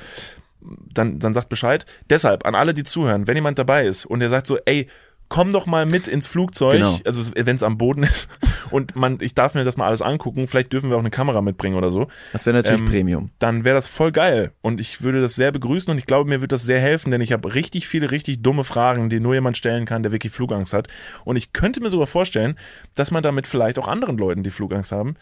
dann, 0.62 1.20
dann 1.20 1.34
sagt 1.34 1.50
Bescheid. 1.50 1.86
Deshalb, 2.10 2.46
an 2.46 2.56
alle, 2.56 2.74
die 2.74 2.84
zuhören, 2.84 3.28
wenn 3.28 3.36
jemand 3.36 3.60
dabei 3.60 3.86
ist 3.86 4.06
und 4.06 4.20
der 4.20 4.30
sagt 4.30 4.48
so, 4.48 4.58
ey, 4.66 4.88
komm 5.28 5.52
doch 5.52 5.66
mal 5.66 5.88
mit 5.88 6.08
ins 6.08 6.28
Flugzeug, 6.28 6.74
Genau. 6.74 7.00
also 7.04 7.32
wenn 7.36 7.56
es 7.56 7.64
am 7.64 7.80
Boden 7.80 8.04
ist 8.04 8.30
und 8.70 8.96
man, 8.96 9.18
ich 9.22 9.34
darf 9.34 9.56
mir 9.56 9.64
das 9.64 9.76
mal 9.76 9.88
alles 9.88 10.04
angucken, 10.04 10.46
vielleicht 10.46 10.72
dürfen 10.72 10.92
wir 10.92 10.98
auch 10.98 11.02
eine 11.02 11.10
Kamera 11.10 11.42
mitbringen 11.42 11.76
oder 11.76 11.90
so 11.90 12.08
Das 12.32 12.46
wäre 12.46 12.56
natürlich 12.56 12.80
Ähm, 12.82 12.86
Premium. 12.86 13.32
dann 13.40 13.64
wäre 13.64 13.74
das 13.76 13.88
voll 13.88 14.12
geil. 14.12 14.52
Und 14.62 14.80
ich 14.80 15.02
würde 15.02 15.22
das 15.22 15.34
sehr 15.34 15.52
begrüßen 15.52 15.90
und 15.90 15.98
ich 15.98 16.06
glaube, 16.06 16.30
mir 16.30 16.42
wird 16.42 16.52
das 16.52 16.62
sehr 16.62 16.80
helfen, 16.80 17.10
denn 17.10 17.22
ich 17.22 17.32
habe 17.34 17.56
richtig 17.56 17.88
viele, 17.88 18.12
richtig 18.12 18.44
dumme 18.44 18.64
Fragen, 18.64 19.10
die 19.10 19.20
nur 19.20 19.34
jemand 19.34 19.58
stellen 19.58 19.86
kann, 19.86 20.04
der 20.04 20.12
wirklich 20.12 20.32
Flugangst 20.32 20.74
hat. 20.74 20.90
Und 21.24 21.38
ich 21.38 21.54
könnte 21.54 21.82
mir 21.82 21.90
sogar 21.90 22.08
vorstellen, 22.08 22.56
dass 22.96 23.10
man 23.10 23.24
damit 23.24 23.48
vielleicht 23.48 23.80
auch 23.80 23.88
anderen 23.88 24.20
Leuten, 24.20 24.44
die 24.44 24.52
Flugangst 24.52 24.92
haben, 24.92 25.16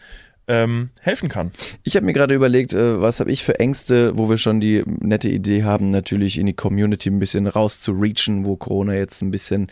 ähm, 0.46 0.90
helfen 1.00 1.28
kann. 1.28 1.52
Ich 1.82 1.96
habe 1.96 2.04
mir 2.04 2.12
gerade 2.12 2.34
überlegt, 2.34 2.72
äh, 2.72 3.00
was 3.00 3.20
habe 3.20 3.32
ich 3.32 3.44
für 3.44 3.58
Ängste, 3.58 4.16
wo 4.16 4.28
wir 4.28 4.38
schon 4.38 4.60
die 4.60 4.82
nette 5.00 5.28
Idee 5.28 5.64
haben, 5.64 5.88
natürlich 5.90 6.38
in 6.38 6.46
die 6.46 6.52
Community 6.52 7.08
ein 7.08 7.18
bisschen 7.18 7.46
raus 7.46 7.80
zu 7.80 7.92
reachen, 7.92 8.44
wo 8.44 8.56
Corona 8.56 8.94
jetzt 8.94 9.22
ein 9.22 9.30
bisschen 9.30 9.68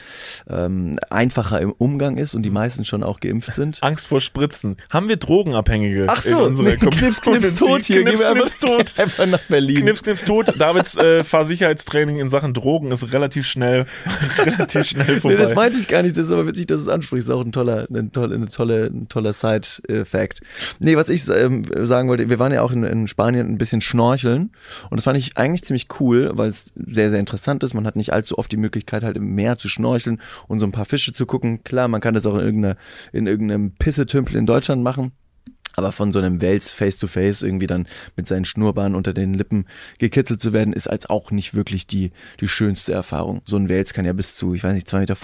ähm, 0.49 0.93
einfacher 1.11 1.61
im 1.61 1.73
Umgang 1.73 2.17
ist 2.17 2.35
und 2.35 2.43
die 2.43 2.51
meisten 2.51 2.85
schon 2.85 3.03
auch 3.03 3.21
geimpft 3.21 3.55
sind. 3.55 3.83
Angst 3.83 4.07
vor 4.07 4.21
Spritzen. 4.21 4.77
Haben 4.91 5.09
wir 5.09 5.17
Drogenabhängige 5.17 6.07
Ach 6.09 6.25
in 6.25 6.31
so, 6.31 6.43
unserer 6.45 6.71
nee, 6.71 6.77
Knips, 6.77 7.21
Knips, 7.21 7.55
tot 7.55 7.83
hier. 7.83 8.03
Knips, 8.03 8.23
Knips, 8.23 8.59
tot. 8.59 8.95
einfach 8.97 9.27
nach 9.27 9.43
Berlin. 9.49 9.83
Knips, 9.83 10.03
Knips, 10.03 10.25
tot. 10.25 10.53
Davids 10.59 10.97
äh, 10.97 11.25
Fahrsicherheitstraining 11.25 12.19
in 12.19 12.29
Sachen 12.29 12.55
Drogen 12.55 12.91
ist 12.93 13.13
relativ 13.13 13.47
schnell, 13.47 13.85
relativ 14.39 14.87
schnell 14.87 15.21
vorbei. 15.21 15.37
Nee, 15.37 15.43
das 15.43 15.55
meinte 15.55 15.79
ich 15.79 15.89
gar 15.89 16.03
nicht. 16.03 16.17
Das 16.17 16.27
ist 16.27 16.33
aber 16.33 16.47
witzig, 16.47 16.67
dass 16.67 16.79
du 16.79 16.83
es 16.85 16.89
ansprichst. 16.89 17.29
Das 17.29 17.35
ist 17.35 17.41
auch 17.41 17.45
ein 17.45 17.53
toller, 17.53 17.87
ein 17.91 18.13
tolle, 18.13 18.35
eine 18.35 18.47
tolle, 18.47 18.87
ein 18.87 19.09
toller 19.09 19.33
Side-Fact. 19.33 20.41
Nee, 20.79 20.97
was 20.97 21.09
ich 21.09 21.29
ähm, 21.29 21.65
sagen 21.83 22.09
wollte, 22.09 22.29
wir 22.29 22.39
waren 22.39 22.53
ja 22.53 22.63
auch 22.63 22.73
in, 22.73 22.85
in 22.85 23.09
Spanien 23.09 23.47
ein 23.47 23.59
bisschen 23.59 23.81
schnorcheln 23.81 24.51
und 24.91 24.97
das 24.97 25.05
fand 25.05 25.19
ich 25.19 25.37
eigentlich 25.37 25.65
ziemlich 25.65 25.89
cool, 26.01 26.31
weil 26.35 26.49
es 26.49 26.73
sehr, 26.75 27.11
sehr 27.11 27.21
interessant 27.21 27.63
ist. 27.63 27.75
Man 27.75 27.87
hat 27.87 27.97
nicht 27.97 28.13
allzu 28.13 28.39
oft 28.39 28.51
die 28.53 28.57
Möglichkeit, 28.57 29.05
halt 29.05 29.17
im 29.17 29.35
Meer 29.35 29.59
zu 29.59 29.69
schnorcheln 29.69 30.21
und 30.49 30.61
so 30.61 30.67
ein 30.67 30.73
paar 30.73 30.85
Fische 30.85 31.13
zu 31.13 31.27
gucken. 31.27 31.65
Klar, 31.65 31.89
man 31.89 32.01
kann 32.01 32.15
das 32.15 32.27
auch 32.27 32.35
in 32.35 32.45
irgendeiner, 32.45 32.77
in 33.13 33.27
irgendeinem 33.27 33.73
Pissetümpel 33.73 34.37
in 34.37 34.47
Deutschland 34.47 34.83
machen. 34.83 35.13
Aber 35.75 35.91
von 35.91 36.13
so 36.13 36.19
einem 36.19 36.41
Wels 36.41 36.71
face 36.71 36.99
to 36.99 37.07
face 37.07 37.43
irgendwie 37.43 37.67
dann 37.67 37.89
mit 38.17 38.29
seinen 38.29 38.45
Schnurrbahnen 38.45 38.95
unter 38.95 39.15
den 39.15 39.35
Lippen 39.35 39.67
gekitzelt 39.99 40.41
zu 40.41 40.53
werden, 40.53 40.75
ist 40.75 40.89
als 40.89 41.09
auch 41.09 41.31
nicht 41.31 41.55
wirklich 41.55 41.87
die, 41.87 42.11
die 42.41 42.49
schönste 42.49 42.93
Erfahrung. 42.93 43.41
So 43.47 43.57
ein 43.57 43.69
Wels 43.69 43.95
kann 43.95 44.05
ja 44.05 44.13
bis 44.13 44.35
zu, 44.35 44.55
ich 44.55 44.63
weiß 44.63 44.75
nicht, 44.75 44.87
2,50 44.87 44.99
Meter 45.01 45.17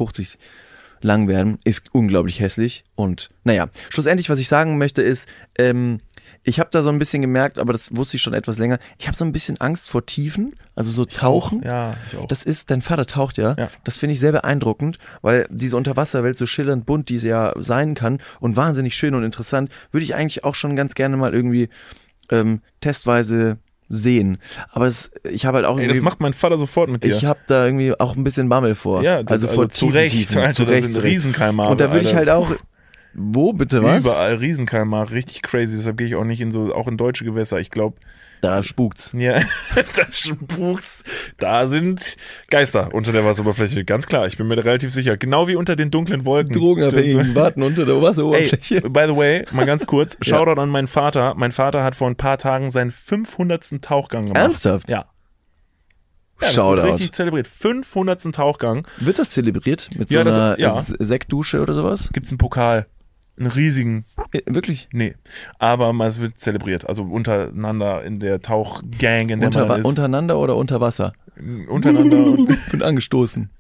lang 1.01 1.29
werden, 1.29 1.59
ist 1.65 1.95
unglaublich 1.95 2.41
hässlich. 2.41 2.85
Und 2.95 3.31
naja, 3.45 3.69
schlussendlich, 3.91 4.31
was 4.31 4.39
ich 4.39 4.49
sagen 4.49 4.79
möchte, 4.79 5.03
ist, 5.03 5.29
ähm, 5.59 6.01
ich 6.43 6.61
habe 6.61 6.71
da 6.73 6.83
so 6.83 6.89
ein 6.89 6.99
bisschen 6.99 7.23
gemerkt, 7.23 7.59
aber 7.59 7.73
das 7.73 7.95
wusste 7.97 8.17
ich 8.17 8.23
schon 8.23 8.35
etwas 8.35 8.59
länger, 8.59 8.79
ich 8.99 9.07
habe 9.07 9.17
so 9.17 9.25
ein 9.25 9.33
bisschen 9.33 9.61
Angst 9.61 9.91
vor 9.91 10.07
Tiefen, 10.07 10.55
also 10.75 10.91
so 10.91 11.05
Tauchen. 11.05 11.63
Ja, 11.63 11.95
ich 12.07 12.17
auch. 12.17 12.27
Das 12.27 12.45
ist, 12.45 12.71
dein 12.71 12.83
Vater 12.83 13.07
taucht 13.07 13.37
ja. 13.37 13.55
Ja. 13.59 13.71
Das 13.85 13.99
finde 13.99 14.15
ich 14.15 14.21
sehr 14.21 14.33
beeindruckend, 14.33 14.99
weil 15.23 15.47
diese 15.51 15.77
Unterwasserwelt 15.77 16.39
so 16.39 16.47
schillernd 16.47 16.87
bunt, 16.87 17.09
die 17.09 17.19
sie 17.19 17.29
ja 17.29 17.53
sein 17.57 17.95
kann 17.95 18.21
und 18.41 18.57
wahnsinnig 18.57 18.97
schön 18.97 19.15
und 19.15 19.25
interessant, 19.25 19.71
würde 19.91 20.05
ich 20.05 20.15
eigentlich 20.15 20.45
auch 20.45 20.55
schon 20.55 20.77
ganz 20.77 20.95
gerne 20.95 21.17
mal 21.17 21.35
irgendwie 21.35 21.69
ähm, 22.31 22.61
testweise 22.81 23.59
sehen. 23.89 24.39
Aber 24.71 24.87
es, 24.87 25.11
ich 25.31 25.47
habe 25.47 25.57
halt 25.57 25.67
auch 25.67 25.79
Ey, 25.79 25.89
das 25.89 26.01
macht 26.01 26.21
mein 26.21 26.35
Vater 26.35 26.59
sofort 26.59 26.91
mit 26.91 27.05
dir. 27.05 27.15
ich 27.15 27.25
habe 27.25 27.41
da 27.47 27.65
irgendwie 27.65 27.99
auch 27.99 28.17
ein 28.17 28.25
bisschen 28.25 28.49
Bammel 28.49 28.75
vor. 28.75 29.03
ja, 29.03 29.23
das, 29.23 29.45
also 29.45 29.49
vor 29.49 29.69
zu 29.69 29.87
tiefen 29.87 29.97
Recht, 29.97 30.17
Tiefen. 30.17 30.39
Alter, 30.39 30.55
zu 30.55 30.63
das 30.65 30.73
Recht, 30.73 30.85
sind 30.85 30.95
zu 30.95 31.01
Recht. 31.01 31.15
Riesenkalmare. 31.15 31.71
Und 31.71 31.81
da 31.81 31.93
würde 31.93 32.05
ich 32.05 32.15
halt 32.15 32.29
auch. 32.29 32.51
Wo 33.15 33.53
bitte 33.53 33.83
was? 33.83 34.05
Überall 34.05 34.35
Riesenkalmar, 34.35 35.11
richtig 35.11 35.43
crazy. 35.43 35.77
Deshalb 35.77 35.97
gehe 35.97 36.07
ich 36.07 36.15
auch 36.15 36.25
nicht 36.25 36.41
in 36.41 36.51
so, 36.51 36.75
auch 36.75 36.87
in 36.87 36.97
deutsche 36.97 37.25
Gewässer. 37.25 37.59
Ich 37.59 37.71
glaube, 37.71 37.97
Da 38.41 38.63
spukt's. 38.63 39.11
ja, 39.17 39.35
da 39.75 40.05
spukt's. 40.13 41.03
Da 41.39 41.67
sind 41.67 42.17
Geister 42.51 42.95
unter 42.95 43.11
der 43.13 43.25
Wasseroberfläche. 43.25 43.85
Ganz 43.85 44.07
klar, 44.07 44.27
ich 44.27 44.37
bin 44.37 44.47
mir 44.47 44.57
da 44.57 44.63
relativ 44.63 44.93
sicher. 44.93 45.17
Genau 45.17 45.49
wie 45.49 45.57
unter 45.57 45.75
den 45.77 45.91
dunklen 45.91 46.25
Wolken. 46.25 46.53
Drogenabhängigen 46.53 47.35
warten 47.35 47.63
unter 47.63 47.85
der 47.85 47.97
Ey, 47.97 48.03
Wasseroberfläche. 48.03 48.81
by 48.83 49.05
the 49.09 49.17
way, 49.17 49.45
mal 49.51 49.67
ganz 49.67 49.87
kurz, 49.87 50.17
Shoutout 50.23 50.61
an 50.61 50.69
meinen 50.69 50.87
Vater. 50.89 51.35
Mein 51.37 51.53
Vater 51.53 51.83
hat 51.83 51.95
vor 51.97 52.09
ein 52.09 52.17
paar 52.17 52.39
Tagen 52.39 52.71
seinen 52.71 52.91
500. 52.93 53.83
Tauchgang 53.83 54.23
gemacht. 54.25 54.39
Ernsthaft? 54.39 54.89
Ja. 54.91 54.97
Ja, 56.41 56.47
das 56.47 56.55
Shoutout. 56.55 56.83
wird 56.85 56.93
richtig 56.95 57.13
zelebriert. 57.13 57.49
500. 57.49 58.33
Tauchgang. 58.33 58.87
Wird 58.99 59.19
das 59.19 59.31
zelebriert 59.31 59.91
mit 59.99 60.11
Ja, 60.13 60.21
so 60.21 60.25
das- 60.25 60.37
einer 60.39 60.61
ja. 60.61 60.81
Sektdusche 61.01 61.61
oder 61.61 61.75
sowas? 61.75 62.11
Gibt's 62.13 62.31
einen 62.31 62.39
Pokal. 62.39 62.87
Einen 63.39 63.49
riesigen. 63.49 64.05
Äh, 64.33 64.41
Wirklich? 64.47 64.89
Nee. 64.93 65.15
Aber 65.59 65.93
mal, 65.93 66.09
es 66.09 66.21
wird 66.21 66.39
zelebriert. 66.39 66.89
Also 66.89 67.05
untereinander 67.05 68.03
in 68.03 68.19
der 68.19 68.41
Tauchgang, 68.41 69.29
in 69.29 69.41
der 69.41 69.49
Unter, 69.49 69.67
man 69.67 69.81
ist. 69.81 69.87
untereinander 69.87 70.39
oder 70.39 70.57
unter 70.57 70.81
Wasser? 70.81 71.13
untereinander. 71.69 72.17
und, 72.73 72.83
angestoßen. 72.83 73.51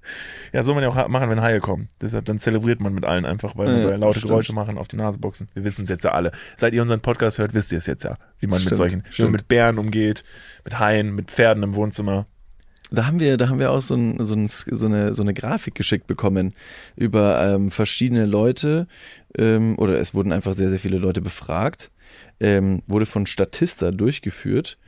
ja, 0.52 0.62
soll 0.62 0.74
man 0.74 0.82
ja 0.82 0.90
auch 0.90 1.08
machen, 1.08 1.30
wenn 1.30 1.40
Haie 1.40 1.60
kommen. 1.60 1.88
Deshalb, 2.00 2.24
dann 2.24 2.38
zelebriert 2.38 2.80
man 2.80 2.92
mit 2.92 3.04
allen 3.04 3.24
einfach, 3.24 3.56
weil 3.56 3.66
man 3.66 3.76
Ja, 3.76 3.82
so 3.82 3.90
laute 3.90 4.18
stimmt. 4.18 4.30
Geräusche 4.30 4.52
machen, 4.52 4.78
auf 4.78 4.88
die 4.88 4.96
Nase 4.96 5.18
boxen. 5.18 5.48
Wir 5.54 5.64
wissen 5.64 5.82
es 5.84 5.88
jetzt 5.88 6.04
ja 6.04 6.12
alle. 6.12 6.32
Seit 6.56 6.74
ihr 6.74 6.82
unseren 6.82 7.00
Podcast 7.00 7.38
hört, 7.38 7.54
wisst 7.54 7.70
ihr 7.72 7.78
es 7.78 7.86
jetzt 7.86 8.02
ja. 8.04 8.16
Wie 8.40 8.46
man 8.46 8.58
mit 8.58 8.62
Stimmt, 8.62 8.76
solchen, 8.76 8.98
wie 9.00 9.04
man 9.04 9.12
stimmt. 9.12 9.32
mit 9.32 9.48
Bären 9.48 9.78
umgeht, 9.78 10.24
mit 10.64 10.78
Haien, 10.78 11.14
mit 11.14 11.30
Pferden 11.30 11.62
im 11.62 11.74
Wohnzimmer. 11.74 12.26
Da 12.90 13.06
haben 13.06 13.20
wir, 13.20 13.36
da 13.36 13.48
haben 13.48 13.58
wir 13.58 13.70
auch 13.70 13.82
so, 13.82 13.94
ein, 13.94 14.22
so, 14.22 14.34
ein, 14.34 14.48
so, 14.48 14.86
eine, 14.86 15.14
so 15.14 15.22
eine 15.22 15.34
Grafik 15.34 15.74
geschickt 15.74 16.06
bekommen 16.06 16.54
über 16.96 17.42
ähm, 17.42 17.70
verschiedene 17.70 18.26
Leute 18.26 18.86
ähm, 19.36 19.78
oder 19.78 19.98
es 19.98 20.14
wurden 20.14 20.32
einfach 20.32 20.54
sehr, 20.54 20.70
sehr 20.70 20.78
viele 20.78 20.98
Leute 20.98 21.20
befragt. 21.20 21.90
Ähm, 22.40 22.82
wurde 22.86 23.06
von 23.06 23.26
Statista 23.26 23.90
durchgeführt. 23.90 24.78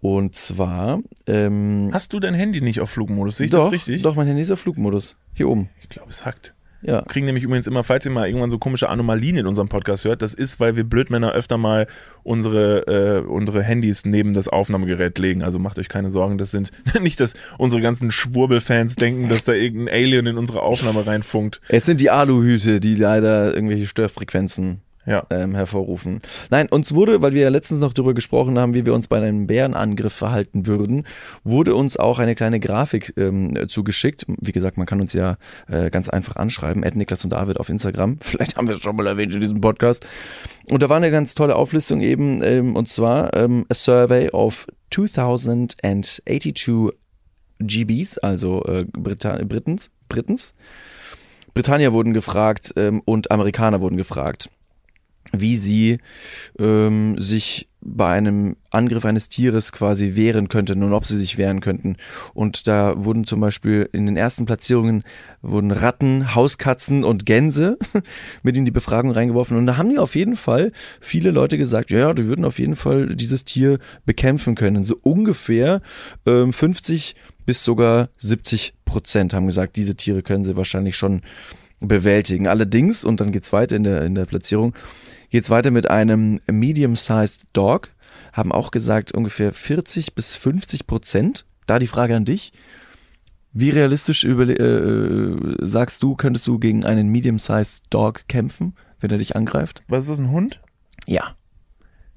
Und 0.00 0.36
zwar 0.36 1.00
ähm, 1.26 1.90
Hast 1.92 2.12
du 2.12 2.20
dein 2.20 2.34
Handy 2.34 2.60
nicht 2.60 2.80
auf 2.80 2.90
Flugmodus? 2.90 3.38
Sehe 3.38 3.46
ich 3.46 3.50
doch, 3.50 3.64
das 3.64 3.72
richtig? 3.72 4.02
Doch, 4.02 4.14
mein 4.14 4.26
Handy 4.26 4.42
ist 4.42 4.50
auf 4.50 4.60
Flugmodus. 4.60 5.16
Hier 5.34 5.48
oben. 5.48 5.70
Ich 5.80 5.88
glaube, 5.88 6.10
es 6.10 6.24
hackt. 6.24 6.54
Ja. 6.80 7.02
kriegen 7.02 7.26
nämlich 7.26 7.44
übrigens 7.44 7.66
immer, 7.66 7.82
falls 7.82 8.04
ihr 8.04 8.12
mal 8.12 8.26
irgendwann 8.26 8.50
so 8.50 8.58
komische 8.58 8.88
Anomalien 8.88 9.36
in 9.36 9.46
unserem 9.46 9.68
Podcast 9.68 10.04
hört, 10.04 10.22
das 10.22 10.34
ist, 10.34 10.60
weil 10.60 10.76
wir 10.76 10.84
Blödmänner 10.84 11.32
öfter 11.32 11.58
mal 11.58 11.86
unsere, 12.22 12.86
äh, 12.86 13.26
unsere 13.26 13.62
Handys 13.62 14.04
neben 14.04 14.32
das 14.32 14.48
Aufnahmegerät 14.48 15.18
legen. 15.18 15.42
Also 15.42 15.58
macht 15.58 15.78
euch 15.78 15.88
keine 15.88 16.10
Sorgen, 16.10 16.38
das 16.38 16.50
sind 16.50 16.70
nicht, 17.00 17.20
dass 17.20 17.34
unsere 17.58 17.82
ganzen 17.82 18.10
Schwurbelfans 18.10 18.96
denken, 18.96 19.28
dass 19.28 19.44
da 19.44 19.52
irgendein 19.52 19.94
Alien 19.94 20.26
in 20.26 20.38
unsere 20.38 20.62
Aufnahme 20.62 21.06
reinfunkt. 21.06 21.60
Es 21.68 21.86
sind 21.86 22.00
die 22.00 22.10
Aluhüte, 22.10 22.80
die 22.80 22.94
leider 22.94 23.54
irgendwelche 23.54 23.86
Störfrequenzen 23.86 24.82
Ja. 25.08 25.26
ähm, 25.30 25.54
hervorrufen. 25.54 26.20
Nein, 26.50 26.68
uns 26.68 26.94
wurde, 26.94 27.22
weil 27.22 27.32
wir 27.32 27.42
ja 27.42 27.48
letztens 27.48 27.80
noch 27.80 27.92
darüber 27.92 28.14
gesprochen 28.14 28.58
haben, 28.58 28.74
wie 28.74 28.84
wir 28.84 28.94
uns 28.94 29.08
bei 29.08 29.16
einem 29.16 29.46
Bärenangriff 29.46 30.12
verhalten 30.12 30.66
würden, 30.66 31.04
wurde 31.44 31.74
uns 31.74 31.96
auch 31.96 32.18
eine 32.18 32.34
kleine 32.34 32.60
Grafik 32.60 33.14
ähm, 33.16 33.68
zugeschickt. 33.68 34.26
Wie 34.28 34.52
gesagt, 34.52 34.76
man 34.76 34.86
kann 34.86 35.00
uns 35.00 35.14
ja 35.14 35.38
äh, 35.68 35.90
ganz 35.90 36.08
einfach 36.08 36.36
anschreiben, 36.36 36.84
at 36.84 36.94
Niklas 36.94 37.24
und 37.24 37.32
David 37.32 37.58
auf 37.58 37.68
Instagram. 37.68 38.18
Vielleicht 38.20 38.56
haben 38.56 38.68
wir 38.68 38.74
es 38.74 38.80
schon 38.80 38.96
mal 38.96 39.06
erwähnt 39.06 39.34
in 39.34 39.40
diesem 39.40 39.60
Podcast. 39.60 40.06
Und 40.68 40.82
da 40.82 40.88
war 40.88 40.98
eine 40.98 41.10
ganz 41.10 41.34
tolle 41.34 41.56
Auflistung 41.56 42.02
eben, 42.02 42.42
ähm, 42.42 42.76
und 42.76 42.88
zwar 42.88 43.34
ähm, 43.34 43.64
a 43.70 43.74
survey 43.74 44.30
of 44.30 44.66
2082 44.90 46.92
GBs, 47.60 48.18
also 48.18 48.62
äh, 48.64 48.84
Brita 48.84 49.38
Britens, 49.44 49.90
Britens. 50.08 50.54
Britannier 51.54 51.92
wurden 51.92 52.12
gefragt 52.12 52.74
ähm, 52.76 53.02
und 53.04 53.30
Amerikaner 53.30 53.80
wurden 53.80 53.96
gefragt 53.96 54.50
wie 55.32 55.56
sie 55.56 55.98
ähm, 56.58 57.20
sich 57.20 57.68
bei 57.80 58.08
einem 58.08 58.56
Angriff 58.70 59.04
eines 59.04 59.28
Tieres 59.28 59.72
quasi 59.72 60.16
wehren 60.16 60.48
könnten 60.48 60.82
und 60.82 60.92
ob 60.92 61.04
sie 61.04 61.16
sich 61.16 61.38
wehren 61.38 61.60
könnten. 61.60 61.96
Und 62.34 62.66
da 62.66 63.04
wurden 63.04 63.24
zum 63.24 63.40
Beispiel 63.40 63.88
in 63.92 64.06
den 64.06 64.16
ersten 64.16 64.46
Platzierungen 64.46 65.04
wurden 65.42 65.70
Ratten, 65.70 66.34
Hauskatzen 66.34 67.04
und 67.04 67.24
Gänse 67.24 67.78
mit 68.42 68.56
in 68.56 68.64
die 68.64 68.70
Befragung 68.72 69.12
reingeworfen. 69.12 69.56
Und 69.56 69.66
da 69.66 69.76
haben 69.76 69.90
die 69.90 69.98
auf 69.98 70.16
jeden 70.16 70.36
Fall 70.36 70.72
viele 71.00 71.30
Leute 71.30 71.56
gesagt, 71.56 71.90
ja, 71.90 72.12
die 72.14 72.26
würden 72.26 72.44
auf 72.44 72.58
jeden 72.58 72.76
Fall 72.76 73.14
dieses 73.14 73.44
Tier 73.44 73.78
bekämpfen 74.04 74.54
können. 74.54 74.82
So 74.82 74.98
ungefähr 75.02 75.80
ähm, 76.26 76.52
50 76.52 77.14
bis 77.46 77.64
sogar 77.64 78.10
70 78.16 78.74
Prozent 78.84 79.32
haben 79.32 79.46
gesagt, 79.46 79.76
diese 79.76 79.94
Tiere 79.94 80.22
können 80.22 80.44
sie 80.44 80.56
wahrscheinlich 80.56 80.96
schon 80.96 81.22
bewältigen. 81.80 82.48
Allerdings, 82.48 83.04
und 83.04 83.20
dann 83.20 83.32
geht's 83.32 83.52
weiter 83.52 83.76
in 83.76 83.84
der, 83.84 84.02
in 84.02 84.14
der 84.14 84.26
Platzierung, 84.26 84.74
geht's 85.30 85.50
weiter 85.50 85.70
mit 85.70 85.90
einem 85.90 86.40
Medium-Sized 86.50 87.46
Dog, 87.52 87.90
haben 88.32 88.52
auch 88.52 88.70
gesagt 88.70 89.12
ungefähr 89.12 89.52
40 89.52 90.14
bis 90.14 90.36
50 90.36 90.86
Prozent. 90.86 91.44
Da 91.66 91.78
die 91.78 91.86
Frage 91.86 92.16
an 92.16 92.24
dich. 92.24 92.52
Wie 93.52 93.70
realistisch 93.70 94.24
über, 94.24 94.48
äh, 94.48 95.56
sagst 95.60 96.02
du, 96.02 96.14
könntest 96.14 96.46
du 96.46 96.58
gegen 96.58 96.84
einen 96.84 97.08
Medium-Sized 97.08 97.84
Dog 97.90 98.24
kämpfen, 98.28 98.74
wenn 99.00 99.10
er 99.10 99.18
dich 99.18 99.36
angreift? 99.36 99.82
Was 99.88 100.02
ist 100.02 100.10
das, 100.10 100.18
ein 100.18 100.30
Hund? 100.30 100.60
Ja. 101.06 101.34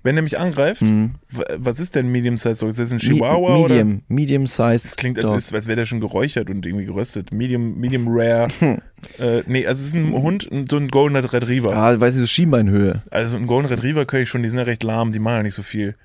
Wenn 0.03 0.15
er 0.18 0.23
mich 0.23 0.40
angreift, 0.40 0.82
Mhm. 0.82 1.15
was 1.57 1.80
ist 1.80 1.94
denn 1.95 2.07
Medium 2.11 2.38
Size 2.38 2.60
Dog? 2.60 2.69
Ist 2.69 2.80
das 2.80 2.91
ein 2.91 2.98
Chihuahua 2.98 3.53
Me 3.53 3.60
oder? 3.60 3.76
Medium, 3.76 4.02
Medium-Sized 4.07 4.86
Das 4.86 4.95
klingt, 4.95 5.23
als, 5.23 5.45
ist, 5.48 5.53
als 5.53 5.68
wäre 5.68 5.76
der 5.76 5.86
schon 5.86 5.99
geräuchert 5.99 6.49
und 6.49 6.65
irgendwie 6.65 6.86
geröstet. 6.86 7.32
Medium, 7.32 7.78
medium 7.80 8.06
rare. 8.07 8.48
Äh, 9.18 9.41
nee, 9.48 9.65
also 9.65 9.80
es 9.80 9.88
ist 9.88 9.94
ein 9.95 10.11
Hund, 10.14 10.48
so 10.69 10.78
ein 10.78 10.88
Golden 10.90 11.15
Retriever. 11.18 11.76
Ah, 11.76 11.99
weiß 11.99 12.14
ich, 12.14 12.19
so 12.19 12.28
Schienbeinhöhe. 12.28 13.02
Also 13.10 13.36
ein 13.36 13.48
Golden 13.48 13.68
Retriever 13.68 14.06
kann 14.06 14.19
ich 14.22 14.30
schon, 14.30 14.44
die 14.44 14.49
sind 14.49 14.60
ja 14.60 14.64
recht 14.64 14.84
lahm, 14.84 15.11
die 15.11 15.18
machen 15.18 15.38
ja 15.38 15.44
nicht 15.44 15.56
so 15.56 15.64
viel. 15.64 15.95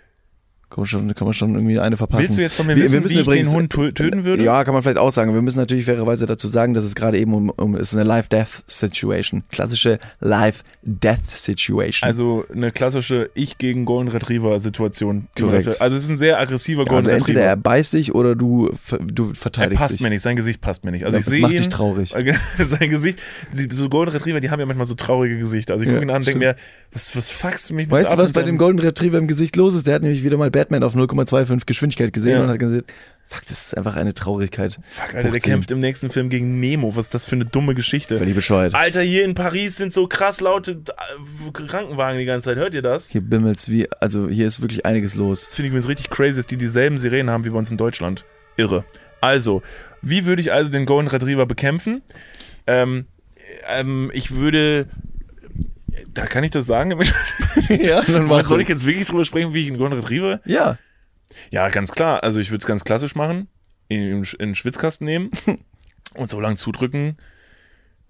Kann 0.69 0.83
man 0.83 0.87
schon, 0.89 1.15
kann 1.15 1.27
man 1.27 1.33
schon 1.33 1.55
irgendwie 1.55 1.79
eine 1.79 1.97
verpassen. 1.97 2.25
Willst 2.25 2.39
du 2.39 2.43
jetzt 2.43 2.57
von 2.57 2.67
mir 2.67 2.75
Wir- 2.75 2.83
wissen, 2.83 2.95
wir 2.95 3.01
müssen 3.03 3.15
wie 3.17 3.21
ich 3.21 3.27
übrigens- 3.27 3.51
den 3.51 3.57
Hund 3.57 3.73
tö- 3.73 3.95
töten 3.95 4.25
würde? 4.25 4.43
Ja, 4.43 4.65
kann 4.65 4.75
man 4.75 4.83
vielleicht 4.83 4.99
auch 4.99 5.13
sagen. 5.13 5.33
Wir 5.33 5.41
müssen 5.41 5.59
natürlich 5.59 5.85
fairerweise 5.85 6.27
dazu 6.27 6.49
sagen, 6.49 6.75
dass 6.75 6.83
es 6.83 6.97
gerade 6.97 7.19
eben 7.19 7.33
um, 7.35 7.51
um 7.51 7.77
ist 7.77 7.95
eine 7.95 8.03
Life-Death-Situation. 8.03 9.45
Klassische 9.53 10.01
Life-Death-Situation. 10.21 11.93
Also 12.03 12.45
eine 12.53 12.71
klassische 12.73 13.31
Ich 13.35 13.59
gegen 13.59 13.85
Golden 13.85 14.09
Retriever 14.11 14.59
Situation. 14.61 15.29
Korrekt. 15.39 15.81
Also 15.81 15.97
es 15.97 16.05
ist 16.05 16.11
ein 16.11 16.17
sehr 16.19 16.39
aggressiver 16.41 16.85
Golden 16.85 16.97
also 16.97 17.11
entweder 17.11 17.41
Retriever. 17.41 17.51
er 17.51 17.57
beißt 17.57 17.93
dich 17.93 18.15
oder 18.15 18.35
du, 18.35 18.71
du 19.07 19.29
Er 19.31 19.35
verteidigst 19.35 19.79
passt 19.81 19.95
dich. 19.95 20.01
mir 20.01 20.11
nicht, 20.11 20.23
sein 20.23 20.37
Gesicht 20.37 20.61
passt 20.61 20.85
mir 20.85 20.91
nicht. 20.91 21.05
Also 21.05 21.17
Ja, 21.17 21.21
ich 21.21 21.25
das 21.27 21.33
sehe 21.33 21.43
macht 21.43 21.53
ihn, 21.53 21.59
dich 21.59 21.69
traurig. 21.69 22.11
sein 22.65 22.91
Gesicht, 22.91 23.19
so 23.73 23.89
Golden 23.89 24.13
Retriever, 24.13 24.41
die 24.41 24.51
haben 24.51 24.61
ja 24.61 24.67
manchmal 24.67 24.87
so 24.87 24.95
traurige 24.95 25.39
Gesichter. 25.39 25.75
Also 25.75 25.83
ich 25.85 25.89
Ja, 25.89 25.95
gucke 25.95 26.07
ihn 26.07 26.11
an 26.11 26.17
und 26.17 26.27
denke 26.27 26.39
mir, 26.39 26.57
was, 26.93 27.15
was 27.17 27.29
fuckst 27.31 27.71
du 27.71 27.75
mich 27.75 27.87
mit 27.87 27.93
Weißt 27.93 28.13
du, 28.13 28.19
was 28.19 28.33
bei 28.33 28.43
dem 28.43 28.59
Golden 28.59 28.79
Retriever 28.79 29.19
im 29.19 29.29
Gesicht 29.29 29.57
los 29.57 29.75
ist? 29.75 29.87
Der 29.87 29.95
hat 29.97 30.03
nämlich 30.03 30.25
wieder 30.25 30.37
mal 30.37 30.51
Batman 30.57 30.83
auf 30.83 30.95
0,25 30.97 31.67
Geschwindigkeit 31.67 32.13
gesehen 32.15 32.33
Ja. 32.33 32.43
und 32.43 32.49
hat 32.49 32.59
gesagt, 32.59 32.91
fuck, 33.27 33.43
das 33.43 33.51
ist 33.67 33.77
einfach 33.77 33.97
eine 33.97 34.15
Traurigkeit. 34.15 34.79
Fuck, 34.89 35.15
Alter, 35.15 35.31
der 35.31 35.41
kämpft 35.41 35.71
im 35.71 35.81
nächsten 35.81 36.09
Film 36.09 36.31
gegen 36.31 36.61
Nemo. 36.61 36.97
Was 36.97 37.07
ist 37.07 37.15
das 37.15 37.25
für 37.27 37.35
eine 37.35 37.45
dumme 37.45 37.75
Geschichte? 37.75 38.17
Völlig 38.17 38.35
bescheuert. 38.35 38.75
Alter, 38.75 39.03
hier 39.03 39.25
in 39.27 39.35
Paris 39.35 39.77
sind 39.77 39.93
so 39.93 40.07
krass 40.07 40.41
laute 40.41 40.81
äh, 40.89 41.51
Krankenwagen 41.53 42.19
die 42.19 42.25
ganze 42.25 42.47
Zeit. 42.49 42.57
Hört 42.57 42.73
ihr 42.75 42.81
das? 42.81 43.11
Hier 43.11 43.21
bimmelt's 43.21 43.69
wie, 43.69 43.87
also 44.01 44.29
hier 44.31 44.47
ist 44.47 44.63
wirklich 44.63 44.87
einiges 44.87 45.15
los. 45.15 45.47
Das 45.47 45.55
finde 45.55 45.67
ich 45.67 45.71
übrigens 45.73 45.89
richtig 45.91 46.09
crazy, 46.09 46.37
dass 46.37 46.47
die 46.47 46.57
dieselben 46.57 46.97
Sirenen 46.97 47.31
haben 47.31 47.45
wie 47.45 47.51
bei 47.51 47.59
uns 47.59 47.71
in 47.71 47.77
Deutschland. 47.77 48.25
Irre. 48.57 48.85
Also, 49.21 49.63
wie 50.01 50.25
würde 50.25 50.41
ich 50.41 50.53
also 50.53 50.71
den 50.71 50.87
Golden 50.87 51.09
Retriever 51.09 51.45
bekämpfen? 51.45 52.01
Ähm, 52.67 53.05
ähm, 53.69 54.11
ich 54.15 54.35
würde. 54.35 54.89
Da 56.09 56.27
kann 56.27 56.45
ich 56.45 56.51
das 56.51 56.67
sagen? 56.67 56.91
ja, 57.69 58.03
dann 58.03 58.27
Mann, 58.27 58.47
Soll 58.47 58.61
ich 58.61 58.69
jetzt 58.69 58.85
wirklich 58.87 59.07
drüber 59.07 59.25
sprechen, 59.25 59.55
wie 59.55 59.63
ich 59.63 59.69
einen 59.69 59.79
Golden 59.79 59.99
Retriever? 60.01 60.41
Ja, 60.45 60.79
Ja, 61.51 61.69
ganz 61.69 61.93
klar. 61.93 62.23
Also 62.23 62.41
ich 62.41 62.51
würde 62.51 62.63
es 62.63 62.67
ganz 62.67 62.85
klassisch 62.85 63.15
machen, 63.15 63.49
in, 63.89 64.25
in, 64.25 64.25
den 64.39 64.55
Schwitzkasten 64.55 65.05
nehmen 65.05 65.31
und 66.15 66.31
so 66.31 66.41
lange 66.41 66.57
zudrücken, 66.57 67.17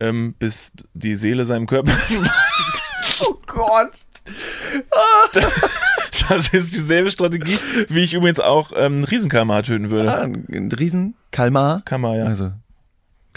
ähm, 0.00 0.34
bis 0.38 0.72
die 0.94 1.16
Seele 1.16 1.44
seinem 1.44 1.66
Körper 1.66 1.92
Oh 3.20 3.36
Gott. 3.46 3.98
Das 6.28 6.48
ist 6.48 6.74
dieselbe 6.74 7.10
Strategie, 7.10 7.58
wie 7.88 8.02
ich 8.02 8.12
übrigens 8.12 8.40
auch 8.40 8.72
ähm, 8.74 8.96
einen 8.96 9.04
Riesenkalmar 9.04 9.62
töten 9.62 9.90
würde. 9.90 10.12
Ah, 10.12 10.22
ein 10.22 10.72
Riesen, 10.72 11.14
Kalmar. 11.30 11.82
Kalmar, 11.84 12.16
ja. 12.16 12.24
Also, 12.24 12.52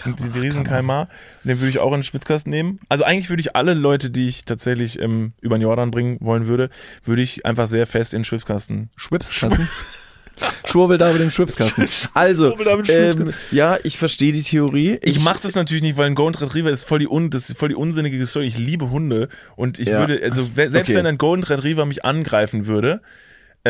den 0.06 0.32
riesen 0.32 0.64
Kalmar. 0.64 1.08
Den 1.44 1.60
würde 1.60 1.70
ich 1.70 1.80
auch 1.80 1.88
in 1.88 2.00
den 2.00 2.04
Schwitzkasten 2.04 2.50
nehmen. 2.50 2.80
Also 2.90 3.04
eigentlich 3.04 3.30
würde 3.30 3.42
ich 3.42 3.56
alle 3.56 3.74
Leute, 3.74 4.10
die 4.10 4.28
ich 4.28 4.46
tatsächlich 4.46 5.00
ähm, 5.00 5.34
über 5.42 5.58
den 5.58 5.62
Jordan 5.64 5.92
bringen 5.92 6.18
wollen 6.22 6.48
würde, 6.48 6.70
würde 7.04 7.22
ich 7.22 7.46
einfach 7.46 7.68
sehr 7.68 7.88
fest 7.88 8.14
in 8.14 8.20
den 8.20 8.26
Schwitzkasten. 8.26 8.90
Schwipskasten. 8.96 9.68
Schwurbel 10.66 10.98
da 10.98 11.12
mit 11.12 11.22
dem 11.22 11.32
Schwipskasten. 11.32 11.86
Also, 12.14 12.56
ähm, 12.88 13.32
ja, 13.52 13.78
ich 13.84 13.98
verstehe 13.98 14.32
die 14.32 14.42
Theorie. 14.42 14.98
Ich 15.02 15.22
mache 15.22 15.40
das 15.44 15.56
natürlich 15.56 15.84
nicht, 15.84 15.98
weil 15.98 16.06
ein 16.08 16.16
Golden 16.16 16.38
Retriever 16.38 16.70
ist 16.70 16.84
voll 16.86 17.00
die, 17.00 17.08
un, 17.08 17.30
das 17.30 17.50
ist 17.50 17.58
voll 17.58 17.70
die 17.70 17.76
unsinnige 17.76 18.26
Story. 18.26 18.46
Ich 18.48 18.58
liebe 18.58 18.90
Hunde 18.90 19.28
und 19.56 19.80
ich 19.80 19.90
Ja. 19.90 20.00
würde, 20.00 20.22
also 20.24 20.46
selbst 20.46 20.76
Okay. 20.78 20.96
wenn 20.96 21.06
ein 21.06 21.18
Golden 21.18 21.44
Retriever 21.44 21.86
mich 21.86 22.06
angreifen 22.06 22.68
würde, 22.68 23.02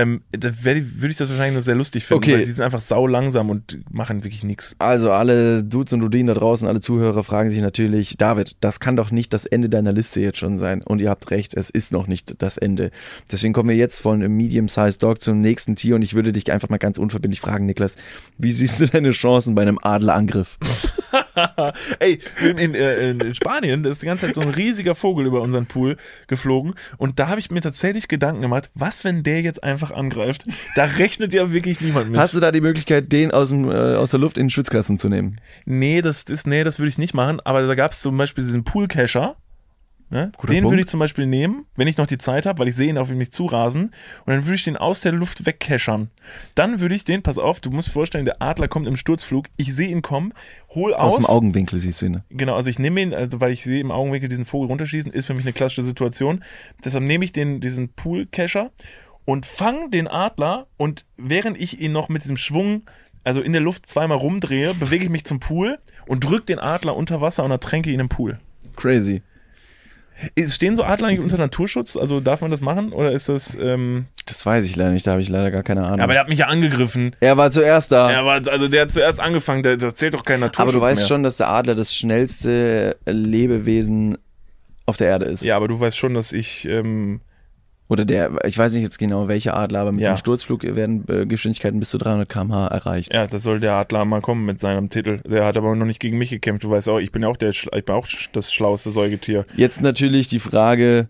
ähm, 0.01 0.21
würde 0.31 0.81
ich 1.09 1.17
das 1.17 1.29
wahrscheinlich 1.29 1.53
nur 1.53 1.61
sehr 1.61 1.75
lustig 1.75 2.05
finden, 2.05 2.23
Okay. 2.23 2.33
weil 2.35 2.43
die 2.45 2.51
sind 2.51 2.63
einfach 2.63 2.79
sau 2.81 3.07
langsam 3.07 3.49
und 3.49 3.79
machen 3.91 4.23
wirklich 4.23 4.43
nichts. 4.43 4.75
Also 4.79 5.11
alle 5.11 5.63
Dudes 5.63 5.93
und 5.93 5.99
Dudinen 6.01 6.27
da 6.27 6.33
draußen, 6.33 6.67
alle 6.67 6.79
Zuhörer 6.79 7.23
fragen 7.23 7.49
sich 7.49 7.61
natürlich, 7.61 8.15
David, 8.17 8.55
das 8.61 8.79
kann 8.79 8.95
doch 8.95 9.11
nicht 9.11 9.33
das 9.33 9.45
Ende 9.45 9.69
deiner 9.69 9.93
Liste 9.93 10.21
jetzt 10.21 10.37
schon 10.37 10.57
sein. 10.57 10.81
Und 10.83 11.01
ihr 11.01 11.09
habt 11.09 11.31
recht, 11.31 11.55
es 11.55 11.69
ist 11.69 11.91
noch 11.91 12.07
nicht 12.07 12.41
das 12.41 12.57
Ende. 12.57 12.91
Deswegen 13.31 13.53
kommen 13.53 13.69
wir 13.69 13.75
jetzt 13.75 13.99
von 13.99 14.15
einem 14.15 14.35
Medium-Sized 14.35 15.01
Dog 15.03 15.21
zum 15.21 15.41
nächsten 15.41 15.75
Tier 15.75 15.95
und 15.95 16.01
ich 16.01 16.13
würde 16.13 16.31
dich 16.33 16.51
einfach 16.51 16.69
mal 16.69 16.77
ganz 16.77 16.97
unverbindlich 16.97 17.41
fragen, 17.41 17.65
Niklas, 17.65 17.95
wie 18.37 18.51
siehst 18.51 18.79
du 18.81 18.87
deine 18.87 19.11
Chancen 19.11 19.55
bei 19.55 19.61
einem 19.61 19.79
Adlerangriff? 19.81 20.57
Ey, 21.99 22.19
in, 22.41 22.57
in, 22.57 22.75
äh, 22.75 23.09
in 23.11 23.33
Spanien, 23.33 23.83
da 23.83 23.89
ist 23.89 24.01
die 24.01 24.05
ganze 24.05 24.25
Zeit 24.25 24.35
so 24.35 24.41
ein 24.41 24.49
riesiger 24.49 24.95
Vogel 24.95 25.25
über 25.25 25.41
unseren 25.41 25.65
Pool 25.65 25.97
geflogen 26.27 26.75
und 26.97 27.19
da 27.19 27.29
habe 27.29 27.39
ich 27.39 27.51
mir 27.51 27.61
tatsächlich 27.61 28.07
Gedanken 28.07 28.41
gemacht, 28.41 28.69
was, 28.73 29.03
wenn 29.03 29.23
der 29.23 29.41
jetzt 29.41 29.63
einfach 29.63 29.91
angreift? 29.91 30.45
Da 30.75 30.85
rechnet 30.85 31.33
ja 31.33 31.51
wirklich 31.51 31.81
niemand 31.81 32.11
mit. 32.11 32.19
Hast 32.19 32.33
du 32.33 32.39
da 32.39 32.51
die 32.51 32.61
Möglichkeit, 32.61 33.11
den 33.11 33.31
aus, 33.31 33.49
dem, 33.49 33.69
äh, 33.69 33.95
aus 33.95 34.11
der 34.11 34.19
Luft 34.19 34.37
in 34.37 34.45
den 34.45 34.49
Schwitzkasten 34.49 34.99
zu 34.99 35.09
nehmen? 35.09 35.39
Nee, 35.65 36.01
das 36.01 36.23
ist, 36.23 36.47
nee, 36.47 36.63
das 36.63 36.79
würde 36.79 36.89
ich 36.89 36.97
nicht 36.97 37.13
machen, 37.13 37.39
aber 37.43 37.65
da 37.65 37.75
gab 37.75 37.91
es 37.91 38.01
zum 38.01 38.17
Beispiel 38.17 38.43
diesen 38.43 38.63
Poolcacher. 38.63 39.35
Ne? 40.11 40.31
Den 40.47 40.63
Punkt. 40.63 40.71
würde 40.71 40.81
ich 40.81 40.87
zum 40.87 40.99
Beispiel 40.99 41.27
nehmen, 41.27 41.65
wenn 41.75 41.87
ich 41.87 41.97
noch 41.97 42.07
die 42.07 42.17
Zeit 42.17 42.47
habe, 42.47 42.59
weil 42.59 42.67
ich 42.67 42.75
sehe 42.75 42.89
ihn 42.89 42.97
auf 42.97 43.09
mich 43.09 43.31
zurasen 43.31 43.83
und 43.83 43.93
dann 44.25 44.45
würde 44.45 44.55
ich 44.55 44.63
den 44.63 44.75
aus 44.75 45.01
der 45.01 45.11
Luft 45.11 45.45
wegcachern. 45.45 46.09
Dann 46.55 46.79
würde 46.79 46.95
ich 46.95 47.05
den, 47.05 47.21
pass 47.21 47.37
auf, 47.37 47.59
du 47.59 47.69
musst 47.69 47.89
vorstellen, 47.89 48.25
der 48.25 48.41
Adler 48.41 48.67
kommt 48.67 48.87
im 48.87 48.97
Sturzflug, 48.97 49.45
ich 49.55 49.75
sehe 49.75 49.89
ihn 49.89 50.01
kommen, 50.01 50.33
hol 50.73 50.95
aus. 50.95 51.17
Aus 51.17 51.17
dem 51.17 51.25
Augenwinkel 51.27 51.79
siehst 51.79 52.01
du 52.01 52.07
ihn. 52.07 52.23
Genau, 52.29 52.55
also 52.55 52.71
ich 52.71 52.79
nehme 52.79 53.01
ihn, 53.01 53.13
also 53.13 53.39
weil 53.39 53.51
ich 53.51 53.63
sehe 53.63 53.79
im 53.79 53.91
Augenwinkel 53.91 54.29
diesen 54.29 54.45
Vogel 54.45 54.67
runterschießen, 54.69 55.11
ist 55.11 55.25
für 55.25 55.35
mich 55.35 55.45
eine 55.45 55.53
klassische 55.53 55.83
Situation. 55.83 56.43
Deshalb 56.83 57.03
nehme 57.03 57.23
ich 57.23 57.31
den, 57.31 57.61
diesen 57.61 57.89
Poolcacher 57.89 58.71
und 59.25 59.45
fange 59.45 59.91
den 59.91 60.07
Adler 60.07 60.65
und 60.77 61.05
während 61.17 61.59
ich 61.61 61.79
ihn 61.79 61.91
noch 61.91 62.09
mit 62.09 62.23
diesem 62.23 62.37
Schwung, 62.37 62.81
also 63.23 63.41
in 63.41 63.51
der 63.51 63.61
Luft 63.61 63.87
zweimal 63.87 64.17
rumdrehe, 64.17 64.73
bewege 64.73 65.03
ich 65.03 65.11
mich 65.11 65.23
zum 65.23 65.39
Pool 65.39 65.77
und 66.07 66.23
drücke 66.23 66.45
den 66.45 66.57
Adler 66.57 66.95
unter 66.95 67.21
Wasser 67.21 67.43
und 67.43 67.51
ertränke 67.51 67.91
ihn 67.91 67.99
im 67.99 68.09
Pool. 68.09 68.39
Crazy. 68.75 69.21
Stehen 70.47 70.75
so 70.75 70.83
Adler 70.83 71.07
eigentlich 71.07 71.19
unter 71.21 71.37
Naturschutz? 71.37 71.95
Also 71.95 72.19
darf 72.19 72.41
man 72.41 72.51
das 72.51 72.61
machen 72.61 72.91
oder 72.91 73.11
ist 73.11 73.29
das? 73.29 73.55
Ähm, 73.59 74.05
Das 74.25 74.45
weiß 74.45 74.65
ich 74.65 74.75
leider 74.75 74.91
nicht, 74.91 75.07
da 75.07 75.11
habe 75.11 75.21
ich 75.21 75.29
leider 75.29 75.49
gar 75.51 75.63
keine 75.63 75.85
Ahnung. 75.85 76.01
aber 76.01 76.13
er 76.13 76.19
hat 76.21 76.29
mich 76.29 76.39
ja 76.39 76.47
angegriffen. 76.47 77.15
er 77.19 77.37
war 77.37 77.51
zuerst 77.51 77.91
da. 77.91 78.11
Er 78.11 78.25
war, 78.25 78.41
also 78.47 78.67
der 78.67 78.81
hat 78.83 78.91
zuerst 78.91 79.19
angefangen, 79.19 79.63
der, 79.63 79.77
der 79.77 79.95
zählt 79.95 80.13
doch 80.13 80.23
kein 80.23 80.39
Naturschutz 80.41 80.61
aber 80.61 80.71
du 80.73 80.81
weißt 80.81 81.01
mehr. 81.01 81.07
schon, 81.07 81.23
dass 81.23 81.37
der 81.37 81.49
Adler 81.49 81.75
das 81.75 81.93
schnellste 81.95 82.97
Lebewesen 83.05 84.17
auf 84.85 84.97
der 84.97 85.07
Erde 85.07 85.25
ist. 85.25 85.43
Ja, 85.43 85.55
aber 85.55 85.67
du 85.67 85.79
weißt 85.79 85.97
schon, 85.97 86.13
dass 86.15 86.33
ich 86.33 86.65
ähm, 86.67 87.21
Oder 87.89 88.05
der, 88.05 88.31
ich 88.45 88.57
weiß 88.57 88.73
nicht 88.73 88.83
jetzt 88.83 88.99
genau 88.99 89.27
welcher 89.27 89.57
Adler, 89.57 89.79
aber 89.81 89.91
mit 89.91 90.01
Ja. 90.01 90.13
dem 90.13 90.17
Sturzflug 90.17 90.63
werden 90.63 91.03
äh, 91.09 91.25
Geschwindigkeiten 91.25 91.79
bis 91.79 91.89
zu 91.89 91.97
300 91.97 92.29
km/h 92.29 92.67
erreicht. 92.67 93.13
Ja, 93.13 93.25
da 93.25 93.39
soll 93.39 93.59
der 93.59 93.73
Adler 93.73 94.05
mal 94.05 94.21
kommen 94.21 94.45
mit 94.45 94.59
seinem 94.59 94.89
Titel. 94.89 95.21
Der 95.27 95.43
hat 95.45 95.57
aber 95.57 95.75
noch 95.75 95.85
nicht 95.87 95.99
gegen 95.99 96.17
mich 96.19 96.29
gekämpft. 96.29 96.63
Du 96.63 96.69
weißt 96.69 96.87
auch, 96.87 96.99
ich 96.99 97.11
bin 97.11 97.23
ja 97.23 97.27
auch 97.29 97.37
der, 97.37 97.49
ich 97.49 97.67
bin 97.71 97.95
auch 97.95 98.07
das 98.31 98.53
schlauste 98.53 98.91
Säugetier. 98.91 99.45
Jetzt 99.55 99.81
natürlich 99.81 100.27
die 100.27 100.39
Frage 100.39 101.09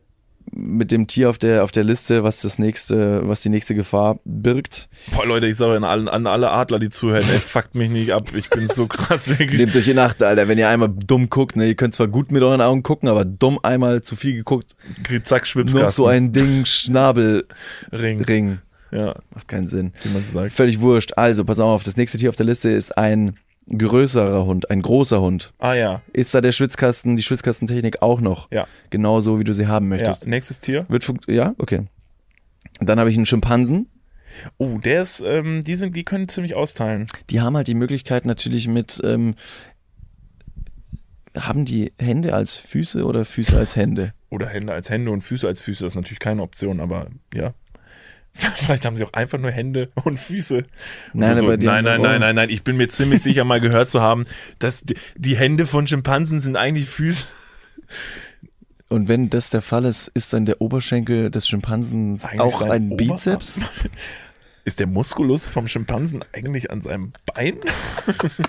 mit 0.51 0.91
dem 0.91 1.07
Tier 1.07 1.29
auf 1.29 1.37
der, 1.37 1.63
auf 1.63 1.71
der 1.71 1.83
Liste, 1.83 2.23
was 2.23 2.41
das 2.41 2.59
nächste, 2.59 3.27
was 3.27 3.41
die 3.41 3.49
nächste 3.49 3.75
Gefahr 3.75 4.19
birgt. 4.25 4.89
Boah, 5.11 5.25
Leute, 5.25 5.47
ich 5.47 5.55
sage 5.55 5.85
an, 5.87 6.07
an 6.07 6.27
alle 6.27 6.51
Adler, 6.51 6.79
die 6.79 6.89
zuhören, 6.89 7.23
ey, 7.31 7.39
fuckt 7.39 7.75
mich 7.75 7.89
nicht 7.89 8.11
ab. 8.11 8.31
Ich 8.35 8.49
bin 8.49 8.67
so 8.67 8.87
krass, 8.87 9.29
wirklich. 9.29 9.59
Nehmt 9.59 9.75
euch 9.75 9.87
in 9.87 9.99
Acht, 9.99 10.21
Alter, 10.23 10.47
wenn 10.47 10.57
ihr 10.57 10.69
einmal 10.69 10.89
dumm 10.89 11.29
guckt, 11.29 11.55
ne, 11.55 11.67
ihr 11.67 11.75
könnt 11.75 11.93
zwar 11.95 12.07
gut 12.07 12.31
mit 12.31 12.41
euren 12.43 12.61
Augen 12.61 12.83
gucken, 12.83 13.09
aber 13.09 13.25
dumm 13.25 13.59
einmal 13.63 14.01
zu 14.01 14.15
viel 14.15 14.33
geguckt, 14.35 14.75
Zack, 15.23 15.47
Schwipskasten. 15.47 15.85
noch 15.85 15.91
so 15.91 16.07
ein 16.07 16.31
Ding, 16.31 16.65
Schnabelring. 16.65 18.21
Ring. 18.23 18.59
Ja, 18.91 19.15
Macht 19.35 19.47
keinen 19.47 19.67
Sinn. 19.67 19.93
wie 20.03 20.09
man 20.09 20.23
so 20.25 20.31
sagt. 20.33 20.51
Völlig 20.51 20.79
wurscht. 20.81 21.13
Also, 21.15 21.45
pass 21.45 21.59
auf, 21.59 21.83
das 21.83 21.95
nächste 21.97 22.17
Tier 22.17 22.29
auf 22.29 22.35
der 22.35 22.47
Liste 22.47 22.69
ist 22.69 22.97
ein 22.97 23.35
größerer 23.77 24.45
Hund, 24.45 24.69
ein 24.69 24.81
großer 24.81 25.21
Hund. 25.21 25.53
Ah 25.59 25.73
ja, 25.73 26.01
Ist 26.13 26.33
da 26.33 26.41
der 26.41 26.51
Schwitzkasten, 26.51 27.15
die 27.15 27.23
Schwitzkastentechnik 27.23 28.01
auch 28.01 28.21
noch? 28.21 28.51
ja. 28.51 28.67
Genau 28.89 29.21
so, 29.21 29.39
wie 29.39 29.43
du 29.43 29.53
sie 29.53 29.67
haben 29.67 29.85
ja. 29.85 29.97
möchtest. 29.97 30.27
Nächstes 30.27 30.59
Tier. 30.59 30.85
Wird 30.89 31.03
funkt 31.03 31.27
ja, 31.27 31.53
okay. 31.57 31.85
Dann 32.79 32.99
habe 32.99 33.09
ich 33.09 33.15
einen 33.15 33.25
Schimpansen. 33.25 33.87
Oh, 34.57 34.77
der 34.77 35.01
ist, 35.01 35.21
ähm, 35.25 35.63
die 35.63 35.75
sind, 35.75 35.95
die 35.95 36.03
können 36.03 36.27
ziemlich 36.29 36.55
austeilen. 36.55 37.07
Die 37.29 37.41
haben 37.41 37.55
halt 37.55 37.67
die 37.67 37.75
Möglichkeit 37.75 38.25
natürlich 38.25 38.67
mit, 38.67 39.01
ähm, 39.03 39.35
haben 41.37 41.65
die 41.65 41.93
Hände 41.99 42.33
als 42.33 42.55
Füße 42.55 43.05
oder 43.05 43.25
Füße 43.25 43.57
als 43.57 43.75
Hände? 43.75 44.13
Oder 44.29 44.47
Hände 44.47 44.73
als 44.73 44.89
Hände 44.89 45.11
und 45.11 45.21
Füße 45.23 45.47
als 45.47 45.59
Füße, 45.59 45.83
das 45.83 45.93
ist 45.93 45.95
natürlich 45.95 46.19
keine 46.19 46.41
Option, 46.41 46.79
aber 46.79 47.07
ja. 47.33 47.53
Vielleicht 48.55 48.85
haben 48.85 48.95
sie 48.95 49.03
auch 49.05 49.13
einfach 49.13 49.37
nur 49.37 49.51
Hände 49.51 49.89
und 50.03 50.17
Füße. 50.19 50.57
Und 51.13 51.19
Nein, 51.19 51.37
so, 51.37 51.55
die 51.55 51.65
nein, 51.65 51.83
nein, 51.83 52.01
nein, 52.01 52.15
auch- 52.15 52.19
nein, 52.19 52.35
nein. 52.35 52.49
Ich 52.49 52.63
bin 52.63 52.77
mir 52.77 52.87
ziemlich 52.87 53.21
sicher 53.23 53.43
mal 53.43 53.59
gehört 53.61 53.89
zu 53.89 54.01
haben, 54.01 54.25
dass 54.59 54.81
die, 54.81 54.95
die 55.15 55.35
Hände 55.35 55.65
von 55.65 55.87
Schimpansen 55.87 56.39
sind 56.39 56.55
eigentlich 56.55 56.89
Füße. 56.89 57.25
Und 58.89 59.07
wenn 59.07 59.29
das 59.29 59.51
der 59.51 59.61
Fall 59.61 59.85
ist, 59.85 60.07
ist 60.15 60.33
dann 60.33 60.45
der 60.47 60.61
Oberschenkel 60.61 61.29
des 61.29 61.47
Schimpansens 61.47 62.25
Eigentlich 62.25 62.41
auch 62.41 62.61
ein 62.61 62.91
Oberarm? 62.91 62.97
Bizeps? 62.97 63.61
Ist 64.65 64.79
der 64.79 64.87
Muskulus 64.87 65.47
vom 65.47 65.67
Schimpansen 65.67 66.23
eigentlich 66.33 66.69
an 66.69 66.81
seinem 66.81 67.13
Bein? 67.33 67.59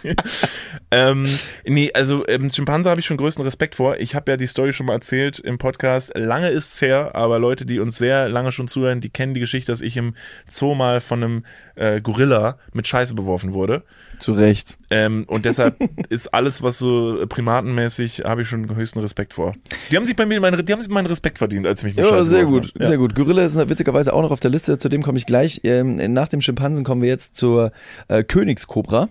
ähm, 0.90 1.28
nee, 1.64 1.90
also 1.94 2.26
ähm, 2.28 2.50
Schimpanse 2.52 2.90
habe 2.90 3.00
ich 3.00 3.06
schon 3.06 3.16
größten 3.16 3.44
Respekt 3.44 3.76
vor. 3.76 3.96
Ich 3.98 4.14
habe 4.14 4.32
ja 4.32 4.36
die 4.36 4.46
Story 4.46 4.72
schon 4.72 4.86
mal 4.86 4.94
erzählt 4.94 5.38
im 5.38 5.58
Podcast. 5.58 6.12
Lange 6.14 6.48
ist 6.48 6.74
es 6.74 6.82
her, 6.82 7.14
aber 7.14 7.38
Leute, 7.38 7.64
die 7.64 7.80
uns 7.80 7.96
sehr 7.96 8.28
lange 8.28 8.52
schon 8.52 8.68
zuhören, 8.68 9.00
die 9.00 9.10
kennen 9.10 9.34
die 9.34 9.40
Geschichte, 9.40 9.72
dass 9.72 9.80
ich 9.80 9.96
im 9.96 10.14
Zoo 10.48 10.74
mal 10.74 11.00
von 11.00 11.22
einem 11.22 11.44
äh, 11.76 12.00
Gorilla 12.00 12.58
mit 12.72 12.86
Scheiße 12.86 13.14
beworfen 13.14 13.52
wurde. 13.52 13.84
Zu 14.20 14.32
Recht. 14.32 14.78
Ähm, 14.90 15.24
und 15.26 15.47
deshalb 15.47 15.76
ist 16.10 16.28
alles, 16.28 16.62
was 16.62 16.78
so 16.78 17.24
primatenmäßig, 17.28 18.22
habe 18.24 18.42
ich 18.42 18.48
schon 18.48 18.74
höchsten 18.74 19.01
Respekt 19.01 19.34
vor. 19.34 19.55
Die 19.90 19.97
haben 19.97 20.06
sich 20.06 20.14
bei 20.14 20.26
mir 20.26 20.40
meinen, 20.40 20.64
die 20.64 20.72
haben 20.72 20.80
sich 20.80 20.90
meinen 20.90 21.06
Respekt 21.06 21.38
verdient, 21.38 21.66
als 21.66 21.80
sie 21.80 21.86
mich 21.86 21.97
Ja, 21.97 22.22
sehr 22.22 22.44
gut. 22.44 22.72
Ja. 22.78 22.86
sehr 22.86 22.98
gut. 22.98 23.14
Gorilla 23.14 23.42
ist 23.42 23.56
witzigerweise 23.56 24.12
auch 24.12 24.22
noch 24.22 24.30
auf 24.30 24.40
der 24.40 24.51
Liste, 24.51 24.78
zu 24.78 24.88
dem 24.88 25.02
komme 25.02 25.18
ich 25.18 25.26
gleich. 25.26 25.62
Ähm, 25.64 25.97
nach 26.12 26.28
dem 26.28 26.40
Schimpansen 26.40 26.84
kommen 26.84 27.02
wir 27.02 27.09
jetzt 27.09 27.36
zur 27.36 27.72
äh, 28.09 28.22
Königskobra. 28.22 29.09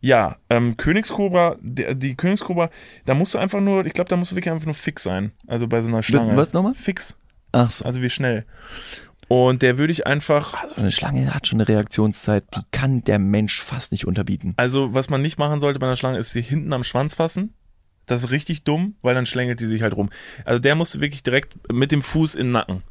Ja, 0.00 0.36
ähm, 0.50 0.76
Königskobra, 0.76 1.56
der, 1.60 1.94
die 1.94 2.14
Königskobra, 2.14 2.70
da 3.06 3.14
musst 3.14 3.34
du 3.34 3.38
einfach 3.38 3.60
nur, 3.60 3.86
ich 3.86 3.94
glaube, 3.94 4.08
da 4.08 4.16
musst 4.16 4.32
du 4.32 4.36
wirklich 4.36 4.52
einfach 4.52 4.66
nur 4.66 4.74
fix 4.74 5.02
sein. 5.02 5.32
Also 5.46 5.66
bei 5.66 5.80
so 5.82 5.88
einer 5.88 6.02
Schlange. 6.02 6.36
was 6.36 6.52
nochmal? 6.52 6.74
Fix. 6.74 7.16
Ach 7.52 7.70
so. 7.70 7.84
Also 7.84 8.02
wie 8.02 8.10
schnell. 8.10 8.44
Und 9.28 9.62
der 9.62 9.76
würde 9.76 9.92
ich 9.92 10.06
einfach, 10.06 10.54
So 10.68 10.76
eine 10.76 10.92
Schlange 10.92 11.34
hat 11.34 11.48
schon 11.48 11.60
eine 11.60 11.68
Reaktionszeit, 11.68 12.44
die 12.54 12.60
kann 12.70 13.02
der 13.02 13.18
Mensch 13.18 13.60
fast 13.60 13.90
nicht 13.90 14.06
unterbieten. 14.06 14.52
also 14.56 14.94
was 14.94 15.10
man 15.10 15.20
nicht 15.20 15.38
machen 15.38 15.58
sollte 15.58 15.78
bei 15.80 15.86
einer 15.86 15.96
Schlange, 15.96 16.18
ist 16.18 16.30
sie 16.30 16.42
hinten 16.42 16.72
am 16.72 16.84
Schwanz 16.84 17.14
fassen. 17.14 17.52
Das 18.06 18.22
ist 18.22 18.30
richtig 18.30 18.62
dumm, 18.62 18.94
weil 19.02 19.16
dann 19.16 19.26
schlängelt 19.26 19.58
die 19.58 19.66
sich 19.66 19.82
halt 19.82 19.96
rum. 19.96 20.10
Also 20.44 20.60
der 20.60 20.76
musst 20.76 20.94
du 20.94 21.00
wirklich 21.00 21.24
direkt 21.24 21.72
mit 21.72 21.90
dem 21.90 22.02
Fuß 22.02 22.36
in 22.36 22.46
den 22.46 22.52
Nacken. 22.52 22.82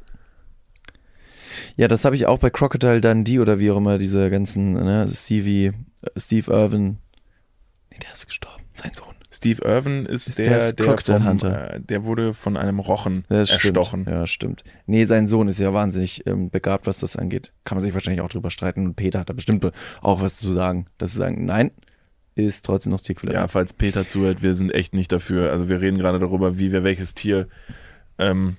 Ja, 1.76 1.88
das 1.88 2.04
habe 2.04 2.16
ich 2.16 2.26
auch 2.26 2.38
bei 2.38 2.50
Crocodile 2.50 3.00
Dundee 3.00 3.38
oder 3.38 3.58
wie 3.58 3.70
auch 3.70 3.78
immer 3.78 3.96
diese 3.96 4.28
ganzen, 4.28 4.74
ne, 4.74 5.08
Stevie, 5.10 5.72
äh, 6.02 6.20
Steve 6.20 6.52
Irwin. 6.52 6.98
Nee, 7.90 7.98
der 8.02 8.12
ist 8.12 8.26
gestorben, 8.26 8.62
sein 8.74 8.92
Sohn. 8.92 9.15
Steve 9.36 9.62
Irwin 9.64 10.06
ist, 10.06 10.28
Ist 10.28 10.38
der, 10.38 10.44
der 10.46 10.58
der, 10.58 10.66
ist 10.68 10.76
Crocodile 10.78 11.18
vom, 11.18 11.28
Hunter. 11.28 11.74
Äh, 11.74 11.80
der 11.80 12.04
wurde 12.04 12.34
von 12.34 12.56
einem 12.56 12.78
Rochen 12.78 13.24
Das 13.28 13.50
stimmt. 13.50 13.76
erstochen. 13.76 14.06
Ja, 14.08 14.26
stimmt. 14.26 14.64
Nee, 14.86 15.04
sein 15.04 15.28
Sohn 15.28 15.48
ist 15.48 15.58
ja 15.58 15.72
wahnsinnig 15.72 16.26
ähm, 16.26 16.50
begabt, 16.50 16.86
was 16.86 16.98
das 16.98 17.16
angeht. 17.16 17.52
Kann 17.64 17.76
man 17.76 17.84
sich 17.84 17.94
wahrscheinlich 17.94 18.20
auch 18.22 18.28
drüber 18.28 18.50
streiten. 18.50 18.86
Und 18.86 18.94
Peter 18.96 19.20
hat 19.20 19.28
da 19.30 19.34
bestimmt 19.34 19.70
auch 20.00 20.20
was 20.20 20.36
zu 20.36 20.52
sagen. 20.52 20.86
Dass 20.98 21.12
sie 21.12 21.18
sagen, 21.18 21.44
nein, 21.44 21.70
ist 22.34 22.64
trotzdem 22.64 22.92
noch 22.92 23.00
Tierquälerei. 23.00 23.40
Ja, 23.40 23.48
falls 23.48 23.72
Peter 23.72 24.06
zuhört, 24.06 24.42
wir 24.42 24.54
sind 24.54 24.74
echt 24.74 24.94
nicht 24.94 25.10
dafür. 25.12 25.50
Also 25.50 25.68
wir 25.68 25.80
reden 25.80 25.98
gerade 25.98 26.18
darüber, 26.18 26.58
wie 26.58 26.72
wir 26.72 26.84
welches 26.84 27.14
Tier, 27.14 27.48
ähm, 28.18 28.56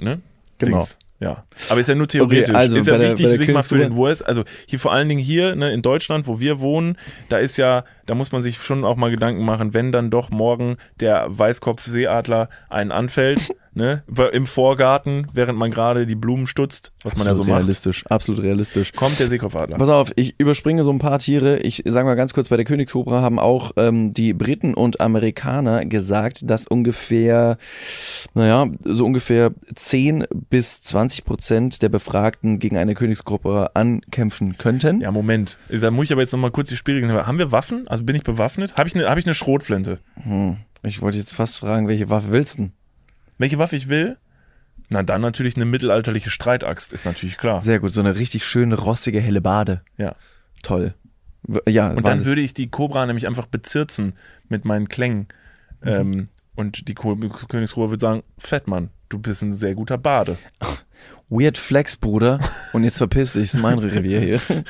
ne? 0.00 0.20
Genau. 0.58 0.78
Dings. 0.78 0.98
Ja. 1.18 1.44
Aber 1.70 1.80
ist 1.80 1.86
ja 1.88 1.94
nur 1.94 2.08
theoretisch. 2.08 2.54
also 2.54 2.76
ist 2.76 2.86
ja 2.86 2.98
der- 2.98 3.08
wichtig, 3.08 3.26
der 3.28 3.38
sich 3.38 3.48
mal 3.52 3.62
für 3.62 3.78
den 3.78 3.94
Wurst. 3.96 4.26
Also 4.26 4.44
hier 4.66 4.78
vor 4.78 4.92
allen 4.92 5.08
Dingen 5.08 5.20
hier, 5.22 5.56
ne, 5.56 5.72
in 5.72 5.80
Deutschland, 5.80 6.26
wo 6.26 6.40
wir 6.40 6.60
wohnen, 6.60 6.96
da 7.30 7.38
ist 7.38 7.56
ja 7.56 7.84
da 8.06 8.14
muss 8.14 8.32
man 8.32 8.42
sich 8.42 8.58
schon 8.58 8.84
auch 8.84 8.96
mal 8.96 9.10
Gedanken 9.10 9.44
machen, 9.44 9.74
wenn 9.74 9.92
dann 9.92 10.10
doch 10.10 10.30
morgen 10.30 10.76
der 11.00 11.26
Weißkopf-Seeadler 11.28 12.48
einen 12.70 12.92
anfällt, 12.92 13.48
ne, 13.76 14.02
im 14.32 14.46
Vorgarten, 14.46 15.26
während 15.34 15.58
man 15.58 15.70
gerade 15.70 16.06
die 16.06 16.14
Blumen 16.14 16.46
stutzt, 16.46 16.92
was 17.02 17.16
man 17.16 17.26
ja 17.26 17.34
so 17.34 17.42
absolut 17.42 17.48
macht, 17.48 17.58
realistisch, 17.58 18.06
absolut 18.06 18.42
realistisch. 18.42 18.92
kommt 18.94 19.20
der 19.20 19.28
Seekopfadler. 19.28 19.76
Pass 19.76 19.90
auf, 19.90 20.12
ich 20.16 20.34
überspringe 20.38 20.82
so 20.82 20.90
ein 20.90 20.98
paar 20.98 21.18
Tiere. 21.18 21.58
Ich 21.58 21.82
sage 21.84 22.06
mal 22.06 22.14
ganz 22.14 22.32
kurz, 22.32 22.48
bei 22.48 22.56
der 22.56 22.64
Königskobra 22.64 23.20
haben 23.20 23.38
auch 23.38 23.72
ähm, 23.76 24.12
die 24.12 24.32
Briten 24.32 24.74
und 24.74 25.00
Amerikaner 25.00 25.84
gesagt, 25.84 26.50
dass 26.50 26.66
ungefähr, 26.66 27.58
naja, 28.34 28.66
so 28.84 29.04
ungefähr 29.04 29.52
10 29.74 30.24
bis 30.48 30.82
20 30.82 31.24
Prozent 31.24 31.82
der 31.82 31.90
Befragten 31.90 32.58
gegen 32.58 32.78
eine 32.78 32.94
Königskobra 32.94 33.70
ankämpfen 33.74 34.56
könnten. 34.56 35.02
Ja, 35.02 35.10
Moment. 35.10 35.58
Da 35.68 35.90
muss 35.90 36.06
ich 36.06 36.12
aber 36.12 36.22
jetzt 36.22 36.32
nochmal 36.32 36.50
kurz 36.50 36.70
die 36.70 36.76
Spielregeln 36.76 37.12
haben. 37.12 37.26
Haben 37.26 37.38
wir 37.38 37.52
Waffen? 37.52 37.86
Also 37.96 38.04
bin 38.04 38.14
ich 38.14 38.24
bewaffnet? 38.24 38.76
Habe 38.76 38.90
ich 38.90 38.94
eine 38.94 39.08
hab 39.08 39.16
ich 39.16 39.24
eine 39.24 39.34
Schrotflinte? 39.34 40.00
Hm. 40.22 40.58
Ich 40.82 41.00
wollte 41.00 41.16
jetzt 41.16 41.34
fast 41.34 41.60
fragen, 41.60 41.88
welche 41.88 42.10
Waffe 42.10 42.30
willst 42.30 42.58
du 42.58 42.64
denn? 42.64 42.72
Welche 43.38 43.58
Waffe 43.58 43.74
ich 43.74 43.88
will? 43.88 44.18
Na, 44.90 45.02
dann 45.02 45.22
natürlich 45.22 45.56
eine 45.56 45.64
mittelalterliche 45.64 46.28
Streitaxt, 46.28 46.92
ist 46.92 47.06
natürlich 47.06 47.38
klar. 47.38 47.62
Sehr 47.62 47.80
gut, 47.80 47.94
so 47.94 48.02
eine 48.02 48.18
richtig 48.18 48.44
schöne, 48.44 48.74
rossige, 48.74 49.18
helle 49.18 49.40
Bade. 49.40 49.80
Ja. 49.96 50.14
Toll. 50.62 50.92
Ja, 51.66 51.88
Und 51.88 51.96
dann 52.04 52.04
Wahnsinn. 52.04 52.26
würde 52.26 52.42
ich 52.42 52.52
die 52.52 52.68
Cobra 52.68 53.06
nämlich 53.06 53.26
einfach 53.26 53.46
bezirzen 53.46 54.12
mit 54.50 54.66
meinen 54.66 54.88
Klängen. 54.88 55.28
Mhm. 55.80 55.88
Ähm, 55.88 56.28
und 56.54 56.88
die 56.88 56.94
Ko 56.94 57.16
Königskobra 57.16 57.88
würde 57.88 58.00
sagen, 58.02 58.22
Fettmann, 58.36 58.90
du 59.08 59.18
bist 59.18 59.40
ein 59.42 59.54
sehr 59.54 59.74
guter 59.74 59.96
Bade. 59.96 60.36
Weird 61.28 61.58
Flex, 61.58 61.96
Bruder. 61.96 62.38
Und 62.72 62.84
jetzt 62.84 62.98
verpiss 62.98 63.32
dich, 63.32 63.44
ist 63.44 63.58
mein 63.58 63.78
Revier 63.78 64.20
hier. 64.20 64.40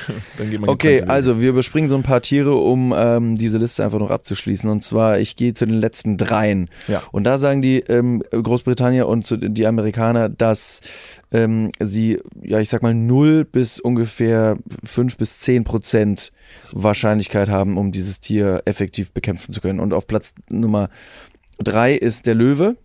Okay, 0.67 1.01
also 1.01 1.39
wir 1.39 1.49
überspringen 1.49 1.87
so 1.87 1.95
ein 1.95 2.03
paar 2.03 2.21
Tiere, 2.21 2.55
um 2.55 2.93
ähm, 2.95 3.35
diese 3.35 3.57
Liste 3.57 3.83
einfach 3.83 3.99
noch 3.99 4.09
abzuschließen. 4.09 4.69
Und 4.69 4.83
zwar, 4.83 5.19
ich 5.19 5.35
gehe 5.35 5.53
zu 5.53 5.65
den 5.65 5.75
letzten 5.75 6.17
dreien. 6.17 6.69
Ja. 6.87 7.03
Und 7.11 7.25
da 7.25 7.37
sagen 7.37 7.61
die 7.61 7.79
ähm, 7.81 8.23
Großbritannier 8.31 9.07
und 9.07 9.37
die 9.39 9.67
Amerikaner, 9.67 10.29
dass 10.29 10.81
ähm, 11.31 11.71
sie, 11.79 12.19
ja, 12.41 12.59
ich 12.59 12.69
sag 12.69 12.81
mal, 12.81 12.93
0 12.93 13.45
bis 13.45 13.79
ungefähr 13.79 14.57
5 14.83 15.17
bis 15.17 15.39
10 15.39 15.63
Prozent 15.63 16.31
Wahrscheinlichkeit 16.71 17.49
haben, 17.49 17.77
um 17.77 17.91
dieses 17.91 18.19
Tier 18.19 18.63
effektiv 18.65 19.11
bekämpfen 19.11 19.53
zu 19.53 19.61
können. 19.61 19.79
Und 19.79 19.93
auf 19.93 20.07
Platz 20.07 20.33
Nummer 20.51 20.89
drei 21.59 21.93
ist 21.93 22.25
der 22.25 22.35
Löwe. 22.35 22.77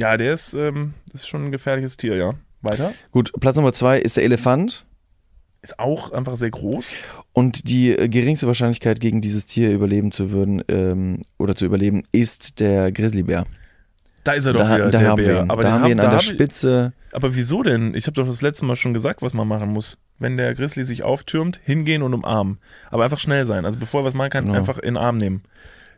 Ja, 0.00 0.16
der 0.16 0.32
ist, 0.34 0.54
ähm, 0.54 0.94
das 1.12 1.22
ist 1.22 1.28
schon 1.28 1.46
ein 1.46 1.52
gefährliches 1.52 1.96
Tier, 1.96 2.16
ja. 2.16 2.32
Weiter. 2.62 2.92
Gut, 3.10 3.32
Platz 3.40 3.56
Nummer 3.56 3.72
zwei 3.72 3.98
ist 3.98 4.16
der 4.16 4.24
Elefant. 4.24 4.84
Ist 5.62 5.78
auch 5.78 6.12
einfach 6.12 6.36
sehr 6.36 6.50
groß. 6.50 6.92
Und 7.32 7.68
die 7.68 7.90
äh, 7.96 8.08
geringste 8.08 8.46
Wahrscheinlichkeit, 8.46 8.98
gegen 9.00 9.20
dieses 9.20 9.46
Tier 9.46 9.70
überleben 9.70 10.10
zu 10.12 10.30
würden 10.30 10.62
ähm, 10.68 11.22
oder 11.38 11.54
zu 11.54 11.66
überleben, 11.66 12.02
ist 12.12 12.60
der 12.60 12.92
Grizzlybär. 12.92 13.44
Da 14.24 14.32
ist 14.32 14.44
er 14.46 14.52
doch 14.54 14.60
da 14.60 14.74
wieder, 14.76 14.90
da 14.90 14.98
der 14.98 15.14
Bär. 15.16 15.44
Aber 15.48 15.62
da 15.62 15.72
haben 15.72 15.84
wir 15.84 15.90
ihn 15.90 15.96
da 15.98 16.04
an 16.04 16.10
der 16.10 16.18
hab 16.18 16.22
ich- 16.22 16.28
Spitze. 16.28 16.92
Aber 17.12 17.34
wieso 17.34 17.62
denn? 17.62 17.94
Ich 17.94 18.06
habe 18.06 18.14
doch 18.14 18.26
das 18.26 18.42
letzte 18.42 18.64
Mal 18.64 18.76
schon 18.76 18.94
gesagt, 18.94 19.20
was 19.22 19.34
man 19.34 19.48
machen 19.48 19.70
muss. 19.70 19.98
Wenn 20.18 20.36
der 20.36 20.54
Grizzly 20.54 20.84
sich 20.84 21.02
auftürmt, 21.02 21.58
hingehen 21.64 22.02
und 22.02 22.12
umarmen. 22.14 22.58
Aber 22.90 23.04
einfach 23.04 23.18
schnell 23.18 23.44
sein. 23.46 23.64
Also 23.64 23.78
bevor 23.78 24.02
er 24.02 24.04
was 24.04 24.14
machen 24.14 24.30
kann, 24.30 24.44
Genau. 24.46 24.58
einfach 24.58 24.78
in 24.78 24.94
den 24.94 24.96
Arm 24.98 25.16
nehmen. 25.16 25.42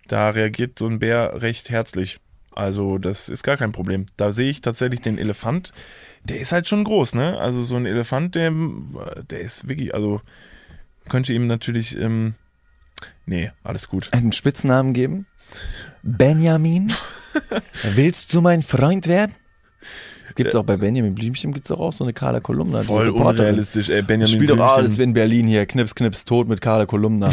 Da 0.08 0.30
reagiert 0.30 0.78
so 0.78 0.86
ein 0.86 0.98
Bär 1.00 1.40
recht 1.42 1.70
herzlich. 1.70 2.18
Also 2.54 2.98
das 2.98 3.28
ist 3.28 3.42
gar 3.42 3.56
kein 3.56 3.72
Problem. 3.72 4.06
Da 4.16 4.32
sehe 4.32 4.50
ich 4.50 4.60
tatsächlich 4.60 5.00
den 5.00 5.18
Elefant. 5.18 5.72
Der 6.24 6.40
ist 6.40 6.52
halt 6.52 6.68
schon 6.68 6.84
groß, 6.84 7.14
ne? 7.14 7.38
Also 7.38 7.64
so 7.64 7.76
ein 7.76 7.86
Elefant, 7.86 8.34
der, 8.34 8.52
der 9.28 9.40
ist 9.40 9.66
wirklich, 9.66 9.94
also 9.94 10.20
könnte 11.08 11.32
ihm 11.32 11.46
natürlich, 11.46 11.98
ähm, 11.98 12.34
nee, 13.26 13.50
alles 13.64 13.88
gut. 13.88 14.08
einen 14.12 14.32
Spitznamen 14.32 14.92
geben? 14.92 15.26
Benjamin? 16.02 16.92
Willst 17.94 18.32
du 18.34 18.40
mein 18.40 18.62
Freund 18.62 19.06
werden? 19.06 19.34
Gibt's 20.34 20.54
auch 20.54 20.64
bei 20.64 20.76
Benjamin 20.76 21.14
Blümchen 21.14 21.52
gibt's 21.52 21.68
doch 21.68 21.80
auch 21.80 21.92
so 21.92 22.04
eine 22.04 22.12
Carla 22.12 22.40
Kolumna. 22.40 22.82
Voll 22.82 23.08
unrealistisch, 23.10 23.88
ey. 23.88 24.02
Benjamin 24.02 24.34
Spielt 24.34 24.50
doch 24.50 24.58
alles 24.58 24.98
wie 24.98 25.02
in 25.02 25.12
Berlin 25.12 25.46
hier. 25.46 25.66
Knips, 25.66 25.94
knips, 25.94 26.24
tot 26.24 26.48
mit 26.48 26.60
Carla 26.60 26.86
Kolumna. 26.86 27.30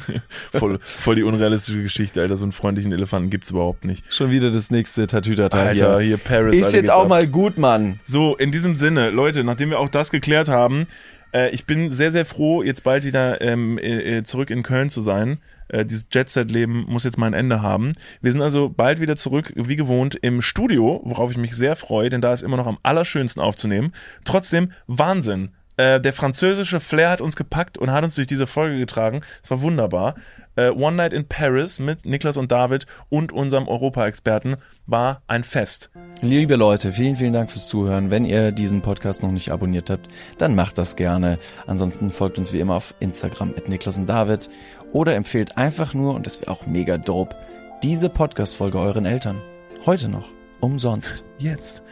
voll, 0.52 0.78
voll 0.80 1.16
die 1.16 1.22
unrealistische 1.22 1.82
Geschichte, 1.82 2.20
Alter. 2.20 2.36
So 2.36 2.44
einen 2.44 2.52
freundlichen 2.52 2.92
Elefanten 2.92 3.30
gibt's 3.30 3.50
überhaupt 3.50 3.84
nicht. 3.84 4.04
Schon 4.12 4.30
wieder 4.30 4.50
das 4.50 4.70
nächste 4.70 5.06
Tatütata 5.06 5.58
Alter, 5.58 5.98
hier. 5.98 6.06
hier 6.06 6.16
Paris. 6.16 6.56
Ist 6.56 6.66
Alter, 6.66 6.76
jetzt 6.78 6.90
auch 6.90 7.02
ab. 7.02 7.08
mal 7.08 7.26
gut, 7.26 7.58
Mann. 7.58 8.00
So, 8.02 8.36
in 8.36 8.52
diesem 8.52 8.74
Sinne, 8.74 9.10
Leute, 9.10 9.44
nachdem 9.44 9.70
wir 9.70 9.78
auch 9.78 9.88
das 9.88 10.10
geklärt 10.10 10.48
haben, 10.48 10.86
äh, 11.32 11.50
ich 11.50 11.66
bin 11.66 11.90
sehr, 11.90 12.10
sehr 12.10 12.24
froh, 12.24 12.62
jetzt 12.62 12.82
bald 12.82 13.04
wieder 13.04 13.40
ähm, 13.40 13.78
äh, 13.78 14.18
äh, 14.18 14.22
zurück 14.22 14.50
in 14.50 14.62
Köln 14.62 14.90
zu 14.90 15.02
sein. 15.02 15.38
Äh, 15.68 15.84
dieses 15.84 16.06
Jet-Set-Leben 16.12 16.84
muss 16.88 17.04
jetzt 17.04 17.18
mal 17.18 17.26
ein 17.26 17.34
Ende 17.34 17.62
haben. 17.62 17.92
Wir 18.20 18.32
sind 18.32 18.42
also 18.42 18.68
bald 18.68 19.00
wieder 19.00 19.16
zurück, 19.16 19.52
wie 19.54 19.76
gewohnt, 19.76 20.14
im 20.16 20.42
Studio, 20.42 21.00
worauf 21.04 21.30
ich 21.30 21.36
mich 21.38 21.56
sehr 21.56 21.76
freue, 21.76 22.10
denn 22.10 22.20
da 22.20 22.32
ist 22.32 22.42
immer 22.42 22.56
noch 22.56 22.66
am 22.66 22.78
allerschönsten 22.82 23.42
aufzunehmen. 23.42 23.92
Trotzdem, 24.24 24.72
Wahnsinn. 24.86 25.50
Äh, 25.76 26.00
der 26.00 26.12
französische 26.12 26.80
Flair 26.80 27.10
hat 27.10 27.20
uns 27.20 27.36
gepackt 27.36 27.76
und 27.76 27.90
hat 27.90 28.02
uns 28.02 28.14
durch 28.14 28.26
diese 28.26 28.46
Folge 28.46 28.78
getragen. 28.78 29.20
Es 29.42 29.50
war 29.50 29.60
wunderbar. 29.60 30.14
Äh, 30.56 30.70
One 30.70 30.96
Night 30.96 31.12
in 31.12 31.28
Paris 31.28 31.78
mit 31.78 32.06
Niklas 32.06 32.38
und 32.38 32.50
David 32.50 32.86
und 33.10 33.30
unserem 33.30 33.68
Europa-Experten 33.68 34.56
war 34.86 35.22
ein 35.26 35.44
Fest. 35.44 35.90
Liebe 36.22 36.56
Leute, 36.56 36.92
vielen, 36.92 37.16
vielen 37.16 37.34
Dank 37.34 37.50
fürs 37.50 37.68
Zuhören. 37.68 38.10
Wenn 38.10 38.24
ihr 38.24 38.52
diesen 38.52 38.80
Podcast 38.80 39.22
noch 39.22 39.32
nicht 39.32 39.50
abonniert 39.50 39.90
habt, 39.90 40.08
dann 40.38 40.54
macht 40.54 40.78
das 40.78 40.96
gerne. 40.96 41.38
Ansonsten 41.66 42.10
folgt 42.10 42.38
uns 42.38 42.54
wie 42.54 42.60
immer 42.60 42.76
auf 42.76 42.94
Instagram 43.00 43.52
at 43.54 43.68
Niklas 43.68 43.98
und 43.98 44.06
David 44.06 44.48
oder 44.96 45.14
empfehlt 45.14 45.58
einfach 45.58 45.92
nur, 45.92 46.14
und 46.14 46.26
das 46.26 46.40
wäre 46.40 46.50
auch 46.50 46.66
mega 46.66 46.96
dope, 46.96 47.36
diese 47.82 48.08
Podcast-Folge 48.08 48.78
euren 48.78 49.04
Eltern. 49.04 49.36
Heute 49.84 50.08
noch. 50.08 50.30
Umsonst. 50.60 51.22
Jetzt. 51.38 51.82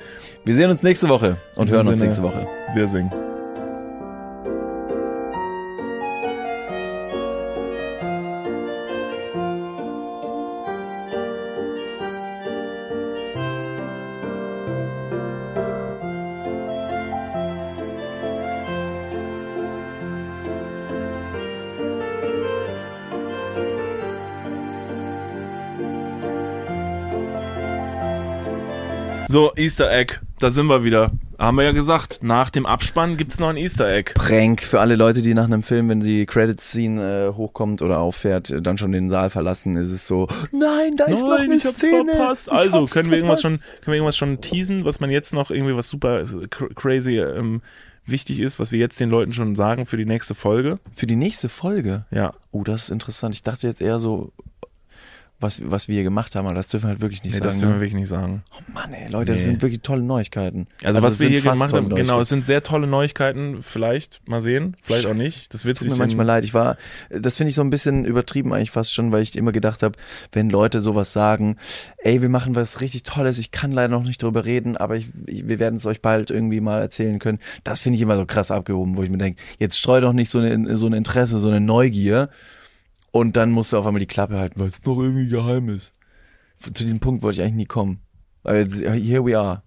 Wir 0.47 0.55
sehen 0.55 0.71
uns 0.71 0.83
nächste 0.83 1.11
Woche 1.11 1.37
und 1.57 1.69
hören 1.69 1.87
uns 1.87 2.01
nächste 2.01 2.23
Woche. 2.23 2.47
Wir 2.75 2.89
singen. 2.89 3.13
So, 29.35 29.51
Easter 29.57 29.91
Egg, 29.91 30.21
da 30.39 30.53
sind 30.53 30.67
wir 30.69 30.85
wieder. 30.85 31.11
Haben 31.41 31.57
wir 31.57 31.65
ja 31.65 31.73
gesagt, 31.73 32.21
nach 32.23 32.51
dem 32.51 32.67
Abspann 32.67 33.17
gibt's 33.17 33.41
noch 33.41 33.49
ein 33.49 33.57
Easter 33.57 33.93
Egg. 33.93 34.13
Prank 34.15 34.63
für 34.63 34.79
alle 34.79 34.95
Leute, 34.95 35.23
die 35.23 35.35
nach 35.35 35.47
einem 35.47 35.65
Film, 35.65 35.89
wenn 35.89 35.99
die 35.99 36.25
Credit-Scene 36.25 37.31
äh, 37.33 37.37
hochkommt 37.37 37.83
oder 37.83 37.99
auffährt, 37.99 38.51
äh, 38.51 38.63
dann 38.63 38.79
schon 38.79 38.93
den 38.93 39.11
Saal 39.11 39.31
verlassen, 39.31 39.75
ist 39.77 39.91
es 39.91 40.07
so, 40.07 40.29
nein, 40.53 40.97
da 40.97 41.07
ist 41.07 41.25
noch 41.25 41.33
eine 41.33 41.53
ich 41.53 41.67
hab's 41.67 41.79
Szene. 41.79 42.13
verpasst. 42.15 42.47
Ich 42.47 42.53
Also, 42.53 42.83
hab's 42.83 42.93
können 42.93 43.11
wir 43.11 43.17
irgendwas 43.19 43.43
schon, 43.43 43.59
verpasst. 43.59 43.83
können 43.83 43.93
wir 43.93 43.97
irgendwas 43.97 44.17
schon 44.17 44.41
teasen, 44.41 44.85
was 44.85 45.01
man 45.01 45.11
jetzt 45.11 45.35
noch 45.35 45.51
irgendwie 45.51 45.75
was 45.75 45.89
super 45.89 46.21
äh, 46.21 46.25
cr- 46.47 46.73
crazy 46.77 47.19
ähm, 47.19 47.61
wichtig 48.07 48.39
ist, 48.39 48.61
was 48.61 48.71
wir 48.71 48.79
jetzt 48.79 49.01
den 49.01 49.11
Leuten 49.11 49.33
schon 49.33 49.57
sagen 49.57 49.85
für 49.85 49.97
die 49.97 50.07
nächste 50.07 50.37
Folge? 50.37 50.79
Für 50.95 51.09
die 51.09 51.17
nächste 51.17 51.49
Folge. 51.49 52.05
Ja. 52.13 52.35
Oh, 52.53 52.63
das 52.63 52.85
ist 52.85 52.91
interessant. 52.91 53.35
Ich 53.35 53.43
dachte 53.43 53.67
jetzt 53.67 53.83
eher 53.83 53.99
so, 53.99 54.31
was, 55.41 55.61
was 55.71 55.89
wir 55.89 55.95
hier 55.97 56.05
gemacht 56.05 56.37
haben, 56.37 56.47
aber 56.47 56.55
das 56.55 56.69
dürfen 56.69 56.85
wir 56.85 56.91
halt 56.91 57.01
wirklich 57.03 57.23
nicht 57.23 57.33
Nee, 57.35 57.39
sagen. 57.39 57.47
das 57.49 57.59
dürfen 57.59 57.69
wir 57.71 57.75
ne? 57.75 57.81
wirklich 57.81 57.95
nicht 57.95 58.09
sagen. 58.09 58.45
Oh 58.57 58.63
Mann, 58.73 58.93
ey, 58.95 59.11
Leute, 59.11 59.33
das 59.33 59.43
Nee. 59.43 59.51
sind 59.51 59.63
wirklich 59.63 59.83
tolle 59.83 60.03
Neuigkeiten. 60.03 60.69
Also, 60.83 61.03
was 61.03 61.15
es 61.15 61.21
wir 61.21 61.29
hier 61.29 61.43
gemacht 61.43 61.73
haben, 61.75 61.89
genau, 61.95 62.21
es 62.21 62.29
sind 62.29 62.47
sehr 62.47 62.63
tolle 62.63 62.87
Neuigkeiten. 62.87 63.63
Vielleicht 63.63 64.21
mal 64.27 64.41
sehen, 64.41 64.77
vielleicht 64.83 65.07
auch 65.07 65.11
Scheiße. 65.11 65.23
nicht. 65.23 65.53
Das 65.53 65.65
wird 65.67 65.79
tut 65.79 65.89
mir 65.91 65.97
manchmal 65.97 66.25
leid. 66.25 66.45
Ich 66.45 66.55
war, 66.55 66.77
das 67.11 67.37
finde 67.37 67.51
ich 67.51 67.57
so 67.57 67.63
ein 67.63 67.71
bisschen 67.71 68.05
übertrieben 68.05 68.53
eigentlich 68.55 68.71
fast 68.71 68.95
schon, 68.95 69.13
weil 69.13 69.23
ich 69.23 69.37
immer 69.37 69.53
gedacht 69.53 69.83
habe, 69.83 69.99
wenn 70.33 70.49
Leute 70.51 70.81
sowas 70.81 71.13
sagen, 71.13 71.57
ey, 71.99 72.23
wir 72.23 72.29
machen 72.29 72.55
was 72.55 72.81
richtig 72.81 73.03
Tolles, 73.03 73.39
ich 73.39 73.51
kann 73.51 73.73
leider 73.73 73.89
noch 73.89 74.05
nicht 74.05 74.23
drüber 74.23 74.45
reden, 74.47 74.77
aber 74.77 74.97
ich, 74.97 75.09
ich, 75.27 75.47
wir 75.49 75.59
werden 75.59 75.77
es 75.77 75.85
euch 75.87 76.01
bald 76.01 76.31
irgendwie 76.31 76.61
mal 76.61 76.81
erzählen 76.81 77.19
können. 77.19 77.39
Das 77.65 77.81
finde 77.81 77.97
ich 77.97 78.03
immer 78.03 78.17
so 78.17 78.25
krass 78.25 78.51
abgehoben, 78.51 78.97
wo 78.97 79.03
ich 79.03 79.11
mir 79.11 79.19
denke, 79.19 79.43
jetzt 79.59 79.77
streu 79.79 80.01
doch 80.01 80.13
nicht 80.13 80.31
so 80.31 80.39
eine, 80.39 80.77
so 80.77 80.87
ein 80.87 80.93
Interesse, 80.93 81.39
so 81.41 81.49
eine 81.49 81.61
Neugier 81.61 82.29
und 83.15 83.37
dann 83.37 83.53
musst 83.53 83.73
du 83.73 83.79
auf 83.79 83.87
einmal 83.87 84.01
die 84.01 84.07
Klappe 84.07 84.41
halten, 84.41 84.59
weil 84.59 84.71
es 84.71 84.81
doch 84.81 84.99
irgendwie 84.99 85.29
geheim 85.29 85.69
ist. 85.69 85.95
Zu 86.59 86.73
diesem 86.73 86.99
Punkt 86.99 87.23
wollte 87.23 87.39
ich 87.39 87.43
eigentlich 87.43 87.55
nie 87.55 87.65
kommen. 87.65 88.01
Aber 88.43 88.57
jetzt, 88.57 88.81
here 88.81 89.25
we 89.25 89.39
are. 89.39 89.63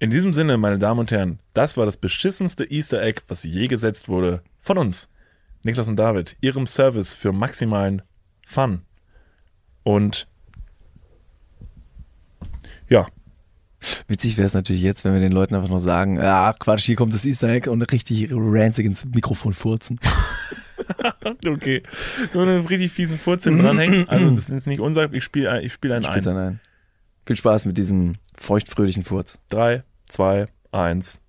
In 0.00 0.10
diesem 0.10 0.34
Sinne, 0.34 0.58
meine 0.58 0.78
Damen 0.78 1.00
und 1.00 1.10
Herren, 1.10 1.38
das 1.54 1.78
war 1.78 1.86
das 1.86 1.96
beschissenste 1.96 2.70
Easter 2.70 3.00
Egg, 3.02 3.22
was 3.26 3.42
je 3.42 3.68
gesetzt 3.68 4.06
wurde 4.10 4.42
von 4.60 4.76
uns. 4.76 5.08
Niklas 5.62 5.88
und 5.88 5.96
David, 5.96 6.36
ihrem 6.42 6.66
Service 6.66 7.14
für 7.14 7.32
maximalen 7.32 8.02
Fun. 8.46 8.82
Und 9.82 10.28
ja, 12.90 13.06
Witzig 14.08 14.36
wäre 14.36 14.46
es 14.46 14.54
natürlich 14.54 14.82
jetzt, 14.82 15.04
wenn 15.04 15.12
wir 15.12 15.20
den 15.20 15.32
Leuten 15.32 15.54
einfach 15.54 15.68
nur 15.68 15.80
sagen, 15.80 16.16
ja, 16.16 16.54
Quatsch, 16.58 16.84
hier 16.84 16.96
kommt 16.96 17.14
das 17.14 17.26
Easter 17.26 17.48
Egg 17.48 17.68
und 17.68 17.82
richtig 17.82 18.28
ranzig 18.30 18.86
ins 18.86 19.04
Mikrofon 19.06 19.52
furzen. 19.52 19.98
okay. 21.46 21.82
So 22.30 22.40
einen 22.40 22.66
richtig 22.66 22.92
fiesen 22.92 23.18
Furz 23.18 23.44
hinten 23.44 23.62
dranhängen. 23.62 24.08
Also 24.08 24.30
das 24.30 24.48
ist 24.48 24.66
nicht 24.66 24.80
unser, 24.80 25.12
ich 25.12 25.24
spiele 25.24 25.62
ich 25.62 25.72
spiel 25.72 25.92
einen 25.92 26.04
Spiel's 26.04 26.26
ein. 26.26 26.36
ein. 26.36 26.60
Viel 27.26 27.36
Spaß 27.36 27.66
mit 27.66 27.78
diesem 27.78 28.16
feuchtfröhlichen 28.36 29.02
Furz. 29.02 29.38
Drei, 29.48 29.82
zwei, 30.08 30.46
eins. 30.72 31.20